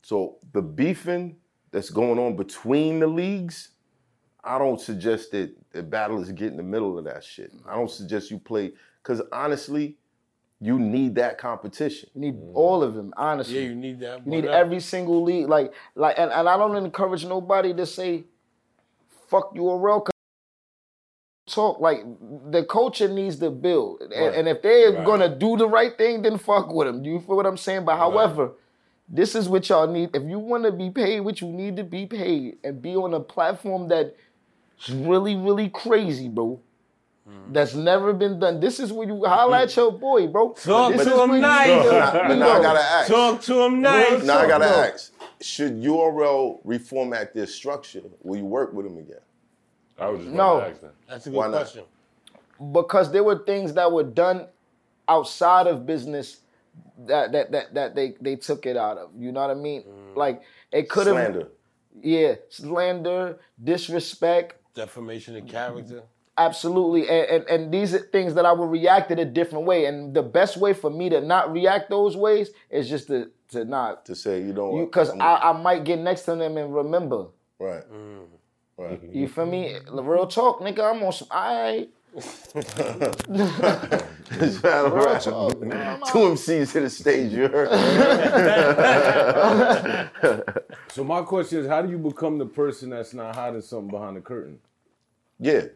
So 0.03 0.37
the 0.53 0.63
beefing 0.63 1.37
that's 1.73 1.91
going 1.91 2.19
on 2.19 2.37
between 2.37 3.01
the 3.01 3.07
leagues, 3.07 3.71
I 4.43 4.59
don't 4.59 4.81
suggest 4.81 5.33
that 5.33 5.55
the 5.73 5.83
battle 5.83 6.23
is 6.23 6.33
get 6.33 6.49
in 6.49 6.57
the 6.57 6.63
middle 6.63 6.99
of 6.99 7.05
that 7.05 7.23
shit. 7.23 7.53
I 7.67 7.75
don't 7.75 7.91
suggest 7.91 8.31
you 8.31 8.39
play 8.39 8.73
because 9.03 9.21
honestly, 9.33 9.97
you 10.61 10.79
need 10.79 11.15
that 11.15 11.39
competition. 11.39 12.11
You 12.15 12.21
need 12.21 12.35
mm. 12.35 12.51
all 12.55 12.83
of 12.83 12.95
them, 12.95 13.15
honestly. 13.17 13.57
Yeah, 13.57 13.69
you 13.69 13.75
need 13.75 14.01
that. 14.01 14.27
You 14.27 14.31
need 14.31 14.45
Word 14.45 14.51
up. 14.51 14.57
every 14.57 14.81
single 14.81 15.23
league, 15.23 15.49
like, 15.49 15.73
like, 15.95 16.19
and, 16.19 16.31
and 16.31 16.49
I 16.49 16.57
don't 16.57 16.77
encourage 16.77 17.25
nobody 17.25 17.73
to 17.75 17.87
say, 17.87 18.25
"Fuck 19.29 19.53
you, 19.55 19.69
a 19.69 19.79
real." 19.79 20.07
Talk 21.47 21.81
like 21.81 22.05
the 22.51 22.65
culture 22.65 23.09
needs 23.09 23.37
to 23.41 23.51
build, 23.51 24.03
and, 24.03 24.13
and 24.13 24.49
if 24.49 24.63
they're 24.63 24.93
Right. 24.93 25.05
gonna 25.05 25.35
do 25.35 25.57
the 25.57 25.67
right 25.67 25.97
thing, 25.99 26.23
then 26.23 26.39
fuck 26.39 26.73
with 26.73 26.87
them. 26.87 27.03
Do 27.03 27.11
you 27.11 27.19
feel 27.19 27.35
what 27.35 27.47
I'm 27.47 27.57
saying? 27.57 27.85
But 27.85 27.97
however, 27.97 28.53
this 29.09 29.35
is 29.35 29.49
what 29.49 29.69
y'all 29.69 29.89
need. 29.89 30.15
If 30.15 30.23
you 30.23 30.39
want 30.39 30.63
to 30.65 30.71
be 30.71 30.91
paid, 30.91 31.21
what 31.21 31.41
you 31.41 31.49
need 31.49 31.77
to 31.77 31.83
be 31.83 32.07
paid, 32.07 32.59
and 32.63 32.81
be 32.81 32.95
on 32.95 33.15
a 33.15 33.21
platform 33.21 33.89
that's 34.81 34.91
really, 34.91 35.37
really 35.37 35.69
crazy, 35.69 36.29
bro. 36.29 36.61
That's 37.53 37.75
never 37.75 38.13
been 38.13 38.41
done. 38.41 38.59
This 38.59 38.81
is 38.81 38.93
where 38.93 39.07
you 39.07 39.25
holla 39.25 39.63
at 39.63 39.77
your 39.77 39.93
boy, 39.93 40.27
bro. 40.27 40.51
Talk 40.53 40.93
this 40.95 41.05
to 41.05 41.23
him 41.23 41.29
where 41.29 41.37
you 41.37 41.43
nice. 41.43 41.85
But 42.13 42.29
now, 42.29 42.35
now 42.35 42.59
I 42.59 42.63
gotta 42.63 42.81
ask. 42.81 43.09
Talk 43.09 43.41
to 43.43 43.61
him 43.63 43.81
nice. 43.83 44.25
Now 44.25 44.39
I 44.39 44.49
gotta 44.49 44.65
No. 44.67 44.75
ask: 44.83 45.13
Should 45.41 45.75
URL 45.81 46.61
reformat 46.67 47.33
this 47.33 47.55
structure? 47.55 48.03
Will 48.25 48.37
you 48.39 48.45
work 48.47 48.73
with 48.73 48.85
him 48.87 48.99
again? 48.99 49.21
I 49.99 50.09
was 50.09 50.23
just 50.23 50.35
No. 50.35 50.57
about 50.57 50.65
to 50.65 50.71
ask 50.73 50.81
that. 50.81 50.93
That's 51.09 51.27
a 51.27 51.31
good 51.31 51.37
Why 51.37 51.47
not? 51.49 51.57
question. 51.59 51.85
because 52.73 53.13
there 53.13 53.23
were 53.25 53.39
things 53.39 53.75
that 53.75 53.91
were 53.93 54.03
done 54.03 54.47
outside 55.09 55.67
of 55.69 55.87
business 55.87 56.41
that 57.07 57.31
that 57.33 57.53
that, 57.53 57.75
that 57.75 57.95
they 57.95 58.15
they 58.21 58.35
took 58.37 58.67
it 58.67 58.77
out 58.77 58.99
of. 58.99 59.11
You 59.17 59.31
know 59.31 59.41
what 59.41 59.51
I 59.51 59.55
mean? 59.55 59.83
Mm. 59.85 60.17
Like 60.17 60.43
it 60.73 60.89
could 60.89 61.07
have 61.07 61.15
Slander. 61.17 61.49
yeah, 62.03 62.35
slander, 62.49 63.39
disrespect, 63.63 64.60
Defamation 64.75 65.37
of 65.37 65.47
character. 65.47 66.03
absolutely. 66.39 67.09
And, 67.09 67.27
and 67.31 67.45
and 67.51 67.73
these 67.73 67.95
are 67.95 67.99
things 67.99 68.35
that 68.35 68.47
I 68.47 68.53
would 68.53 68.71
react 68.71 69.11
in 69.11 69.19
a 69.19 69.25
different 69.25 69.67
way. 69.67 69.87
And 69.87 70.15
the 70.15 70.23
best 70.23 70.57
way 70.57 70.73
for 70.73 70.91
me 70.91 71.09
to 71.11 71.21
not 71.21 71.53
react 71.53 71.91
those 71.91 72.17
ways 72.17 72.51
is 72.71 72.89
just 72.89 73.09
to 73.09 73.31
to 73.51 73.65
not 73.65 74.07
To 74.07 74.15
say 74.15 74.41
you 74.43 74.53
don't 74.53 74.85
because 74.85 75.11
I, 75.11 75.37
I 75.51 75.53
might 75.53 75.85
get 75.85 75.99
next 75.99 76.23
to 76.23 76.37
them 76.37 76.57
and 76.57 76.75
remember. 76.75 77.27
right. 77.59 77.83
Mm. 77.93 78.27
Right. 78.79 78.99
You 79.13 79.29
feel 79.29 79.45
me? 79.45 79.77
Real 79.93 80.27
talk, 80.27 80.61
nigga. 80.61 80.95
I'm 80.95 81.03
on 81.03 81.13
some. 81.13 81.29
I 81.31 81.89
real 82.15 82.25
talk. 85.19 85.53
Two 86.11 86.27
MCs 86.33 86.73
to 86.73 86.81
the 86.81 86.91
stage, 86.91 87.33
you 87.33 87.49
heard? 87.49 87.69
So 90.93 91.05
my 91.05 91.23
question 91.23 91.61
is, 91.61 91.69
how 91.69 91.83
do 91.83 91.89
you 91.89 91.99
become 91.99 92.37
the 92.39 92.47
person 92.47 92.91
that's 92.91 93.15
not 93.15 93.37
hiding 93.37 93.61
something 93.61 93.91
behind 93.91 94.17
the 94.17 94.21
curtain? 94.21 94.59
yeah. 95.39 95.67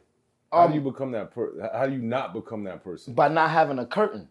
How 0.52 0.66
do 0.66 0.72
um, 0.72 0.74
you 0.74 0.80
become 0.80 1.12
that 1.12 1.32
per? 1.32 1.70
How 1.72 1.86
do 1.86 1.92
you 1.92 2.02
not 2.02 2.32
become 2.32 2.64
that 2.64 2.84
person? 2.84 3.14
by 3.14 3.28
not 3.28 3.50
having 3.50 3.78
a 3.78 3.86
curtain. 3.86 4.28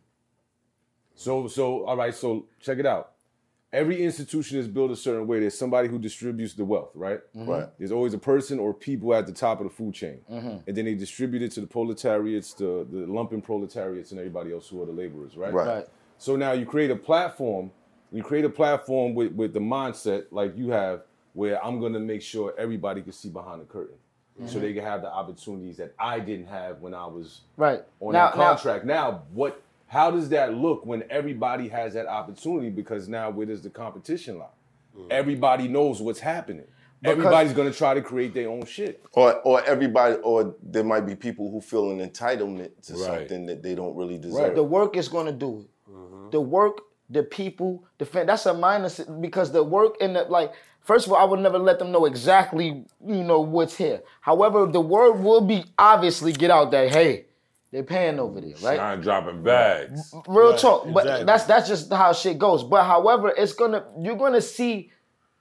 So, 1.15 1.47
so 1.47 1.85
all 1.85 1.97
right. 1.97 2.13
So 2.13 2.45
check 2.61 2.79
it 2.79 2.85
out. 2.85 3.12
Every 3.73 4.03
institution 4.03 4.59
is 4.59 4.67
built 4.67 4.91
a 4.91 4.95
certain 4.95 5.25
way. 5.25 5.39
There's 5.39 5.57
somebody 5.57 5.87
who 5.89 5.97
distributes 5.97 6.53
the 6.53 6.63
wealth, 6.63 6.91
right? 6.93 7.19
Right. 7.33 7.67
There's 7.79 7.91
always 7.91 8.13
a 8.13 8.19
person 8.19 8.59
or 8.59 8.71
people 8.73 9.13
at 9.15 9.25
the 9.25 9.33
top 9.33 9.59
of 9.59 9.63
the 9.65 9.71
food 9.73 9.95
chain, 9.95 10.19
Mm-hmm. 10.31 10.57
and 10.67 10.77
then 10.77 10.85
they 10.85 10.93
distribute 10.93 11.41
it 11.41 11.51
to 11.53 11.61
the 11.61 11.67
proletariats, 11.67 12.53
the 12.53 12.85
the 12.89 12.99
lumpen 13.07 13.43
proletariats, 13.43 14.11
and 14.11 14.19
everybody 14.19 14.53
else 14.53 14.69
who 14.69 14.81
are 14.81 14.85
the 14.85 14.91
laborers, 14.91 15.35
right? 15.35 15.51
Right. 15.51 15.67
Right. 15.67 15.85
So 16.19 16.35
now 16.35 16.51
you 16.51 16.65
create 16.67 16.91
a 16.91 16.95
platform. 16.95 17.71
You 18.11 18.21
create 18.21 18.45
a 18.45 18.49
platform 18.49 19.15
with, 19.15 19.31
with 19.33 19.53
the 19.53 19.59
mindset 19.59 20.25
like 20.29 20.55
you 20.55 20.69
have, 20.69 21.01
where 21.33 21.57
I'm 21.65 21.79
gonna 21.81 21.99
make 21.99 22.21
sure 22.21 22.53
everybody 22.59 23.01
can 23.01 23.11
see 23.11 23.29
behind 23.29 23.59
the 23.59 23.65
curtain, 23.65 23.95
Mm-hmm. 24.39 24.47
so 24.49 24.59
they 24.59 24.73
can 24.73 24.83
have 24.83 25.01
the 25.01 25.11
opportunities 25.11 25.77
that 25.77 25.93
I 25.99 26.19
didn't 26.19 26.45
have 26.47 26.79
when 26.79 26.93
I 26.93 27.07
was 27.07 27.41
Right. 27.57 27.81
on 27.99 28.13
Now- 28.13 28.29
that 28.29 28.37
now- 28.37 28.49
contract. 28.53 28.85
Now, 28.85 29.23
what? 29.33 29.62
How 29.93 30.09
does 30.09 30.27
that 30.29 30.55
look 30.55 30.87
when 30.87 31.03
everybody 31.11 31.67
has 31.67 31.93
that 31.93 32.07
opportunity? 32.07 32.71
Because 32.71 33.07
now, 33.07 33.29
where 33.29 33.45
does 33.45 33.61
the 33.61 33.69
competition 33.69 34.39
lie? 34.39 34.47
Mm. 34.97 35.05
Everybody 35.11 35.67
knows 35.67 36.01
what's 36.01 36.19
happening. 36.19 36.65
Everybody's 37.05 37.53
gonna 37.53 37.71
try 37.71 37.93
to 37.93 38.01
create 38.01 38.33
their 38.33 38.49
own 38.49 38.65
shit. 38.65 39.03
Or 39.11 39.39
or 39.41 39.63
everybody 39.65 40.15
or 40.23 40.55
there 40.63 40.83
might 40.83 41.01
be 41.01 41.15
people 41.15 41.51
who 41.51 41.61
feel 41.61 41.91
an 41.91 41.99
entitlement 41.99 42.71
to 42.87 42.93
Right. 42.93 43.03
something 43.03 43.45
that 43.45 43.61
they 43.61 43.75
don't 43.75 43.95
really 43.95 44.17
deserve. 44.17 44.55
The 44.55 44.63
work 44.63 44.97
is 44.97 45.09
going 45.09 45.27
to 45.27 45.31
do 45.31 45.59
it. 45.59 45.91
Mm-hmm. 45.91 46.29
The 46.31 46.41
work, 46.41 46.81
the 47.11 47.21
people, 47.21 47.83
the 47.99 48.05
fan. 48.05 48.25
That's 48.25 48.47
a 48.47 48.53
minus 48.55 48.99
because 48.99 49.51
the 49.51 49.63
work 49.63 49.97
and 50.01 50.15
the 50.15 50.23
like. 50.23 50.53
First 50.81 51.05
of 51.05 51.13
all, 51.13 51.19
I 51.19 51.23
would 51.23 51.39
never 51.39 51.59
let 51.59 51.77
them 51.79 51.91
know 51.91 52.05
exactly, 52.05 52.83
you 53.05 53.23
know, 53.23 53.39
what's 53.41 53.77
here. 53.77 54.01
However, 54.21 54.65
the 54.65 54.81
word 54.81 55.13
will 55.13 55.41
be 55.41 55.63
obviously 55.77 56.33
get 56.33 56.49
out 56.51 56.71
that 56.71 56.89
hey, 56.89 57.25
they're 57.73 57.81
paying 57.83 58.19
over 58.19 58.39
there, 58.39 58.53
right? 58.61 58.77
Shine 58.77 59.01
dropping 59.01 59.41
bags. 59.41 60.13
Real 60.27 60.51
Right, 60.51 60.59
talk, 60.59 60.83
but 60.93 61.05
exactly. 61.05 61.25
that's 61.25 61.43
that's 61.45 61.67
just 61.67 61.91
how 61.91 62.13
shit 62.13 62.37
goes. 62.37 62.63
But 62.63 62.83
however, 62.83 63.33
it's 63.35 63.53
gonna 63.53 63.83
you're 63.99 64.15
gonna 64.15 64.41
see 64.41 64.91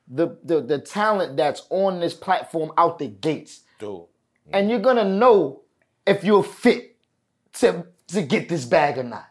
the 0.09 0.39
the 0.43 0.63
the 0.63 0.79
talent 0.79 1.37
that's 1.37 1.67
on 1.69 2.01
this 2.01 2.15
platform 2.15 2.73
out 2.79 2.99
the 2.99 3.09
gates, 3.09 3.61
Dude. 3.79 4.05
and 4.51 4.71
you're 4.71 4.79
gonna 4.79 5.05
know 5.05 5.61
if 6.07 6.25
you're 6.25 6.43
fit 6.43 6.97
to 7.59 7.85
to 8.09 8.23
get 8.23 8.49
this 8.49 8.65
bag 8.65 8.97
or 8.97 9.03
not. 9.05 9.29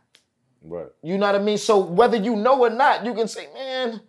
Right. 0.62 0.86
You 1.02 1.18
know 1.18 1.26
what 1.26 1.36
I 1.36 1.40
mean? 1.40 1.58
So 1.58 1.80
whether 1.80 2.18
you 2.18 2.36
know 2.36 2.62
or 2.62 2.70
not, 2.70 3.04
you 3.04 3.16
can 3.16 3.28
say, 3.28 3.48
man, 3.52 4.00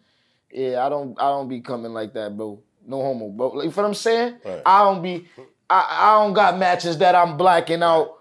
yeah, 0.52 0.84
I 0.84 0.90
don't 0.90 1.18
I 1.18 1.30
don't 1.30 1.48
be 1.48 1.62
coming 1.62 1.94
like 1.94 2.12
that, 2.12 2.36
bro. 2.36 2.62
No 2.86 3.00
homo, 3.00 3.30
bro. 3.30 3.62
You 3.62 3.70
feel 3.70 3.84
what 3.84 3.88
I'm 3.88 3.94
saying? 3.94 4.34
Right. 4.44 4.60
I 4.66 4.84
don't 4.84 5.02
be 5.02 5.26
I, 5.70 5.86
I 5.98 6.22
don't 6.22 6.34
got 6.34 6.58
matches 6.58 6.98
that 6.98 7.14
I'm 7.14 7.38
blacking 7.38 7.82
out 7.82 8.18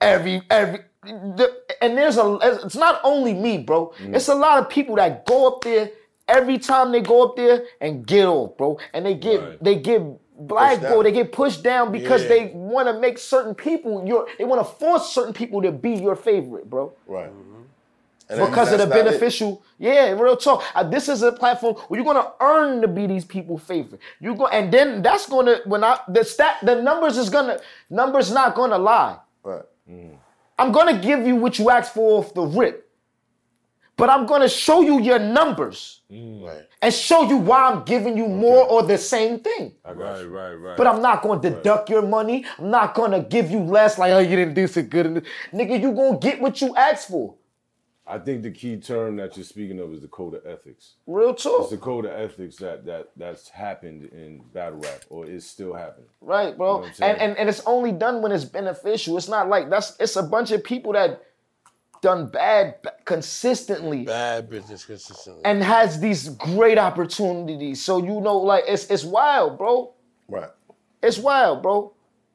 every 0.00 0.42
every 0.50 0.80
the, 1.02 1.50
and 1.80 1.96
there's 1.96 2.18
a 2.18 2.38
it's 2.64 2.76
not 2.76 3.00
only 3.04 3.34
me, 3.34 3.58
bro. 3.58 3.92
It's 4.00 4.28
a 4.28 4.34
lot 4.34 4.58
of 4.58 4.68
people 4.68 4.96
that 4.96 5.24
go 5.26 5.46
up 5.48 5.62
there 5.62 5.90
every 6.28 6.58
time 6.58 6.92
they 6.92 7.00
go 7.00 7.24
up 7.24 7.36
there 7.36 7.64
and 7.80 8.06
get 8.06 8.26
off, 8.26 8.56
bro. 8.56 8.78
And 8.92 9.06
they 9.06 9.14
get 9.14 9.40
Right. 9.40 9.64
they 9.64 9.76
get 9.76 10.02
blackballed. 10.38 10.92
bro, 10.92 11.02
They 11.02 11.12
get 11.12 11.32
pushed 11.32 11.62
down 11.62 11.90
because 11.92 12.22
Yeah. 12.22 12.28
they 12.28 12.46
want 12.54 12.88
to 12.88 12.98
make 12.98 13.18
certain 13.18 13.54
people 13.54 14.06
your. 14.06 14.26
They 14.38 14.44
want 14.44 14.60
to 14.60 14.64
force 14.74 15.08
certain 15.12 15.32
people 15.34 15.62
to 15.62 15.72
be 15.72 15.92
your 15.92 16.16
favorite, 16.16 16.68
bro. 16.68 16.92
Right. 17.06 17.30
And 18.28 18.38
then 18.38 18.48
Because 18.48 18.70
of 18.70 18.78
the 18.78 18.84
that's 18.86 18.90
not 18.90 18.98
it. 19.00 19.04
beneficial, 19.10 19.62
yeah, 19.78 20.10
real 20.12 20.36
talk. 20.36 20.62
Uh, 20.74 20.84
this 20.84 21.08
is 21.08 21.22
a 21.22 21.32
platform 21.32 21.74
where 21.88 21.98
you're 21.98 22.04
gonna 22.14 22.30
earn 22.40 22.80
to 22.82 22.86
be 22.88 23.06
these 23.08 23.24
people 23.24 23.58
favorite. 23.58 24.00
You 24.20 24.36
go, 24.36 24.46
and 24.46 24.70
then 24.72 25.02
that's 25.02 25.26
gonna 25.26 25.58
when 25.64 25.82
I 25.82 25.98
the 26.08 26.22
stat 26.24 26.58
the 26.62 26.76
numbers 26.80 27.18
is 27.18 27.28
gonna 27.28 27.58
numbers 27.88 28.30
not 28.30 28.54
gonna 28.54 28.78
lie. 28.78 29.16
Right. 29.90 30.18
I'm 30.58 30.72
gonna 30.72 30.98
give 31.00 31.26
you 31.26 31.36
what 31.36 31.58
you 31.58 31.70
asked 31.70 31.94
for 31.94 32.18
off 32.18 32.34
the 32.34 32.42
rip, 32.42 32.86
but 33.96 34.10
I'm 34.10 34.26
gonna 34.26 34.48
show 34.48 34.82
you 34.82 35.00
your 35.00 35.18
numbers 35.18 36.02
Right. 36.10 36.66
and 36.82 36.92
show 36.92 37.22
you 37.22 37.38
why 37.38 37.68
I'm 37.70 37.82
giving 37.84 38.16
you 38.16 38.26
more 38.28 38.64
or 38.66 38.82
the 38.82 38.98
same 38.98 39.40
thing. 39.40 39.72
Right, 39.84 40.22
right, 40.24 40.52
right. 40.54 40.76
But 40.76 40.86
I'm 40.86 41.00
not 41.02 41.22
gonna 41.22 41.40
deduct 41.40 41.88
your 41.90 42.02
money. 42.02 42.44
I'm 42.58 42.70
not 42.70 42.94
gonna 42.94 43.20
give 43.22 43.50
you 43.50 43.60
less. 43.60 43.98
Like, 43.98 44.12
oh, 44.12 44.18
you 44.18 44.36
didn't 44.36 44.54
do 44.54 44.66
so 44.66 44.82
good. 44.82 45.24
Nigga, 45.52 45.80
you 45.80 45.92
gonna 45.92 46.18
get 46.18 46.40
what 46.40 46.60
you 46.60 46.74
asked 46.76 47.08
for. 47.08 47.34
I 48.10 48.18
think 48.18 48.42
the 48.42 48.50
key 48.50 48.76
term 48.76 49.16
that 49.16 49.36
you're 49.36 49.44
speaking 49.44 49.78
of 49.80 49.92
is 49.92 50.00
the 50.00 50.08
code 50.08 50.34
of 50.34 50.44
ethics. 50.46 50.94
Real 51.06 51.34
talk. 51.34 51.62
It's 51.62 51.70
the 51.70 51.76
code 51.78 52.04
of 52.06 52.12
ethics 52.12 52.56
that 52.56 52.84
that 52.86 53.10
that's 53.16 53.48
happened 53.48 54.04
in 54.12 54.42
battle 54.52 54.78
rap 54.80 55.04
or 55.10 55.26
is 55.26 55.46
still 55.46 55.72
happening. 55.74 56.08
Right, 56.20 56.56
bro. 56.56 56.66
You 56.68 56.72
know 56.74 56.78
what 56.80 56.88
I'm 56.88 56.94
saying? 56.94 57.12
and, 57.12 57.20
and 57.22 57.38
and 57.38 57.48
it's 57.48 57.62
only 57.66 57.92
done 57.92 58.20
when 58.22 58.32
it's 58.32 58.44
beneficial. 58.44 59.16
It's 59.16 59.28
not 59.28 59.48
like 59.48 59.70
that's 59.70 59.96
it's 60.00 60.16
a 60.16 60.22
bunch 60.22 60.50
of 60.50 60.62
people 60.64 60.92
that 60.94 61.22
done 62.02 62.26
bad 62.28 62.80
b- 62.82 62.88
consistently 63.04 64.04
Bad 64.04 64.48
business 64.48 64.86
consistently. 64.86 65.42
and 65.44 65.62
has 65.62 66.00
these 66.00 66.30
great 66.30 66.78
opportunities. 66.78 67.82
So 67.82 67.98
you 67.98 68.20
know, 68.20 68.38
like 68.38 68.64
it's 68.66 68.86
it's 68.90 69.04
wild, 69.04 69.58
bro. 69.58 69.92
Right. 70.28 70.50
It's 71.02 71.18
wild, 71.18 71.62
bro. 71.62 71.92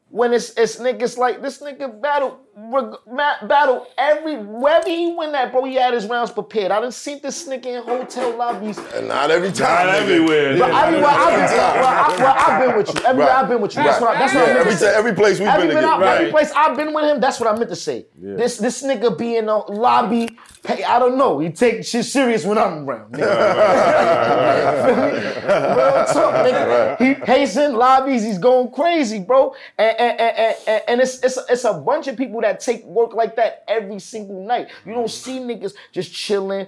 When 0.10 0.34
it's 0.34 0.52
it's 0.58 0.78
niggas 0.78 1.18
like 1.18 1.42
this 1.42 1.62
nigga 1.62 2.00
battle 2.00 2.32
reg- 2.32 2.34
ma- 2.34 2.45
battle 2.56 3.86
every 3.98 4.38
wherever 4.38 4.88
he 4.90 5.14
win 5.14 5.34
that, 5.34 5.52
bro. 5.52 5.66
He 5.66 5.76
had 5.76 5.94
his 5.94 6.06
rounds 6.06 6.32
prepared. 6.32 6.72
I 6.72 6.80
done 6.80 6.92
seen 6.92 7.20
this 7.22 7.46
nigga 7.48 7.66
in 7.66 7.84
hotel 7.84 8.36
lobbies. 8.38 8.78
And 8.94 9.08
not 9.10 9.30
every 9.30 9.52
time. 9.52 9.88
Not 9.88 9.96
everywhere. 9.96 10.58
But 10.58 10.70
Yeah, 10.72 10.86
everywhere 10.86 11.10
I've 11.10 11.50
been, 11.50 11.58
well, 11.58 11.86
I, 11.86 12.16
well, 12.18 12.36
I've 12.38 12.66
been 12.68 12.78
with 12.78 12.88
you. 12.96 13.02
Everywhere 13.06 13.28
Right. 13.28 13.38
I've 13.44 13.50
been 13.50 13.62
with 13.62 13.76
you. 13.76 13.84
That's 13.84 14.02
Right. 14.02 14.08
what 14.08 14.16
I, 14.16 14.20
that's 14.20 14.34
yeah, 14.34 14.40
what 14.42 14.50
I 14.50 14.54
meant 14.54 14.60
every, 14.62 14.72
to 14.74 14.78
say. 14.78 14.96
every 14.96 15.14
place 15.14 15.40
we've 15.40 15.48
Every, 15.50 15.68
been 15.68 15.76
been 15.78 15.86
out, 15.86 15.98
together. 15.98 16.16
every 16.18 16.32
place 16.32 16.52
I've 16.56 16.78
been 16.78 16.94
with 16.94 17.06
him, 17.06 17.20
that's 17.20 17.40
what 17.40 17.54
I 17.54 17.58
meant 17.58 17.70
to 17.70 17.76
say. 17.76 18.06
This 18.18 18.58
this 18.58 18.82
nigga 18.84 19.18
be 19.18 19.36
in 19.38 19.50
a 19.50 19.58
lobby. 19.72 20.38
Hey, 20.66 20.84
I 20.84 20.98
don't 20.98 21.18
know. 21.18 21.38
He 21.40 21.50
take 21.52 21.84
shit 21.86 22.06
serious 22.06 22.44
when 22.46 22.58
I'm 22.58 22.90
around. 22.90 23.14
nigga. 23.14 23.26
Real 25.76 26.06
talk, 26.06 26.34
nigga. 26.46 26.98
He 27.00 27.14
pacing 27.16 27.74
lobbies. 27.74 28.24
He's 28.24 28.38
going 28.40 28.72
crazy, 28.72 29.20
bro. 29.20 29.54
And 29.78 29.96
and, 30.00 30.20
and, 30.22 30.56
and, 30.68 30.82
and 30.88 31.02
it's 31.02 31.20
it's 31.24 31.38
it's 31.50 31.64
a 31.66 31.74
bunch 31.74 32.08
of 32.08 32.16
people 32.18 32.42
that 32.46 32.60
take 32.60 32.86
work 32.86 33.14
like 33.14 33.36
that 33.36 33.64
every 33.68 34.00
single 34.00 34.46
night. 34.46 34.70
You 34.86 34.94
don't 34.94 35.06
mm. 35.06 35.10
see 35.10 35.40
niggas 35.40 35.74
just 35.92 36.14
chilling, 36.14 36.68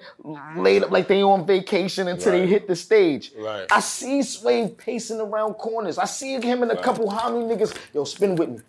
laid 0.55 0.83
up 0.83 0.91
like 0.91 1.07
they 1.07 1.21
on 1.21 1.45
vacation 1.45 2.07
until 2.07 2.31
they 2.31 2.47
hit 2.47 2.67
the 2.67 2.75
stage. 2.75 3.31
Right. 3.37 3.67
I 3.71 3.79
see 3.79 4.23
Sway 4.23 4.69
pacing 4.69 5.19
around 5.19 5.53
corners. 5.55 5.97
I 5.97 6.05
see 6.05 6.39
him 6.39 6.63
and 6.63 6.71
a 6.71 6.81
couple 6.81 7.07
homie 7.09 7.47
niggas. 7.47 7.77
Yo, 7.93 8.03
spin 8.03 8.35
with 8.35 8.49
me. 8.49 8.59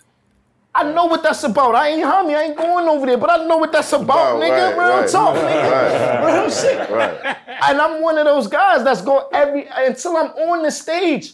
I 0.75 0.93
know 0.93 1.07
what 1.07 1.23
that's 1.23 1.43
about. 1.43 1.75
I 1.75 1.89
ain't 1.89 2.05
homie. 2.05 2.37
I 2.37 2.45
ain't 2.45 2.57
going 2.57 2.87
over 2.87 3.07
there, 3.07 3.19
but 3.19 3.31
I 3.31 3.45
know 3.45 3.57
what 3.57 3.73
that's 3.73 3.93
about, 3.93 4.37
About, 4.37 4.43
nigga. 4.43 4.77
right, 4.77 4.89
Real 4.89 5.01
right. 5.01 5.11
talk, 5.11 5.35
nigga. 5.49 5.71
Right. 5.73 6.37
Real 6.37 6.51
shit. 6.51 6.91
Right. 6.91 7.37
And 7.63 7.81
I'm 7.81 8.01
one 8.01 8.19
of 8.19 8.27
those 8.27 8.47
guys 8.47 8.85
that's 8.85 9.01
going 9.01 9.25
every 9.33 9.67
until 9.75 10.17
I'm 10.17 10.29
on 10.29 10.63
the 10.63 10.71
stage. 10.71 11.33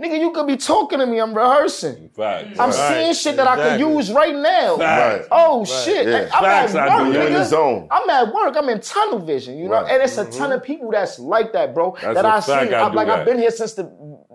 Nigga, 0.00 0.18
you 0.18 0.30
could 0.30 0.46
be 0.46 0.56
talking 0.56 0.98
to 0.98 1.06
me. 1.06 1.18
I'm 1.20 1.34
rehearsing. 1.34 2.08
Facts. 2.16 2.58
I'm 2.58 2.70
Right. 2.70 2.74
seeing 3.02 3.12
shit 3.12 3.36
that 3.36 3.46
I 3.46 3.52
Exactly. 3.54 3.84
could 3.84 3.94
use 3.96 4.10
right 4.12 4.34
now. 4.34 4.76
Facts. 4.78 5.28
Oh 5.30 5.64
shit! 5.66 6.06
Yeah. 6.08 6.28
I'm 6.32 6.42
Facts, 6.42 6.74
at 6.74 6.88
I 6.88 6.96
work. 6.96 7.06
do. 7.06 7.12
You're 7.12 7.26
in 7.26 7.32
the 7.34 7.38
nigga. 7.40 7.44
zone. 7.44 7.88
I'm 7.90 8.08
at 8.08 8.32
work. 8.32 8.56
I'm 8.56 8.68
in 8.70 8.80
tunnel 8.80 9.18
vision. 9.18 9.58
You 9.58 9.64
know, 9.68 9.72
Right. 9.82 9.92
and 9.92 10.02
it's 10.02 10.16
a 10.16 10.24
ton 10.24 10.32
mm-hmm. 10.32 10.52
of 10.52 10.62
people 10.62 10.90
that's 10.90 11.18
like 11.18 11.52
that, 11.52 11.74
bro. 11.74 11.94
That's 12.00 12.14
that 12.14 12.24
a 12.24 12.28
I 12.28 12.40
fact, 12.40 12.46
seen. 12.70 12.74
I 12.74 12.80
I'm 12.82 12.92
do 12.92 12.96
like 12.96 13.08
that. 13.08 13.18
I've 13.20 13.26
been 13.26 13.38
here 13.38 13.50
since 13.50 13.74
the 13.74 13.90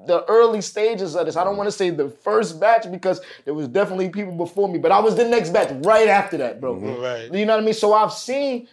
the 0.06 0.24
early 0.26 0.62
stages 0.62 1.16
of 1.16 1.26
this. 1.26 1.36
I 1.36 1.44
don't 1.44 1.58
want 1.58 1.66
to 1.66 1.72
say 1.72 1.90
the 1.90 2.10
first 2.10 2.60
batch 2.60 2.92
because 2.92 3.22
there 3.44 3.56
was 3.56 3.68
definitely 3.68 4.10
people 4.10 4.34
before 4.34 4.70
me, 4.70 4.78
but 4.78 4.92
I 4.92 5.00
was 5.00 5.16
the 5.16 5.28
next 5.28 5.50
batch 5.50 5.72
right 5.84 6.08
after 6.08 6.38
that, 6.38 6.62
bro. 6.62 6.76
Mm-hmm. 6.76 7.02
Right. 7.02 7.34
You 7.34 7.44
know 7.48 7.56
what 7.56 7.64
I 7.64 7.66
mean? 7.66 7.74
So 7.74 7.92
I've 7.92 8.14
seen 8.14 8.68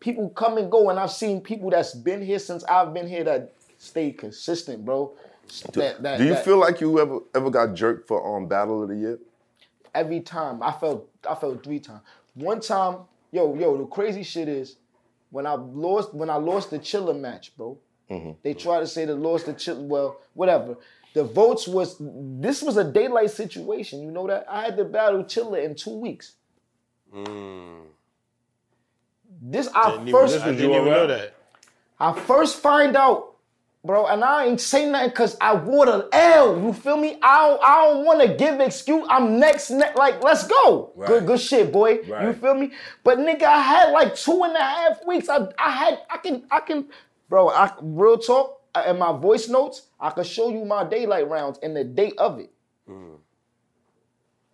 people 0.00 0.28
come 0.28 0.58
and 0.58 0.70
go, 0.70 0.90
and 0.90 0.98
I've 1.00 1.10
seen 1.12 1.40
people 1.40 1.70
that's 1.70 1.94
been 1.94 2.20
here 2.20 2.38
since 2.38 2.62
I've 2.64 2.92
been 2.92 3.08
here 3.08 3.24
that 3.24 3.52
stay 3.78 4.10
consistent, 4.10 4.84
bro. 4.84 5.12
That, 5.74 6.02
that, 6.02 6.18
Do 6.18 6.24
you 6.24 6.34
that- 6.34 6.44
feel 6.44 6.58
like 6.58 6.80
you 6.80 6.98
ever 7.00 7.20
ever 7.34 7.50
got 7.50 7.74
jerked 7.74 8.08
for 8.08 8.36
um 8.36 8.46
battle 8.48 8.82
of 8.82 8.88
the 8.88 8.96
year? 8.96 9.18
every 9.94 10.20
time. 10.20 10.62
I 10.62 10.72
felt 10.72 11.08
I 11.28 11.34
felt 11.34 11.64
three 11.64 11.80
times. 11.80 12.02
One 12.34 12.60
time, 12.60 12.98
yo, 13.32 13.54
yo, 13.54 13.78
the 13.78 13.86
crazy 13.86 14.22
shit 14.22 14.46
is 14.48 14.76
when 15.30 15.46
I 15.46 15.54
lost 15.54 16.12
when 16.12 16.28
I 16.28 16.34
lost 16.36 16.70
the 16.70 16.78
Chilla 16.78 17.18
match, 17.18 17.56
bro. 17.56 17.78
They 18.42 18.54
try 18.54 18.78
to 18.80 18.86
say 18.86 19.04
the 19.04 19.14
lost 19.14 19.46
the 19.46 19.54
Chilla. 19.54 19.82
Well, 19.82 20.18
whatever. 20.34 20.76
The 21.14 21.24
votes 21.24 21.66
was 21.66 21.96
this 21.98 22.60
was 22.62 22.76
a 22.76 22.84
Daylyt 22.84 23.30
situation. 23.30 24.02
You 24.02 24.10
know 24.10 24.26
that 24.26 24.44
I 24.50 24.64
had 24.64 24.76
to 24.76 24.84
battle 24.84 25.24
Chilla 25.24 25.64
in 25.64 25.74
two 25.74 25.96
weeks. 25.96 26.34
This 29.40 29.68
I 29.74 29.90
Didn't 29.90 30.08
even, 30.08 30.20
first 30.20 30.40
I 30.40 30.50
didn't 30.52 30.70
even 30.70 30.84
know 30.84 31.06
that. 31.06 31.34
I 31.98 32.12
first 32.12 32.60
find 32.60 32.96
out, 32.96 33.35
bro, 33.86 34.06
and 34.06 34.24
I 34.24 34.46
ain't 34.46 34.60
say 34.60 34.90
nothing 34.90 35.10
because 35.10 35.36
I 35.40 35.54
wore 35.54 35.86
the 35.86 36.08
L. 36.12 36.60
You 36.60 36.72
feel 36.72 36.96
me? 36.96 37.18
I 37.22 37.48
don't, 37.48 37.62
I 37.64 37.84
don't 37.84 38.04
want 38.04 38.20
to 38.20 38.34
give 38.34 38.60
excuse. 38.60 39.06
I'm 39.08 39.38
next, 39.38 39.70
ne- 39.70 39.94
like, 39.94 40.22
let's 40.22 40.46
go. 40.46 40.92
Good, 41.06 41.26
good 41.26 41.40
shit, 41.40 41.72
boy. 41.72 42.00
You 42.02 42.32
feel 42.32 42.54
me? 42.54 42.72
But 43.04 43.18
nigga, 43.18 43.44
I 43.44 43.60
had 43.60 43.92
like 43.92 44.14
two 44.14 44.42
and 44.42 44.54
a 44.54 44.60
half 44.60 45.06
weeks. 45.06 45.28
I, 45.28 45.48
I 45.58 45.70
had, 45.70 46.00
I 46.10 46.16
can, 46.18 46.44
I 46.50 46.60
can, 46.60 46.86
bro. 47.28 47.48
I 47.48 47.72
real 47.80 48.18
talk. 48.18 48.54
In 48.86 48.98
my 48.98 49.10
voice 49.16 49.48
notes, 49.48 49.88
I 49.98 50.10
can 50.10 50.24
show 50.24 50.50
you 50.50 50.62
my 50.66 50.84
Daylyt 50.84 51.30
rounds 51.30 51.58
and 51.62 51.74
the 51.74 51.82
date 51.82 52.12
of 52.18 52.38
it, 52.38 52.52
mm. 52.86 53.16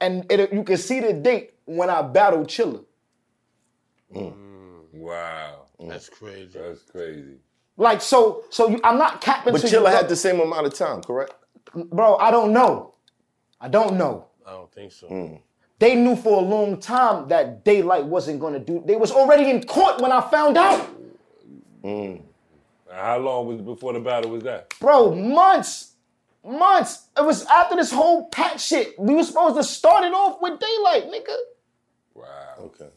and 0.01 0.25
it, 0.31 0.53
you 0.53 0.63
can 0.63 0.77
see 0.77 1.01
the 1.01 1.13
date 1.13 1.55
when 1.65 1.91
I 1.91 2.03
battled 2.03 2.47
Chilla. 2.47 2.85
Mm. 4.15 4.33
Wow. 4.93 5.67
That's 5.81 6.09
crazy. 6.09 6.57
That's 6.57 6.83
crazy. 6.83 7.39
Like 7.83 8.01
so, 8.01 8.45
so 8.49 8.69
you, 8.69 8.81
I'm 8.85 8.97
not 8.97 9.21
capping. 9.21 9.53
But 9.53 9.63
to 9.63 9.69
you, 9.69 9.79
Chilla 9.79 9.91
had 9.91 10.09
the 10.09 10.15
same 10.15 10.39
amount 10.39 10.67
of 10.67 10.75
time, 10.75 11.03
correct? 11.03 11.35
bro. 11.75 12.17
I 12.17 12.31
don't 12.31 12.53
know. 12.53 12.95
I 13.61 13.69
don't 13.69 13.99
know. 13.99 14.27
I 14.47 14.53
don't 14.53 14.73
think 14.73 14.93
so. 14.93 15.09
Hmm. 15.09 15.35
They 15.81 15.97
knew 15.97 16.15
for 16.15 16.39
a 16.39 16.45
long 16.45 16.79
time 16.79 17.27
that 17.29 17.65
Daylyt 17.65 18.05
wasn't 18.05 18.39
gonna 18.39 18.61
do. 18.61 18.85
They 18.87 18.95
was 18.95 19.11
already 19.11 19.51
in 19.51 19.65
court 19.65 20.01
when 20.01 20.13
I 20.13 20.21
found 20.31 20.57
out, 20.57 20.81
hmm. 21.83 22.17
How 22.89 23.19
long 23.19 23.47
was 23.47 23.61
before 23.61 23.95
the 23.95 24.01
battle 24.01 24.31
was 24.31 24.45
that? 24.45 24.75
bro. 24.79 25.13
Months, 25.15 25.95
months. 26.45 27.09
It 27.19 27.25
was 27.25 27.45
after 27.47 27.75
this 27.75 27.91
whole 27.91 28.29
pat 28.29 28.61
shit. 28.61 28.97
We 28.97 29.15
were 29.15 29.25
supposed 29.25 29.57
to 29.57 29.65
start 29.65 30.05
it 30.05 30.13
off 30.13 30.41
with 30.41 30.61
Daylyt, 30.61 31.11
nigga. 31.11 31.37
Wow. 32.15 32.27
Okay. 32.61 32.89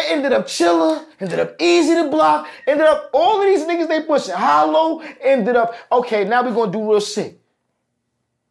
It 0.00 0.12
ended 0.12 0.32
up 0.32 0.46
Chilla, 0.46 1.04
ended 1.20 1.38
up 1.40 1.54
easy 1.60 1.94
to 1.94 2.08
block, 2.08 2.48
ended 2.66 2.86
up 2.86 3.10
all 3.12 3.40
of 3.40 3.46
these 3.46 3.64
niggas 3.64 3.86
they 3.88 4.02
pushing 4.02 4.34
hollow, 4.34 5.02
ended 5.20 5.56
up, 5.56 5.74
okay, 5.92 6.24
now 6.24 6.42
we 6.42 6.52
gonna 6.52 6.72
do 6.72 6.90
real 6.90 7.00
sick. 7.00 7.38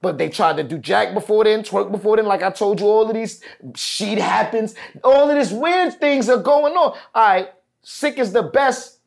But 0.02 0.18
they 0.18 0.30
tried 0.30 0.58
to 0.58 0.64
do 0.64 0.78
jack 0.78 1.14
before 1.14 1.44
then, 1.44 1.64
Twork 1.64 1.92
before 1.92 2.18
then, 2.18 2.26
like 2.26 2.44
I 2.44 2.52
told 2.52 2.80
you, 2.80 2.86
all 2.86 3.08
of 3.10 3.14
these 3.16 3.42
shit 3.76 4.20
happens, 4.20 4.76
all 5.04 5.30
of 5.30 5.36
these 5.36 5.52
weird 5.52 6.00
things 6.00 6.30
are 6.30 6.38
going 6.38 6.74
on. 6.74 6.98
All 7.16 7.28
right, 7.28 7.50
sick 7.82 8.20
is 8.20 8.32
the 8.32 8.44
best 8.44 9.00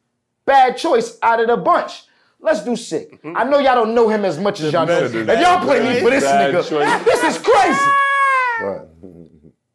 bad 0.45 0.77
choice 0.77 1.19
out 1.23 1.41
of 1.41 1.47
the 1.47 1.57
bunch. 1.57 2.05
Let's 2.41 2.65
do 2.65 2.75
sick. 2.75 3.21
I 3.25 3.45
know 3.45 3.61
y'all 3.61 3.77
don't 3.77 3.95
know 3.95 4.09
him 4.09 4.25
as 4.25 4.37
much 4.37 4.61
as 4.61 4.73
y'all 4.73 4.85
know. 4.85 5.01
best 5.01 5.15
And 5.15 5.41
y'all 5.41 5.65
play 5.65 5.79
me 5.79 6.01
for 6.01 6.11
this 6.11 6.25
nigga. 6.25 6.69
choice. 6.69 7.05
This 7.05 7.23
is 7.23 7.39
crazy. 7.41 7.91
Right. 8.61 9.22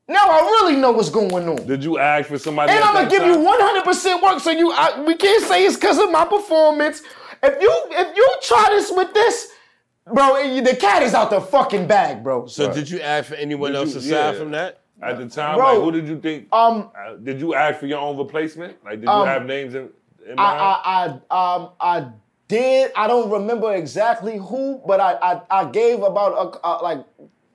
Now 0.08 0.26
I 0.30 0.40
really 0.42 0.76
know 0.78 0.92
what's 0.92 1.10
going 1.10 1.48
on. 1.50 1.66
Did 1.68 1.84
you 1.84 1.98
ask 1.98 2.30
for 2.30 2.38
somebody? 2.38 2.72
And 2.72 2.80
at 2.82 2.88
I'm 2.88 2.94
gonna 2.94 3.10
that 3.10 3.12
give 3.12 3.26
you 3.26 4.14
100% 4.16 4.22
work, 4.24 4.40
so 4.40 4.52
you 4.52 4.72
I, 4.72 5.04
we 5.04 5.16
can't 5.16 5.44
say 5.44 5.66
it's 5.66 5.76
because 5.76 5.98
of 6.00 6.12
my 6.12 6.24
performance. 6.26 7.02
If 7.44 7.62
you 7.62 7.72
if 7.92 8.16
you 8.16 8.36
try 8.44 8.68
this 8.72 8.90
with 8.92 9.14
this, 9.14 9.50
bro, 10.06 10.62
the 10.62 10.76
cat 10.76 11.04
is 11.04 11.14
out 11.14 11.30
the 11.30 11.42
fucking 11.42 11.88
bag, 11.88 12.24
bro. 12.24 12.46
So 12.48 12.74
did 12.74 12.90
you 12.90 13.02
ask 13.02 13.28
for 13.30 13.36
anyone 13.36 13.74
Did 13.74 13.78
else 13.80 13.94
you- 13.94 14.00
aside 14.00 14.10
yeah. 14.34 14.40
from 14.40 14.52
that? 14.52 14.82
At 15.00 15.20
the 15.20 15.30
time, 15.30 15.58
Bro, 15.58 15.74
like, 15.74 15.84
who 15.84 15.92
did 15.92 16.08
you 16.08 16.20
think? 16.20 16.48
Um, 16.52 16.90
uh, 16.98 17.18
did 17.18 17.40
you 17.40 17.54
ask 17.54 17.80
for 17.80 17.86
your 17.86 18.00
own 18.00 18.18
replacement? 18.18 18.84
Like, 18.84 18.96
did 19.02 19.04
you 19.04 19.10
Um, 19.12 19.28
have 19.28 19.46
names 19.46 19.76
in, 19.76 19.90
in 20.28 20.36
mind? 20.38 20.40
I 20.40 20.82
I 20.84 21.20
I 21.30 21.56
um 21.58 21.70
I 21.80 22.08
did. 22.48 22.92
I 22.96 23.06
don't 23.06 23.30
remember 23.30 23.76
exactly 23.76 24.40
who, 24.40 24.82
but 24.88 25.00
I 25.00 25.14
I, 25.22 25.42
I 25.52 25.66
gave 25.66 26.02
about 26.02 26.34
a, 26.64 26.68
a, 26.68 26.72
like 26.82 27.06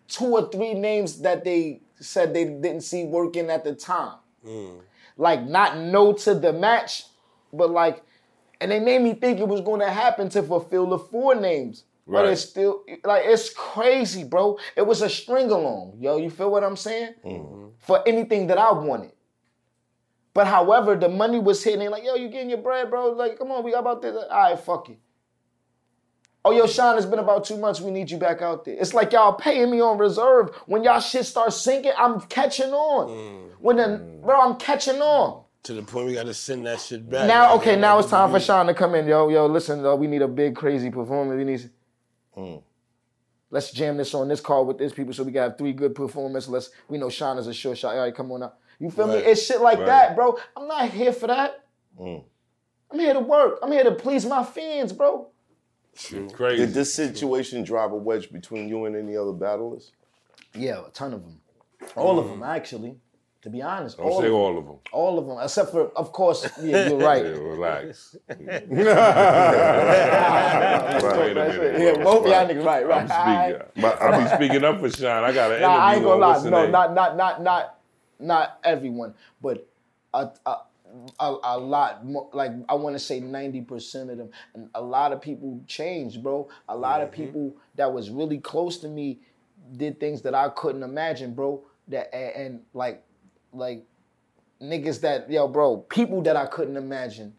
two 0.07 0.27
or 0.27 0.49
three 0.51 0.75
names 0.75 1.21
that 1.23 1.43
they 1.43 1.81
said 2.03 2.35
they 2.35 2.45
didn't 2.45 2.83
see 2.83 3.05
working 3.05 3.51
at 3.51 3.65
the 3.65 3.75
time. 3.75 4.19
Mm. 4.47 4.81
Like 5.17 5.43
not 5.47 5.79
no 5.79 6.13
to 6.13 6.35
the 6.35 6.53
match, 6.53 7.05
but 7.53 7.71
like, 7.71 8.03
and 8.61 8.71
they 8.71 8.81
made 8.81 9.03
me 9.03 9.15
think 9.15 9.41
it 9.41 9.49
was 9.49 9.61
going 9.61 9.81
to 9.81 9.91
happen 9.91 10.29
to 10.31 10.43
fulfill 10.43 10.87
the 10.87 10.99
four 10.99 11.35
names. 11.35 11.85
Right. 12.07 12.23
But 12.23 12.33
it's 12.33 12.43
still 12.43 12.83
like 13.05 13.23
it's 13.27 13.51
crazy, 13.51 14.25
bro. 14.25 14.59
It 14.77 14.87
was 14.87 15.03
a 15.03 15.09
string 15.09 15.51
along, 15.51 15.99
yo. 16.01 16.17
You 16.17 16.31
feel 16.31 16.51
what 16.51 16.65
I'm 16.65 16.77
saying? 16.77 17.15
Mm-hmm. 17.25 17.69
For 17.79 18.07
anything 18.07 18.49
that 18.49 18.59
I 18.59 18.73
wanted. 18.73 19.13
But 20.35 20.47
however, 20.47 20.97
the 20.97 21.09
money 21.09 21.39
was 21.39 21.63
hitting. 21.63 21.91
Like, 21.91 22.05
yo, 22.05 22.15
you 22.15 22.29
getting 22.29 22.49
your 22.49 22.59
bread, 22.59 22.91
bro? 22.91 23.11
Like, 23.11 23.39
come 23.39 23.53
on, 23.53 23.63
we 23.63 23.73
got 23.73 23.81
about 23.81 24.03
this. 24.03 24.17
All 24.17 24.51
right, 24.51 24.59
fuck 24.59 24.89
it. 24.89 24.99
Oh, 26.45 26.51
yo, 26.51 26.67
Sean, 26.67 26.97
it's 26.97 27.07
been 27.07 27.21
about 27.21 27.45
two 27.45 27.57
months. 27.57 27.81
We 27.81 27.93
need 27.93 28.11
you 28.11 28.19
back 28.19 28.43
out 28.43 28.65
there. 28.65 28.77
It's 28.79 28.95
like 28.95 29.13
y'all 29.13 29.33
paying 29.33 29.71
me 29.71 29.81
on 29.81 29.97
reserve. 29.97 30.51
When 30.67 30.83
y'all 30.83 30.99
shit 30.99 31.25
starts 31.25 31.57
sinking, 31.57 31.93
I'm 31.97 32.21
catching 32.23 32.73
on. 32.73 33.09
Mm. 33.09 33.51
When 33.61 33.77
the 33.77 33.99
bro, 34.23 34.41
I'm 34.41 34.57
catching 34.57 35.01
on. 35.01 35.45
To 35.65 35.75
the 35.75 35.83
point 35.83 36.07
we 36.07 36.15
got 36.15 36.27
to 36.27 36.35
send 36.35 36.67
that 36.67 36.81
shit 36.81 37.09
back. 37.09 37.29
Now, 37.29 37.55
okay, 37.55 37.77
now 37.77 38.01
it's 38.01 38.11
time 38.11 38.31
for 38.31 38.39
mm-hmm. 38.39 38.45
Sean 38.45 38.67
to 38.67 38.75
come 38.75 38.97
in. 38.97 39.07
Yo, 39.07 39.29
yo, 39.29 39.47
listen, 39.47 39.81
yo, 39.81 39.95
we 39.95 40.09
need 40.09 40.23
a 40.23 40.27
big, 40.27 40.57
crazy 40.57 40.91
performance. 40.91 41.39
We 41.39 41.45
need. 41.45 41.71
Mm. 42.37 42.63
Let's 43.51 43.71
jam 43.71 43.97
this 43.97 44.13
on 44.13 44.27
this 44.27 44.41
call 44.41 44.65
with 44.65 44.79
this 44.79 44.93
people 44.93 45.13
so 45.13 45.23
we 45.23 45.31
can 45.31 45.43
have 45.43 45.59
three 45.59 45.73
good 45.73 45.95
performances. 45.95 46.51
Let's. 46.51 46.71
We 46.89 46.99
know 46.99 47.09
Sean 47.09 47.39
is 47.39 47.47
a 47.47 47.55
sure 47.55 47.77
shot. 47.77 47.95
All 47.95 48.01
right, 48.01 48.13
come 48.13 48.33
on 48.33 48.43
out. 48.43 48.57
You 48.81 48.91
feel 48.91 49.07
me? 49.07 49.15
It's 49.15 49.47
shit 49.47 49.61
like 49.61 49.79
Right. 49.79 49.87
that, 49.87 50.17
bro. 50.17 50.37
I'm 50.57 50.67
not 50.67 50.91
here 50.91 51.13
for 51.13 51.29
that. 51.29 51.65
Mm. 52.01 52.25
I'm 52.91 52.99
here 52.99 53.15
to 53.15 53.21
work. 53.21 53.61
I'm 53.63 53.71
here 53.71 53.85
to 53.85 53.93
please 53.93 54.27
my 54.27 54.43
fans, 54.43 54.93
bro. 54.93 55.29
Crazy. 56.33 56.57
Did 56.65 56.75
this 56.75 56.93
situation 56.95 57.63
drive 57.65 57.93
a 57.93 57.97
wedge 57.97 58.31
between 58.33 58.69
you 58.69 58.85
and 58.87 58.97
any 58.97 59.17
other 59.17 59.33
battlers? 59.33 59.93
Yeah, 60.55 60.87
a 60.87 60.91
ton 60.91 61.13
of 61.13 61.23
them. 61.23 61.41
All 61.97 62.19
of 62.19 62.29
them, 62.29 62.43
actually. 62.43 62.97
To 63.43 63.51
be 63.51 63.61
honest, 63.61 63.97
Don't 63.97 64.07
all 64.07 64.21
say 64.21 64.27
of 64.27 64.33
them. 64.33 64.41
all 64.41 64.59
of 64.59 64.65
them. 64.67 64.77
All 64.93 65.19
of 65.19 65.27
them, 65.27 65.39
except 65.43 65.73
for, 65.73 65.89
of 65.99 66.13
course, 66.13 66.49
yeah, 66.63 66.89
you're 66.89 66.97
right. 67.11 67.25
Yeah, 67.25 67.31
relax. 67.33 68.17
Right. 71.03 71.19
Wait 71.19 71.33
a 71.33 71.35
minute. 71.35 71.81
Yeah, 71.81 72.05
both 72.05 72.27
y'all 72.27 72.47
niggas, 72.47 72.65
right, 72.65 72.87
right. 72.87 73.11
I'm 73.11 73.51
speaking. 73.51 73.67
But 73.83 74.01
I 74.01 74.23
be 74.23 74.29
speaking 74.37 74.65
up 74.65 74.79
for 74.81 74.91
Sean. 74.91 75.25
I 75.25 75.33
got 75.33 75.51
an 75.51 75.57
interview 75.59 75.67
Nah, 75.67 75.77
I 75.77 75.95
ain't 75.95 76.05
gonna 76.05 76.21
lie. 76.21 76.43
No, 76.51 76.63
name? 76.63 76.71
not 76.71 76.95
not 76.95 77.17
not 77.17 77.43
not 77.43 77.79
not 78.21 78.59
everyone, 78.65 79.15
but 79.41 79.67
a 80.15 80.31
a, 80.47 80.57
a, 81.19 81.37
a 81.43 81.59
lot. 81.59 82.05
More, 82.05 82.29
like 82.33 82.53
I 82.69 82.75
want 82.75 82.95
to 82.95 82.99
say 82.99 83.21
ninety 83.21 83.61
percent 83.61 84.11
of 84.11 84.19
them. 84.19 84.31
And 84.55 84.69
a 84.75 84.83
lot 84.83 85.13
of 85.13 85.21
people 85.21 85.63
changed, 85.67 86.23
bro. 86.23 86.49
A 86.69 86.77
lot 86.77 87.01
of 87.01 87.11
mm-hmm. 87.11 87.25
people 87.25 87.57
that 87.77 87.93
was 87.93 88.11
really 88.11 88.39
close 88.39 88.79
to 88.79 88.89
me 88.89 89.21
did 89.77 90.01
things 90.01 90.23
that 90.23 90.35
I 90.35 90.49
couldn't 90.51 90.83
imagine, 90.83 91.35
bro. 91.35 91.63
That 91.89 92.15
and, 92.15 92.37
and 92.37 92.61
like 92.75 93.03
like 93.53 93.85
niggas 94.61 95.01
that 95.01 95.31
yo, 95.31 95.49
bro, 95.49 95.79
people 95.79 96.23
that 96.23 96.37
I 96.37 96.47
couldn't 96.47 96.77
imagine. 96.77 97.35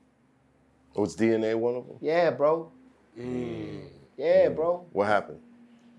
Was 0.95 1.15
DNA 1.15 1.55
one 1.55 1.75
of 1.75 1.87
them? 1.87 1.97
Yeah, 2.01 2.29
bro. 2.31 2.71
Mm. 3.19 3.87
Yeah, 4.17 4.47
mm. 4.47 4.55
bro. 4.55 4.85
What 4.91 5.07
happened? 5.07 5.39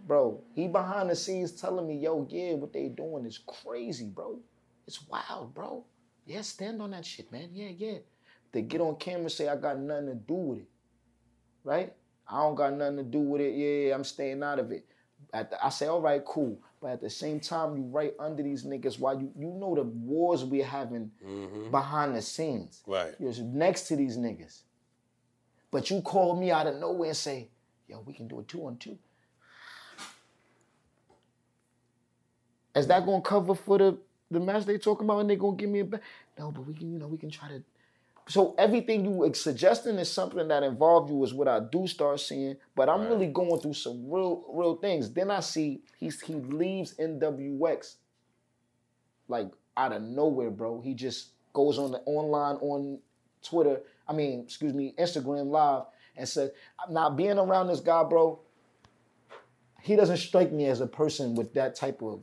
Bro, 0.07 0.41
he 0.55 0.69
behind 0.69 1.11
the 1.11 1.17
scenes 1.17 1.53
telling 1.53 1.89
me, 1.89 1.97
yo, 1.97 2.27
yeah, 2.29 2.53
what 2.55 2.73
they 2.73 2.89
doing 2.89 3.25
is 3.25 3.39
crazy, 3.39 4.05
bro. 4.05 4.39
It's 4.87 5.01
wild, 5.09 5.55
bro. 5.55 5.83
Yeah, 6.27 6.41
stand 6.43 6.81
on 6.81 6.93
that 6.93 7.05
shit, 7.05 7.31
man. 7.31 7.51
Yeah, 7.53 7.69
yeah. 7.77 7.99
They 8.53 8.63
get 8.63 8.81
on 8.81 8.97
camera 8.97 9.23
and 9.23 9.33
say 9.33 9.49
I 9.49 9.57
got 9.57 9.79
nothing 9.79 10.07
to 10.07 10.15
do 10.15 10.35
with 10.35 10.59
it. 10.61 10.69
Right? 11.65 11.93
I 12.29 12.43
don't 12.43 12.55
got 12.55 12.73
nothing 12.73 12.99
to 12.99 13.03
do 13.03 13.19
with 13.19 13.41
it. 13.41 13.55
Yeah, 13.55 13.89
yeah 13.89 13.95
I'm 13.95 14.05
staying 14.05 14.43
out 14.43 14.59
of 14.59 14.71
it. 14.71 14.87
At 15.33 15.51
the, 15.51 15.65
I 15.65 15.69
say, 15.71 15.87
all 15.87 16.01
right, 16.01 16.25
cool. 16.25 16.59
But 16.81 16.93
at 16.93 17.01
the 17.01 17.11
same 17.11 17.41
time, 17.41 17.77
you 17.77 17.83
right 17.85 18.15
under 18.19 18.43
these 18.43 18.65
niggas 18.65 18.99
while 18.99 19.19
you 19.19 19.31
you 19.39 19.49
know 19.49 19.75
the 19.75 19.83
wars 19.83 20.45
we're 20.45 20.65
having 20.65 21.11
mm-hmm. 21.25 21.71
behind 21.71 22.15
the 22.15 22.23
scenes. 22.23 22.83
Right. 22.87 23.15
You're 23.19 23.33
next 23.43 23.89
to 23.89 23.97
these 23.97 24.17
niggas. 24.17 24.61
But 25.71 25.91
you 25.91 26.03
call 26.03 26.37
me 26.37 26.53
out 26.53 26.67
of 26.67 26.77
nowhere 26.77 27.09
and 27.09 27.17
say, 27.17 27.49
yo, 27.89 28.01
we 28.07 28.13
can 28.13 28.29
do 28.29 28.39
a 28.39 28.43
two 28.45 28.67
on 28.67 28.77
two. 28.77 28.99
Is 32.75 32.87
that 32.89 33.05
gonna 33.07 33.23
cover 33.23 33.55
for 33.55 33.79
the 33.79 33.99
the 34.35 34.41
match 34.41 34.65
they 34.65 34.79
talking 34.79 35.07
about 35.07 35.21
and 35.21 35.31
they 35.31 35.37
gonna 35.37 35.57
give 35.57 35.71
me 35.71 35.81
a 35.81 35.85
back? 35.85 36.03
No, 36.39 36.51
but 36.51 36.67
we 36.67 36.75
can, 36.75 36.93
you 36.93 36.99
know, 36.99 37.07
we 37.07 37.19
can 37.19 37.31
try 37.31 37.49
to. 37.49 37.63
So 38.27 38.55
everything 38.57 39.05
you 39.05 39.31
suggesting 39.35 39.97
is 39.97 40.11
something 40.11 40.49
that 40.49 40.63
involved 40.63 41.11
you 41.11 41.23
is 41.25 41.35
what 41.35 41.47
I 41.47 41.61
do 41.61 41.87
start 41.87 42.21
seeing. 42.21 42.57
But 42.75 42.89
I'm 42.89 43.09
really 43.09 43.27
going 43.27 43.61
through 43.61 43.75
some 43.75 44.11
real, 44.11 44.45
real 44.49 44.77
things. 44.77 45.13
Then 45.13 45.31
I 45.31 45.41
see 45.41 45.81
he's 45.99 46.21
he 46.21 46.35
leaves 46.35 46.95
NWX 46.95 47.97
like 49.29 49.51
out 49.77 49.93
of 49.93 50.03
nowhere, 50.03 50.51
bro. 50.51 50.81
He 50.81 50.95
just 50.95 51.31
goes 51.53 51.79
on 51.79 51.93
the 51.93 51.99
online 52.01 52.57
on 52.57 52.99
Twitter. 53.43 53.81
I 54.09 54.13
mean, 54.13 54.41
excuse 54.41 54.75
me, 54.75 54.95
Instagram 54.99 55.47
live 55.47 55.85
and 56.17 56.29
said, 56.29 56.53
"I'm 56.85 56.93
not 56.93 57.17
being 57.17 57.39
around 57.39 57.69
this 57.69 57.81
guy, 57.81 58.05
bro. 58.05 58.41
He 59.83 59.97
doesn't 59.97 60.17
strike 60.17 60.51
me 60.51 60.67
as 60.67 60.81
a 60.81 60.87
person 60.87 61.35
with 61.35 61.53
that 61.55 61.75
type 61.75 62.03
of 62.03 62.21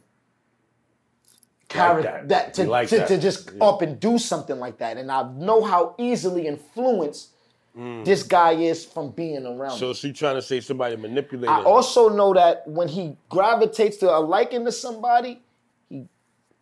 character 1.72 2.24
that. 2.26 2.30
that. 2.30 2.54
to, 2.56 2.64
like 2.66 2.90
to, 2.90 2.98
that. 2.98 3.08
to 3.08 3.18
just 3.18 3.52
up 3.62 3.82
and 3.82 4.00
do 4.00 4.18
something 4.18 4.60
like 4.60 4.78
that. 4.80 4.98
And 4.98 5.12
I 5.12 5.32
know 5.34 5.64
how 5.64 5.96
easily 5.98 6.48
influenced 6.48 7.30
mm. 7.78 8.06
this 8.06 8.24
guy 8.24 8.54
is 8.54 8.86
from 8.86 9.12
being 9.12 9.46
around. 9.46 9.78
So 9.78 9.88
me. 9.88 9.94
is 9.94 10.14
trying 10.14 10.36
to 10.36 10.42
say 10.42 10.60
somebody 10.60 10.96
manipulated? 10.96 11.50
I 11.50 11.62
him? 11.62 11.68
also 11.68 12.10
know 12.10 12.34
that 12.34 12.68
when 12.68 12.88
he 12.88 13.18
gravitates 13.30 13.98
to 13.98 14.10
a 14.10 14.20
liking 14.20 14.66
to 14.66 14.72
somebody, 14.72 15.42
he 15.90 16.08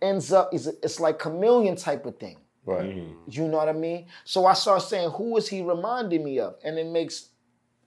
ends 0.01 0.31
up 0.31 0.49
it's, 0.53 0.67
it's 0.67 0.99
like 0.99 1.19
chameleon 1.19 1.75
type 1.75 2.05
of 2.05 2.17
thing. 2.17 2.37
Right. 2.65 2.85
Mm. 2.85 3.15
You 3.27 3.47
know 3.47 3.57
what 3.57 3.69
I 3.69 3.73
mean? 3.73 4.05
So 4.25 4.45
I 4.45 4.53
start 4.53 4.83
saying, 4.83 5.11
who 5.11 5.37
is 5.37 5.47
he 5.47 5.61
reminding 5.61 6.23
me 6.23 6.39
of? 6.39 6.55
And 6.63 6.77
it 6.77 6.85
makes 6.85 7.29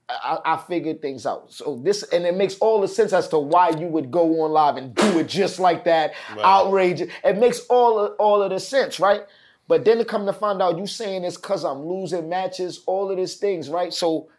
I, 0.09 0.37
I 0.45 0.57
figured 0.57 1.01
things 1.01 1.25
out. 1.25 1.51
So 1.51 1.79
this 1.83 2.03
and 2.03 2.25
it 2.25 2.35
makes 2.35 2.55
all 2.59 2.81
the 2.81 2.87
sense 2.87 3.13
as 3.13 3.27
to 3.29 3.39
why 3.39 3.69
you 3.69 3.87
would 3.87 4.11
go 4.11 4.41
on 4.43 4.51
live 4.51 4.77
and 4.77 4.93
do 4.93 5.19
it 5.19 5.27
just 5.27 5.59
like 5.59 5.85
that, 5.85 6.13
outrageous. 6.39 7.09
It 7.23 7.37
makes 7.37 7.59
all 7.69 7.99
of, 7.99 8.15
all 8.19 8.41
of 8.43 8.49
the 8.51 8.59
sense, 8.59 8.99
right? 8.99 9.21
But 9.67 9.85
then 9.85 9.97
to 9.99 10.05
come 10.05 10.25
to 10.25 10.33
find 10.33 10.61
out, 10.61 10.77
you 10.77 10.85
saying 10.85 11.23
it's 11.23 11.37
because 11.37 11.63
I'm 11.63 11.85
losing 11.85 12.27
matches, 12.27 12.81
all 12.85 13.09
of 13.09 13.17
these 13.17 13.35
things, 13.35 13.69
right? 13.69 13.93
So, 13.93 14.29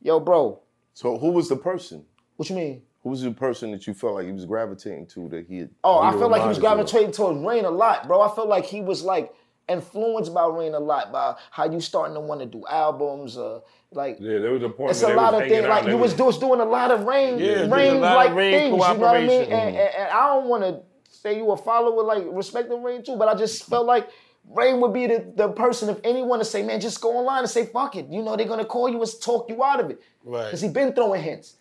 yo, 0.00 0.20
bro, 0.20 0.60
So 0.94 1.18
who 1.18 1.30
was 1.32 1.48
the 1.48 1.56
person? 1.56 2.04
what 2.36 2.48
you 2.48 2.56
mean? 2.56 2.82
Who 3.02 3.10
was 3.10 3.22
the 3.22 3.32
person 3.32 3.72
that 3.72 3.86
you 3.86 3.94
felt 3.94 4.14
like 4.14 4.26
he 4.26 4.32
was 4.32 4.46
gravitating 4.46 5.06
to 5.08 5.28
that 5.30 5.46
he 5.48 5.58
had? 5.58 5.70
Oh, 5.82 5.98
I 5.98 6.12
felt 6.12 6.30
like 6.30 6.42
he 6.42 6.48
was 6.48 6.58
reminded 6.58 6.62
you 6.62 6.84
of? 6.84 6.90
gravitating 6.90 7.12
towards 7.12 7.44
Rain 7.44 7.64
a 7.64 7.70
lot, 7.70 8.06
bro. 8.06 8.20
I 8.20 8.32
felt 8.34 8.48
like 8.48 8.64
he 8.64 8.80
was 8.80 9.02
like 9.02 9.34
influenced 9.72 10.32
by 10.32 10.46
Rain 10.46 10.74
a 10.74 10.78
lot, 10.80 11.10
by 11.12 11.34
how 11.50 11.70
you 11.70 11.80
starting 11.80 12.14
to 12.14 12.20
want 12.20 12.40
to 12.40 12.46
do 12.46 12.64
albums, 12.68 13.36
uh, 13.36 13.60
like 13.92 14.18
Yeah, 14.20 14.38
there 14.38 14.52
was 14.52 14.62
a 14.62 14.68
point 14.68 14.90
it's 14.92 15.02
a 15.02 15.14
lot 15.14 15.34
of 15.34 15.40
things. 15.48 15.66
Like 15.66 15.86
you 15.86 15.96
was, 15.96 16.14
was 16.16 16.38
doing 16.38 16.60
a 16.60 16.64
lot 16.64 16.90
of 16.90 17.04
Rain, 17.04 17.38
Yeah, 17.38 17.66
Rain 17.74 18.00
like 18.00 18.34
Rain 18.34 18.52
things. 18.52 18.72
You 18.72 18.78
know 18.78 18.94
what 18.98 19.16
I 19.16 19.26
mean? 19.26 19.42
And, 19.42 19.52
and, 19.52 19.76
and 19.76 20.08
I 20.10 20.26
don't 20.34 20.46
want 20.48 20.62
to 20.62 20.80
say 21.10 21.36
you 21.36 21.50
a 21.50 21.56
follower, 21.56 22.02
like 22.04 22.24
respecting 22.30 22.82
Rain 22.82 23.02
too, 23.02 23.16
but 23.16 23.28
I 23.28 23.34
just 23.34 23.64
felt 23.68 23.86
like. 23.86 24.08
Rain 24.44 24.80
would 24.80 24.92
be 24.92 25.06
the, 25.06 25.32
the 25.36 25.48
person 25.50 25.88
if 25.88 25.98
anyone 26.02 26.40
to 26.40 26.44
say, 26.44 26.64
man, 26.64 26.80
just 26.80 27.00
go 27.00 27.16
online 27.16 27.42
and 27.44 27.48
say, 27.48 27.64
fuck 27.64 27.94
it. 27.94 28.06
You 28.10 28.22
know, 28.24 28.34
they're 28.36 28.48
gonna 28.48 28.64
call 28.64 28.88
you 28.88 29.00
and 29.00 29.10
talk 29.22 29.48
you 29.48 29.62
out 29.62 29.78
of 29.78 29.88
it. 29.90 30.00
Right. 30.24 30.46
Because 30.46 30.60
he 30.60 30.68
been 30.68 30.92
throwing 30.92 31.22
hints. 31.22 31.54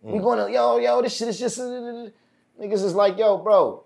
We 0.00 0.20
Mm. 0.20 0.22
gonna, 0.22 0.48
yo, 0.48 0.78
yo, 0.78 1.02
this 1.02 1.16
shit 1.16 1.26
is 1.26 1.38
just 1.40 1.58
niggas 1.58 2.84
is 2.84 2.94
like, 2.94 3.18
yo, 3.18 3.38
bro, 3.38 3.82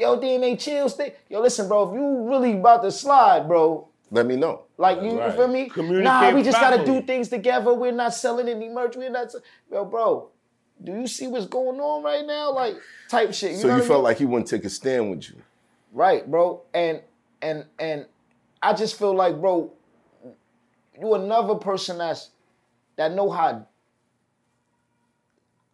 yo, 0.00 0.18
DNA 0.18 0.58
chill 0.58 0.88
stay. 0.88 1.14
Yo, 1.28 1.40
listen, 1.40 1.68
bro, 1.68 1.88
if 1.90 1.94
you 1.94 2.28
really 2.28 2.52
about 2.58 2.82
to 2.82 2.90
slide, 2.90 3.46
bro, 3.46 3.88
Let 4.10 4.26
me 4.26 4.36
know. 4.36 4.62
like 4.76 5.02
you, 5.02 5.22
you 5.22 5.30
feel 5.32 5.48
me? 5.48 5.68
Communicate 5.68 6.04
nah, 6.04 6.30
we 6.34 6.42
just 6.42 6.58
gotta 6.58 6.84
do 6.84 7.02
things 7.02 7.28
together. 7.28 7.72
We're 7.74 7.92
not 7.92 8.14
selling 8.14 8.48
any 8.48 8.68
merch. 8.68 8.96
We're 8.96 9.10
not, 9.10 9.26
s- 9.26 9.36
yo, 9.70 9.84
bro. 9.84 10.30
Do 10.82 10.92
you 10.92 11.06
see 11.06 11.26
what's 11.26 11.46
going 11.46 11.78
on 11.78 12.02
right 12.02 12.26
now? 12.26 12.52
Like 12.52 12.74
type 13.08 13.34
shit. 13.34 13.52
You 13.52 13.56
So 13.58 13.68
know 13.68 13.74
you 13.74 13.80
what 13.80 13.84
I 13.84 13.88
felt 13.88 13.98
mean? 13.98 14.04
like 14.04 14.16
he 14.18 14.24
wouldn't 14.24 14.48
take 14.48 14.64
a 14.64 14.70
stand 14.70 15.10
with 15.10 15.28
you. 15.28 15.36
Right, 15.92 16.28
bro. 16.30 16.62
And 16.72 17.02
and 17.42 17.66
and 17.78 18.06
I 18.62 18.72
just 18.72 18.98
feel 18.98 19.14
like, 19.14 19.38
bro, 19.40 19.70
you 20.98 21.14
another 21.14 21.56
person 21.56 21.98
that's 21.98 22.30
that 22.96 23.12
know 23.12 23.30
how 23.30 23.66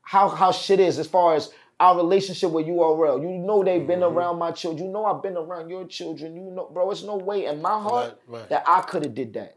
how 0.03 0.29
how 0.29 0.51
shit 0.53 0.81
is 0.81 0.99
as 0.99 1.07
far 1.07 1.35
as 1.35 1.51
our 1.79 1.97
relationship 1.97 2.51
with 2.51 2.67
URL. 2.67 3.21
You 3.23 3.29
know 3.39 3.63
they've 3.63 3.87
been 3.87 4.01
Mm-hmm. 4.01 4.17
around 4.19 4.39
my 4.39 4.51
children. 4.51 4.87
You 4.87 4.93
know 4.93 5.05
I've 5.05 5.23
been 5.23 5.37
around 5.37 5.69
your 5.69 5.87
children. 5.87 6.35
You 6.37 6.51
know, 6.51 6.69
bro, 6.73 6.91
it's 6.91 7.03
no 7.03 7.17
way 7.17 7.47
in 7.47 7.61
my 7.61 7.79
heart 7.81 8.19
Right, 8.27 8.41
right. 8.41 8.49
that 8.49 8.65
I 8.67 8.81
could 8.83 9.03
have 9.05 9.15
did 9.15 9.35
that. 9.35 9.57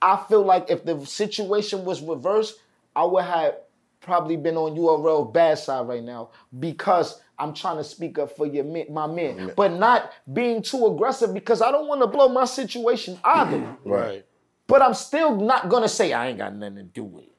I 0.00 0.24
feel 0.28 0.42
like 0.42 0.70
if 0.70 0.84
the 0.84 1.04
situation 1.04 1.84
was 1.84 2.02
reversed, 2.02 2.58
I 2.96 3.04
would 3.04 3.24
have 3.24 3.56
probably 4.00 4.36
been 4.36 4.56
on 4.56 4.76
URL 4.76 5.32
bad 5.32 5.58
side 5.58 5.86
right 5.88 6.02
now 6.02 6.30
because 6.58 7.20
I'm 7.38 7.52
trying 7.54 7.78
to 7.78 7.84
speak 7.84 8.18
up 8.18 8.36
for 8.36 8.46
your 8.46 8.64
men, 8.64 8.86
my 8.90 9.06
men, 9.06 9.52
but 9.56 9.72
not 9.72 10.12
being 10.32 10.62
too 10.62 10.86
aggressive 10.86 11.32
because 11.34 11.62
I 11.62 11.70
don't 11.72 11.88
want 11.88 12.00
to 12.02 12.06
blow 12.06 12.28
my 12.28 12.44
situation 12.44 13.18
either. 13.24 13.76
Right. 13.84 14.24
but 14.66 14.82
I'm 14.82 14.94
still 14.94 15.36
not 15.36 15.68
gonna 15.68 15.88
say 15.88 16.12
I 16.12 16.28
ain't 16.28 16.38
got 16.38 16.54
nothing 16.54 16.76
to 16.76 16.82
do 16.84 17.04
with 17.04 17.24
it. 17.24 17.33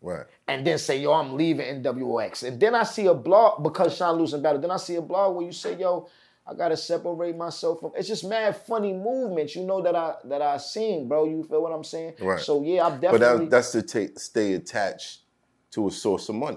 Right. 0.00 0.26
And 0.46 0.66
then 0.66 0.78
say, 0.78 1.00
yo, 1.00 1.12
I'm 1.12 1.34
leaving 1.36 1.82
NWX. 1.82 2.46
And 2.46 2.60
then 2.60 2.74
I 2.74 2.84
see 2.84 3.06
a 3.06 3.14
blog, 3.14 3.62
because 3.64 3.96
Sean 3.96 4.16
losing 4.16 4.40
battle, 4.42 4.60
then 4.60 4.70
I 4.70 4.76
see 4.76 4.94
a 4.96 5.02
blog 5.02 5.36
where 5.36 5.44
you 5.46 5.52
say, 5.52 5.76
yo, 5.76 6.08
I 6.46 6.54
gotta 6.54 6.76
separate 6.76 7.36
myself 7.36 7.80
from. 7.80 7.92
It's 7.96 8.08
just 8.08 8.24
mad 8.24 8.56
funny 8.66 8.92
movements, 8.94 9.54
you 9.54 9.64
know 9.64 9.82
that 9.82 9.94
I 9.94 10.14
that 10.24 10.40
I 10.40 10.56
seen, 10.56 11.06
bro. 11.06 11.26
You 11.26 11.42
feel 11.44 11.62
what 11.62 11.72
I'm 11.72 11.84
saying? 11.84 12.14
Right. 12.20 12.40
So 12.40 12.62
yeah, 12.62 12.86
I'm 12.86 12.92
But 13.00 13.18
definitely 13.18 13.44
that, 13.46 13.50
that's 13.50 13.72
to 13.72 13.82
take, 13.82 14.18
stay 14.18 14.54
attached 14.54 15.20
to 15.72 15.88
a 15.88 15.90
source 15.90 16.28
of 16.30 16.36
money. 16.36 16.56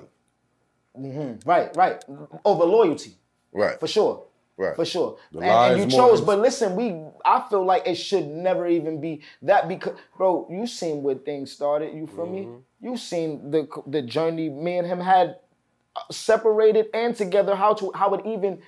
Mm-hmm. 0.98 1.50
right, 1.50 1.76
right. 1.76 2.04
Over 2.46 2.64
loyalty, 2.66 3.16
Right. 3.52 3.80
for 3.80 3.88
sure. 3.88 4.26
Right. 4.58 4.76
For 4.76 4.86
sure. 4.86 5.18
And, 5.34 5.44
and 5.44 5.80
you 5.80 5.88
more- 5.98 6.10
chose, 6.10 6.22
but 6.22 6.40
listen, 6.40 6.76
we 6.76 6.96
I 7.26 7.46
feel 7.50 7.66
like 7.66 7.88
it 7.88 7.96
should 7.96 8.28
never 8.28 8.68
even 8.68 9.02
be 9.02 9.22
that 9.42 9.68
because 9.68 9.98
bro, 10.16 10.48
you 10.50 10.68
seen 10.68 11.02
where 11.04 11.16
things 11.16 11.52
started, 11.52 11.94
you 11.96 12.08
feel 12.08 12.28
me? 12.28 12.42
Mm-hmm. 12.44 12.58
Mm-hmm. 12.82 12.88
You 12.90 12.98
seen 12.98 13.52
the 13.52 13.68
the 13.88 14.02
journey 14.02 14.50
me 14.50 14.78
and 14.78 14.88
him 14.88 15.00
had 15.00 15.38
uh, 15.96 16.02
separated 16.12 16.88
and 16.94 17.16
together 17.16 17.56
how 17.56 17.74
to 17.76 17.92
how 17.96 18.14
it 18.16 18.26
even 18.26 18.60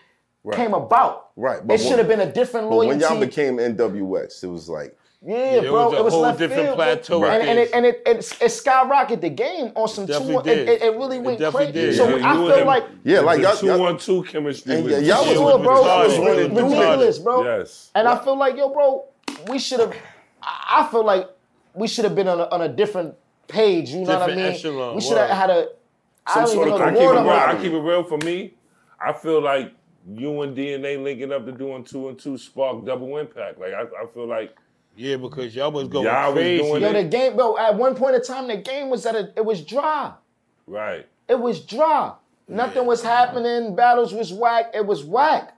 came 0.51 0.73
about. 0.73 1.29
Right, 1.35 1.65
But 1.65 1.75
It 1.75 1.83
should 1.83 1.97
have 1.99 2.07
been 2.07 2.19
a 2.19 2.31
different 2.31 2.69
But 2.69 2.75
loyalty. 2.75 2.87
when 2.89 2.99
y'all 2.99 3.19
became 3.19 3.57
NWX, 3.57 4.43
it 4.43 4.47
was 4.47 4.67
like, 4.67 4.97
yeah, 5.25 5.35
it 5.35 5.61
bro, 5.69 5.83
it 5.83 5.85
was 5.85 5.93
a 5.93 5.97
it 5.97 6.03
was 6.03 6.13
whole 6.13 6.21
left 6.23 6.37
different 6.39 6.63
field, 6.65 6.77
bro. 6.77 6.85
plateau 6.85 7.23
And, 7.25 7.47
and 7.47 7.59
it 7.59 7.69
and 7.73 7.85
it, 7.85 8.01
it, 8.05 8.17
it 8.17 8.51
skyrocketed 8.51 9.21
the 9.21 9.29
game 9.29 9.71
on 9.75 9.87
some 9.87 10.05
two. 10.05 10.11
definitely 10.13 10.51
It, 10.51 10.55
did. 10.65 10.69
it, 10.69 10.81
it 10.83 10.91
really 10.97 11.15
It 11.17 11.23
went 11.23 11.39
definitely 11.39 11.71
crazy. 11.71 11.87
did. 11.87 11.95
So 11.97 12.17
Yeah, 12.17 12.29
I 12.29 12.33
feel 12.35 12.55
him- 12.57 12.67
like 12.67 12.83
yeah, 13.05 13.19
like 13.21 13.39
y'all, 13.41 13.55
two 13.55 13.67
y'all 13.67 13.81
on 13.87 13.97
two 13.97 14.23
chemistry. 14.23 14.75
And 14.75 14.83
was 14.83 14.91
yeah, 14.91 14.99
y'all 14.99 15.25
was 15.25 15.33
Sure, 15.37 15.53
on- 15.53 15.63
bro. 15.63 15.81
was 15.81 16.13
It 16.13 16.19
on 16.19 16.25
was 16.25 16.35
the 16.37 16.63
ridiculous, 16.63 17.19
bro. 17.19 17.43
Yes. 17.57 17.89
And 17.95 18.07
I 18.07 18.21
feel 18.23 18.37
like, 18.37 18.57
yo, 18.57 18.69
bro, 18.69 19.05
we 19.49 19.57
should 19.59 19.79
have. 19.79 19.95
I 20.41 20.85
I 20.85 20.91
feel 20.91 21.05
like 21.05 21.29
we 21.73 21.87
should 21.87 22.03
have 22.03 22.15
been 22.15 22.27
on 22.27 22.41
a, 22.41 22.43
on 22.49 22.61
a 22.61 22.67
different 22.67 23.15
page. 23.47 23.89
You 23.91 24.01
know 24.05 24.19
what 24.19 24.31
I 24.31 24.35
mean? 24.35 24.45
echelon, 24.45 24.95
we 24.95 25.01
should 25.01 25.17
have 25.17 25.29
word. 25.29 25.35
had 25.35 25.49
a. 25.49 25.67
I 26.25 26.35
don't 26.35 26.47
sort 26.47 26.67
even 26.67 26.73
of 26.73 26.79
know 26.79 26.85
I 26.85 26.91
the 26.91 26.97
keep, 26.99 27.03
it 27.03 27.11
real, 27.11 27.17
about 27.21 27.49
I 27.49 27.61
keep 27.61 27.71
it 27.73 27.79
real 27.79 28.03
for 28.03 28.17
me. 28.19 28.53
I 28.99 29.13
feel 29.13 29.41
like 29.41 29.73
you 30.07 30.41
and 30.41 30.55
DNA 30.55 31.01
linking 31.03 31.31
up 31.31 31.45
to 31.45 31.51
doing 31.51 31.83
two 31.83 32.09
and 32.09 32.17
two 32.19 32.37
spark 32.37 32.85
double 32.85 33.17
impact. 33.17 33.59
Like 33.59 33.73
I, 33.73 33.81
I 33.83 34.05
feel 34.13 34.27
like 34.27 34.55
Yeah, 34.95 35.17
because 35.17 35.55
y'all 35.55 35.71
was 35.71 35.87
going 35.87 36.05
Y'all 36.05 36.33
was 36.33 36.43
doing 36.43 36.81
Yo, 36.81 36.89
it. 36.89 36.93
the 36.93 37.03
game, 37.09 37.35
bro. 37.35 37.57
At 37.57 37.75
one 37.75 37.95
point 37.95 38.15
in 38.15 38.23
time, 38.23 38.47
the 38.47 38.57
game 38.57 38.89
was 38.89 39.05
at 39.05 39.15
a. 39.15 39.33
It 39.35 39.43
was 39.45 39.63
dry. 39.63 40.13
right. 40.67 41.05
It 41.27 41.39
was 41.39 41.61
dry. 41.65 42.13
Nothing 42.47 42.85
was 42.85 43.01
happening. 43.01 43.75
Battles 43.75 44.13
was 44.13 44.33
whack. 44.33 44.71
It 44.73 44.85
was 44.85 45.03
whack. 45.03 45.55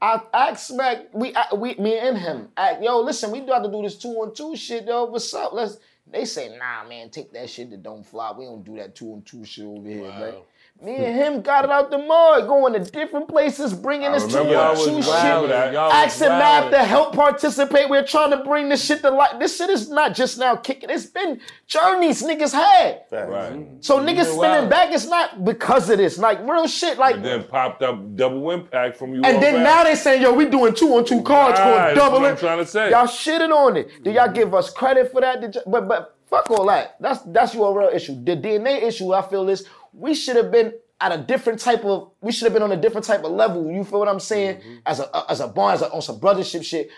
I 0.00 0.20
asked 0.32 0.68
Smack, 0.68 1.06
we, 1.12 1.34
I, 1.34 1.52
we, 1.56 1.74
me 1.74 1.98
and 1.98 2.16
him, 2.16 2.48
act, 2.56 2.80
yo, 2.84 3.00
listen, 3.00 3.32
we 3.32 3.40
got 3.40 3.64
to 3.64 3.68
do 3.70 3.82
this 3.82 3.96
two 3.98 4.10
on 4.10 4.32
two 4.32 4.54
shit, 4.54 4.84
yo. 4.86 5.06
What's 5.06 5.34
up? 5.34 5.52
Let's. 5.52 5.78
They 6.10 6.24
say, 6.24 6.56
nah, 6.56 6.88
man, 6.88 7.10
take 7.10 7.32
that 7.32 7.50
shit 7.50 7.70
that 7.70 7.82
don't 7.82 8.04
fly. 8.04 8.32
We 8.36 8.44
don't 8.46 8.64
do 8.64 8.76
that 8.76 8.94
two 8.94 9.12
on 9.12 9.22
two 9.22 9.44
shit 9.44 9.64
over 9.66 9.88
here, 9.88 10.02
man. 10.02 10.34
Me 10.80 10.94
and 10.94 11.16
him 11.16 11.42
got 11.42 11.64
it 11.64 11.70
out 11.70 11.90
the 11.90 11.98
mud, 11.98 12.46
going 12.46 12.72
to 12.72 12.78
different 12.78 13.26
places, 13.28 13.74
bringing 13.74 14.12
this 14.12 14.22
two 14.22 14.28
remember 14.38 14.52
y'all 14.52 14.70
on 14.70 14.76
was 14.76 14.84
two 14.86 15.02
shit. 15.02 15.48
that. 15.48 15.72
Y'all 15.72 15.90
Asking 15.90 16.28
Matt 16.28 16.70
to 16.70 16.78
help 16.84 17.14
participate. 17.16 17.88
We're 17.90 18.04
trying 18.06 18.30
to 18.30 18.36
bring 18.44 18.68
this 18.68 18.84
shit 18.84 19.00
to 19.00 19.10
light. 19.10 19.40
This 19.40 19.56
shit 19.56 19.70
is 19.70 19.90
not 19.90 20.14
just 20.14 20.38
now 20.38 20.54
kicking. 20.54 20.88
It's 20.88 21.06
been 21.06 21.40
journeys 21.66 22.22
niggas 22.22 22.52
had. 22.52 23.02
Right. 23.10 23.52
Mm-hmm. 23.54 23.76
So 23.80 23.98
niggas 23.98 24.26
spinning 24.26 24.36
wild. 24.36 24.70
back, 24.70 24.92
it's 24.92 25.08
not 25.08 25.44
because 25.44 25.90
of 25.90 25.98
this. 25.98 26.16
Like 26.16 26.40
real 26.48 26.68
shit. 26.68 26.96
Like 26.96 27.16
And 27.16 27.24
then 27.24 27.42
popped 27.44 27.82
up 27.82 28.14
double 28.14 28.48
impact 28.52 28.96
from 28.98 29.14
you. 29.14 29.22
and 29.24 29.34
all 29.36 29.40
then 29.40 29.54
back. 29.54 29.64
now 29.64 29.82
they 29.84 29.96
saying, 29.96 30.22
yo, 30.22 30.32
we 30.32 30.44
doing 30.46 30.74
two 30.74 30.94
on 30.94 31.04
two 31.04 31.22
cards 31.24 31.58
Right, 31.58 31.64
called 31.64 31.74
that's 31.80 31.96
double. 31.96 32.20
what 32.20 32.30
I'm 32.30 32.36
trying 32.36 32.58
to 32.58 32.66
say. 32.66 32.90
Y'all 32.90 33.06
shitting 33.06 33.52
on 33.52 33.76
it. 33.76 34.04
Do 34.04 34.12
y'all 34.12 34.30
give 34.30 34.54
us 34.54 34.70
credit 34.70 35.10
for 35.10 35.20
that? 35.22 35.40
Did 35.40 35.56
y- 35.56 35.62
But 35.66 35.88
but 35.88 36.14
fuck 36.26 36.48
all 36.52 36.66
that. 36.66 36.96
That's 37.00 37.20
that's 37.22 37.52
your 37.54 37.76
real 37.76 37.88
issue. 37.88 38.14
The 38.22 38.36
DNA 38.36 38.82
issue, 38.82 39.12
I 39.12 39.22
feel 39.22 39.48
is 39.48 39.66
we 39.92 40.14
should 40.14 40.36
have 40.36 40.50
been 40.50 40.72
at 41.00 41.12
a 41.12 41.18
different 41.18 41.60
type 41.60 41.84
of. 41.84 42.10
We 42.20 42.32
should 42.32 42.44
have 42.46 42.52
been 42.52 42.62
on 42.62 42.72
a 42.72 42.76
different 42.76 43.06
type 43.06 43.24
of 43.24 43.32
level. 43.32 43.70
You 43.70 43.84
feel 43.84 43.98
what 44.00 44.08
I'm 44.08 44.20
saying? 44.20 44.56
Mm-hmm. 44.56 44.74
As 44.86 45.00
a 45.00 45.30
as 45.30 45.40
a 45.40 45.48
bond, 45.48 45.74
as 45.74 45.82
a, 45.82 45.92
on 45.92 46.02
some 46.02 46.18
brothership 46.20 46.64
shit. 46.64 46.90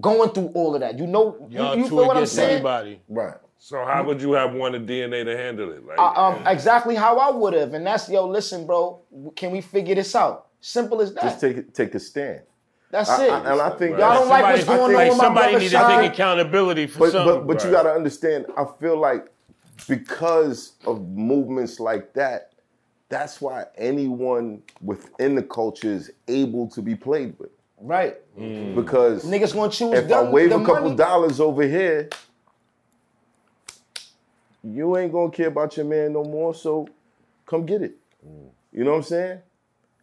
Going 0.00 0.30
through 0.30 0.46
all 0.54 0.74
of 0.74 0.80
that, 0.80 0.98
you 0.98 1.06
know, 1.06 1.36
you, 1.50 1.58
Y'all 1.58 1.76
you 1.76 1.82
two 1.82 1.88
feel 1.90 2.06
what 2.06 2.16
I'm 2.16 2.24
saying? 2.24 2.48
everybody. 2.50 3.02
right. 3.10 3.34
So 3.58 3.84
how 3.84 4.02
would 4.04 4.22
you 4.22 4.32
have 4.32 4.54
wanted 4.54 4.86
DNA 4.86 5.22
to 5.22 5.36
handle 5.36 5.70
it? 5.70 5.84
Like, 5.86 5.98
Um, 5.98 6.42
exactly 6.46 6.94
how 6.96 7.18
I 7.18 7.30
would 7.30 7.52
have, 7.52 7.74
and 7.74 7.86
that's 7.86 8.08
yo. 8.08 8.26
Listen, 8.26 8.66
bro, 8.66 9.00
can 9.36 9.50
we 9.50 9.60
figure 9.60 9.94
this 9.94 10.14
out? 10.16 10.46
Simple 10.62 11.02
as 11.02 11.12
that. 11.12 11.22
Just 11.24 11.40
take 11.42 11.74
take 11.74 11.94
a 11.94 12.00
stand. 12.00 12.40
that's 12.90 13.10
I- 13.10 13.24
it. 13.26 13.30
I- 13.30 13.52
and 13.52 13.60
I 13.60 13.70
think 13.76 13.98
Y'all 13.98 14.14
don't 14.14 14.28
like 14.30 14.44
what's 14.44 14.64
going 14.64 14.80
I 14.80 14.84
on 14.84 14.92
Like 14.94 15.08
with 15.10 15.18
my 15.18 15.24
somebody 15.24 15.46
brother 15.52 15.64
need 15.64 15.70
to 15.72 16.00
take 16.02 16.12
accountability 16.12 16.86
for 16.86 16.98
But 17.00 17.12
something. 17.12 17.34
but 17.40 17.46
but 17.46 17.64
you 17.64 17.70
gotta 17.70 17.90
understand. 17.92 18.46
I 18.56 18.64
feel 18.80 18.98
like 18.98 19.26
because 19.88 20.72
of 20.86 21.08
movements 21.08 21.80
like 21.80 22.12
that, 22.14 22.52
that's 23.08 23.40
why 23.40 23.66
anyone 23.76 24.62
within 24.80 25.34
the 25.34 25.42
culture 25.42 25.90
is 25.90 26.10
able 26.28 26.68
to 26.68 26.80
be 26.82 26.94
played 26.94 27.34
with. 27.38 27.50
Right. 27.78 28.16
Mm. 28.38 28.74
Because 28.74 29.24
Niggas 29.24 29.52
gonna 29.54 29.70
choose 29.70 29.92
if 29.94 30.04
I 30.04 30.22
them, 30.22 30.32
wave 30.32 30.50
the 30.50 30.56
a 30.58 30.64
couple 30.64 30.84
money. 30.84 30.96
dollars 30.96 31.40
over 31.40 31.62
here, 31.62 32.08
you 34.62 34.96
ain't 34.96 35.12
gonna 35.12 35.30
care 35.30 35.48
about 35.48 35.76
your 35.76 35.86
man 35.86 36.12
no 36.12 36.24
more. 36.24 36.54
So 36.54 36.88
come 37.46 37.66
get 37.66 37.82
it. 37.82 37.96
Mm. 38.26 38.48
You 38.72 38.84
know 38.84 38.92
what 38.92 38.96
I'm 38.98 39.02
saying? 39.02 39.38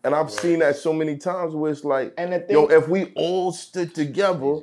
And 0.03 0.15
I've 0.15 0.31
seen 0.31 0.59
that 0.59 0.75
so 0.77 0.93
many 0.93 1.17
times 1.17 1.53
where 1.53 1.71
it's 1.71 1.83
like, 1.83 2.13
And 2.17 2.31
the 2.33 2.45
yo, 2.49 2.67
if 2.67 2.87
we 2.87 3.11
all 3.15 3.51
stood 3.51 3.93
together, 3.93 4.59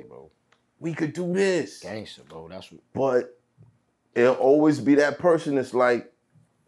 we 0.79 0.93
could 0.93 1.13
do 1.13 1.31
this. 1.33 1.79
Gangster, 1.79 2.23
bro. 2.27 2.47
That's 2.47 2.71
what. 2.71 2.81
But 2.93 3.36
it'll 4.17 4.35
always 4.35 4.79
be 4.79 4.95
that 4.95 5.19
person 5.19 5.55
that's 5.55 5.73
like, 5.73 6.11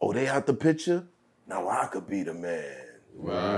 oh, 0.00 0.12
they 0.12 0.28
out 0.28 0.46
the 0.46 0.54
picture? 0.54 1.06
Now 1.46 1.68
I 1.68 1.86
could 1.86 2.06
be 2.06 2.22
the 2.22 2.32
man. 2.34 2.64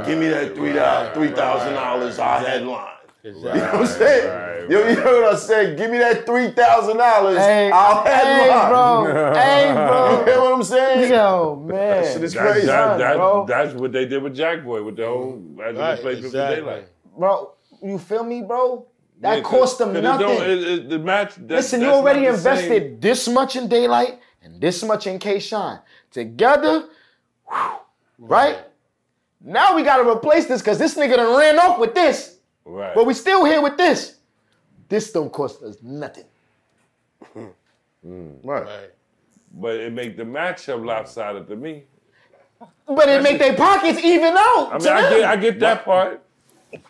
Give 0.07 0.19
me 0.19 0.29
that 0.29 0.55
three 0.57 0.73
thousand 0.73 1.75
dollars, 1.75 2.19
our 2.19 2.41
headline. 2.41 2.89
You 3.23 3.33
know 3.35 3.41
what 3.53 3.75
I'm 3.75 3.87
saying? 3.87 4.29
right, 4.29 4.71
Yo, 4.71 4.89
you 4.89 4.97
know 4.97 5.21
what 5.23 5.35
I 5.35 5.37
said? 5.37 5.79
Give 5.79 5.91
me 5.93 5.99
that 5.99 6.27
three 6.27 6.51
thousand 6.51 6.97
dollars, 6.97 7.37
Hey, 7.39 7.71
our 7.71 8.03
hey, 8.05 8.11
headline. 8.11 8.69
bro. 8.69 9.35
hey, 9.35 9.69
You 9.69 9.75
bro. 9.75 10.25
hear 10.25 10.41
what 10.41 10.55
I'm 10.55 10.63
saying? 10.65 11.13
Yo, 11.13 11.57
man. 11.65 12.05
Shit 12.13 12.25
is 12.25 12.33
That's, 12.35 12.51
crazy. 12.53 12.67
that, 12.67 12.99
that, 12.99 13.17
bro. 13.17 13.47
that's 13.47 13.75
what 13.75 13.93
they 13.93 14.07
did 14.07 14.23
with 14.25 14.35
Jack 14.35 14.65
Boy 14.65 14.83
with 14.83 14.97
the 14.97 15.07
whole 15.07 15.41
as 15.65 15.77
Right, 15.77 15.97
the 15.97 16.03
placement 16.03 16.25
exactly. 16.27 16.63
Daylyt. 16.63 16.85
Bro, 17.17 17.53
you 17.83 17.99
feel 17.99 18.25
me, 18.25 18.43
bro? 18.43 18.87
That 19.23 19.37
Yeah, 19.39 19.43
cost 19.45 19.79
them 19.79 19.93
nothing. 20.03 20.29
it- 20.29 20.63
it- 20.73 20.89
the 20.91 20.99
match. 20.99 21.37
That, 21.37 21.49
Listen, 21.57 21.81
you 21.81 21.87
already 21.89 22.27
the 22.27 22.37
same. 22.37 22.55
invested 22.55 23.01
this 23.01 23.29
much 23.29 23.55
in 23.55 23.69
Daylyt 23.69 24.19
and 24.43 24.61
this 24.61 24.83
much 24.83 25.07
in 25.07 25.19
K 25.21 25.39
Shine. 25.39 25.79
Together, 26.11 26.89
whew, 27.49 27.71
right? 28.19 28.59
Now 29.41 29.77
we 29.77 29.85
gotta 29.85 30.09
replace 30.09 30.47
this 30.47 30.61
because 30.61 30.77
this 30.79 30.97
nigga 30.97 31.17
done 31.17 31.39
ran 31.39 31.59
off 31.61 31.79
with 31.79 31.95
this. 31.95 32.39
Right. 32.65 32.95
But 32.97 33.07
we 33.07 33.15
still 33.15 33.45
here 33.45 33.63
with 33.63 33.77
this. 33.77 34.17
This 34.89 35.13
don't 35.13 35.33
cost 35.33 35.63
us 35.63 35.77
nothing. 35.83 36.25
Hmm. 37.33 37.47
Right. 38.43 38.65
Right. 38.65 38.91
but 39.55 39.77
it 39.77 39.93
make 39.93 40.17
the 40.17 40.25
matchup 40.25 40.85
lopsided 40.85 41.47
to 41.47 41.55
me. 41.57 41.85
But 42.87 43.09
it 43.09 43.23
make 43.23 43.39
their 43.39 43.55
pockets 43.55 43.99
even 44.03 44.35
out. 44.37 44.71
I 44.73 44.79
mean, 44.79 44.89
I 44.89 45.11
get, 45.11 45.25
I 45.25 45.37
get 45.37 45.61
that 45.61 45.85
part. 45.85 46.23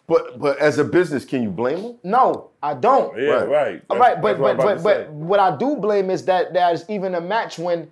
But 0.06 0.38
but 0.38 0.58
as 0.58 0.78
a 0.78 0.84
business, 0.84 1.24
can 1.24 1.42
you 1.42 1.50
blame 1.50 1.82
them? 1.82 1.94
no, 2.02 2.50
I 2.62 2.74
don't. 2.74 3.16
Yeah, 3.18 3.28
Right. 3.30 3.48
right. 3.48 3.82
All 3.90 3.98
right, 3.98 4.20
but 4.20 4.28
That's 4.28 4.40
what 4.40 4.56
but 4.56 4.62
I'm 4.62 4.68
about 4.78 4.82
but 4.84 4.94
to 4.98 5.04
but 5.04 5.12
what 5.12 5.40
I 5.40 5.56
do 5.56 5.76
blame 5.76 6.10
is 6.10 6.24
that 6.26 6.52
there's 6.52 6.88
even 6.88 7.14
a 7.14 7.20
match 7.20 7.58
when, 7.58 7.90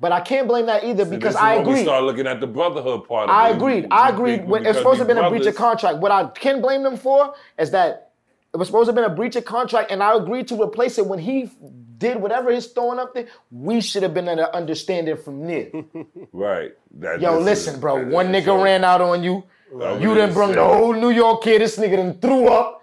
but 0.00 0.12
I 0.12 0.20
can't 0.20 0.46
blame 0.48 0.66
that 0.66 0.84
either 0.84 1.04
This 1.04 1.08
because 1.14 1.34
is 1.34 1.40
I 1.40 1.56
when 1.58 1.66
We 1.74 1.82
start 1.82 2.04
looking 2.04 2.26
at 2.26 2.40
the 2.40 2.46
brotherhood 2.46 3.06
part. 3.08 3.28
of 3.28 3.34
I 3.34 3.50
it. 3.50 3.56
agreed. 3.56 3.86
I 3.90 4.08
agreed. 4.10 4.46
When- 4.48 4.64
It's 4.66 4.78
supposed 4.78 4.98
to 5.00 5.04
have 5.04 5.08
we 5.08 5.14
been 5.14 5.24
a 5.24 5.30
breach 5.30 5.46
of 5.46 5.54
contract. 5.54 5.98
What 5.98 6.10
I 6.12 6.24
can 6.26 6.60
blame 6.62 6.82
them 6.82 6.96
for 6.96 7.34
is 7.58 7.70
that 7.72 8.10
it 8.54 8.56
was 8.58 8.68
supposed 8.68 8.86
to 8.88 8.90
have 8.90 8.96
been 8.96 9.10
a 9.10 9.14
breach 9.14 9.36
of 9.36 9.44
contract, 9.44 9.90
and 9.90 10.02
I 10.02 10.14
agreed 10.14 10.48
to 10.48 10.62
replace 10.62 10.98
it 10.98 11.06
when 11.06 11.18
he 11.18 11.50
did 11.98 12.20
whatever 12.20 12.50
he's 12.52 12.66
throwing 12.66 12.98
up 12.98 13.14
there. 13.14 13.26
We 13.50 13.80
should 13.80 14.02
have 14.02 14.12
been 14.12 14.28
at 14.28 14.38
an 14.38 14.46
understanding 14.52 15.16
from 15.16 15.46
there. 15.46 15.68
Right. 16.32 16.72
That, 16.98 17.20
Yo, 17.20 17.38
listen, 17.38 17.74
is- 17.74 17.80
bro. 17.80 17.96
that- 17.98 18.08
One 18.08 18.28
nigga 18.32 18.48
all. 18.48 18.62
ran 18.62 18.84
out 18.84 19.00
on 19.00 19.22
you. 19.22 19.44
Right. 19.72 20.00
You 20.00 20.14
done 20.14 20.32
brung 20.34 20.52
the 20.52 20.62
whole 20.64 20.92
New 20.92 21.10
York 21.10 21.42
kid. 21.42 21.62
This 21.62 21.78
nigga 21.78 21.96
done 21.96 22.18
threw 22.18 22.48
up. 22.48 22.82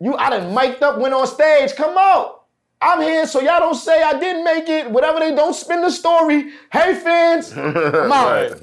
You, 0.00 0.14
I 0.16 0.30
done 0.30 0.54
mic'd 0.54 0.82
up, 0.82 0.98
went 0.98 1.14
on 1.14 1.26
stage. 1.26 1.74
Come 1.74 1.96
out. 1.98 2.44
I'm 2.80 3.00
here, 3.00 3.26
so 3.26 3.40
y'all 3.40 3.58
don't 3.58 3.74
say 3.74 4.02
I 4.02 4.18
didn't 4.18 4.44
make 4.44 4.68
it. 4.68 4.90
Whatever 4.90 5.18
they 5.20 5.34
don't 5.34 5.54
spin 5.54 5.80
the 5.80 5.90
story. 5.90 6.50
Hey, 6.70 6.94
fans, 6.94 7.52
I'm 7.56 8.12
out. 8.12 8.60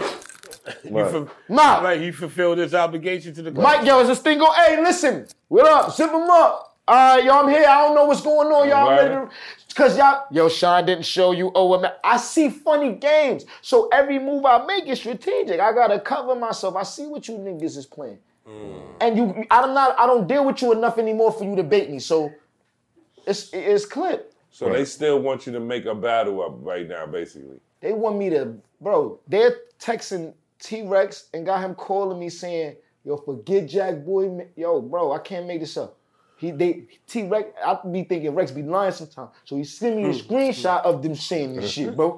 Right. 0.90 1.14
I'm. 1.50 1.84
Right, 1.84 2.00
he 2.00 2.12
fulfilled 2.12 2.60
his 2.60 2.74
obligation 2.74 3.34
to 3.36 3.42
the 3.42 3.52
mic, 3.52 3.84
yo, 3.86 4.00
is 4.00 4.08
this 4.08 4.20
thing 4.20 4.38
go? 4.38 4.52
Hey, 4.54 4.82
listen, 4.82 5.28
what 5.50 5.66
up? 5.68 5.94
Zip 5.94 6.10
him 6.12 6.30
up. 6.30 6.78
All 6.88 7.16
right, 7.16 7.24
yo, 7.24 7.40
I'm 7.40 7.50
here. 7.50 7.66
I 7.68 7.82
don't 7.82 7.96
know 7.96 8.06
what's 8.06 8.22
going 8.22 8.48
on. 8.50 8.70
Y'all 8.70 8.88
Right. 8.90 9.10
ready 9.10 9.16
to? 9.16 9.30
Cause 9.76 9.98
y'all, 9.98 10.26
yo, 10.32 10.50
Sean 10.50 10.86
didn't 10.86 11.06
show 11.06 11.32
you. 11.32 11.52
Oh, 11.56 11.74
I'm- 11.74 11.92
I 12.04 12.18
see 12.18 12.50
funny 12.50 12.94
games. 12.94 13.46
So 13.62 13.88
every 13.90 14.20
move 14.20 14.46
I 14.46 14.66
make 14.66 14.88
is 14.88 15.00
strategic. 15.00 15.60
I 15.60 15.72
gotta 15.74 16.00
cover 16.00 16.36
myself. 16.36 16.76
I 16.76 16.84
see 16.84 17.08
what 17.08 17.28
you 17.28 17.36
niggas 17.36 17.78
is 17.78 17.86
playing, 17.86 18.20
mm. 18.48 18.82
and 19.02 19.18
you, 19.18 19.46
I'm 19.50 19.74
not. 19.74 20.00
I 20.00 20.06
don't 20.06 20.28
deal 20.28 20.46
with 20.46 20.62
you 20.62 20.72
enough 20.74 20.98
anymore 20.98 21.32
for 21.32 21.44
you 21.44 21.56
to 21.56 21.64
bait 21.64 21.90
me. 21.90 22.00
So 22.00 22.32
it's 23.26 23.50
it's 23.54 23.86
clip. 23.86 24.34
So 24.52 24.72
they 24.72 24.86
still 24.86 25.20
want 25.20 25.48
you 25.48 25.54
to 25.54 25.60
make 25.60 25.86
a 25.86 25.96
battle 25.96 26.44
up 26.44 26.54
right 26.62 26.88
now, 26.88 27.08
basically. 27.08 27.60
They 27.82 27.92
want 27.92 28.18
me 28.18 28.30
to, 28.30 28.54
bro. 28.80 29.20
They're 29.28 29.58
texting 29.80 30.34
T 30.60 30.84
Rex 30.84 31.30
and 31.34 31.46
got 31.46 31.62
him 31.62 31.74
calling 31.74 32.20
me 32.20 32.30
saying, 32.30 32.76
Yo, 33.04 33.18
forget 33.18 33.68
Jack 33.68 34.06
Boy. 34.06 34.48
Yo, 34.56 34.82
bro, 34.82 35.12
I 35.12 35.20
can't 35.20 35.48
make 35.48 35.60
this 35.60 35.76
up. 35.76 35.98
He 36.44 36.52
they 36.52 36.84
T 37.08 37.24
Rex. 37.24 37.50
I 37.66 37.80
be 37.90 38.04
thinking 38.04 38.36
Rex 38.36 38.52
be 38.52 38.64
lying 38.64 38.92
sometimes. 38.92 39.30
So 39.46 39.56
he 39.56 39.64
send 39.64 39.96
me 39.96 40.10
a 40.10 40.14
screenshot 40.14 40.82
of 40.84 41.02
them 41.02 41.16
saying 41.16 41.56
this 41.56 41.72
shit, 41.72 41.96
bro. 41.96 42.18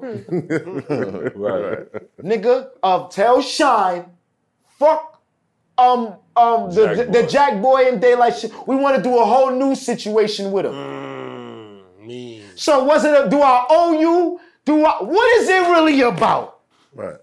Right. 1.36 1.86
Nigga, 2.22 2.70
of 2.82 3.12
Tell 3.14 3.40
Shine, 3.40 4.06
fuck 4.80 5.22
um 5.78 6.16
um 6.34 6.70
the 6.74 6.86
Jack 6.86 6.96
the, 6.96 7.04
Boy. 7.04 7.12
the 7.12 7.26
Jack 7.28 7.62
Boy 7.62 7.88
and 7.88 8.02
Daylyt 8.02 8.40
shit. 8.40 8.52
We 8.66 8.74
want 8.74 8.96
to 8.96 9.02
do 9.02 9.16
a 9.16 9.24
whole 9.24 9.52
new 9.52 9.76
situation 9.76 10.50
with 10.50 10.66
him. 10.66 10.72
Mm, 10.72 12.04
me. 12.04 12.42
So 12.56 12.82
was 12.82 13.04
it 13.04 13.14
a 13.26 13.30
do 13.30 13.40
I 13.40 13.64
owe 13.70 13.92
you? 13.92 14.40
Do 14.64 14.84
I 14.84 15.04
what 15.04 15.40
is 15.40 15.48
it 15.48 15.70
really 15.70 16.00
about? 16.00 16.62
Right. 16.92 17.20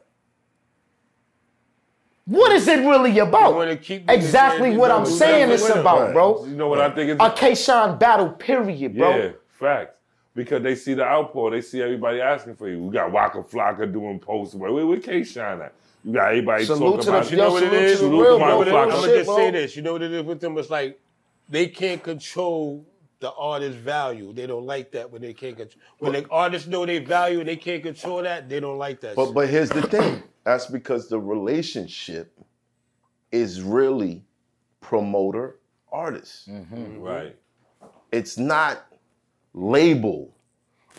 What 2.25 2.53
is 2.53 2.67
it 2.67 2.79
really 2.79 3.19
about? 3.19 3.55
wanna 3.55 3.75
keep 3.75 4.09
exactly 4.09 4.77
what 4.77 4.91
I'm 4.91 5.05
saying 5.05 5.49
do 5.49 5.53
it's 5.55 5.69
about, 5.69 6.13
bro. 6.13 6.45
You 6.45 6.55
know 6.55 6.69
what 6.69 6.79
I 6.79 6.89
think 6.89 7.11
is 7.11 7.17
A 7.19 7.29
K-Shine 7.31 7.97
battle, 7.97 8.29
period, 8.29 8.97
bro. 8.97 9.15
Yeah, 9.17 9.31
facts. 9.51 9.97
Because 10.35 10.63
they 10.63 10.75
see 10.75 10.93
the 10.95 11.03
outpour, 11.03 11.51
they 11.51 11.61
see 11.61 11.81
everybody 11.81 12.19
asking 12.19 12.55
for 12.55 12.67
you. 12.67 12.81
We 12.81 12.91
got 12.91 13.11
Waka 13.11 13.43
Flocka 13.43 13.91
doing 13.91 14.19
posts. 14.19 14.55
Where, 14.55 14.71
where, 14.71 14.85
where 14.87 14.99
K 14.99 15.23
Shine 15.23 15.61
at? 15.61 15.73
You 16.03 16.13
got 16.13 16.29
everybody 16.29 16.65
Salute 16.65 16.79
talking 16.79 16.99
to 17.01 17.05
the- 17.05 17.17
about 17.17 17.31
You 17.31 17.37
know 17.37 17.51
what 17.51 17.63
it 17.63 17.73
is? 17.73 17.73
Salute 17.73 17.91
is? 17.91 17.99
to 17.99 18.05
the 18.05 18.11
real, 18.11 18.39
to 18.65 18.71
bro. 18.71 18.81
I'm 18.81 18.89
gonna 18.89 19.07
just 19.07 19.15
shit, 19.15 19.25
say 19.27 19.51
this. 19.51 19.75
You 19.75 19.81
know 19.83 19.93
what 19.93 20.01
it 20.01 20.11
is 20.11 20.23
with 20.23 20.39
them? 20.39 20.57
It's 20.57 20.69
like 20.69 20.99
they 21.49 21.67
can't 21.67 22.01
control 22.01 22.85
the 23.19 23.31
artist's 23.33 23.77
value. 23.77 24.33
They 24.33 24.47
don't 24.47 24.65
like 24.65 24.91
that 24.91 25.11
when 25.11 25.21
they 25.21 25.33
can't 25.33 25.55
control. 25.55 25.81
When 25.99 26.13
the 26.13 26.25
artists 26.29 26.67
know 26.67 26.85
their 26.85 27.01
value 27.01 27.39
and 27.39 27.47
they 27.47 27.55
can't 27.55 27.83
control 27.83 28.23
that, 28.23 28.49
they 28.49 28.59
don't 28.59 28.77
like 28.77 29.01
that. 29.01 29.15
But 29.15 29.25
shit. 29.27 29.33
but 29.35 29.49
here's 29.49 29.69
the 29.69 29.83
thing. 29.83 30.23
That's 30.43 30.65
because 30.65 31.07
the 31.09 31.19
relationship 31.19 32.37
is 33.31 33.61
really 33.61 34.23
promoter 34.81 35.59
artist. 35.91 36.49
Mm-hmm. 36.49 36.75
Mm-hmm. 36.75 37.01
Right. 37.01 37.35
It's 38.11 38.37
not 38.37 38.85
label 39.53 40.33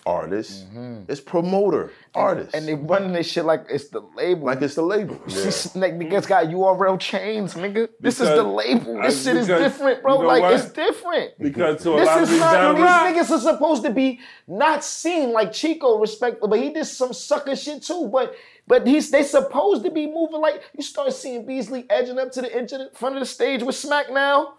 artist. 0.06 0.66
Mm-hmm. 0.68 1.02
It's 1.08 1.20
promoter 1.20 1.92
artist. 2.14 2.54
And 2.54 2.66
they 2.66 2.74
running 2.74 3.12
this 3.12 3.26
shit 3.30 3.44
like 3.44 3.66
it's 3.70 3.88
the 3.88 4.00
label. 4.16 4.46
like 4.46 4.60
it's 4.62 4.74
the 4.74 4.82
label. 4.82 5.20
This 5.26 5.74
like 5.76 5.94
niggas 5.94 6.26
got 6.26 6.46
URL 6.46 6.98
chains, 6.98 7.54
nigga. 7.54 7.88
This 8.00 8.20
is 8.20 8.28
the 8.28 8.42
label. 8.42 9.00
This 9.02 9.26
I- 9.26 9.30
shit 9.32 9.40
is 9.40 9.46
different, 9.46 10.02
bro. 10.02 10.16
you 10.16 10.22
know 10.22 10.26
like 10.28 10.42
what? 10.42 10.54
it's 10.54 10.70
different. 10.72 11.38
Because 11.38 11.82
to 11.84 11.94
a 11.94 12.00
This 12.00 12.06
lot 12.06 12.22
is 12.22 12.30
these 12.30 12.40
not 12.40 12.52
battles, 12.52 13.26
these 13.26 13.30
niggas 13.30 13.36
are 13.36 13.52
supposed 13.52 13.82
to 13.84 13.90
be 13.90 14.20
not 14.46 14.84
seen 14.84 15.32
like 15.32 15.52
Chico 15.52 15.98
respectful, 15.98 16.48
but 16.48 16.58
he 16.60 16.70
did 16.70 16.84
some 16.86 17.12
sucker 17.12 17.56
shit 17.56 17.82
too. 17.82 18.08
But 18.12 18.34
but 18.66 18.86
he's 18.86 19.10
they 19.10 19.22
supposed 19.22 19.84
to 19.84 19.90
be 19.90 20.06
moving 20.06 20.40
like 20.40 20.62
you 20.76 20.82
start 20.82 21.12
seeing 21.12 21.44
Beasley 21.46 21.86
edging 21.90 22.18
up 22.18 22.30
to 22.32 22.42
the 22.42 22.54
edge 22.54 22.72
of 22.72 22.78
the 22.80 22.90
front 22.94 23.16
of 23.16 23.20
the 23.20 23.26
stage 23.26 23.62
with 23.62 23.74
Smack 23.76 24.10
now. 24.10 24.54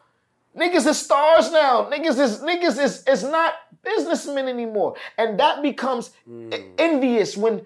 Niggas 0.57 0.88
is 0.88 0.98
stars 0.99 1.52
now. 1.52 1.90
Niggas 1.90 2.18
is 2.19 2.40
niggas 2.40 2.82
is 2.82 3.03
is 3.07 3.23
not 3.23 3.53
businessmen 3.84 4.48
anymore. 4.48 4.95
And 5.18 5.40
that 5.40 5.61
becomes 5.61 6.11
e- 6.30 6.64
envious 6.77 7.36
when 7.36 7.61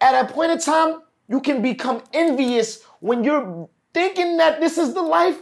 at 0.00 0.24
a 0.24 0.32
point 0.32 0.52
in 0.52 0.58
time 0.60 1.02
you 1.28 1.40
can 1.40 1.62
become 1.62 2.02
envious 2.12 2.82
when 3.00 3.24
you're 3.24 3.68
thinking 3.92 4.36
that 4.36 4.60
this 4.60 4.78
is 4.78 4.94
the 4.94 5.02
life 5.02 5.38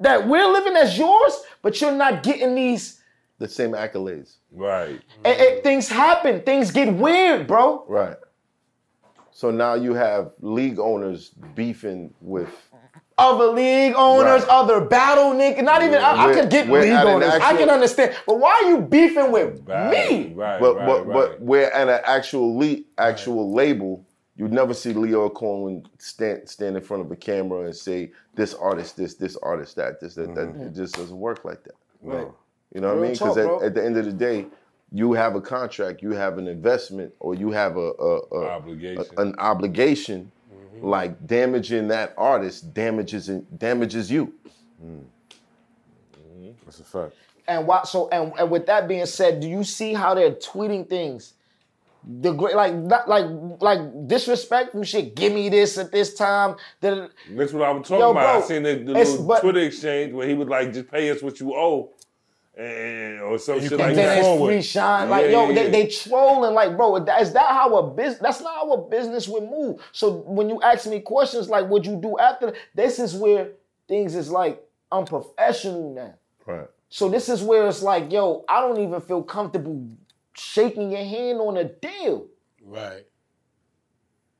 that 0.00 0.26
we're 0.28 0.46
living 0.50 0.76
as 0.76 0.96
yours, 0.98 1.34
but 1.62 1.80
you're 1.80 1.92
not 1.94 2.22
getting 2.22 2.54
these 2.54 3.00
The 3.38 3.48
same 3.48 3.72
accolades. 3.72 4.36
right. 4.52 5.00
eh, 5.24 5.34
eh, 5.38 5.60
things 5.62 5.88
happen. 5.88 6.40
Things 6.42 6.70
get 6.70 6.92
weird, 6.94 7.46
bro. 7.46 7.84
Right. 7.88 8.16
So 9.34 9.50
now 9.50 9.74
you 9.74 9.94
have 9.94 10.32
league 10.40 10.78
owners 10.78 11.30
beefing 11.56 12.14
with 12.20 12.70
Other 13.18 13.46
league 13.46 13.94
owners, 13.96 14.42
Right. 14.42 14.48
other 14.48 14.80
battle 14.80 15.32
niggas. 15.34 15.62
Not 15.62 15.82
even 15.82 15.98
I, 15.98 16.26
I 16.26 16.34
could 16.34 16.50
get 16.50 16.68
we're 16.68 16.80
league 16.82 16.90
at 16.90 17.06
an 17.06 17.14
owners. 17.14 17.32
I 17.34 17.56
can 17.56 17.70
understand. 17.70 18.14
But 18.26 18.40
why 18.40 18.60
are 18.62 18.70
you 18.70 18.80
beefing 18.80 19.30
with 19.30 19.60
Right. 19.66 19.90
me? 19.90 20.34
Right. 20.34 20.60
but 20.60 20.76
right, 20.76 20.86
but 20.86 21.06
right. 21.06 21.14
but 21.14 21.40
we're 21.40 21.68
at 21.68 21.88
an 21.88 22.00
actual 22.04 22.58
le- 22.58 22.82
actual 22.98 23.52
label. 23.52 24.04
You'd 24.36 24.52
never 24.52 24.74
see 24.74 24.92
Lyor 24.92 25.32
Cohen 25.32 25.84
stand 25.98 26.48
stand 26.48 26.76
in 26.76 26.82
front 26.82 27.04
of 27.04 27.10
a 27.12 27.16
camera 27.16 27.66
and 27.66 27.74
say 27.74 28.10
this 28.34 28.52
artist 28.54 28.96
this 28.96 29.14
this 29.14 29.36
artist 29.36 29.76
that 29.76 30.00
this 30.00 30.16
that, 30.16 30.34
that 30.34 30.48
mm-hmm. 30.48 30.62
it 30.62 30.74
just 30.74 30.96
doesn't 30.96 31.18
work 31.18 31.44
like 31.44 31.62
that. 31.64 31.76
Right. 32.02 32.26
You 32.74 32.80
know 32.80 32.88
what 32.88 32.98
I 32.98 33.02
mean? 33.02 33.12
Because 33.12 33.38
at, 33.38 33.62
at 33.62 33.74
the 33.74 33.84
end 33.84 33.96
of 33.96 34.06
the 34.06 34.12
day, 34.12 34.46
you 34.94 35.12
have 35.12 35.34
a 35.34 35.40
contract, 35.40 36.02
you 36.02 36.12
have 36.12 36.38
an 36.38 36.46
investment, 36.46 37.12
or 37.18 37.34
you 37.34 37.50
have 37.50 37.76
a, 37.76 37.90
a, 37.98 38.18
a- 38.32 38.48
Obligation. 38.50 39.04
a- 39.16 39.20
an 39.20 39.34
obligation. 39.38 40.30
Mm-hmm. 40.76 40.86
Like 40.86 41.26
damaging 41.26 41.88
that 41.88 42.14
artist 42.16 42.72
damages 42.72 43.26
damages 43.58 44.10
you. 44.10 44.32
Mm-hmm. 44.84 46.50
That's 46.64 46.80
a 46.80 46.84
fact. 46.84 47.14
And 47.46 47.66
why? 47.66 47.82
So 47.84 48.08
and, 48.10 48.32
and 48.38 48.50
with 48.50 48.66
that 48.66 48.86
being 48.88 49.06
said, 49.06 49.40
do 49.40 49.48
you 49.48 49.64
see 49.64 49.92
how 49.94 50.14
they're 50.14 50.30
tweeting 50.32 50.88
things? 50.88 51.34
The 52.20 52.32
great 52.32 52.54
like 52.54 52.74
not 52.74 53.08
like 53.08 53.24
like 53.60 54.06
disrespectful 54.08 54.82
shit. 54.84 55.14
Give 55.14 55.32
me 55.32 55.48
this 55.48 55.78
at 55.78 55.90
this 55.90 56.14
time. 56.14 56.56
The, 56.80 57.10
That's 57.30 57.52
what 57.52 57.62
I 57.62 57.70
was 57.70 57.88
talking 57.88 58.00
Yo, 58.00 58.10
about. 58.10 58.20
bro, 58.34 58.44
I 58.44 58.46
seen 58.46 58.62
the, 58.62 58.74
the 58.74 58.92
little 58.92 59.26
but- 59.26 59.40
Twitter 59.40 59.60
exchange 59.60 60.12
where 60.12 60.28
he 60.28 60.34
was 60.34 60.46
like, 60.48 60.72
"Just 60.72 60.90
pay 60.90 61.10
us 61.10 61.22
what 61.22 61.40
you 61.40 61.54
owe," 61.54 61.90
and 62.56 63.20
or 63.20 63.38
some 63.38 63.60
shit 63.60 63.70
can 63.70 63.78
like 63.78 63.88
and 63.88 63.98
then 63.98 64.06
that. 64.06 64.18
it's 64.18 64.26
forward. 64.26 64.48
free 64.48 64.62
shine. 64.62 65.08
Like 65.10 65.24
Yeah, 65.26 65.30
yo, 65.30 65.48
yeah, 65.48 65.54
they, 65.54 65.64
yeah. 65.64 65.70
they 65.70 65.86
trolling. 65.88 66.54
Like 66.54 66.76
bro, 66.76 66.96
is 66.96 67.32
that 67.32 67.48
how 67.48 67.76
a 67.76 67.90
business? 67.90 68.20
That's 68.20 68.40
not 68.40 68.54
how 68.54 68.72
a 68.72 68.88
business 68.88 69.26
would 69.28 69.44
move. 69.44 69.80
So 69.92 70.10
when 70.26 70.48
you 70.48 70.60
ask 70.62 70.86
me 70.86 71.00
questions 71.00 71.48
like, 71.48 71.68
"What 71.68 71.84
you 71.84 71.96
do 71.96 72.18
after?" 72.18 72.54
This 72.74 72.98
is 72.98 73.14
where 73.14 73.50
things 73.88 74.14
is 74.14 74.30
like 74.30 74.62
unprofessional 74.92 75.94
now. 75.94 76.14
Right. 76.46 76.68
So 76.88 77.08
this 77.08 77.28
is 77.28 77.42
where 77.42 77.66
it's 77.66 77.82
like, 77.82 78.12
yo, 78.12 78.44
I 78.48 78.60
don't 78.60 78.78
even 78.78 79.00
feel 79.00 79.22
comfortable 79.22 79.88
shaking 80.34 80.92
your 80.92 81.04
hand 81.04 81.40
on 81.40 81.56
a 81.56 81.64
deal. 81.64 82.26
right. 82.64 83.04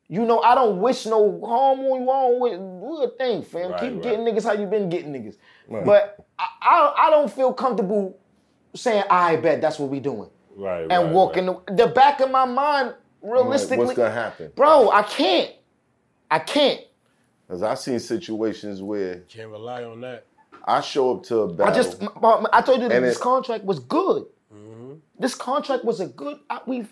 You 0.07 0.25
know, 0.27 0.41
I 0.41 0.55
don't 0.55 0.81
wish 0.81 1.07
no 1.07 1.41
harm 1.45 1.81
on 1.81 2.03
you. 2.03 2.11
I 2.11 2.29
don't 2.29 2.41
wish, 2.41 2.53
do 2.59 3.03
a 3.03 3.17
thing, 3.17 3.43
fam. 3.43 3.71
Right, 3.73 3.81
Keep 3.81 3.93
right. 3.95 4.03
getting 4.03 4.21
niggas 4.21 4.45
how 4.45 4.53
you 4.53 4.67
been 4.67 4.89
getting 4.91 5.13
niggas. 5.15 5.37
But 5.69 6.25
I, 6.39 6.47
I, 6.61 6.95
I 7.07 7.11
don't 7.11 7.33
feel 7.33 7.53
comfortable 7.53 8.19
saying, 8.75 9.05
I 9.11 9.37
bet 9.37 9.61
that's 9.61 9.79
what 9.79 9.91
we 9.91 10.01
doing. 10.01 10.29
Right. 10.57 10.83
And 10.83 10.91
right, 10.91 11.13
walking 11.13 11.47
right. 11.47 11.67
the, 11.67 11.75
the 11.75 11.87
back 11.89 12.21
of 12.21 12.31
my 12.31 12.45
mind, 12.45 12.95
I'm 13.23 13.31
like, 13.31 13.45
realistically, 13.45 13.87
what's 13.87 13.97
gonna 13.97 14.11
happen? 14.11 14.53
bro, 14.55 14.91
I 14.91 15.03
can't. 15.03 15.53
I 16.31 16.39
can't. 16.39 16.81
Because 17.47 17.63
I've 17.63 17.79
seen 17.79 17.99
situations 17.99 18.83
where 18.83 19.21
Can't 19.29 19.51
rely 19.51 19.85
on 19.85 20.01
that. 20.03 20.27
I 20.67 20.81
show 20.81 21.17
up 21.17 21.25
to 21.25 21.41
a 21.41 21.53
battle. 21.53 21.73
I 21.73 21.77
just, 21.77 22.03
I 22.53 22.63
told 22.63 22.81
you 22.81 22.89
that 22.89 23.01
this 23.01 23.19
contract 23.19 23.65
was 23.65 23.81
good. 23.81 24.25
Mm-hmm. 24.53 24.95
This 25.19 25.35
contract 25.35 25.85
was 25.85 26.01
a 26.01 26.07
good. 26.07 26.39
We've 26.67 26.91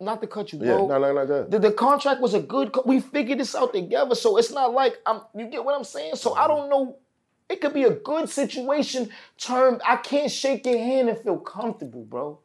not 0.00 0.20
to 0.20 0.26
cut 0.26 0.52
you, 0.52 0.58
yeah, 0.58 0.74
bro. 0.74 0.88
no, 0.88 0.98
no, 0.98 1.24
no. 1.24 1.44
The, 1.44 1.58
the 1.58 1.72
contract 1.72 2.20
was 2.20 2.34
a 2.34 2.40
good. 2.40 2.76
We 2.84 2.98
figured 2.98 3.38
this 3.38 3.54
out 3.54 3.72
together, 3.72 4.14
so 4.16 4.36
it's 4.36 4.50
not 4.50 4.72
like 4.72 4.98
I'm. 5.06 5.20
You 5.36 5.46
get 5.46 5.64
what 5.64 5.76
I'm 5.76 5.84
saying? 5.84 6.16
So 6.16 6.34
I 6.34 6.40
mm-hmm. 6.40 6.48
don't 6.48 6.70
know. 6.70 6.96
It 7.52 7.60
could 7.60 7.74
be 7.74 7.84
a 7.84 7.90
good 7.90 8.28
situation. 8.30 9.10
Term. 9.36 9.80
I 9.86 9.96
can't 9.96 10.30
shake 10.30 10.64
your 10.64 10.78
hand 10.78 11.10
and 11.10 11.18
feel 11.18 11.36
comfortable, 11.36 12.02
bro. 12.04 12.38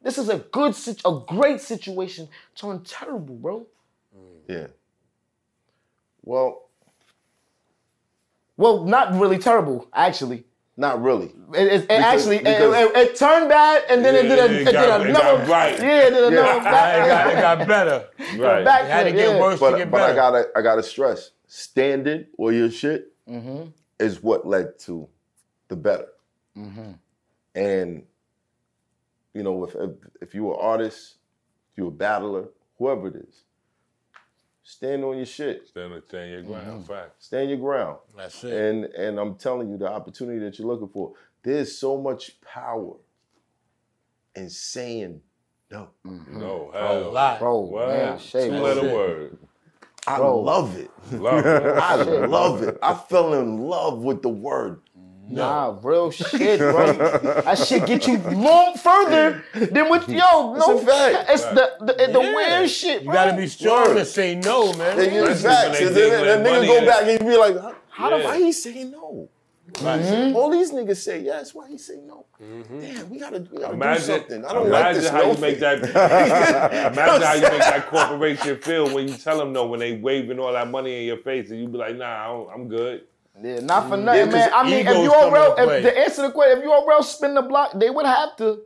This 0.00 0.16
is 0.16 0.28
a 0.28 0.38
good, 0.38 0.74
sit- 0.76 1.02
a 1.04 1.18
great 1.26 1.60
situation. 1.60 2.28
Turned 2.54 2.86
terrible, 2.86 3.34
bro. 3.34 3.66
Yeah. 4.48 4.68
Well, 6.22 6.68
Well, 8.56 8.84
not 8.84 9.14
really 9.18 9.38
terrible, 9.38 9.88
actually. 9.92 10.44
not 10.76 11.02
really. 11.02 11.32
It, 11.54 11.66
it, 11.72 11.82
it 11.84 11.90
actually, 11.90 12.36
it- 12.36 12.44
because- 12.44 12.74
it, 12.76 12.96
it 12.96 13.16
turned 13.16 13.48
bad, 13.48 13.82
and 13.88 14.04
then 14.04 14.14
it 14.14 14.22
did, 14.28 14.38
a, 14.38 14.44
it 14.44 14.50
it 14.52 14.64
did 14.66 14.72
got- 14.74 15.00
it 15.00 15.06
another. 15.10 15.38
got 15.38 15.48
right. 15.48 15.78
Yeah, 15.80 16.06
it 16.06 16.10
did 16.10 16.24
another 16.32 16.36
It 16.36 16.62
got, 16.62 16.64
back. 16.64 17.32
it 17.32 17.40
got 17.40 17.68
better. 17.68 18.08
Right. 18.38 18.64
back 18.64 18.84
It 18.84 18.90
had 18.90 19.04
to 19.04 19.12
get 19.12 19.34
yeah. 19.36 19.40
worse 19.40 19.58
to 19.58 19.64
But 19.70 19.76
get 19.78 19.90
but 19.90 20.00
I 20.10 20.14
gotta 20.14 20.48
I 20.56 20.62
gotta 20.62 20.82
stress, 20.82 21.30
standing 21.48 22.26
or 22.38 22.52
your 22.52 22.70
shit 22.70 23.10
Mm-hmm. 23.28 23.70
Is 23.98 24.22
what 24.22 24.46
led 24.46 24.78
to 24.80 25.08
the 25.68 25.76
better. 25.76 26.08
Mm-hmm. 26.56 26.92
And 27.54 28.02
you 29.32 29.42
know, 29.42 29.64
if 29.64 29.74
if, 29.74 29.90
if 30.20 30.34
you 30.34 30.44
were 30.44 30.56
artist, 30.58 31.16
if 31.72 31.78
you're 31.78 31.88
a 31.88 31.90
battler, 31.90 32.48
whoever 32.78 33.08
it 33.08 33.16
is, 33.16 33.42
stand 34.62 35.04
on 35.04 35.16
your 35.16 35.26
shit, 35.26 35.68
Stand, 35.68 36.02
stand 36.08 36.30
your 36.30 36.42
ground. 36.42 36.86
Fact. 36.86 37.10
stand 37.22 37.48
your 37.50 37.58
ground. 37.58 37.98
That's 38.16 38.42
it. 38.44 38.52
And 38.52 38.84
and 38.86 39.18
I'm 39.18 39.34
telling 39.36 39.70
you, 39.70 39.76
the 39.76 39.90
opportunity 39.90 40.38
that 40.40 40.58
you're 40.58 40.68
looking 40.68 40.88
for, 40.88 41.12
there's 41.42 41.76
so 41.76 42.00
much 42.00 42.40
power 42.40 42.94
in 44.34 44.50
saying 44.50 45.20
no. 45.70 45.88
No, 46.04 46.70
a 46.72 46.78
hell. 46.78 47.12
lot. 47.12 47.38
Bro, 47.40 47.58
What? 47.60 47.88
man, 47.88 48.18
Shay, 48.18 48.48
Two 48.48 48.54
letter 48.56 48.82
word. 48.94 49.38
I 50.06 50.18
Bro. 50.18 50.40
love 50.40 50.76
it. 50.76 50.90
Love 51.12 51.46
it. 51.46 51.62
I 51.78 51.94
love 52.26 52.62
it. 52.62 52.78
I 52.82 52.94
fell 52.94 53.34
in 53.34 53.58
love 53.58 53.98
with 54.02 54.22
the 54.22 54.28
word. 54.28 54.80
Nah, 55.26 55.78
real 55.82 56.10
shit, 56.10 56.58
bro. 56.60 56.92
that 56.92 57.56
shit 57.58 57.86
get 57.86 58.06
you 58.06 58.18
long 58.18 58.74
further 58.76 59.42
than 59.54 59.88
what 59.88 60.06
yo. 60.06 60.52
No, 60.54 60.56
It's 60.56 60.82
a 60.82 60.86
fact. 60.86 61.30
it's 61.30 61.44
the 61.46 61.70
the, 61.80 61.92
the 62.12 62.20
Yeah. 62.20 62.34
weird 62.34 62.68
shit, 62.70 63.00
You 63.02 63.06
bro. 63.06 63.14
gotta 63.14 63.34
be 63.36 63.46
strong 63.46 63.88
Word. 63.88 63.94
to 63.94 64.04
say 64.04 64.34
no, 64.34 64.74
man. 64.74 65.00
And 65.00 65.10
you 65.14 65.24
Especially 65.24 65.48
facts. 65.48 65.80
when 65.80 65.88
And 65.88 65.96
they 65.96 66.10
then 66.10 66.10
think 66.10 66.24
that 66.26 66.38
nigga 66.40 66.54
money 66.54 66.66
go 66.66 66.76
in 66.76 66.84
back 66.84 67.02
and 67.04 67.10
you 67.12 67.18
be 67.26 67.36
like, 67.38 67.58
how, 67.58 67.74
How 67.88 68.18
the 68.18 68.24
why 68.24 68.36
he 68.38 68.52
say 68.52 68.84
no? 68.84 69.30
Right. 69.82 70.32
All 70.34 70.50
these 70.50 70.70
niggas 70.72 70.96
say 70.98 71.20
yes. 71.20 71.54
Why 71.54 71.68
he 71.68 71.78
say 71.78 71.96
no? 72.04 72.26
Mm-hmm. 72.42 72.80
Damn, 72.80 73.10
we 73.10 73.18
gotta, 73.18 73.40
we 73.50 73.58
gotta 73.58 73.76
do 73.76 74.00
something. 74.00 74.44
I 74.44 74.52
don't 74.52 74.68
like 74.70 74.80
imagine 74.80 75.02
this 75.02 75.10
how 75.10 75.18
no 75.22 75.32
you 75.32 75.38
make 75.38 75.58
thing. 75.58 75.80
that. 75.80 76.92
imagine 76.92 77.22
how 77.26 77.34
you 77.34 77.40
make 77.42 77.58
that 77.60 77.86
corporation 77.90 78.56
feel 78.58 78.94
when 78.94 79.08
you 79.08 79.14
tell 79.16 79.38
them 79.38 79.52
no 79.52 79.66
when 79.66 79.80
they 79.80 79.96
waving 79.96 80.38
all 80.38 80.52
that 80.52 80.70
money 80.70 81.00
in 81.00 81.04
your 81.06 81.16
face 81.18 81.50
and 81.50 81.60
you 81.60 81.68
be 81.68 81.78
like, 81.78 81.96
Nah, 81.96 82.24
I 82.24 82.26
don't, 82.28 82.50
I'm 82.52 82.68
good. 82.68 83.02
Yeah, 83.42 83.58
not 83.60 83.88
for 83.88 83.96
nothing, 83.96 84.26
'cause 84.26 84.32
man. 84.34 84.50
I 84.54 84.62
mean, 84.62 84.86
if 84.86 84.96
you 84.96 85.10
come 85.10 85.24
all 85.24 85.30
real, 85.32 85.54
if 85.58 85.82
the 85.82 85.98
answer 85.98 86.16
to 86.16 86.22
the 86.28 86.30
question, 86.30 86.58
if 86.58 86.64
you 86.64 86.70
all 86.72 86.86
real 86.86 87.02
spin 87.02 87.34
the 87.34 87.42
block, 87.42 87.72
they 87.74 87.90
would 87.90 88.06
have 88.06 88.36
to, 88.36 88.60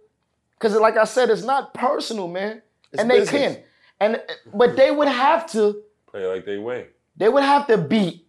because 0.58 0.74
like 0.76 0.98
I 0.98 1.04
said, 1.04 1.30
it's 1.30 1.42
not 1.42 1.72
personal, 1.72 2.28
man, 2.28 2.60
and 2.98 3.10
they 3.10 3.24
can, 3.24 3.56
and 3.98 4.20
but 4.52 4.76
they 4.76 4.90
would 4.90 5.08
have 5.08 5.50
to, 5.52 5.82
Play 6.10 6.26
like 6.26 6.44
they 6.44 6.58
win. 6.58 6.84
they 7.16 7.30
would 7.30 7.42
have 7.44 7.66
to 7.68 7.78
beat 7.78 8.26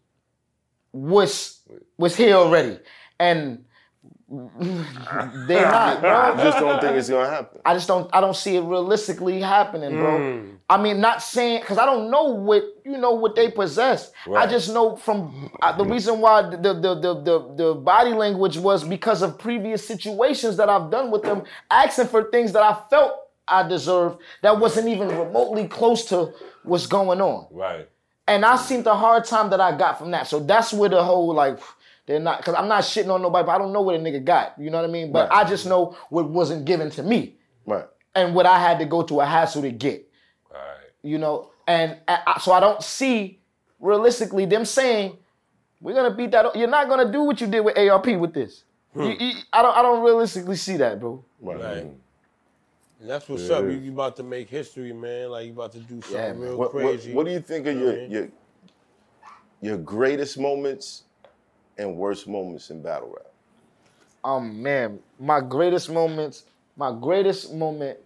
what's 0.92 1.62
what's 1.96 2.16
here 2.16 2.36
already, 2.36 2.80
and 3.20 3.66
they're 4.30 5.72
not, 5.72 6.02
bro. 6.02 6.12
I 6.12 6.44
just 6.44 6.60
don't 6.60 6.80
think 6.80 6.96
it's 6.96 7.10
gonna 7.10 7.30
happen. 7.30 7.62
I 7.66 7.74
just 7.74 7.88
don't 7.88 8.10
I 8.14 8.22
don't 8.22 8.36
see 8.36 8.56
it 8.58 8.62
realistically 8.62 9.42
happening, 9.42 9.98
bro. 9.98 10.18
Hmm. 10.18 10.50
I 10.70 10.82
mean, 10.82 11.02
not 11.02 11.24
saying 11.24 11.62
because 11.62 11.80
I 11.80 11.86
don't 11.86 12.12
know 12.12 12.26
what 12.26 12.64
you 12.86 12.98
know 12.98 13.14
what 13.14 13.36
they 13.36 13.50
possess. 13.50 14.12
I 14.36 14.46
just 14.46 14.72
know 14.72 14.96
from 14.96 15.52
uh, 15.62 15.76
the 15.76 15.86
reason 15.86 16.20
why 16.20 16.44
the 16.44 16.58
the, 16.58 16.96
the 16.96 17.22
the 17.22 17.56
the 17.56 17.74
body 17.76 18.12
language 18.12 18.58
was 18.58 18.84
because 18.84 19.22
of 19.22 19.40
previous 19.40 19.86
situations 19.86 20.58
that 20.58 20.70
I've 20.70 20.92
done 20.92 21.10
with 21.10 21.24
them, 21.24 21.44
asking 21.72 22.08
for 22.08 22.30
things 22.30 22.52
that 22.54 22.62
I 22.62 22.78
felt 22.90 23.14
I 23.48 23.68
deserved 23.68 24.20
that 24.44 24.60
wasn't 24.60 24.90
even 24.90 25.08
remotely 25.08 25.68
close 25.68 26.06
to 26.06 26.34
what's 26.64 26.86
going 26.86 27.20
on. 27.20 27.48
Right. 27.50 27.90
And 28.30 28.46
I 28.46 28.56
seen 28.58 28.84
the 28.84 28.96
hard 28.96 29.26
time 29.26 29.50
that 29.50 29.60
I 29.60 29.76
got 29.76 29.98
from 29.98 30.12
that. 30.12 30.28
So 30.28 30.40
that's 30.40 30.72
where 30.72 30.90
the 30.90 31.04
whole 31.04 31.34
like 31.34 31.60
they're 32.06 32.20
not 32.20 32.38
because 32.38 32.56
I'm 32.56 32.68
not 32.68 32.84
shitting 32.84 33.10
on 33.14 33.22
nobody, 33.22 33.46
but 33.46 33.52
I 33.54 33.58
don't 33.58 33.74
know 33.74 33.82
what 33.82 33.96
a 33.96 34.00
nigga 34.00 34.24
got. 34.24 34.54
You 34.60 34.70
know 34.70 34.80
what 34.82 34.90
I 34.90 34.92
mean? 34.94 35.12
But 35.12 35.30
Right. 35.30 35.46
I 35.46 35.50
just 35.50 35.66
know 35.66 35.96
what 36.10 36.30
wasn't 36.30 36.66
given 36.66 36.90
to 36.92 37.04
me 37.04 37.36
Right. 37.66 37.86
and 38.16 38.34
what 38.36 38.46
I 38.46 38.60
had 38.60 38.80
to 38.80 38.86
go 38.86 39.02
to 39.04 39.20
a 39.22 39.26
hassle 39.26 39.62
to 39.64 39.72
get. 39.72 40.08
Right. 40.52 40.60
You 41.04 41.18
know, 41.18 41.50
and 41.68 41.98
I, 42.08 42.20
I- 42.28 42.40
so 42.40 42.52
I 42.52 42.60
don't 42.60 42.82
see 42.84 43.40
realistically 43.80 44.46
them 44.46 44.66
saying 44.66 45.18
we're 45.82 45.96
gonna 45.96 46.14
beat 46.14 46.32
that. 46.32 46.56
You're 46.56 46.68
not 46.68 46.88
gonna 46.90 47.12
do 47.12 47.24
what 47.24 47.40
you 47.42 47.48
did 47.48 47.62
with 47.62 47.78
ARP 47.78 48.08
with 48.18 48.34
this. 48.34 48.64
Hmm. 48.94 49.04
You- 49.04 49.18
you- 49.20 49.34
I 49.54 49.62
don't. 49.62 49.76
I 49.78 49.82
don't 49.82 50.04
realistically 50.04 50.56
see 50.56 50.78
that, 50.78 51.00
bro. 51.00 51.24
Right. 51.42 51.60
Right. 51.60 51.88
And 53.00 53.10
that's 53.10 53.30
what's 53.30 53.50
up. 53.50 53.64
You, 53.64 53.72
you 53.72 53.92
about 53.94 54.16
to 54.18 54.24
make 54.24 54.50
history, 54.50 54.92
man. 54.94 55.30
Like 55.30 55.46
you 55.48 55.54
about 55.54 55.72
to 55.74 55.80
do 55.80 56.02
something 56.02 56.16
Yeah, 56.18 56.32
real 56.36 56.58
What, 56.58 56.74
what, 56.74 56.84
crazy. 56.84 57.14
what 57.14 57.26
do 57.26 57.32
you 57.32 57.40
think 57.40 57.66
of 57.68 57.76
You 57.78 57.84
your 57.86 57.94
mean? 57.96 58.12
your 58.12 58.28
your 59.62 59.78
greatest 59.78 60.38
moments 60.38 61.04
and 61.78 61.96
worst 61.96 62.28
moments 62.28 62.70
in 62.70 62.82
battle 62.82 63.10
rap? 63.10 63.26
Um, 64.24 64.62
man, 64.62 65.00
my 65.20 65.40
greatest 65.42 65.90
moments. 65.90 66.44
My 66.76 66.94
greatest 66.98 67.54
moment 67.54 68.00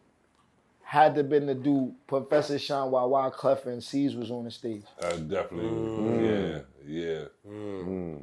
had 0.83 1.15
to 1.15 1.23
been 1.23 1.47
to 1.47 1.53
do 1.55 1.93
Professor 2.07 2.57
Sean 2.59 2.91
while 2.91 3.09
Wyclef 3.09 3.65
and 3.65 3.83
Cease 3.83 4.13
was 4.13 4.29
on 4.31 4.43
the 4.45 4.51
stage. 4.51 4.83
Uh, 5.01 5.11
definitely. 5.17 5.69
Mm. 5.69 6.63
Yeah. 6.85 6.85
Yeah. 6.85 7.25
And 7.49 8.21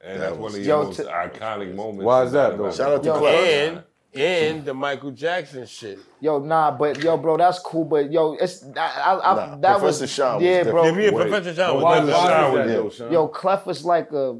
That 0.00 0.18
that's 0.18 0.32
one 0.32 0.42
was- 0.42 0.56
of 0.58 0.66
Yo, 0.66 0.76
your 0.78 0.84
most 0.86 0.96
to- 0.96 1.04
iconic 1.04 1.74
moments. 1.74 2.04
Why 2.04 2.22
is 2.24 2.32
that, 2.32 2.58
though? 2.58 2.70
Shout 2.72 2.92
out 2.92 3.02
to 3.02 3.08
Yo, 3.08 3.18
Clef. 3.18 3.84
And 4.14 4.56
and 4.58 4.64
the 4.64 4.74
Michael 4.74 5.10
Jackson 5.10 5.64
shit. 5.66 5.98
Yo, 6.20 6.38
nah, 6.38 6.70
but 6.70 7.02
yo, 7.02 7.16
bro, 7.16 7.36
that's 7.38 7.58
cool. 7.58 7.84
But 7.84 8.12
yo, 8.12 8.34
it's 8.34 8.64
I, 8.76 8.78
I, 8.78 9.32
I, 9.32 9.34
Nah, 9.34 9.56
that 9.56 9.78
Professor 9.78 10.02
was 10.02 10.10
Sean 10.12 10.34
was 10.36 10.44
yeah, 10.44 10.62
different. 10.64 10.72
bro. 10.72 10.84
If 10.86 10.96
you 10.96 11.16
Wait. 11.16 11.30
Professor 11.30 11.54
John 11.54 11.74
was 11.76 11.84
Why, 11.84 11.98
like 11.98 12.02
why 12.02 12.06
that. 12.06 12.12
is 12.12 12.16
Sean 12.22 12.54
that, 12.68 12.84
with 12.84 12.98
though, 12.98 13.10
Yo, 13.10 13.28
Clef 13.28 13.66
was 13.66 13.84
like 13.84 14.12
a 14.12 14.38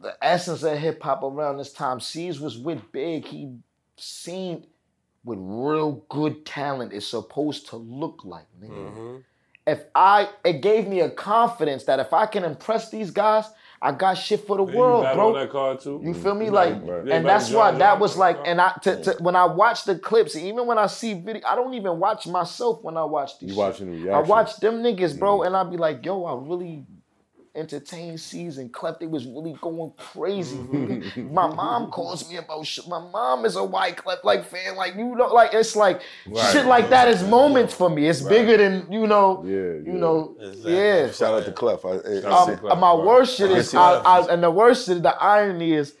the 0.00 0.16
essence 0.20 0.64
of 0.64 0.76
hip 0.78 1.02
hop 1.02 1.22
around 1.22 1.58
this 1.58 1.72
time. 1.72 2.00
Cease 2.00 2.40
was 2.40 2.58
with 2.58 2.80
Big. 2.90 3.24
He 3.24 3.54
seen 3.96 4.66
with 5.24 5.38
real 5.40 6.04
good 6.08 6.44
talent 6.44 6.92
is 6.92 7.06
supposed 7.06 7.68
to 7.68 7.76
look 7.76 8.22
like, 8.24 8.46
nigga. 8.60 8.70
Mm-hmm. 8.72 9.16
If 9.64 9.84
I 9.94 10.28
it 10.44 10.60
gave 10.60 10.88
me 10.88 11.00
a 11.00 11.10
confidence 11.10 11.84
that 11.84 12.00
if 12.00 12.12
I 12.12 12.26
can 12.26 12.42
impress 12.44 12.90
these 12.90 13.12
guys, 13.12 13.44
I 13.84 13.90
got 13.90 14.14
shit 14.14 14.46
for 14.46 14.56
the 14.58 14.64
You 14.72 14.78
world, 14.78 15.02
battle 15.02 15.32
bro. 15.32 15.40
that 15.40 15.50
card 15.50 15.80
too. 15.80 16.00
You 16.04 16.14
feel 16.14 16.36
me? 16.36 16.50
Like, 16.50 16.80
Right. 16.84 17.08
and 17.08 17.26
that's 17.26 17.50
why 17.50 17.72
that 17.72 17.98
was 17.98 18.16
like, 18.16 18.38
and 18.44 18.60
I 18.60 18.72
to, 18.82 19.02
to, 19.02 19.16
when 19.18 19.34
I 19.34 19.44
watch 19.44 19.84
the 19.84 19.98
clips, 19.98 20.36
even 20.36 20.66
when 20.66 20.78
I 20.78 20.86
see 20.86 21.14
video, 21.14 21.42
I 21.48 21.56
don't 21.56 21.74
even 21.74 21.98
watch 21.98 22.28
myself 22.28 22.82
when 22.84 22.96
I 22.96 23.04
watch 23.04 23.40
these. 23.40 23.48
You 23.48 23.54
shit. 23.54 23.58
watching 23.58 24.04
the 24.04 24.12
I 24.12 24.20
watch 24.20 24.56
them 24.58 24.84
niggas, 24.84 25.18
bro, 25.18 25.38
mm-hmm. 25.38 25.46
and 25.48 25.56
I 25.56 25.64
be 25.64 25.76
like, 25.76 26.06
yo, 26.06 26.24
I 26.24 26.34
really 26.34 26.86
entertained 27.54 28.18
season. 28.20 28.64
and 28.64 28.72
Clef. 28.72 28.98
They 28.98 29.06
was 29.06 29.26
really 29.26 29.56
going 29.60 29.92
crazy. 29.96 30.56
my 31.16 31.46
mom 31.46 31.90
calls 31.90 32.28
me 32.30 32.36
about 32.36 32.66
shit. 32.66 32.86
My 32.88 32.98
mom 33.10 33.44
is 33.44 33.56
a 33.56 33.60
Wyclef 33.60 34.24
like 34.24 34.44
fan. 34.44 34.76
Like 34.76 34.94
you 34.96 35.14
know, 35.14 35.26
like 35.28 35.52
it's 35.54 35.76
like 35.76 36.02
shit 36.52 36.66
like 36.66 36.90
that 36.90 37.08
is 37.08 37.22
moments 37.22 37.74
for 37.74 37.90
me. 37.90 38.08
It's 38.08 38.20
bigger 38.22 38.56
than 38.56 38.90
you 38.90 39.06
know. 39.06 39.42
Yeah, 39.44 39.52
You 39.52 39.82
yeah. 39.86 39.92
know. 39.92 40.36
Exactly. 40.40 40.74
Yeah. 40.76 41.10
Shout 41.10 41.34
out 41.34 41.44
to 41.44 41.52
Clef. 41.52 41.84
I, 41.84 41.88
I, 41.88 41.92
I 41.92 41.96
out 42.32 42.46
see- 42.46 42.52
to 42.52 42.58
Clef. 42.58 42.72
Um, 42.72 42.80
my 42.80 42.94
worst 42.94 43.36
shit 43.36 43.50
is, 43.50 43.74
I. 43.74 43.94
I, 43.98 44.32
and 44.32 44.42
the 44.42 44.50
worst 44.50 44.86
shit, 44.86 45.02
the 45.02 45.14
irony 45.22 45.72
is 45.72 45.94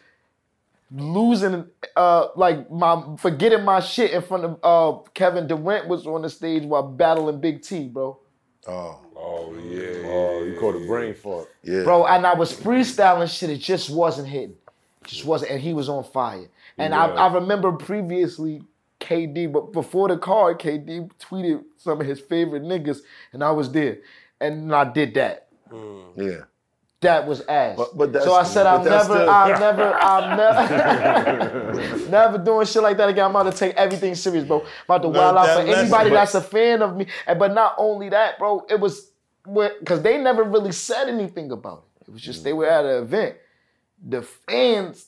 losing, 0.94 1.66
uh, 1.96 2.28
like 2.36 2.70
my 2.70 3.02
forgetting 3.18 3.64
my 3.64 3.80
shit 3.80 4.10
in 4.10 4.22
front 4.22 4.44
of 4.44 4.58
uh 4.62 4.98
Kevin 5.14 5.46
Durant 5.46 5.88
was 5.88 6.06
on 6.06 6.22
the 6.22 6.28
stage 6.30 6.64
while 6.64 6.82
battling 6.82 7.40
Big 7.40 7.62
T, 7.62 7.88
bro. 7.88 8.18
oh, 8.68 8.98
Oh 9.24 9.54
yeah. 9.68 10.02
Oh, 10.06 10.42
you 10.44 10.56
caught 10.58 10.74
a 10.74 10.84
brain 10.86 11.14
fart. 11.14 11.48
yeah. 11.62 11.84
Bro, 11.84 12.06
and 12.06 12.26
I 12.26 12.34
was 12.34 12.52
freestyling 12.52 13.28
shit, 13.28 13.50
it 13.50 13.58
just 13.58 13.88
wasn't 13.90 14.28
hitting. 14.28 14.56
Just 15.04 15.24
wasn't, 15.24 15.52
and 15.52 15.60
he 15.60 15.72
was 15.74 15.88
on 15.88 16.02
fire. 16.04 16.48
And 16.78 16.94
I, 16.94 17.06
Yeah. 17.08 17.14
I 17.14 17.32
remember 17.34 17.72
previously 17.72 18.62
KD, 19.00 19.52
but 19.52 19.72
before 19.72 20.08
the 20.08 20.16
card, 20.18 20.58
KD 20.60 21.10
tweeted 21.20 21.64
some 21.78 22.00
of 22.00 22.06
his 22.06 22.20
favorite 22.20 22.62
niggas, 22.62 22.98
and 23.32 23.42
I 23.44 23.50
was 23.52 23.70
there. 23.70 23.98
And 24.40 24.74
I 24.74 24.84
did 24.84 25.14
that. 25.14 25.48
Mm. 25.70 26.02
yeah. 26.16 26.40
That 27.00 27.26
was 27.26 27.40
ass. 27.42 27.76
But- 27.76 27.96
but 27.98 28.12
that's- 28.12 28.28
so 28.30 28.34
I 28.36 28.44
said, 28.44 28.64
I'm 28.66 28.84
never, 28.84 29.02
still- 29.04 29.28
I'm 29.30 29.58
never, 29.60 29.92
I'm 29.94 30.36
never, 31.76 32.08
never 32.10 32.38
doing 32.38 32.66
shit 32.66 32.82
like 32.82 32.96
that 32.98 33.08
again. 33.08 33.24
I'm 33.24 33.30
about 33.34 33.50
to 33.52 33.58
take 33.58 33.74
everything 33.76 34.14
serious, 34.14 34.44
bro. 34.44 34.60
I'm 34.60 34.66
about 34.86 35.02
to 35.02 35.08
Learn 35.08 35.34
wild 35.34 35.48
out 35.48 35.56
for 35.56 35.66
anybody 35.66 36.10
but- 36.10 36.14
that's 36.16 36.34
a 36.36 36.40
fan 36.40 36.80
of 36.82 36.96
me. 36.96 37.06
And 37.26 37.38
but 37.38 37.52
not 37.54 37.74
only 37.78 38.08
that, 38.10 38.38
bro, 38.38 38.64
it 38.70 38.78
was 38.78 39.10
because 39.44 40.02
they 40.02 40.18
never 40.18 40.42
really 40.44 40.72
said 40.72 41.08
anything 41.08 41.50
about 41.50 41.84
it. 42.00 42.08
It 42.08 42.12
was 42.12 42.22
just 42.22 42.44
they 42.44 42.52
were 42.52 42.66
at 42.66 42.84
an 42.84 43.02
event. 43.02 43.36
The 44.04 44.22
fans 44.22 45.06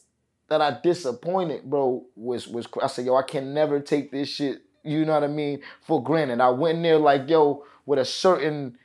that 0.48 0.60
I 0.60 0.78
disappointed, 0.82 1.64
bro, 1.64 2.04
was 2.16 2.46
was 2.48 2.66
I 2.82 2.86
said, 2.86 3.06
yo, 3.06 3.16
I 3.16 3.22
can 3.22 3.54
never 3.54 3.80
take 3.80 4.10
this 4.10 4.28
shit. 4.28 4.62
You 4.82 5.04
know 5.04 5.14
what 5.14 5.24
I 5.24 5.28
mean? 5.28 5.60
For 5.82 6.02
granted. 6.02 6.40
I 6.40 6.50
went 6.50 6.76
in 6.76 6.82
there 6.82 6.98
like, 6.98 7.28
yo, 7.28 7.64
with 7.86 7.98
a 7.98 8.04
certain 8.04 8.78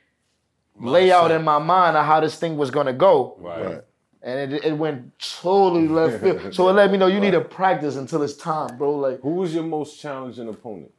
layout 0.80 1.30
in 1.30 1.44
my 1.44 1.58
mind 1.58 1.96
of 1.96 2.06
how 2.06 2.20
this 2.20 2.36
thing 2.36 2.56
was 2.56 2.70
gonna 2.70 2.92
go. 2.92 3.36
Right. 3.38 3.64
Right. 3.64 3.84
And 4.22 4.52
it, 4.52 4.64
it 4.64 4.72
went 4.76 5.18
totally 5.18 5.88
left 5.88 6.22
field. 6.22 6.52
So 6.54 6.68
it 6.68 6.74
let 6.74 6.90
me 6.90 6.98
know 6.98 7.06
you 7.06 7.20
need 7.20 7.30
to 7.30 7.40
practice 7.40 7.96
until 7.96 8.22
it's 8.22 8.36
time, 8.36 8.76
bro. 8.76 8.96
Like 8.96 9.20
Who 9.20 9.30
was 9.30 9.54
your 9.54 9.64
most 9.64 10.00
challenging 10.00 10.48
opponent? 10.48 10.92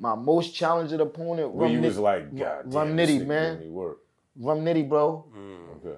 My 0.00 0.14
most 0.14 0.54
challenging 0.54 1.00
opponent, 1.00 1.50
Where 1.52 1.64
Rum 1.66 1.72
you 1.72 1.80
Nit- 1.80 1.88
was 1.88 1.98
like, 1.98 2.34
God 2.36 2.72
Rum 2.74 2.96
damn, 2.96 3.06
Nitty, 3.06 3.20
nigga 3.20 3.26
man. 3.26 3.58
made 3.58 3.64
me 3.66 3.70
work. 3.70 3.98
Rum 4.38 4.60
Nitty, 4.64 4.88
bro. 4.88 5.24
Okay. 5.84 5.96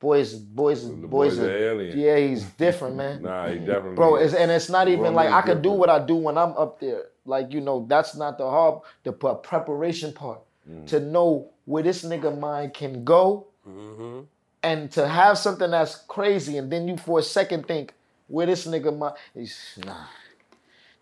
Boys, 0.00 0.34
boys, 0.34 0.84
boys, 0.84 1.08
boy's 1.10 1.38
are, 1.40 1.50
alien. 1.50 1.98
yeah, 1.98 2.16
he's 2.18 2.44
different, 2.44 2.94
man. 2.94 3.20
Nah, 3.28 3.48
he 3.48 3.58
definitely. 3.58 3.96
Bro, 3.96 4.16
it's, 4.16 4.32
and 4.32 4.48
it's 4.52 4.68
not 4.70 4.86
even 4.86 5.02
Rum 5.06 5.14
like 5.14 5.30
I 5.32 5.42
can 5.42 5.60
do 5.60 5.72
what 5.72 5.90
I 5.90 5.98
do 5.98 6.14
when 6.14 6.38
I'm 6.38 6.52
up 6.56 6.78
there. 6.78 7.06
Like 7.24 7.52
you 7.52 7.60
know, 7.60 7.84
that's 7.88 8.14
not 8.14 8.38
the 8.38 8.48
hard, 8.48 8.80
the 9.02 9.12
preparation 9.12 10.12
part. 10.12 10.40
Mm. 10.70 10.86
To 10.86 11.00
know 11.00 11.50
where 11.64 11.82
this 11.82 12.04
nigga 12.04 12.38
mind 12.38 12.74
can 12.74 13.04
go, 13.04 13.46
Mm-hmm. 13.68 14.20
and 14.62 14.90
to 14.92 15.06
have 15.06 15.36
something 15.36 15.70
that's 15.70 15.96
crazy, 15.96 16.56
and 16.58 16.70
then 16.72 16.86
you 16.88 16.96
for 16.96 17.18
a 17.18 17.22
second 17.22 17.66
think 17.66 17.92
where 18.28 18.46
this 18.46 18.66
nigga 18.66 18.96
mind 18.96 19.14
is. 19.34 19.78
Nah, 19.84 20.04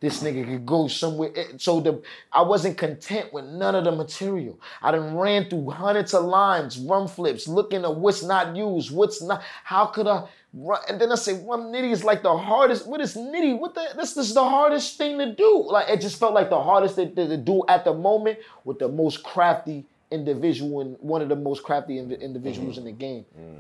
this 0.07 0.23
nigga 0.23 0.45
could 0.45 0.65
go 0.65 0.87
somewhere. 0.87 1.33
So 1.59 1.81
the 1.81 2.01
I 2.33 2.43
wasn't 2.43 2.79
content 2.79 3.33
with 3.33 3.45
none 3.45 3.75
of 3.75 3.85
the 3.85 3.91
material. 3.91 4.61
I 4.81 4.93
done 4.93 5.17
ran 5.17 5.51
through 5.51 5.71
hundreds 5.71 6.15
of 6.15 6.25
lines, 6.25 6.79
run 6.79 7.09
flips, 7.09 7.49
looking 7.49 7.83
at 7.83 7.97
what's 7.97 8.23
not 8.23 8.55
used, 8.55 8.95
what's 8.95 9.21
not. 9.21 9.43
How 9.65 9.87
could 9.87 10.07
I? 10.07 10.29
Run? 10.55 10.81
And 10.89 11.01
then 11.01 11.11
I 11.11 11.17
say, 11.17 11.33
Rum 11.33 11.73
Nitty 11.73 11.91
is 11.91 12.05
like 12.05 12.23
the 12.23 12.37
hardest. 12.39 12.87
What 12.87 13.01
is 13.01 13.17
nitty? 13.17 13.59
What 13.59 13.75
the? 13.75 13.85
This, 13.97 14.15
this 14.15 14.29
is 14.29 14.35
the 14.35 14.49
hardest 14.49 14.97
thing 14.97 15.19
to 15.19 15.35
do. 15.35 15.65
Like 15.67 15.89
it 15.89 16.01
just 16.01 16.21
felt 16.21 16.35
like 16.35 16.51
the 16.51 16.63
hardest 16.63 16.95
thing 16.95 17.15
to, 17.17 17.27
to 17.27 17.37
do 17.37 17.65
at 17.69 17.85
the 17.85 17.93
moment 17.93 18.39
with 18.65 18.79
the 18.79 18.89
most 18.89 19.25
crafty 19.25 19.87
individual 20.13 20.83
and 20.83 20.97
one 21.01 21.21
of 21.21 21.29
the 21.29 21.35
most 21.35 21.65
crafty 21.65 21.99
indi- 21.99 22.15
individuals 22.15 22.79
mm-hmm. 22.79 22.87
in 22.87 22.93
the 22.93 22.93
game 22.93 23.25
mm. 23.37 23.59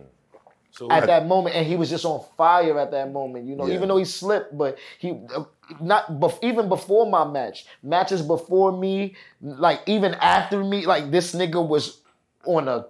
So 0.77 0.91
at 0.91 1.07
that 1.07 1.27
moment, 1.27 1.57
and 1.57 1.67
he 1.67 1.75
was 1.77 1.89
just 1.89 2.05
on 2.05 2.23
fire 2.37 2.79
at 2.79 2.91
that 2.91 3.11
moment. 3.11 3.47
You 3.47 3.57
know, 3.57 3.67
Yeah. 3.67 3.75
even 3.77 3.89
though 3.89 3.97
he 3.97 4.05
slipped, 4.05 4.57
but 4.57 4.77
he 4.99 5.13
uh, 5.35 5.45
not 5.81 6.21
bef- 6.21 6.39
even 6.43 6.69
before 6.69 7.07
my 7.09 7.25
match, 7.25 7.67
matches 7.83 8.21
before 8.21 8.73
me, 8.73 9.17
like 9.41 9.81
even 9.87 10.15
after 10.15 10.63
me, 10.63 10.85
like 10.85 11.11
this 11.11 11.35
nigga 11.35 11.67
was 11.67 12.03
on 12.45 12.69
a 12.69 12.87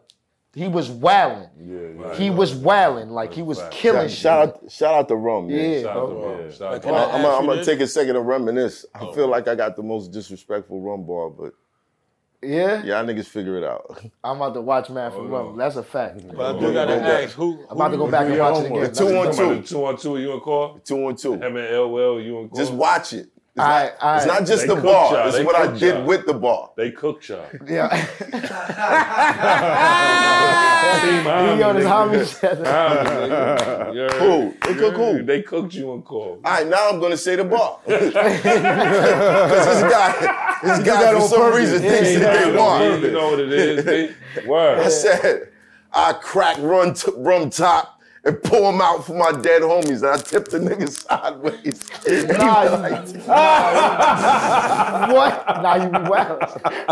he 0.55 0.69
was 0.69 0.91
wilding. 0.91 1.49
Yeah, 1.61 1.79
yeah. 2.09 2.15
He 2.15 2.31
was 2.31 2.55
wilding, 2.55 3.11
like 3.11 3.33
he 3.35 3.43
was 3.43 3.63
killing 3.71 4.09
shit. 4.09 4.19
Shout 4.19 4.49
out, 4.49 4.73
shout 4.73 4.95
out 4.95 5.09
to 5.09 5.15
Rum, 5.17 5.49
man. 5.49 5.57
Yeah, 5.73 5.83
Shout 5.83 5.97
out 5.97 6.07
to 6.09 6.17
yeah, 6.45 6.51
shout 6.51 6.75
out 6.75 6.83
to 6.83 6.89
I 6.89 7.05
I'm, 7.15 7.23
gonna- 7.23 7.37
I'm 7.37 7.47
gonna 7.47 7.65
take 7.65 7.81
a 7.81 7.87
second 7.87 8.15
to 8.15 8.21
reminisce. 8.23 8.85
I 8.95 9.13
feel 9.13 9.29
like 9.29 9.47
I 9.49 9.55
got 9.55 9.77
the 9.77 9.83
most 9.83 10.13
disrespectful 10.13 10.81
rum 10.81 11.07
bar, 11.07 11.29
but 11.31 11.53
Yeah? 12.47 12.83
y'all 12.85 13.05
niggas 13.05 13.27
figure 13.27 13.57
it 13.59 13.65
out. 13.65 14.01
I'm 14.25 14.37
about 14.37 14.55
to 14.55 14.61
watch 14.61 14.89
Man 14.91 15.11
from 15.11 15.29
Rum. 15.29 15.57
That's 15.57 15.77
a 15.77 15.83
fact. 15.83 16.21
But 16.35 16.57
I 16.57 16.61
do 16.61 16.73
gotta 16.73 16.95
ask 16.95 17.35
who. 17.35 17.65
I'm 17.69 17.77
about 17.77 17.89
to 17.89 17.97
go 17.97 18.11
back 18.11 18.27
and 18.27 18.35
your 18.35 18.51
watch 18.51 18.65
it 18.65 18.69
homework. 18.69 18.85
again. 18.91 18.95
Two 18.95 19.07
on 19.17 19.25
That's- 19.27 19.37
two. 19.37 19.63
Two 19.63 19.85
on 19.85 19.97
two, 19.97 20.19
you 20.19 20.33
and 20.33 20.43
call? 20.43 20.79
Two 20.85 21.09
and 21.09 21.19
two. 21.19 21.33
Him 21.35 21.57
and 21.57 21.69
LL, 21.77 22.21
you 22.21 22.39
and 22.41 22.51
call? 22.51 22.59
Just 22.59 22.73
watch 22.73 23.13
it. 23.13 23.29
It's, 23.59 23.63
All 23.65 23.69
not, 23.69 23.83
right, 23.85 23.93
all 24.03 24.17
it's 24.19 24.27
not 24.27 24.47
just 24.47 24.67
the 24.67 24.75
cook 24.75 24.85
bar. 24.85 25.13
y'all. 25.15 25.29
It's 25.29 25.37
They 25.39 25.45
what 25.45 25.57
I 25.57 25.67
did 25.79 25.95
y'all. 25.95 26.05
with 26.05 26.27
the 26.27 26.35
bar. 26.35 26.71
They 26.77 26.91
cooked 26.91 27.27
y'all. 27.31 27.47
Yeah. 27.67 27.89
Team 31.03 31.23
Harmony, 31.25 31.61
Yo, 31.61 31.73
this 31.73 31.83
they- 31.83 31.89
Harmony 31.89 32.25
said 32.27 32.67
Harmony, 32.67 33.29
they- 33.29 33.95
you 33.95 34.01
heard? 34.01 34.13
Who? 34.15 34.55
They 34.67 34.75
cook 34.79 34.95
who? 34.95 35.23
They 35.23 35.43
cooked 35.43 35.75
you 35.75 35.93
and 35.95 36.05
call. 36.05 36.41
All 36.45 36.53
right, 36.53 36.67
now 36.67 36.89
I'm 36.91 37.01
gonna 37.01 37.17
say 37.17 37.37
the 37.37 37.45
bar. 37.45 37.79
Because 37.87 38.13
this 38.13 39.83
guy, 39.91 40.59
this 40.63 40.79
guy 40.87 41.15
for 41.15 41.21
some 41.29 41.41
purpose. 41.41 41.59
reason 41.59 41.83
Yeah, 41.83 41.91
thinks 41.91 42.09
he 42.11 42.17
that 42.17 42.45
they 42.45 42.51
it 42.51 42.57
want. 42.59 43.03
You 43.03 43.11
know 43.13 43.31
what 43.31 43.41
it 43.41 43.53
is, 43.53 43.85
B? 43.85 44.15
I 44.43 44.47
Word. 44.49 44.91
said, 44.91 45.49
I 45.93 46.13
crack 46.15 46.57
run 46.61 46.95
t- 46.95 47.11
rum 47.17 47.51
top 47.51 47.96
and 48.27 48.43
pull 48.43 48.71
them 48.71 48.81
out 48.81 49.07
for 49.07 49.15
my 49.15 49.31
dead 49.41 49.63
homies, 49.63 50.03
and 50.03 50.07
I 50.07 50.17
tip 50.17 50.49
the 50.49 50.59
nigga 50.59 50.89
sideways. 50.91 51.89
Nah, 52.37 52.63
you, 52.65 53.19
nah, 53.27 55.13
what? 55.13 55.63
Nah, 55.63 55.75
you 55.77 55.89
be 55.91 56.11
wild. 56.11 56.43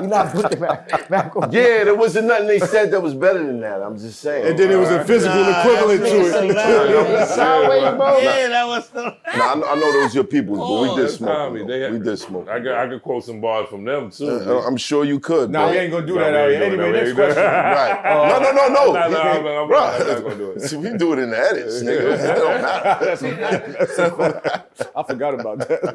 You 0.00 0.06
not 0.08 0.32
put 0.32 0.50
the 0.50 0.56
back, 0.56 1.08
back 1.08 1.36
on. 1.36 1.50
yeah, 1.52 1.84
there 1.84 1.94
wasn't 1.94 2.28
nothing 2.28 2.46
they 2.46 2.60
said 2.60 2.90
that 2.92 3.00
was 3.00 3.14
better 3.14 3.44
than 3.44 3.60
that. 3.60 3.82
I'm 3.82 3.98
just 3.98 4.20
saying. 4.20 4.46
And 4.46 4.58
then 4.58 4.70
it 4.70 4.76
was 4.76 4.90
a 4.90 5.04
physical 5.04 5.40
equivalent 5.48 6.00
to 6.02 6.20
it. 6.26 7.28
Sideways, 7.34 7.96
bro. 7.96 8.18
Yeah, 8.18 8.48
that 8.48 8.66
was 8.66 8.88
the. 8.90 9.02
Nah, 9.02 9.52
I, 9.52 9.54
know, 9.56 9.66
I 9.66 9.74
know 9.74 9.92
those 9.92 10.14
your 10.14 10.24
peoples, 10.24 10.58
but 10.58 10.80
we 10.82 10.88
did 11.02 11.04
Oh, 11.04 11.08
smoke. 11.08 11.36
Tommy. 11.36 11.64
They 11.66 11.80
had- 11.80 11.92
We 11.92 11.98
did 11.98 12.18
smoke. 12.18 12.48
I 12.48 12.58
could, 12.60 12.72
I 12.72 12.86
could 12.88 13.02
quote 13.02 13.24
some 13.24 13.40
bars 13.40 13.68
from 13.68 13.84
them 13.84 14.10
too. 14.10 14.28
Uh, 14.28 14.62
I'm 14.66 14.76
sure 14.76 15.04
you 15.04 15.18
could. 15.20 15.50
Nah, 15.50 15.64
bro. 15.64 15.70
we 15.72 15.78
ain't 15.78 15.92
gonna 15.92 16.06
do 16.06 16.14
Nah, 16.14 16.20
that 16.20 16.34
out 16.34 16.50
here. 16.50 16.62
Anyway, 16.62 16.92
next 16.92 17.12
question. 17.14 17.42
Right. 17.42 18.00
no, 18.28 18.38
no, 18.38 18.52
no, 18.52 18.68
no. 18.68 18.92
Nah, 18.92 19.08
nah, 19.08 19.18
I'm- 19.18 19.46
I'm- 19.46 19.64
I'm 19.64 20.06
not 20.08 20.22
gonna 20.22 20.36
do 20.36 20.50
it. 20.52 20.60
See, 20.62 20.76
we 20.76 20.96
do 20.96 21.12
it 21.14 21.18
in 21.24 21.30
the 21.30 21.38
edits, 21.38 21.82
nigga. 21.82 22.18
It 22.24 22.34
don't 22.36 22.62
matter. 22.62 24.64
I 24.96 25.02
forgot 25.02 25.34
about 25.34 25.58
that. 25.60 25.94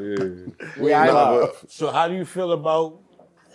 Yeah, 0.75 1.01
I 1.01 1.05
Nah, 1.07 1.13
know. 1.13 1.51
but 1.61 1.71
So 1.71 1.91
how 1.91 2.07
do 2.07 2.15
you 2.15 2.25
feel 2.25 2.51
about 2.53 2.99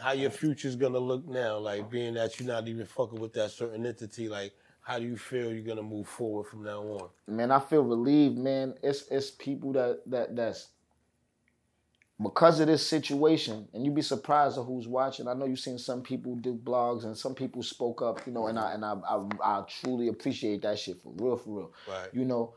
how 0.00 0.12
your 0.12 0.30
future's 0.30 0.76
gonna 0.76 0.98
look 0.98 1.26
now? 1.28 1.58
Like 1.58 1.90
being 1.90 2.14
that 2.14 2.38
you're 2.38 2.48
not 2.48 2.68
even 2.68 2.86
fucking 2.86 3.20
with 3.20 3.32
that 3.34 3.50
certain 3.50 3.84
entity. 3.86 4.28
Like 4.28 4.52
how 4.82 4.98
do 4.98 5.06
you 5.06 5.16
feel 5.16 5.52
you're 5.52 5.62
gonna 5.64 5.82
move 5.82 6.08
forward 6.08 6.46
from 6.46 6.64
now 6.64 6.82
on? 6.82 7.08
man, 7.26 7.50
I 7.50 7.58
feel 7.60 7.82
relieved, 7.82 8.38
man. 8.38 8.74
It's 8.82 9.04
it's 9.10 9.30
people 9.30 9.72
that 9.72 10.00
that 10.06 10.36
that's 10.36 10.68
because 12.22 12.60
of 12.60 12.68
this 12.68 12.86
situation, 12.86 13.66
and 13.72 13.84
you'd 13.84 13.94
be 13.94 14.02
surprised 14.02 14.56
at 14.56 14.64
who's 14.64 14.86
watching. 14.86 15.26
I 15.26 15.34
know 15.34 15.46
you've 15.46 15.58
seen 15.58 15.78
some 15.78 16.02
people 16.02 16.36
do 16.36 16.54
blogs 16.54 17.04
and 17.04 17.16
some 17.16 17.34
people 17.34 17.62
spoke 17.62 18.02
up, 18.02 18.24
you 18.26 18.32
know, 18.32 18.46
and 18.46 18.58
I 18.58 18.72
and 18.72 18.84
I 18.84 18.94
I, 19.08 19.26
I 19.42 19.62
truly 19.62 20.08
appreciate 20.08 20.62
that 20.62 20.78
shit 20.78 21.02
for 21.02 21.12
real, 21.16 21.36
for 21.36 21.50
real. 21.50 21.72
Right. 21.88 22.08
You 22.12 22.24
know, 22.24 22.54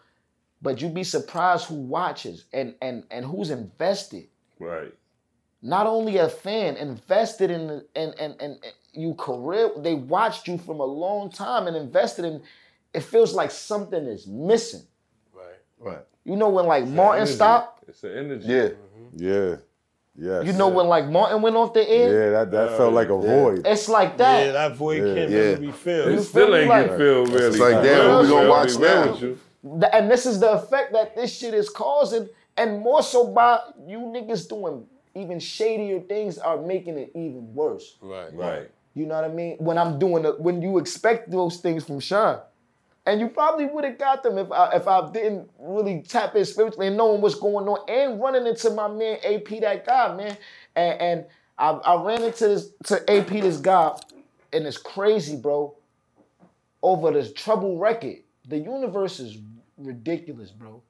but 0.61 0.79
you'd 0.79 0.93
be 0.93 1.03
surprised 1.03 1.65
who 1.65 1.75
watches 1.75 2.45
and 2.53 2.75
and 2.81 3.03
and 3.09 3.25
who's 3.25 3.49
invested. 3.49 4.27
Right. 4.59 4.93
Not 5.63 5.87
only 5.87 6.17
a 6.17 6.29
fan, 6.29 6.77
invested 6.77 7.49
in 7.49 7.67
the- 7.67 7.85
and 7.95 8.13
and 8.19 8.35
and 8.39 8.59
and 8.63 8.73
you 8.93 9.15
career. 9.15 9.71
They 9.77 9.95
watched 9.95 10.47
you 10.47 10.59
from 10.59 10.79
a 10.79 10.85
long 10.85 11.31
time 11.31 11.65
and 11.65 11.75
invested 11.75 12.25
in. 12.25 12.43
It 12.93 13.01
feels 13.01 13.33
like 13.33 13.49
something 13.49 14.05
is 14.05 14.27
missing. 14.27 14.85
Right. 15.33 15.59
right. 15.79 16.05
You 16.25 16.35
know 16.35 16.49
when 16.49 16.67
like 16.67 16.85
Martin 16.85 17.25
stopped. 17.25 17.85
It's 17.87 18.01
the 18.01 18.15
energy. 18.15 18.47
Yeah. 18.47 18.69
Yeah. 19.15 19.55
Yes. 20.19 20.45
You 20.47 20.53
know 20.53 20.67
when 20.69 20.87
like 20.87 21.07
Martin 21.07 21.41
went 21.43 21.55
off 21.55 21.73
the 21.73 21.87
air. 21.87 22.11
Yeah, 22.25 22.29
that, 22.39 22.51
that 22.51 22.77
felt 22.77 22.93
like 22.93 23.09
a 23.09 23.17
void. 23.17 23.67
It's 23.67 23.87
like 23.87 24.17
that. 24.17 24.39
Yeah, 24.47 24.51
that. 24.53 24.69
that 24.69 24.75
void 24.75 25.15
can't 25.15 25.29
Yeah. 25.29 25.37
really 25.39 25.67
be 25.67 25.71
filled. 25.71 26.09
It 26.13 26.23
still 26.23 26.55
ain't 26.55 26.69
Like- 26.69 26.87
get 26.87 26.97
filled 26.97 27.29
really. 27.29 27.45
It's 27.45 27.59
like, 27.59 27.83
damn, 27.83 28.09
what 28.11 28.23
we 28.23 28.29
gonna 28.29 28.43
I'll 28.45 28.49
watch 28.49 28.77
be 28.77 28.83
real 28.83 29.05
now? 29.05 29.11
with 29.11 29.21
you. 29.21 29.39
And 29.93 30.09
this 30.09 30.25
is 30.25 30.39
the 30.39 30.51
effect 30.53 30.93
that 30.93 31.15
this 31.15 31.35
shit 31.37 31.53
is 31.53 31.69
causing, 31.69 32.27
and 32.55 32.79
more 32.79 33.03
so 33.03 33.27
by 33.27 33.59
you 33.85 33.99
niggas 33.99 34.49
doing 34.49 34.85
even 35.13 35.39
shadier 35.39 35.99
things 35.99 36.37
are 36.39 36.57
making 36.61 36.97
it 36.97 37.11
even 37.13 37.53
worse. 37.53 37.97
Right. 38.01 38.33
Right. 38.33 38.71
You 38.95 39.05
know 39.05 39.15
what 39.15 39.25
I 39.25 39.27
mean? 39.33 39.57
When 39.59 39.77
I'm 39.77 39.99
doing 39.99 40.25
it, 40.25 40.39
when 40.39 40.61
you 40.63 40.79
expect 40.79 41.29
those 41.29 41.57
things 41.57 41.83
from 41.85 41.99
Sean. 41.99 42.39
And 43.07 43.21
you 43.21 43.29
probably 43.29 43.65
would 43.65 43.85
have 43.85 43.97
got 43.97 44.21
them 44.21 44.37
if 44.37 44.51
I 44.51 44.75
if 44.75 44.85
I 44.85 45.09
didn't 45.11 45.49
really 45.57 46.01
tap 46.01 46.35
in 46.35 46.43
spiritually 46.43 46.87
and 46.87 46.97
knowing 46.97 47.21
what's 47.21 47.35
going 47.35 47.65
on 47.65 47.79
and 47.89 48.19
running 48.19 48.45
into 48.45 48.69
my 48.71 48.89
man 48.89 49.17
AP 49.23 49.61
that 49.61 49.85
guy, 49.85 50.13
man. 50.13 50.37
And 50.75 51.01
and 51.01 51.25
I, 51.57 51.69
I 51.69 52.03
ran 52.03 52.21
into 52.21 52.49
this 52.49 52.69
to 52.85 53.09
AP 53.09 53.29
this 53.29 53.57
guy, 53.57 53.97
and 54.51 54.67
it's 54.67 54.77
crazy, 54.77 55.37
bro. 55.37 55.73
Over 56.83 57.11
this 57.11 57.31
trouble 57.31 57.77
record. 57.79 58.17
The 58.45 58.57
universe 58.57 59.21
is 59.21 59.37
ridiculous, 59.77 60.51
bro. 60.51 60.83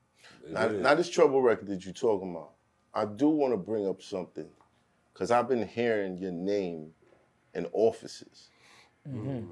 Now, 0.50 0.68
now 0.70 0.96
this 0.96 1.10
trouble 1.10 1.42
record 1.42 1.68
that 1.68 1.86
you're 1.86 1.94
talking 1.94 2.32
about, 2.32 2.52
I 2.94 3.06
do 3.06 3.30
want 3.30 3.54
to 3.54 3.58
bring 3.58 3.88
up 3.88 4.02
something, 4.02 4.48
because 5.14 5.30
I've 5.32 5.48
been 5.48 5.68
hearing 5.68 6.18
your 6.18 6.32
name 6.32 6.92
in 7.54 7.68
offices. 7.74 8.50
Mm-hmm. 9.08 9.52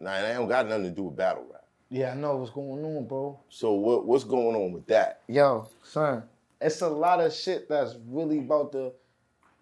Now, 0.00 0.14
it 0.14 0.38
ain't 0.38 0.48
got 0.48 0.68
nothing 0.68 0.84
to 0.84 0.90
do 0.90 1.04
with 1.04 1.16
battle 1.16 1.46
rap. 1.50 1.63
Yeah, 1.90 2.12
I 2.12 2.14
know 2.14 2.36
what's 2.36 2.50
going 2.50 2.84
on, 2.84 3.06
bro. 3.06 3.38
So 3.48 3.72
what 3.72 4.06
what's 4.06 4.24
going 4.24 4.56
on 4.56 4.72
with 4.72 4.86
that? 4.86 5.22
Yo, 5.28 5.68
son, 5.82 6.24
it's 6.60 6.80
a 6.80 6.88
lot 6.88 7.20
of 7.20 7.32
shit 7.32 7.68
that's 7.68 7.96
really 8.08 8.38
about 8.38 8.72
to 8.72 8.92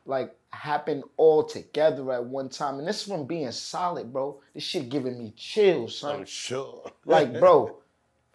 like 0.06 0.34
happen 0.50 1.02
all 1.16 1.42
together 1.44 2.12
at 2.12 2.24
one 2.24 2.48
time. 2.48 2.78
And 2.78 2.86
this 2.86 3.06
from 3.06 3.26
being 3.26 3.50
solid, 3.50 4.12
bro. 4.12 4.40
This 4.54 4.62
shit 4.62 4.88
giving 4.88 5.18
me 5.18 5.32
chills, 5.36 5.98
son. 5.98 6.20
I'm 6.20 6.24
sure. 6.24 6.90
Like, 7.04 7.32
bro, 7.40 7.78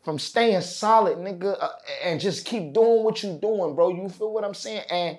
from 0.03 0.19
staying 0.19 0.61
solid, 0.61 1.17
nigga, 1.17 1.57
uh, 1.59 1.69
and 2.03 2.19
just 2.19 2.45
keep 2.45 2.73
doing 2.73 3.03
what 3.03 3.23
you 3.23 3.37
doing, 3.41 3.75
bro. 3.75 3.89
You 3.89 4.09
feel 4.09 4.31
what 4.31 4.43
I'm 4.43 4.53
saying? 4.53 4.83
And 4.89 5.17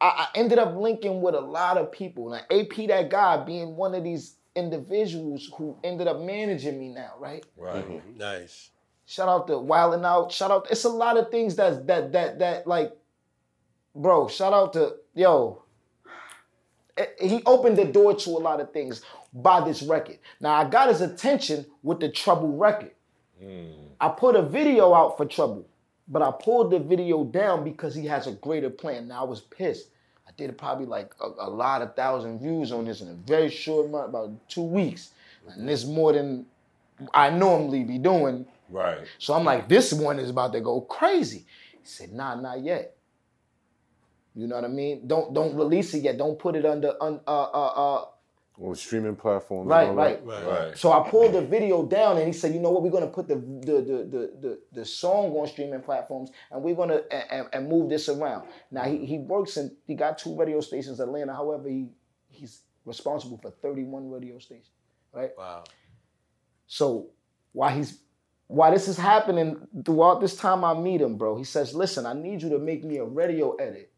I, 0.00 0.06
I 0.06 0.28
ended 0.34 0.58
up 0.58 0.76
linking 0.76 1.20
with 1.20 1.34
a 1.34 1.40
lot 1.40 1.78
of 1.78 1.90
people. 1.90 2.30
Like 2.30 2.44
AP, 2.50 2.88
that 2.88 3.10
guy, 3.10 3.42
being 3.44 3.76
one 3.76 3.94
of 3.94 4.04
these 4.04 4.36
individuals 4.54 5.50
who 5.56 5.76
ended 5.84 6.06
up 6.08 6.20
managing 6.20 6.78
me 6.78 6.88
now, 6.88 7.12
right? 7.18 7.44
Right. 7.56 7.84
Mm-hmm. 7.84 7.92
Mm-hmm. 7.92 8.18
Nice. 8.18 8.70
Shout 9.06 9.28
out 9.28 9.46
to 9.48 9.54
Wildin' 9.54 10.04
Out. 10.04 10.32
Shout 10.32 10.50
out. 10.50 10.66
It's 10.70 10.84
a 10.84 10.88
lot 10.88 11.18
of 11.18 11.30
things 11.30 11.56
that's 11.56 11.78
that 11.86 12.12
that 12.12 12.38
that 12.38 12.66
like, 12.66 12.92
bro. 13.94 14.28
Shout 14.28 14.52
out 14.52 14.72
to 14.74 14.96
yo. 15.14 15.62
Eh, 16.96 17.06
He 17.20 17.42
opened 17.44 17.76
the 17.76 17.84
door 17.84 18.14
to 18.14 18.30
a 18.30 18.40
lot 18.40 18.60
of 18.60 18.72
things 18.72 19.02
by 19.34 19.60
this 19.62 19.82
record. 19.82 20.18
Now 20.40 20.54
I 20.54 20.64
got 20.68 20.88
his 20.88 21.00
attention 21.02 21.66
with 21.82 22.00
the 22.00 22.08
Trouble 22.08 22.56
record. 22.56 22.92
Mm. 23.42 23.74
I 24.00 24.08
put 24.08 24.36
a 24.36 24.42
video 24.42 24.94
out 24.94 25.16
for 25.16 25.26
Trouble, 25.26 25.66
but 26.08 26.22
I 26.22 26.30
pulled 26.30 26.70
the 26.70 26.78
video 26.78 27.24
down 27.24 27.62
because 27.64 27.94
he 27.94 28.06
has 28.06 28.26
a 28.26 28.32
greater 28.32 28.70
plan. 28.70 29.08
Now 29.08 29.22
I 29.22 29.28
was 29.28 29.40
pissed. 29.40 29.88
I 30.34 30.42
did 30.42 30.58
probably 30.58 30.86
like 30.86 31.14
a, 31.20 31.26
a 31.46 31.50
lot 31.50 31.82
of 31.82 31.94
thousand 31.94 32.40
views 32.40 32.72
on 32.72 32.84
this 32.84 33.00
in 33.00 33.08
a 33.08 33.14
very 33.14 33.50
short 33.50 33.86
amount, 33.86 34.08
about 34.08 34.48
two 34.48 34.62
weeks, 34.62 35.10
and 35.48 35.68
this 35.68 35.84
more 35.84 36.12
than 36.12 36.46
I 37.12 37.30
normally 37.30 37.84
be 37.84 37.98
doing. 37.98 38.46
Right. 38.68 38.98
So 39.18 39.34
I'm 39.34 39.44
like, 39.44 39.68
this 39.68 39.92
one 39.92 40.18
is 40.18 40.30
about 40.30 40.52
to 40.54 40.60
go 40.60 40.80
crazy. 40.80 41.46
He 41.72 41.78
said, 41.84 42.12
nah, 42.12 42.34
not 42.34 42.62
yet. 42.62 42.96
You 44.34 44.48
know 44.48 44.56
what 44.56 44.64
I 44.64 44.68
mean? 44.68 45.06
Don't 45.06 45.32
don't 45.32 45.54
release 45.54 45.94
it 45.94 46.02
yet. 46.02 46.18
Don't 46.18 46.36
put 46.38 46.56
it 46.56 46.66
under 46.66 46.94
un, 47.00 47.20
uh 47.26 47.42
uh 47.42 47.66
uh. 47.66 48.04
On 48.62 48.74
streaming 48.76 49.16
platforms. 49.16 49.62
and 49.62 49.70
Right, 49.70 49.88
all 49.88 49.94
right, 49.94 50.24
that. 50.24 50.46
Right. 50.46 50.66
Right. 50.66 50.78
So 50.78 50.92
I 50.92 51.08
pulled 51.08 51.32
the 51.34 51.42
video 51.42 51.84
down, 51.84 52.18
and 52.18 52.26
he 52.26 52.32
said, 52.32 52.54
you 52.54 52.60
know 52.60 52.70
what? 52.70 52.84
We're 52.84 52.90
gonna 52.90 53.08
put 53.08 53.26
the 53.26 53.34
the 53.36 53.82
the 53.82 53.96
the 54.04 54.32
the, 54.40 54.58
the 54.72 54.84
song 54.84 55.32
on 55.32 55.48
streaming 55.48 55.80
platforms, 55.80 56.30
and 56.52 56.62
we're 56.62 56.76
gonna 56.76 57.02
and, 57.10 57.24
and, 57.30 57.48
and 57.52 57.68
move 57.68 57.88
this 57.90 58.08
around. 58.08 58.46
Now 58.70 58.84
he 58.84 59.04
he 59.04 59.18
works 59.18 59.56
and 59.56 59.72
he 59.86 59.94
got 59.94 60.18
two 60.18 60.38
radio 60.38 60.60
stations 60.60 61.00
in 61.00 61.08
Atlanta. 61.08 61.34
However, 61.34 61.68
he 61.68 61.88
he's 62.28 62.62
responsible 62.84 63.38
for 63.38 63.50
31 63.50 64.10
radio 64.10 64.38
stations. 64.38 64.70
Right. 65.12 65.30
Wow. 65.36 65.64
So 66.66 67.10
while 67.52 67.74
he's 67.74 67.98
while 68.46 68.70
this 68.70 68.88
is 68.88 68.96
happening 68.96 69.66
throughout 69.84 70.20
this 70.20 70.36
time 70.36 70.64
I 70.64 70.74
meet 70.74 71.00
him, 71.00 71.16
bro, 71.16 71.36
he 71.36 71.44
says, 71.44 71.74
listen, 71.74 72.06
I 72.06 72.12
need 72.12 72.42
you 72.42 72.50
to 72.50 72.58
make 72.58 72.84
me 72.84 72.98
a 72.98 73.04
radio 73.04 73.54
edit 73.56 73.93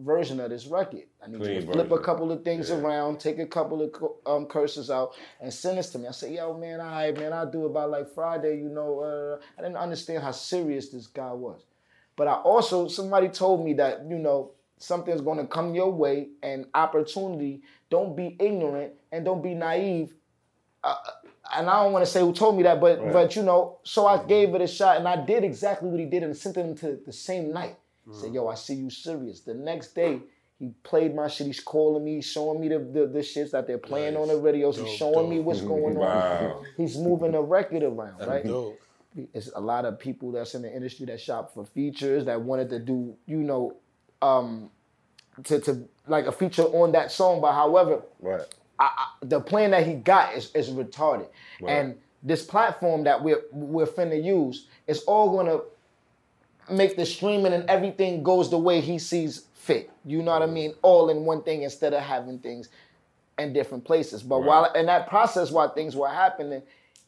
version 0.00 0.40
of 0.40 0.50
this 0.50 0.66
record. 0.66 1.04
I 1.24 1.28
need 1.28 1.44
you 1.44 1.60
to 1.60 1.72
flip 1.72 1.90
a 1.90 1.98
couple 1.98 2.32
of 2.32 2.44
things 2.44 2.70
around, 2.70 3.20
take 3.20 3.38
a 3.38 3.46
couple 3.46 3.82
of 3.82 3.94
um, 4.26 4.46
curses 4.46 4.90
out, 4.90 5.14
and 5.40 5.52
send 5.52 5.78
this 5.78 5.90
to 5.90 5.98
me. 5.98 6.08
I 6.08 6.12
say, 6.12 6.34
yo, 6.34 6.56
man, 6.56 6.80
all 6.80 6.86
right, 6.86 7.16
man, 7.16 7.32
I'll 7.32 7.50
do 7.50 7.66
it 7.66 7.74
by 7.74 7.84
like 7.84 8.14
Friday, 8.14 8.58
you 8.58 8.68
know. 8.68 9.00
Uh, 9.00 9.44
I 9.58 9.62
didn't 9.62 9.76
understand 9.76 10.22
how 10.22 10.32
serious 10.32 10.88
this 10.88 11.06
guy 11.06 11.32
was. 11.32 11.64
But 12.16 12.28
I 12.28 12.34
also, 12.34 12.88
somebody 12.88 13.28
told 13.28 13.64
me 13.64 13.74
that, 13.74 14.04
you 14.08 14.18
know, 14.18 14.52
something's 14.78 15.20
gonna 15.20 15.46
come 15.46 15.74
your 15.74 15.92
way 15.92 16.28
and 16.42 16.66
opportunity. 16.74 17.62
Don't 17.90 18.16
be 18.16 18.36
ignorant 18.40 18.92
and 19.12 19.24
don't 19.24 19.42
be 19.42 19.54
naive 19.54 20.14
uh, 20.82 20.94
and 21.54 21.68
I 21.68 21.82
don't 21.82 21.92
want 21.92 22.04
to 22.04 22.10
say 22.10 22.20
who 22.20 22.32
told 22.32 22.56
me 22.56 22.62
that, 22.62 22.80
but 22.80 23.12
but 23.12 23.36
you 23.36 23.42
know, 23.42 23.78
so 23.82 24.06
I 24.06 24.24
gave 24.24 24.54
it 24.54 24.60
a 24.60 24.66
shot, 24.66 24.96
and 24.96 25.06
I 25.06 25.24
did 25.24 25.44
exactly 25.44 25.88
what 25.88 26.00
he 26.00 26.06
did, 26.06 26.22
and 26.22 26.36
sent 26.36 26.56
him 26.56 26.74
to 26.76 26.98
the 27.04 27.12
same 27.12 27.52
night. 27.52 27.76
Said, 28.12 28.32
"Yo, 28.32 28.48
I 28.48 28.54
see 28.54 28.74
you 28.74 28.90
serious." 28.90 29.40
The 29.40 29.54
next 29.54 29.94
day, 29.94 30.20
he 30.58 30.70
played 30.82 31.14
my 31.14 31.28
shit. 31.28 31.46
He's 31.46 31.60
calling 31.60 32.04
me, 32.04 32.20
showing 32.20 32.60
me 32.60 32.68
the 32.68 32.78
the, 32.78 33.06
the 33.06 33.18
shits 33.20 33.52
that 33.52 33.66
they're 33.66 33.78
playing 33.78 34.16
on 34.16 34.28
the 34.28 34.36
radios. 34.36 34.76
He's 34.76 34.86
Dope, 34.86 34.96
showing 34.96 35.30
me 35.30 35.40
what's 35.40 35.60
going 35.60 35.96
on. 35.96 36.64
He's 36.76 36.96
moving 36.98 37.32
the 37.32 37.40
record 37.40 37.82
around, 37.82 38.26
right? 38.26 38.44
Dope. 38.44 38.78
it's 39.16 39.50
a 39.54 39.60
lot 39.60 39.84
of 39.84 39.98
people 39.98 40.32
that's 40.32 40.54
in 40.54 40.62
the 40.62 40.72
industry 40.74 41.06
that 41.06 41.20
shop 41.20 41.54
for 41.54 41.64
features 41.64 42.24
that 42.26 42.40
wanted 42.42 42.68
to 42.70 42.78
do, 42.78 43.16
you 43.26 43.38
know, 43.38 43.76
um, 44.22 44.70
to 45.44 45.60
to 45.60 45.88
like 46.06 46.26
a 46.26 46.32
feature 46.32 46.64
on 46.64 46.92
that 46.92 47.10
song. 47.10 47.40
But 47.40 47.52
however, 47.54 48.02
Right. 48.20 48.42
I, 48.78 48.84
I, 48.84 49.06
the 49.22 49.40
plan 49.40 49.70
that 49.72 49.86
he 49.86 49.94
got 49.94 50.34
is, 50.34 50.50
is 50.54 50.70
retarded, 50.70 51.28
and 51.66 51.96
this 52.22 52.44
platform 52.44 53.04
that 53.04 53.22
we're 53.22 53.42
we're 53.52 53.86
finna 53.86 54.22
use 54.22 54.66
is 54.86 55.02
all 55.04 55.34
gonna 55.36 55.60
make 56.70 56.96
the 56.96 57.06
streaming 57.06 57.52
and 57.52 57.68
everything 57.68 58.22
goes 58.22 58.50
the 58.50 58.58
way 58.58 58.80
he 58.80 58.98
sees 58.98 59.46
fit. 59.54 59.90
You 60.04 60.22
know 60.22 60.32
what 60.32 60.42
I 60.42 60.46
mean? 60.46 60.74
All 60.82 61.10
in 61.10 61.24
one 61.24 61.42
thing 61.42 61.62
instead 61.62 61.94
of 61.94 62.02
having 62.02 62.38
things 62.38 62.68
in 63.38 63.52
different 63.52 63.84
places. 63.84 64.22
But 64.22 64.40
while 64.40 64.72
in 64.72 64.86
that 64.86 65.08
process, 65.08 65.50
while 65.50 65.68
things 65.68 65.96
were 65.96 66.08
happening, 66.08 66.62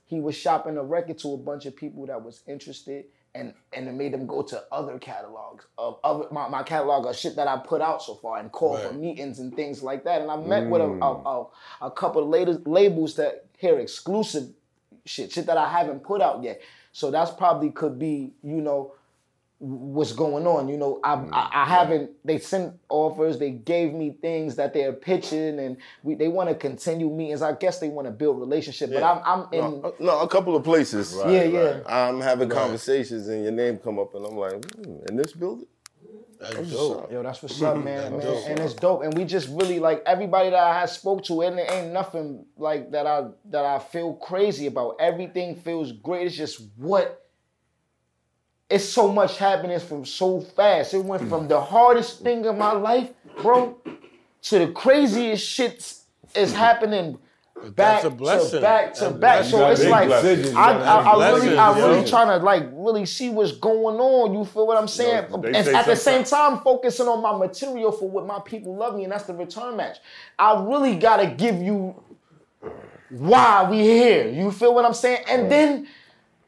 he 0.07 0.21
was 0.21 0.37
shopping 0.37 0.77
a 0.77 0.83
record 0.83 1.19
to 1.21 1.35
a 1.35 1.37
bunch 1.37 1.67
of 1.67 1.77
people 1.77 2.07
that 2.07 2.23
was 2.23 2.43
interested. 2.47 3.07
And, 3.35 3.55
and 3.73 3.89
it 3.89 3.93
made 3.93 4.13
them 4.13 4.27
go 4.27 4.43
to 4.43 4.63
other 4.71 4.99
catalogs 4.99 5.65
of 5.79 5.99
other 6.05 6.27
my, 6.31 6.49
my 6.51 6.63
catalog 6.63 7.07
of 7.07 7.17
shit 7.17 7.35
that 7.37 7.49
I 7.49 7.57
put 7.57 7.81
out 7.81 8.03
so 8.03 8.17
far 8.17 8.37
and 8.37 8.53
call 8.53 8.77
for 8.77 8.93
meetings 8.93 9.39
and 9.39 9.57
things 9.57 9.83
like 9.83 10.05
that. 10.05 10.21
And 10.21 10.31
I 10.31 10.37
met 10.37 10.69
with 10.69 10.83
a, 10.83 10.85
a, 10.85 10.89
mm. 10.89 11.51
a, 11.81 11.87
a 11.87 11.91
couple 11.91 12.23
of 12.23 12.67
labels 12.67 13.17
that 13.17 13.47
hear 13.57 13.79
exclusive 13.79 14.51
shit, 15.07 15.33
shit 15.33 15.47
that 15.47 15.57
I 15.57 15.67
haven't 15.67 16.03
put 16.03 16.21
out 16.21 16.43
yet. 16.43 16.61
So 16.93 17.11
that's 17.11 17.31
probably 17.31 17.71
could 17.71 17.99
be, 17.99 18.33
you 18.43 18.61
know, 18.61 18.93
what's 19.63 20.13
going 20.13 20.47
on. 20.47 20.69
You 20.69 20.77
know, 20.77 21.01
I, 21.05 21.15
I, 21.15 21.51
I 21.63 21.65
haven't. 21.67 22.11
They 22.25 22.39
sent 22.39 22.75
offers. 22.89 23.39
They 23.39 23.51
gave 23.51 23.95
me 23.95 24.17
things 24.21 24.57
that 24.57 24.75
they're 24.75 24.93
pitching, 24.93 25.61
and 25.61 25.77
we, 26.03 26.17
they 26.17 26.29
want 26.29 26.49
to 26.49 26.55
continue 26.55 27.09
meetings. 27.09 27.43
I 27.43 27.53
guess 27.53 27.79
they 27.79 27.89
want 27.89 28.07
to 28.07 28.11
build 28.11 28.41
relationship. 28.41 28.91
But 28.93 29.03
I'm, 29.05 29.23
I'm 29.25 29.47
in. 29.53 29.61
No, 29.61 29.83
uh, 29.85 29.91
no, 30.01 30.21
a 30.21 30.29
couple 30.29 30.57
of 30.57 30.65
places. 30.65 31.17
yeah, 31.27 31.45
yeah. 31.45 31.81
I'm 31.87 32.21
having 32.21 32.49
conversations 32.49 33.29
and 33.29 33.45
your 33.45 33.53
name 33.53 33.79
come 33.79 33.99
up 33.99 34.15
and 34.15 34.27
I'm 34.27 34.37
like, 34.37 34.65
hmm, 34.75 34.97
in 35.09 35.17
this 35.17 35.33
building? 35.33 35.67
That's 36.41 36.73
dope. 36.73 37.13
Yo, 37.13 37.23
that's 37.23 37.41
what's 37.41 37.63
up, 37.63 37.77
man, 37.77 38.19
man, 38.19 38.27
and 38.49 38.59
it's 38.59 38.75
dope. 38.75 39.05
And 39.05 39.17
we 39.17 39.25
just 39.25 39.49
really 39.49 39.79
like 39.79 40.03
everybody 40.05 40.51
that 40.51 40.59
I 40.59 40.81
had 40.81 40.91
spoke 40.91 41.23
to, 41.27 41.43
and 41.43 41.57
it 41.59 41.71
ain't 41.71 41.93
nothing 41.93 42.47
like 42.57 42.91
that. 42.91 43.07
I 43.07 43.29
that 43.51 43.65
I 43.65 43.79
feel 43.79 44.15
crazy 44.15 44.67
about. 44.67 44.97
Everything 44.99 45.55
feels 45.55 45.93
great. 45.93 46.27
It's 46.27 46.37
just 46.37 46.63
what. 46.77 47.21
It's 48.73 48.89
so 48.89 49.13
much 49.13 49.39
happening 49.39 49.79
from 49.81 50.05
so 50.05 50.41
fast. 50.41 50.95
It 50.95 51.05
went 51.05 51.29
from 51.29 51.47
the 51.47 51.61
hardest 51.61 52.21
thing 52.23 52.47
of 52.47 52.57
my 52.57 52.73
life, 52.73 53.11
bro, 53.43 53.79
to 54.43 54.59
the 54.59 54.69
craziest 54.69 55.47
shit 55.47 55.95
is 56.35 56.55
happening 56.55 57.19
back 57.71 58.03
that's 58.03 58.05
a 58.05 58.11
blessing. 58.11 58.51
to 58.51 58.61
back 58.61 58.95
to 58.95 59.01
That's 59.01 59.03
a 59.03 59.11
back. 59.11 59.51
blessing. 59.51 59.59
So 59.59 59.71
it's 59.71 59.85
like 59.85 60.09
blessing. 60.09 60.57
I, 60.57 60.73
I, 60.73 61.01
I 61.03 61.31
really, 61.31 61.59
I 61.59 61.79
really 61.79 62.01
yo. 62.01 62.07
trying 62.07 62.29
to 62.29 62.45
like 62.45 62.65
really 62.73 63.07
see 63.07 63.29
what's 63.31 63.53
going 63.53 63.99
on. 63.99 64.33
You 64.35 64.45
feel 64.45 64.67
what 64.67 64.77
I'm 64.79 64.89
saying? 64.89 65.27
Yo, 65.31 65.37
they 65.39 65.53
and 65.53 65.67
say 65.67 65.75
at 65.75 65.87
the 65.87 65.97
same 65.97 66.25
time, 66.25 66.61
focusing 66.61 67.07
on 67.07 67.23
my 67.23 67.37
material 67.37 67.93
for 67.93 68.09
what 68.09 68.27
my 68.27 68.41
people 68.41 68.75
love 68.75 68.97
me, 68.97 69.05
and 69.05 69.13
that's 69.13 69.25
the 69.25 69.35
return 69.35 69.77
match. 69.77 69.99
I 70.39 70.61
really 70.65 70.97
gotta 70.97 71.27
give 71.27 71.61
you 71.63 72.03
why 73.11 73.69
we 73.71 73.81
here. 73.81 74.29
You 74.29 74.51
feel 74.51 74.75
what 74.75 74.85
I'm 74.85 74.95
saying? 74.95 75.25
And 75.29 75.51
then 75.51 75.87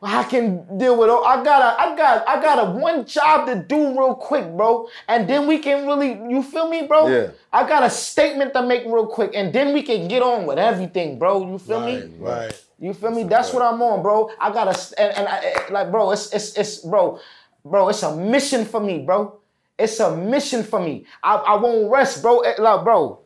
I 0.05 0.25
can 0.25 0.79
deal 0.79 0.97
with. 0.99 1.09
all- 1.09 1.25
I 1.25 1.43
gotta, 1.43 1.81
I 1.81 1.97
got, 1.97 2.29
I 2.29 2.43
got 2.43 2.69
a 2.69 2.79
one 2.79 3.07
job 3.07 3.47
to 3.47 3.55
do 3.57 3.91
real 3.99 4.15
quick, 4.15 4.45
bro. 4.57 4.89
And 5.09 5.27
then 5.29 5.47
we 5.47 5.59
can 5.59 5.87
really, 5.87 6.13
you 6.29 6.43
feel 6.43 6.69
me, 6.69 6.87
bro? 6.87 7.09
Yeah. 7.09 7.29
I 7.53 7.67
got 7.67 7.83
a 7.83 7.91
statement 7.91 8.53
to 8.55 8.63
make 8.63 8.85
real 8.85 9.07
quick, 9.07 9.33
and 9.35 9.53
then 9.53 9.73
we 9.73 9.83
can 9.83 10.07
get 10.09 10.23
on 10.23 10.47
with 10.47 10.59
everything, 10.59 11.19
bro. 11.19 11.47
You 11.51 11.59
feel 11.59 11.81
me? 11.81 12.03
Right, 12.19 12.47
right. 12.47 12.65
You 12.79 12.93
feel 12.93 13.13
me? 13.13 13.23
That's 13.25 13.53
what 13.53 13.63
I'm 13.63 13.81
on, 13.81 14.03
bro. 14.03 14.31
I 14.41 14.53
got 14.53 14.69
a, 14.69 15.01
and, 15.01 15.17
and 15.19 15.29
I, 15.29 15.67
like, 15.71 15.91
bro, 15.91 16.11
it's 16.11 16.33
it's 16.35 16.59
it's 16.59 16.79
bro, 16.79 17.19
bro. 17.65 17.89
It's 17.89 18.03
a 18.03 18.15
mission 18.15 18.65
for 18.67 18.81
me, 18.81 18.99
bro. 19.07 19.39
It's 19.79 19.99
a 20.01 20.15
mission 20.15 20.63
for 20.65 20.81
me. 20.81 21.07
I, 21.23 21.37
I 21.37 21.55
won't 21.57 21.91
rest, 21.91 22.21
bro. 22.23 22.41
Eh, 22.41 22.55
Like, 22.59 22.85
bro. 22.85 23.21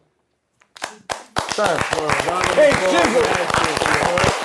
Son, 1.53 1.77
Hey, 2.55 2.71
I 2.71 2.73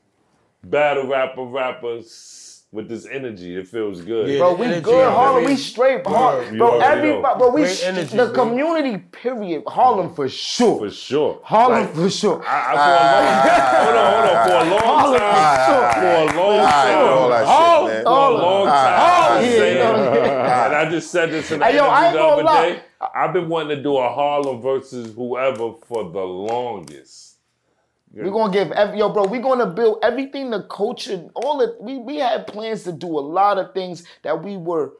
battle 0.62 1.08
rapper 1.08 1.42
rappers 1.42 2.62
with 2.70 2.88
this 2.88 3.06
energy. 3.06 3.56
It 3.56 3.66
feels 3.66 4.00
good. 4.00 4.28
Yeah. 4.28 4.38
bro, 4.38 4.54
we 4.54 4.66
energy, 4.66 4.82
good, 4.82 5.04
man. 5.04 5.12
Harlem. 5.12 5.44
We 5.46 5.56
straight, 5.56 6.06
Harlem, 6.06 6.52
you 6.54 6.58
bro. 6.58 6.78
Everybody, 6.78 7.22
know. 7.22 7.38
bro. 7.38 7.48
We 7.50 7.66
sh- 7.66 7.82
energy, 7.82 8.16
the 8.16 8.26
bro. 8.26 8.34
community. 8.34 8.98
Period. 8.98 9.64
Harlem 9.66 10.14
for 10.14 10.28
sure. 10.28 10.78
For 10.78 10.90
sure. 10.90 11.40
Harlem 11.42 11.86
Like, 11.86 11.94
for 11.96 12.10
sure. 12.10 12.44
I, 12.46 12.74
I, 12.76 13.84
for 14.46 14.54
a 14.54 14.70
long, 14.70 14.86
hold 14.86 15.16
on, 15.16 15.16
hold 15.16 15.16
on. 15.16 15.94
For 15.98 16.08
a 16.14 16.38
long 16.38 16.38
Harlem 16.38 16.38
time, 16.38 16.38
for 16.38 16.38
a 16.38 16.40
long 16.40 16.60
I 16.60 16.94
all 16.94 17.18
time, 17.18 17.30
that 17.30 17.46
Harlem, 17.46 17.88
shit, 17.88 17.94
man. 17.94 18.04
for 18.04 18.10
a 18.10 18.30
long 18.30 18.66
time, 18.66 18.94
Harlem, 19.00 19.38
I'm 19.38 19.50
yeah, 19.50 20.33
I 20.86 20.90
just 20.90 21.10
said 21.10 21.30
this 21.30 21.50
in 21.50 21.58
the 21.60 21.66
Hey, 21.66 21.76
yo, 21.76 21.88
I 21.88 22.12
the 22.12 22.20
other 22.22 22.42
lie. 22.42 22.70
day. 22.72 22.82
I've 23.14 23.32
been 23.32 23.48
wanting 23.48 23.76
to 23.76 23.82
do 23.82 23.96
a 23.96 24.08
Harlem 24.08 24.60
versus 24.62 25.14
whoever 25.14 25.74
for 25.86 26.10
the 26.10 26.20
longest. 26.20 27.36
We're 28.12 28.30
gonna 28.30 28.52
give 28.52 28.70
every 28.72 28.98
yo, 28.98 29.08
bro. 29.08 29.26
We're 29.26 29.42
gonna 29.42 29.66
build 29.66 29.98
everything, 30.02 30.50
the 30.50 30.62
culture, 30.64 31.28
all 31.34 31.60
it. 31.62 31.80
We 31.80 31.98
we 31.98 32.16
had 32.18 32.46
plans 32.46 32.84
to 32.84 32.92
do 32.92 33.08
a 33.08 33.20
lot 33.20 33.58
of 33.58 33.74
things 33.74 34.04
that 34.22 34.42
we 34.44 34.56
were 34.56 34.92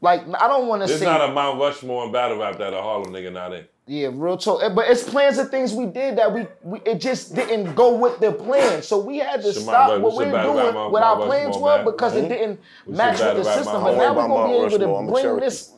like. 0.00 0.22
I 0.22 0.48
don't 0.48 0.68
want 0.68 0.82
to 0.82 0.88
There's 0.88 1.00
say, 1.00 1.06
not 1.06 1.28
a 1.28 1.32
Mount 1.32 1.60
Rushmore 1.60 2.06
in 2.06 2.12
battle 2.12 2.38
rap 2.38 2.58
that 2.58 2.72
a 2.72 2.80
Harlem 2.80 3.12
nigga 3.12 3.32
not 3.32 3.52
in. 3.52 3.66
Yeah, 3.88 4.10
real 4.12 4.36
talk. 4.36 4.62
eh, 4.62 4.68
But 4.68 4.88
it's 4.90 5.02
plans 5.02 5.38
of 5.38 5.50
things 5.50 5.72
we 5.72 5.86
did 5.86 6.16
that 6.18 6.32
we, 6.32 6.46
we 6.62 6.80
it 6.84 7.00
just 7.00 7.34
didn't 7.34 7.74
go 7.74 7.94
with 7.96 8.20
the 8.20 8.30
plan. 8.32 8.82
So 8.82 8.98
we 9.00 9.18
had 9.18 9.42
to 9.42 9.52
stop 9.52 9.88
brother- 9.88 10.02
what 10.02 10.16
we 10.16 10.24
were 10.26 10.42
doing, 10.42 10.74
what 10.92 11.02
our 11.02 11.16
plans 11.26 11.56
were, 11.56 11.82
because 11.84 12.14
it 12.14 12.28
didn't 12.28 12.60
We 12.86 12.94
match 12.94 13.18
with 13.18 13.36
the 13.36 13.44
system. 13.44 13.82
But 13.82 13.96
now 13.96 14.14
we're 14.14 14.28
gonna 14.28 14.46
be 14.48 14.54
able 14.54 14.62
Rushmore, 14.64 15.06
to 15.06 15.12
bring 15.12 15.36
this, 15.40 15.72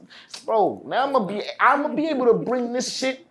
bro. 0.44 0.82
Now 0.86 1.06
I'm 1.06 1.12
gonna 1.12 1.26
be, 1.26 1.42
I'm 1.58 1.82
gonna 1.82 1.94
be 1.94 2.08
able 2.08 2.26
to 2.26 2.34
bring 2.34 2.72
this 2.72 2.92
shit. 2.92 3.26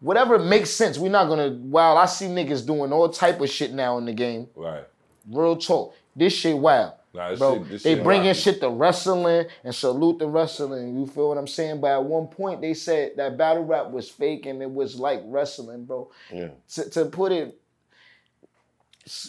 Whatever 0.00 0.38
makes 0.38 0.70
sense. 0.70 0.96
We're 0.96 1.10
not 1.10 1.28
gonna. 1.28 1.58
Wow, 1.60 1.96
I 1.96 2.06
see 2.06 2.26
niggas 2.26 2.64
doing 2.64 2.92
all 2.92 3.08
type 3.08 3.40
of 3.40 3.50
shit 3.50 3.72
now 3.72 3.98
in 3.98 4.04
the 4.06 4.12
game. 4.12 4.46
Right. 4.54 4.84
Real 5.28 5.56
talk. 5.56 5.94
This 6.14 6.32
shit 6.32 6.56
wild. 6.56 6.92
Nah, 7.14 7.30
this 7.30 7.38
Bro, 7.38 7.54
shit- 7.54 7.68
this 7.70 7.82
they 7.82 7.94
shit 7.94 8.04
bring 8.04 8.20
in 8.20 8.26
rocking. 8.28 8.40
shit 8.42 8.60
to 8.60 8.68
wrestling 8.70 9.46
and 9.64 9.74
salute 9.74 10.18
the 10.18 10.28
wrestling. 10.28 10.98
You 10.98 11.06
feel 11.06 11.28
what 11.30 11.38
I'm 11.38 11.46
saying? 11.46 11.80
But 11.80 11.92
at 11.92 12.04
one 12.04 12.26
point 12.28 12.60
they 12.60 12.74
said 12.74 13.12
that 13.16 13.36
battle 13.38 13.64
rap 13.64 13.90
was 13.90 14.08
fake 14.10 14.46
and 14.46 14.60
it 14.62 14.70
was 14.70 14.96
like 15.00 15.22
wrestling, 15.24 15.84
bro. 15.84 16.10
Yeah. 16.32 16.48
To, 16.74 16.90
to 16.90 17.04
put 17.06 17.32
it, 17.32 17.58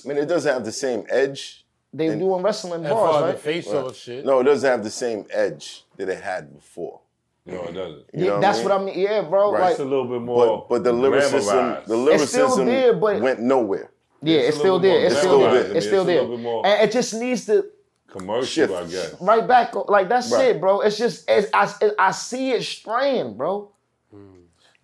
I 0.03 0.07
mean, 0.07 0.17
it 0.17 0.25
doesn't 0.27 0.51
have 0.53 0.65
the 0.65 0.71
same 0.71 1.05
edge. 1.09 1.65
they 1.93 2.07
And- 2.07 2.19
doing 2.19 2.43
wrestling 2.43 2.83
bars, 2.83 3.15
as 3.15 3.21
the 3.21 3.27
right? 3.27 3.39
face 3.39 3.67
off 3.73 3.95
shit. 3.95 4.25
No, 4.25 4.39
it 4.41 4.43
doesn't 4.43 4.69
have 4.69 4.83
the 4.83 4.89
same 4.91 5.25
edge 5.31 5.85
that 5.97 6.09
it 6.09 6.21
had 6.21 6.53
before. 6.53 6.99
No, 7.45 7.63
it 7.63 7.71
doesn't. 7.73 8.03
You 8.13 8.19
know 8.19 8.25
Yeah, 8.25 8.31
what 8.33 8.41
that's 8.41 8.59
I 8.59 8.63
what 8.63 8.71
I 8.73 8.83
mean. 8.83 8.99
Yeah, 8.99 9.21
bro. 9.23 9.51
Right. 9.53 9.61
Like, 9.61 9.71
It's 9.71 9.79
a 9.79 9.83
little 9.85 10.05
bit 10.05 10.21
more. 10.21 10.45
But 10.45 10.69
but 10.69 10.83
the 10.83 10.93
lyricism, 10.93 11.55
glamorized. 11.55 11.85
the 11.85 11.97
lyricism 11.97 12.65
there, 12.67 12.93
but- 12.93 13.21
went 13.21 13.39
nowhere. 13.39 13.89
Yeah, 14.21 14.37
It's 14.39 14.47
it's, 14.49 14.57
still 14.59 14.79
there. 14.79 15.05
It's 15.05 15.17
still 15.17 15.39
there. 15.39 15.55
It's 15.65 15.75
It's 15.75 15.85
still 15.87 16.05
there. 16.05 16.21
little 16.21 16.37
bit 16.37 16.43
more- 16.43 16.65
And 16.65 16.87
it 16.87 16.91
just 16.91 17.13
needs 17.13 17.45
to 17.47 17.65
commercial, 18.07 18.45
Shift. 18.45 18.73
I 18.73 18.85
guess. 18.85 19.15
right 19.21 19.47
back. 19.47 19.73
Like 19.87 20.09
that's 20.09 20.31
Right. 20.31 20.47
it, 20.55 20.59
bro. 20.61 20.81
It's 20.81 20.97
just 20.97 21.29
it's, 21.29 21.49
I 21.53 21.71
I 21.99 22.11
see 22.11 22.51
it 22.51 22.63
straying, 22.63 23.35
bro. 23.35 23.69
Hmm. 24.11 24.23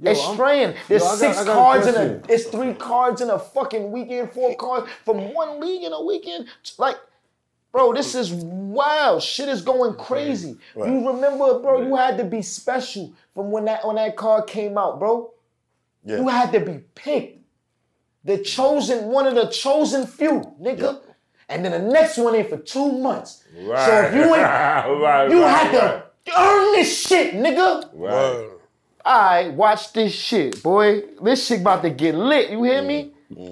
it's 0.03 0.19
I'm- 0.23 0.33
straying. 0.35 0.75
There's 0.87 1.01
Yo, 1.03 1.07
got- 1.09 1.17
six 1.17 1.37
I 1.39 1.45
got 1.45 1.51
a 1.51 1.55
cards 1.55 1.87
in 1.87 1.95
a. 1.95 2.21
It's 2.33 2.45
three 2.45 2.73
cards 2.73 3.21
in 3.21 3.29
a 3.29 3.39
fucking 3.39 3.91
weekend. 3.91 4.31
Four 4.31 4.55
cards 4.55 4.87
from 5.03 5.33
one 5.33 5.59
league 5.59 5.83
in 5.83 5.91
a 5.93 6.03
weekend. 6.03 6.47
Like, 6.77 6.97
bro, 7.71 7.93
this 7.93 8.13
is 8.15 8.31
wild. 8.31 9.23
Shit 9.23 9.49
is 9.49 9.61
going 9.61 9.95
crazy. 9.95 10.57
You 10.75 11.07
remember, 11.07 11.59
bro? 11.59 11.81
You 11.81 11.95
had 11.95 12.17
to 12.19 12.23
be 12.23 12.41
special 12.41 13.11
from 13.33 13.51
when 13.51 13.65
that 13.65 13.85
when 13.87 13.95
that 13.95 14.15
card 14.15 14.47
came 14.47 14.77
out, 14.77 14.99
bro. 14.99 15.31
Yeah. 16.03 16.17
You 16.17 16.27
had 16.27 16.51
to 16.51 16.59
be 16.59 16.79
picked. 16.93 17.39
The 18.25 18.39
chosen, 18.39 19.05
one 19.05 19.27
of 19.27 19.35
the 19.35 19.45
chosen 19.47 20.05
few, 20.07 20.41
nigga. 20.61 20.99
And 21.47 21.63
then 21.63 21.71
the 21.73 21.79
next 21.93 22.17
one 22.17 22.33
in 22.35 22.47
for 22.47 22.57
two 22.57 22.91
months. 22.91 23.43
Right. 23.55 23.85
So 23.85 24.01
if 24.01 24.13
you 24.15 24.21
ain't, 24.23 24.31
right, 24.43 25.27
you 25.29 25.43
right, 25.43 25.49
had 25.51 25.73
right. 25.75 26.03
to 26.25 26.39
earn 26.41 26.71
this 26.73 27.05
shit, 27.07 27.35
nigga. 27.35 27.89
Right. 27.93 28.49
All 29.05 29.19
right, 29.21 29.53
watch 29.53 29.93
this 29.93 30.11
shit, 30.11 30.63
boy. 30.63 31.03
This 31.21 31.45
shit 31.45 31.61
about 31.61 31.83
to 31.83 31.91
get 31.91 32.15
lit. 32.15 32.49
You 32.49 32.63
hear 32.63 32.81
me? 32.81 33.11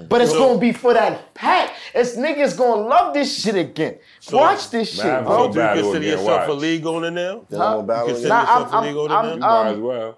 But 0.09 0.21
it's 0.21 0.33
gonna 0.33 0.57
be 0.59 0.71
for 0.71 0.93
that 0.95 1.33
pack. 1.35 1.75
It's 1.93 2.15
niggas 2.15 2.57
gonna 2.57 2.81
love 2.81 3.13
this 3.13 3.43
shit 3.43 3.55
again. 3.55 3.97
Watch 4.31 4.69
this 4.71 4.95
shit, 4.95 5.05
Mav 5.05 5.25
bro. 5.25 5.37
will 5.37 5.47
Do 5.49 5.59
you 5.59 5.65
battle 5.65 5.83
consider 5.83 5.97
again, 6.05 6.17
yourself 6.19 6.47
a 6.47 6.51
watch. 6.53 6.61
league 6.61 6.85
owner 6.87 7.11
now? 7.11 7.45
They 7.49 7.57
don't 7.57 7.59
Huh? 7.59 7.81
battle 7.83 8.07
You 8.09 8.15
again. 8.15 8.15
consider 8.15 8.29
Nah, 8.29 8.41
yourself 8.41 8.73
I'm- 8.73 8.83
a 8.83 8.87
league 8.87 8.97
owner 8.97 9.13
I'm- 9.15 9.25
now? 9.25 9.33
You 9.35 9.43
Um, 9.43 9.65
might 9.65 9.71
as 9.73 9.79
well. 9.79 10.17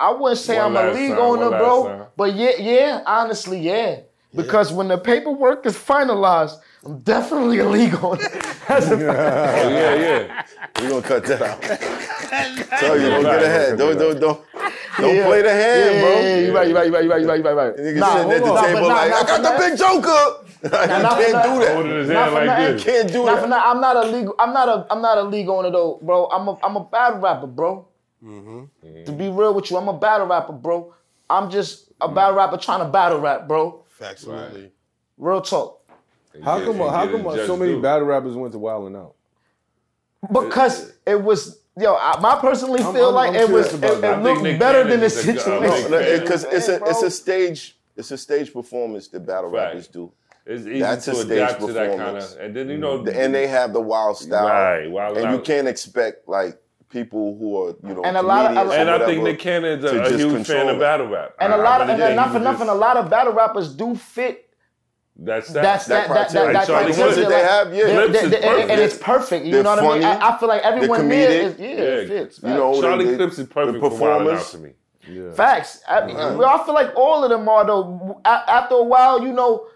I 0.00 0.10
wouldn't 0.12 0.38
say 0.40 0.56
One 0.58 0.76
I'm 0.76 0.88
a 0.88 0.92
league 0.92 1.10
time, 1.10 1.18
owner, 1.20 1.50
bro. 1.50 1.86
time. 1.88 2.06
But 2.16 2.34
yeah, 2.34 2.56
yeah, 2.58 3.02
honestly, 3.06 3.60
yeah. 3.60 4.00
Because 4.34 4.72
when 4.72 4.88
the 4.88 4.98
paperwork 4.98 5.64
is 5.64 5.76
finalized, 5.76 6.58
I'm 6.84 6.98
definitely 7.00 7.58
a 7.60 7.68
league 7.68 7.94
owner. 8.02 8.18
That's 8.68 8.90
a 8.90 8.98
fact. 8.98 9.64
Oh 9.64 9.68
yeah, 9.68 9.94
yeah. 9.94 10.42
We're 10.82 10.88
gonna 10.88 11.02
cut 11.02 11.24
that 11.26 11.42
out. 11.42 11.62
Tell 12.80 13.00
you, 13.00 13.10
don't 13.10 13.22
get 13.22 13.42
ahead. 13.42 13.78
Don't 13.78 13.96
don't 13.96 14.18
don't 14.20 14.40
don't 14.98 15.14
Yeah. 15.16 15.26
play 15.26 15.42
the 15.42 15.50
hand, 15.52 15.94
yeah, 15.94 16.00
bro. 16.02 16.10
Yeah, 16.20 16.26
yeah, 16.26 16.36
you 16.46 16.54
right, 16.54 16.68
you 16.68 16.74
right, 16.74 16.86
you 16.86 16.92
right, 16.94 17.04
you 17.04 17.10
right, 17.10 17.20
you 17.20 17.28
right, 17.28 17.38
you 17.38 17.44
right, 17.50 17.78
you. 17.78 17.82
Nigga 17.84 17.98
Nah, 18.00 18.16
sitting 18.16 18.32
at 18.32 18.44
the 18.44 18.50
on. 18.50 18.64
table 18.64 18.80
Nah, 18.80 18.88
but 18.88 18.88
like, 18.88 19.10
nah, 19.10 19.16
I 19.16 19.22
got 19.24 19.42
the 19.42 19.50
nah, 19.50 19.58
big 19.58 19.78
joker. 19.78 20.22
you 20.64 20.70
nah, 20.70 21.14
can't 21.14 21.42
do 21.44 21.60
that. 21.60 21.74
Holding 21.74 21.96
his 21.96 22.08
Not 22.08 22.16
hand 22.16 22.30
for 22.30 22.34
like 22.34 22.46
nothing. 22.46 22.74
this. 22.74 22.84
Can't 22.84 23.12
do 23.12 23.24
that. 23.26 23.52
I'm 23.52 23.80
not 23.80 23.96
a 23.96 24.06
league. 24.08 24.28
I'm 24.40 24.52
not 24.52 24.68
a. 24.68 24.86
I'm 24.90 25.02
not 25.02 25.18
a 25.18 25.22
league 25.22 25.48
owner 25.48 25.70
though, 25.70 25.98
bro. 26.02 26.26
I'm 26.26 26.48
a. 26.48 26.58
I'm 26.64 26.76
a 26.76 26.84
battle 26.84 27.20
rapper, 27.20 27.46
bro. 27.46 27.86
Mm-hmm. 28.24 29.04
To 29.04 29.12
be 29.12 29.28
real 29.28 29.52
with 29.54 29.70
you, 29.70 29.76
I'm 29.76 29.88
a 29.88 29.92
battle 29.98 30.26
rapper, 30.26 30.52
bro. 30.52 30.94
I'm 31.28 31.50
just 31.50 31.92
a 32.00 32.08
battle 32.08 32.36
rapper 32.36 32.56
trying 32.56 32.80
to 32.80 32.86
battle 32.90 33.18
rap, 33.20 33.46
bro. 33.48 33.84
Absolutely. 34.00 34.70
Real 35.18 35.40
talk. 35.40 35.80
How 36.42 36.58
come? 36.60 36.80
and 36.80 36.90
How 36.90 37.06
come 37.06 37.22
so 37.46 37.56
many 37.56 37.72
do. 37.72 37.82
battle 37.82 38.06
rappers 38.06 38.34
went 38.34 38.52
to 38.52 38.58
Wildin' 38.58 38.96
Out? 38.96 39.14
Because 40.32 40.92
it 41.06 41.22
was. 41.22 41.60
Yo, 41.78 41.94
I, 41.94 42.12
I 42.22 42.40
personally 42.40 42.80
I'm- 42.82 42.94
feel 42.94 43.06
I'm- 43.06 43.14
like 43.14 43.28
I'm 43.30 43.36
it 43.36 43.50
was. 43.50 43.72
It, 43.74 43.82
it 43.84 44.00
that. 44.00 44.04
I 44.18 44.22
think 44.22 44.42
looked 44.42 44.58
better 44.60 44.84
than 44.84 45.00
the 45.00 45.06
is 45.06 45.16
a- 45.16 45.22
situation. 45.22 45.90
because 46.22 46.44
it's 46.44 46.68
a 46.68 46.82
it's 46.84 47.02
a 47.02 47.10
stage 47.10 47.76
it's 47.96 48.10
a 48.10 48.18
stage 48.18 48.52
performance 48.52 49.08
that 49.08 49.20
battle 49.26 49.50
Right. 49.50 49.66
rappers 49.68 49.86
do, 49.88 50.12
It's 50.46 50.66
easy 50.66 50.80
That's 50.80 51.04
to 51.06 51.10
a 51.12 51.14
stage 51.14 51.30
adapt 51.30 51.60
to 51.60 51.66
that 51.72 51.86
kind 51.88 51.98
performance. 52.00 52.34
of, 52.34 52.40
and 52.40 52.56
then 52.56 52.68
you 52.68 52.78
know, 52.78 53.04
and 53.06 53.34
they 53.34 53.46
have 53.48 53.72
the 53.72 53.80
wild 53.80 54.16
style, 54.18 54.46
Right, 54.46 54.90
Wild 54.90 55.16
and 55.18 55.32
you 55.32 55.40
can't 55.40 55.68
expect 55.68 56.28
like 56.28 56.60
people 56.94 57.36
who 57.38 57.48
are 57.62 57.70
you 57.86 57.94
know 57.94 58.02
And 58.04 58.16
a 58.16 58.22
lot 58.22 58.46
of- 58.46 58.52
comedians 58.56 58.72
or 58.72 58.80
and 58.80 58.90
I 58.90 59.06
think 59.06 59.22
Nick 59.24 59.38
Cannon's 59.40 59.82
to 59.84 60.00
a, 60.00 60.06
a 60.06 60.08
huge 60.16 60.20
control 60.32 60.44
fan 60.44 60.68
of 60.68 60.78
battle 60.80 61.08
rap. 61.08 61.34
And 61.40 61.52
I- 61.52 61.56
a 61.56 61.60
I 61.60 61.62
lot 61.62 61.80
of, 61.82 61.88
really 61.88 62.00
and 62.02 62.08
think 62.08 62.16
not 62.16 62.28
he 62.28 62.32
for 62.34 62.40
nothing, 62.40 62.68
a 62.68 62.74
lot 62.74 62.96
of 62.96 63.10
battle 63.10 63.32
rappers 63.34 63.68
do 63.74 63.94
fit 63.96 64.48
That's 65.16 65.48
that. 65.52 65.62
That's 65.62 65.86
that 65.86 66.08
that 66.08 66.14
that 66.14 66.32
that, 66.32 66.32
criteria. 66.32 66.52
that, 66.54 66.66
Charlie 66.66 66.92
criteria, 66.92 67.14
that 67.16 67.28
they 67.28 67.44
have, 67.54 67.74
yeah. 67.74 67.84
They- 67.86 67.94
Clips 67.94 68.12
they- 68.12 68.24
is 68.26 68.30
they- 68.30 68.48
and, 68.62 68.70
and 68.72 68.80
it's 68.80 68.98
perfect. 68.98 69.44
You 69.46 69.52
They're 69.52 69.62
know 69.62 69.76
what 69.76 69.84
I 69.84 69.98
mean? 69.98 70.04
I, 70.04 70.28
I 70.28 70.38
feel 70.38 70.48
like 70.48 70.62
everyone 70.62 71.08
there 71.08 71.50
comedic. 71.50 71.58
yeah, 71.58 71.66
it 71.66 72.08
Yeah. 72.08 72.14
fits. 72.14 72.40
You 72.42 72.48
know, 72.48 72.80
Charlie 72.80 73.04
they- 73.06 73.16
Clips 73.16 73.38
is 73.38 73.46
perfect 73.46 73.78
for 73.80 73.90
Wild 73.90 74.02
Out 74.02 74.38
performers. 74.38 74.50
to 74.50 74.58
me. 74.58 74.70
Facts. 75.34 75.82
I, 75.86 75.98
I 75.98 76.64
feel 76.64 76.74
like 76.74 76.90
all 76.96 77.22
of 77.24 77.30
them 77.30 77.46
are 77.48 77.64
though. 77.66 78.20
After 78.24 78.76
a 78.76 78.82
while, 78.82 79.22
you 79.22 79.32
know, 79.32 79.66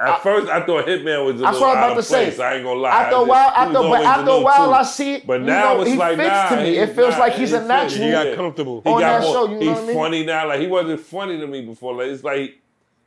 At 0.00 0.22
first, 0.22 0.48
I 0.48 0.64
thought 0.64 0.86
Hitman 0.86 1.24
was 1.24 1.36
a 1.36 1.38
That's 1.38 1.54
little 1.54 1.68
what 1.68 1.76
I'm 1.76 1.84
out 1.84 1.86
about 1.86 1.98
of 1.98 2.04
to 2.04 2.10
say. 2.10 2.42
I 2.42 2.54
ain't 2.54 2.64
gonna 2.64 2.80
lie. 2.80 2.90
after 2.90 3.16
a 3.16 3.24
while, 3.24 3.48
after 3.50 3.72
but 3.74 4.02
after 4.04 4.30
a 4.30 4.40
while, 4.40 4.66
too- 4.68 4.72
I 4.72 4.82
see 4.84 5.14
it. 5.14 5.26
But 5.26 5.40
you 5.40 5.46
now 5.46 5.74
know, 5.74 5.80
it's 5.82 5.90
he 5.90 5.96
like 5.96 6.16
fits 6.16 6.28
nah, 6.28 6.48
to 6.50 6.56
me. 6.62 6.76
It 6.78 6.94
feels 6.94 7.14
nah, 7.14 7.18
like 7.18 7.32
he's 7.34 7.52
a 7.52 7.64
natural. 7.66 8.04
He 8.04 8.10
got 8.12 8.36
comfortable. 8.36 8.80
He 8.82 8.90
on 8.90 9.00
got 9.00 9.20
that 9.20 9.22
more, 9.22 9.32
show, 9.34 9.44
you 9.48 9.54
know 9.54 9.60
he's 9.60 9.68
what 9.68 9.78
I 9.82 9.86
mean? 9.86 9.96
funny 9.96 10.24
now. 10.24 10.48
Like 10.48 10.60
he 10.60 10.66
wasn't 10.68 11.00
funny 11.00 11.40
to 11.40 11.46
me 11.48 11.62
before. 11.62 11.94
Like 11.94 12.06
it's 12.08 12.22
like 12.22 12.60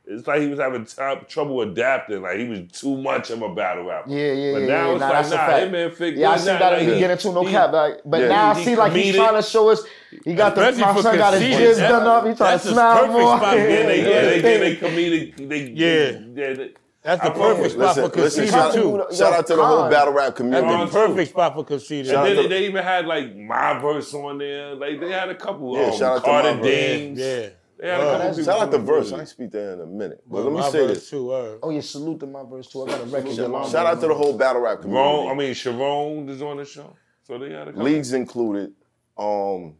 it's 0.04 0.26
like 0.26 0.40
he 0.42 0.48
was 0.48 0.58
having 0.58 0.84
t- 0.84 1.24
trouble 1.28 1.60
adapting. 1.62 2.22
Like 2.22 2.38
he 2.38 2.48
was 2.48 2.60
too 2.72 2.96
much 2.96 3.30
of 3.30 3.40
a 3.42 3.54
battle 3.54 3.84
rapper. 3.84 4.10
Yeah, 4.10 4.32
yeah, 4.32 4.52
But 4.52 4.62
now 4.62 4.66
yeah. 4.66 4.90
it's 4.92 5.00
Nah, 5.00 5.06
like 5.06 5.12
that's 5.14 5.30
a 5.30 5.34
nah, 5.36 5.46
fact. 5.46 5.66
Hitman 5.72 5.94
fit 5.94 6.14
Yeah, 6.16 6.30
I 6.30 6.36
see 6.36 6.46
now. 6.46 6.58
that. 6.58 6.72
Like, 6.72 6.88
He 6.88 6.98
get 6.98 7.10
into 7.10 7.32
no 7.32 7.44
he- 7.44 7.50
cap, 7.52 7.72
like, 7.72 8.00
but 8.04 8.20
Yeah, 8.22 8.28
now 8.28 8.50
I 8.50 8.54
he 8.58 8.64
see 8.64 8.76
like 8.76 8.92
he's 8.92 9.14
trying 9.14 9.34
to 9.34 9.42
show 9.42 9.68
us. 9.70 9.82
He 10.24 10.34
got 10.34 10.54
the 10.54 10.68
Especially 10.68 10.94
my 10.94 11.00
son 11.02 11.16
got 11.16 11.32
his 11.34 11.42
conceding. 11.42 11.58
jibs 11.66 11.78
done 11.78 12.06
up. 12.06 12.26
He 12.26 12.34
trying 12.34 12.50
That's 12.50 12.62
to 12.64 12.68
his 12.68 12.76
smile 12.76 12.96
perfect 12.98 13.12
more. 13.18 13.36
spot. 13.38 13.56
Yeah, 13.56 13.64
they, 13.64 13.72
yeah, 13.76 13.84
they, 13.84 14.40
Yeah. 14.40 14.50
yeah, 14.50 14.58
they 14.58 14.76
comedic. 14.76 15.48
They, 15.48 15.60
Yeah. 15.70 16.10
yeah, 16.48 16.54
they, 16.54 16.70
That's 17.02 17.22
the 17.22 17.30
I 17.30 17.34
perfect 17.34 17.66
it. 17.66 17.70
spot 17.70 17.94
for 17.94 18.02
Listen, 18.02 18.02
listen, 18.02 18.44
conceding 18.44 18.50
shout, 18.50 18.74
too. 18.74 19.16
shout 19.16 19.32
out 19.32 19.46
to 19.46 19.56
the 19.56 19.64
whole 19.64 19.88
battle 19.88 20.12
rap 20.12 20.34
community. 20.36 20.66
That's 20.68 20.92
the 20.92 20.98
perfect 21.06 21.30
spot 21.30 21.54
for 21.54 21.64
conceding. 21.64 22.12
Shout 22.12 22.26
And 22.28 22.36
then 22.38 22.42
to- 22.44 22.48
they 22.48 22.66
even 22.66 22.82
had 22.84 23.06
like 23.06 23.34
my 23.36 23.78
verse 23.80 24.12
on 24.14 24.38
there. 24.38 24.74
Like 24.74 25.00
they 25.00 25.10
had 25.10 25.28
a 25.30 25.34
couple. 25.34 25.76
Yeah, 25.76 25.86
um, 25.86 25.92
shout 25.92 26.02
out 26.02 26.14
to 26.16 26.20
Carter 26.22 26.54
My 26.54 26.60
Verse. 26.60 26.66
Dames. 26.66 27.52
Yeah. 27.82 27.98
They 27.98 28.04
had 28.04 28.14
a 28.14 28.18
couple 28.18 28.30
people 28.30 28.44
Shout 28.44 28.62
out 28.62 28.70
the 28.70 28.76
from 28.78 28.86
verse. 28.86 29.12
I 29.12 29.18
ain't 29.20 29.28
speak 29.28 29.50
that 29.52 29.72
in 29.74 29.80
a 29.80 29.86
minute. 29.86 30.22
But 30.26 30.34
Well, 30.34 30.44
let 30.44 30.52
me 30.52 30.60
my 30.60 30.70
say 30.70 30.86
verse 30.86 30.98
this. 30.98 31.10
too. 31.10 31.26
Word. 31.26 31.58
Oh 31.62 31.70
yeah, 31.70 31.80
salute 31.80 32.20
to 32.20 32.26
my 32.26 32.44
verse 32.44 32.68
too. 32.68 32.84
I 32.84 32.86
got 32.86 33.00
a 33.00 33.04
record. 33.04 33.32
Yolanda. 33.32 33.70
Shout 33.70 33.86
out 33.86 34.00
to 34.00 34.06
the 34.06 34.14
whole 34.14 34.36
battle 34.38 34.62
rap 34.62 34.80
community. 34.82 35.04
Ron, 35.04 35.28
I 35.28 35.34
mean 35.34 35.54
Sharon 35.54 36.28
is 36.28 36.40
on 36.42 36.58
the 36.58 36.64
show, 36.64 36.96
so 37.22 37.38
they 37.38 37.50
had 37.50 37.68
a 37.68 37.72
couple. 37.72 37.82
leagues 37.84 38.12
included. 38.12 38.72
Um, 39.18 39.74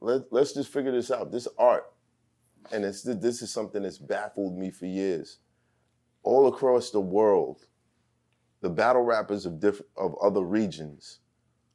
let, 0.00 0.22
let's 0.32 0.52
just 0.54 0.72
figure 0.72 0.92
this 0.92 1.10
out. 1.10 1.30
This 1.30 1.46
art, 1.58 1.84
and 2.72 2.84
it's, 2.84 3.02
this 3.02 3.42
is 3.42 3.50
something 3.52 3.82
that's 3.82 3.98
baffled 3.98 4.56
me 4.56 4.70
for 4.70 4.86
years. 4.86 5.38
All 6.22 6.48
across 6.48 6.90
the 6.90 7.00
world, 7.00 7.66
the 8.62 8.70
battle 8.70 9.02
rappers 9.02 9.46
of 9.46 9.60
different 9.60 9.90
of 9.96 10.14
other 10.22 10.42
regions 10.42 11.20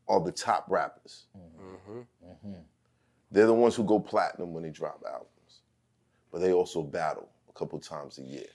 are 0.07 0.19
the 0.23 0.31
top 0.31 0.65
rappers. 0.69 1.27
Mm-hmm. 1.37 1.91
Mm-hmm. 1.91 2.47
Mm-hmm. 2.47 2.59
They're 3.35 3.47
the 3.47 3.53
ones 3.53 3.75
who 3.75 3.83
go 3.83 3.99
platinum 3.99 4.53
when 4.53 4.63
they 4.63 4.69
drop 4.69 5.03
albums, 5.05 5.59
but 6.31 6.39
they 6.39 6.53
also 6.53 6.81
battle 6.81 7.27
a 7.49 7.51
couple 7.51 7.77
times 7.79 8.17
a 8.17 8.21
year. 8.21 8.47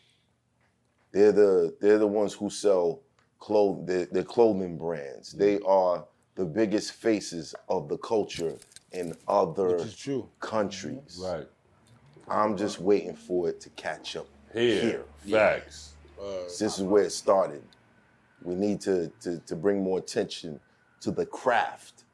They're 1.13 1.33
the 1.33 1.77
they're 1.83 1.99
the 1.99 2.07
ones 2.07 2.33
who 2.33 2.49
sell 2.49 3.03
clothes, 3.39 3.87
their, 3.87 4.07
their 4.07 4.23
clothing 4.23 4.79
brands. 4.79 5.33
They 5.33 5.57
mm-hmm. 5.57 5.67
are 5.67 6.07
the 6.35 6.47
biggest 6.47 6.93
faces 6.93 7.55
of 7.69 7.91
the 7.91 7.99
culture 7.99 8.57
in 8.93 9.13
other 9.29 9.77
Which 9.77 9.87
is 9.89 9.97
true. 9.97 10.27
countries. 10.41 11.19
Mm-hmm. 11.21 11.31
Right 11.31 11.47
I'm 12.31 12.57
just 12.57 12.81
waiting 12.81 13.17
for 13.17 13.51
it 13.51 13.61
to 13.61 13.69
catch 13.71 14.17
up 14.17 14.29
here, 14.55 15.05
here. 15.25 15.39
facts. 15.39 15.93
Uh, 16.19 16.45
this 16.45 16.79
is 16.79 16.83
where 16.83 17.03
it 17.03 17.13
started. 17.13 17.63
We 18.43 18.55
need 18.55 18.81
to, 18.83 19.13
to, 19.21 19.41
to 19.41 19.57
bring 19.57 19.83
more 19.83 19.99
attention 19.99 20.59
to 21.01 21.11
the 21.11 21.27
craft 21.27 22.05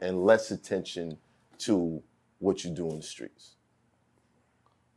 and 0.00 0.24
less 0.24 0.52
attention 0.52 1.18
to 1.60 2.02
what 2.42 2.64
you 2.64 2.70
do 2.70 2.90
in 2.90 2.96
the 2.96 3.02
streets. 3.02 3.52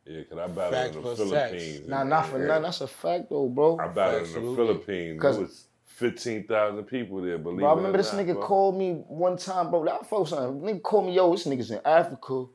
Yeah, 0.06 0.22
cause 0.30 0.38
I 0.38 0.48
battled 0.48 0.74
Facts 0.74 0.96
in 0.96 1.02
the 1.02 1.16
Philippines. 1.16 1.78
facts. 1.78 1.88
Nah, 1.88 2.04
not 2.04 2.26
for 2.28 2.38
nothing. 2.40 2.62
That's 2.64 2.82
a 2.82 2.88
fact 2.88 3.30
though, 3.30 3.48
bro. 3.48 3.78
I 3.80 3.88
battled 3.88 4.24
in 4.28 4.34
the 4.34 4.40
Philippines. 4.40 4.56
Philippines. 4.56 5.22
'Cause- 5.22 5.36
There 5.36 5.46
was 5.46 5.68
fifteen 5.86 6.46
thousand 6.48 6.84
people 6.86 7.22
there. 7.22 7.38
Believe 7.38 7.60
Bro, 7.60 7.70
I 7.70 7.76
remember 7.76 7.98
or 7.98 8.02
this 8.02 8.14
not, 8.14 8.22
nigga 8.26 8.34
bro. 8.34 8.44
called 8.44 8.78
me 8.78 8.94
one 9.08 9.38
time, 9.38 9.72
bro. 9.72 9.84
That 9.86 10.06
folks, 10.06 10.32
son, 10.32 10.62
nigga 10.62 10.82
called 10.84 11.06
me, 11.08 11.14
yo, 11.14 11.32
this 11.32 11.46
nigga's 11.48 11.72
in 11.72 11.82
Africa. 11.86 12.46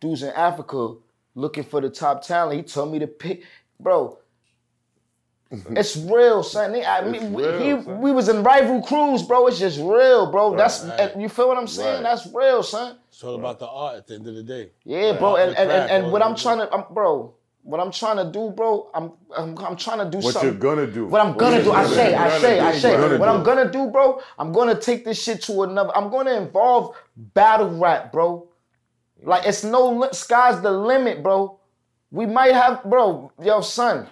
Dude's 0.00 0.22
in 0.22 0.30
Africa 0.30 0.94
looking 1.34 1.64
for 1.64 1.80
the 1.80 1.88
top 1.88 2.22
talent. 2.22 2.56
He 2.56 2.62
told 2.64 2.90
me 2.92 2.98
to 2.98 3.06
pick, 3.06 3.44
bro. 3.80 4.18
Mm-hmm. 5.52 5.76
It's 5.76 5.96
real, 5.96 6.42
son. 6.42 6.72
They- 6.72 6.84
I 6.84 7.02
mean, 7.06 7.32
we, 7.32 7.44
real, 7.44 7.58
he- 7.78 7.84
son. 7.84 8.00
we 8.00 8.10
was 8.12 8.28
in 8.28 8.42
rival 8.42 8.80
crews, 8.82 9.22
bro. 9.22 9.46
It's 9.48 9.58
just 9.58 9.78
real, 9.78 10.30
bro. 10.30 10.56
That's 10.56 10.84
Right. 10.84 11.14
you 11.16 11.28
feel 11.28 11.48
what 11.48 11.58
I'm 11.58 11.66
saying? 11.66 11.96
Right. 11.96 12.02
That's 12.04 12.26
real, 12.32 12.62
son. 12.62 12.96
It's 13.08 13.22
all 13.22 13.34
about 13.34 13.58
the 13.58 13.68
art 13.68 13.96
at 13.96 14.06
the 14.06 14.14
end 14.14 14.26
of 14.26 14.34
the 14.34 14.42
day. 14.42 14.70
Yeah, 14.84 15.12
bro. 15.18 15.36
And 15.36 15.54
and, 15.56 15.70
and, 15.70 15.90
and 15.90 16.12
what 16.12 16.22
I'm 16.22 16.34
trying 16.34 16.58
to, 16.58 16.72
I'm, 16.72 16.84
bro. 16.90 17.34
What 17.64 17.78
I'm 17.78 17.92
trying 17.92 18.16
to 18.16 18.24
do, 18.32 18.50
bro. 18.50 18.90
I'm 18.92 19.12
I'm, 19.36 19.56
I'm 19.58 19.76
trying 19.76 19.98
to 19.98 20.10
do 20.10 20.18
What 20.24 20.32
something. 20.32 20.50
you're 20.50 20.58
gonna 20.58 20.86
do? 20.86 21.06
What 21.06 21.20
I'm 21.24 21.36
gonna 21.36 21.62
do, 21.62 21.70
I 21.70 21.82
gonna 21.84 21.94
say, 21.94 22.10
do? 22.10 22.16
I 22.16 22.38
say, 22.40 22.56
do, 22.58 22.64
I 22.66 22.72
say. 22.72 23.00
What 23.18 23.26
do. 23.26 23.32
I'm 23.32 23.42
gonna 23.44 23.70
do, 23.70 23.86
bro, 23.88 24.20
I'm 24.38 24.50
gonna 24.52 24.74
take 24.74 25.04
this 25.04 25.22
shit 25.22 25.42
to 25.42 25.62
another. 25.62 25.96
I'm 25.96 26.10
gonna 26.10 26.32
involve 26.32 26.96
battle 27.16 27.68
rap, 27.78 28.10
bro. 28.10 28.48
Like 29.22 29.46
it's 29.46 29.62
no 29.62 29.90
li- 29.90 30.08
sky's 30.12 30.60
the 30.60 30.72
limit, 30.72 31.22
bro. 31.22 31.60
We 32.10 32.26
might 32.26 32.52
have, 32.52 32.82
bro. 32.84 33.30
Yo, 33.40 33.60
son, 33.60 34.08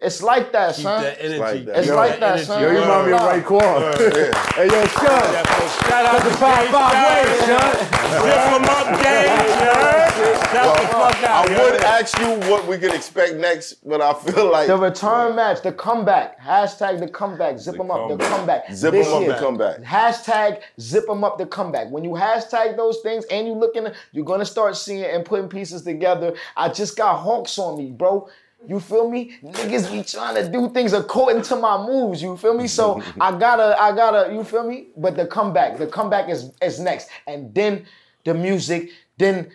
it's 0.00 0.22
like 0.22 0.50
that, 0.52 0.74
Keep 0.76 0.82
son. 0.82 1.02
that 1.02 1.18
energy. 1.20 1.38
like 1.38 1.64
that. 1.66 1.76
It's 1.78 1.86
Keep 1.88 1.96
like 1.96 2.20
that, 2.20 2.32
energy. 2.32 2.44
son. 2.46 2.62
Yo, 2.62 2.70
you 2.70 2.78
remind 2.80 3.06
me 3.06 3.12
of 3.12 3.20
Raekwon. 3.20 4.14
hey, 4.54 4.66
yo, 4.66 4.86
son. 4.86 5.44
Shout 5.88 6.06
out 6.06 6.22
to 6.22 6.30
five, 6.36 6.68
five 6.68 6.90
Styles. 6.90 7.28
ways, 7.28 7.40
son. 7.40 7.76
Zip 8.10 8.52
'em 8.52 8.64
up, 8.64 9.02
Dave. 9.02 9.30
You 9.30 9.66
heard? 9.66 10.06
Shout 10.50 10.76
the 10.80 10.86
fuck 10.88 11.22
out. 11.24 11.50
I 11.50 11.70
would 11.70 11.80
ask 11.82 12.18
you 12.18 12.50
what 12.50 12.66
we 12.66 12.76
could 12.78 12.92
expect 12.94 13.34
next, 13.36 13.74
but 13.86 14.00
I 14.00 14.12
feel 14.14 14.50
like 14.50 14.66
The 14.68 14.76
return 14.76 15.36
match, 15.36 15.62
the 15.62 15.72
comeback. 15.72 16.40
Hashtag 16.40 16.98
the 16.98 17.08
comeback. 17.08 17.58
Zip 17.58 17.76
them 17.76 17.90
up, 17.90 18.08
the 18.08 18.16
comeback. 18.16 18.66
comeback. 18.66 18.72
zip 18.74 18.92
them 18.92 19.12
up 19.14 19.20
year. 19.22 19.30
and 19.32 19.38
come 19.40 19.56
back. 19.58 19.80
Hashtag 19.82 20.60
zip 20.80 21.06
them 21.06 21.22
up 21.24 21.38
the 21.38 21.46
comeback. 21.46 21.90
When 21.90 22.04
you 22.04 22.10
hashtag 22.10 22.76
those 22.76 22.98
things 23.02 23.24
and 23.26 23.46
you 23.46 23.52
looking, 23.54 23.86
you're 24.12 24.24
gonna 24.24 24.44
start 24.46 24.76
seeing 24.76 25.04
and 25.04 25.24
putting 25.24 25.48
pieces 25.48 25.82
together. 25.82 26.34
I 26.56 26.68
just 26.70 26.96
got 26.96 27.18
hawks 27.18 27.58
on 27.58 27.76
me, 27.78 27.90
bro. 27.90 28.28
You 28.68 28.78
feel 28.78 29.10
me? 29.10 29.36
Niggas 29.42 29.90
be 29.90 30.02
trying 30.02 30.34
to 30.36 30.50
do 30.50 30.68
things 30.70 30.92
according 30.92 31.42
to 31.42 31.56
my 31.56 31.78
moves. 31.84 32.20
You 32.22 32.36
feel 32.36 32.54
me? 32.54 32.66
So 32.68 33.02
I 33.20 33.36
gotta, 33.38 33.80
I 33.80 33.92
gotta. 33.94 34.32
You 34.32 34.44
feel 34.44 34.64
me? 34.68 34.88
But 34.96 35.16
the 35.16 35.26
comeback, 35.26 35.78
the 35.78 35.86
comeback 35.86 36.28
is 36.28 36.52
is 36.62 36.78
next, 36.78 37.08
and 37.26 37.54
then 37.54 37.86
the 38.24 38.34
music, 38.34 38.90
then 39.18 39.50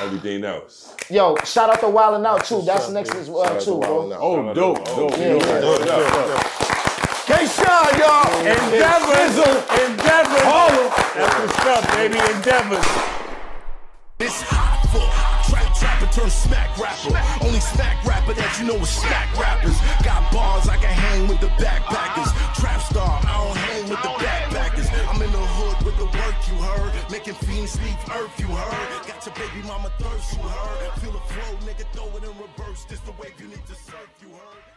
Everything 0.00 0.44
else. 0.44 0.96
yo, 1.10 1.36
shout 1.44 1.68
out 1.70 1.78
to 1.80 1.88
Wild 1.88 2.14
'N 2.16 2.26
Out 2.26 2.44
too. 2.44 2.62
That's 2.62 2.86
up, 2.86 2.92
next 2.94 3.14
as 3.14 3.28
well 3.28 3.44
Shout 3.44 3.60
too, 3.60 3.78
bro. 3.80 4.08
Wild 4.08 4.12
'N 4.12 4.18
Oh, 4.20 4.54
dope, 4.54 4.84
dope. 4.84 5.10
Yeah, 5.18 5.28
dope. 5.34 5.42
yeah. 5.42 5.60
Dope, 5.60 5.78
dope, 5.84 6.08
dope. 6.08 6.40
K-Shine, 7.26 7.98
y'all. 8.00 8.38
Endeavors. 8.40 9.36
Endeavors. 9.84 10.42
That's 11.14 11.38
what's 11.38 11.66
up, 11.66 11.96
baby. 11.96 12.18
Endeavors. 12.34 12.86
It's 14.18 14.42
turn 16.14 16.30
smack 16.30 16.70
rapper. 16.78 17.18
Only 17.44 17.60
smack 17.60 17.98
rapper 18.04 18.34
that 18.34 18.50
you 18.58 18.66
know 18.66 18.78
is 18.78 18.88
smack 18.88 19.28
rappers. 19.36 19.76
Got 20.06 20.22
bars, 20.32 20.68
I 20.68 20.76
can 20.76 20.94
hang 20.94 21.26
with 21.26 21.40
the 21.40 21.50
backpackers. 21.58 22.30
Trap 22.54 22.80
star, 22.82 23.20
I 23.26 23.34
don't 23.42 23.56
hang 23.56 23.82
with 23.90 24.00
the 24.00 24.14
backpackers. 24.22 24.88
I'm 25.10 25.20
in 25.20 25.32
the 25.32 25.44
hood 25.58 25.84
with 25.84 25.96
the 25.98 26.06
work 26.06 26.38
you 26.46 26.56
heard. 26.62 26.92
Making 27.10 27.34
fiends 27.34 27.74
leave 27.82 27.98
earth 28.14 28.38
you 28.38 28.46
heard. 28.46 29.06
Got 29.06 29.26
your 29.26 29.34
baby 29.34 29.66
mama 29.66 29.90
thirst 29.98 30.38
you 30.38 30.42
heard. 30.42 30.92
Feel 31.02 31.12
the 31.12 31.24
flow, 31.34 31.52
nigga, 31.66 31.84
throw 31.92 32.06
it 32.16 32.22
in 32.22 32.34
reverse. 32.38 32.84
This 32.84 33.00
the 33.00 33.12
wave 33.18 33.34
you 33.40 33.48
need 33.48 33.66
to 33.66 33.74
surf 33.74 34.08
you 34.22 34.28
heard. 34.28 34.73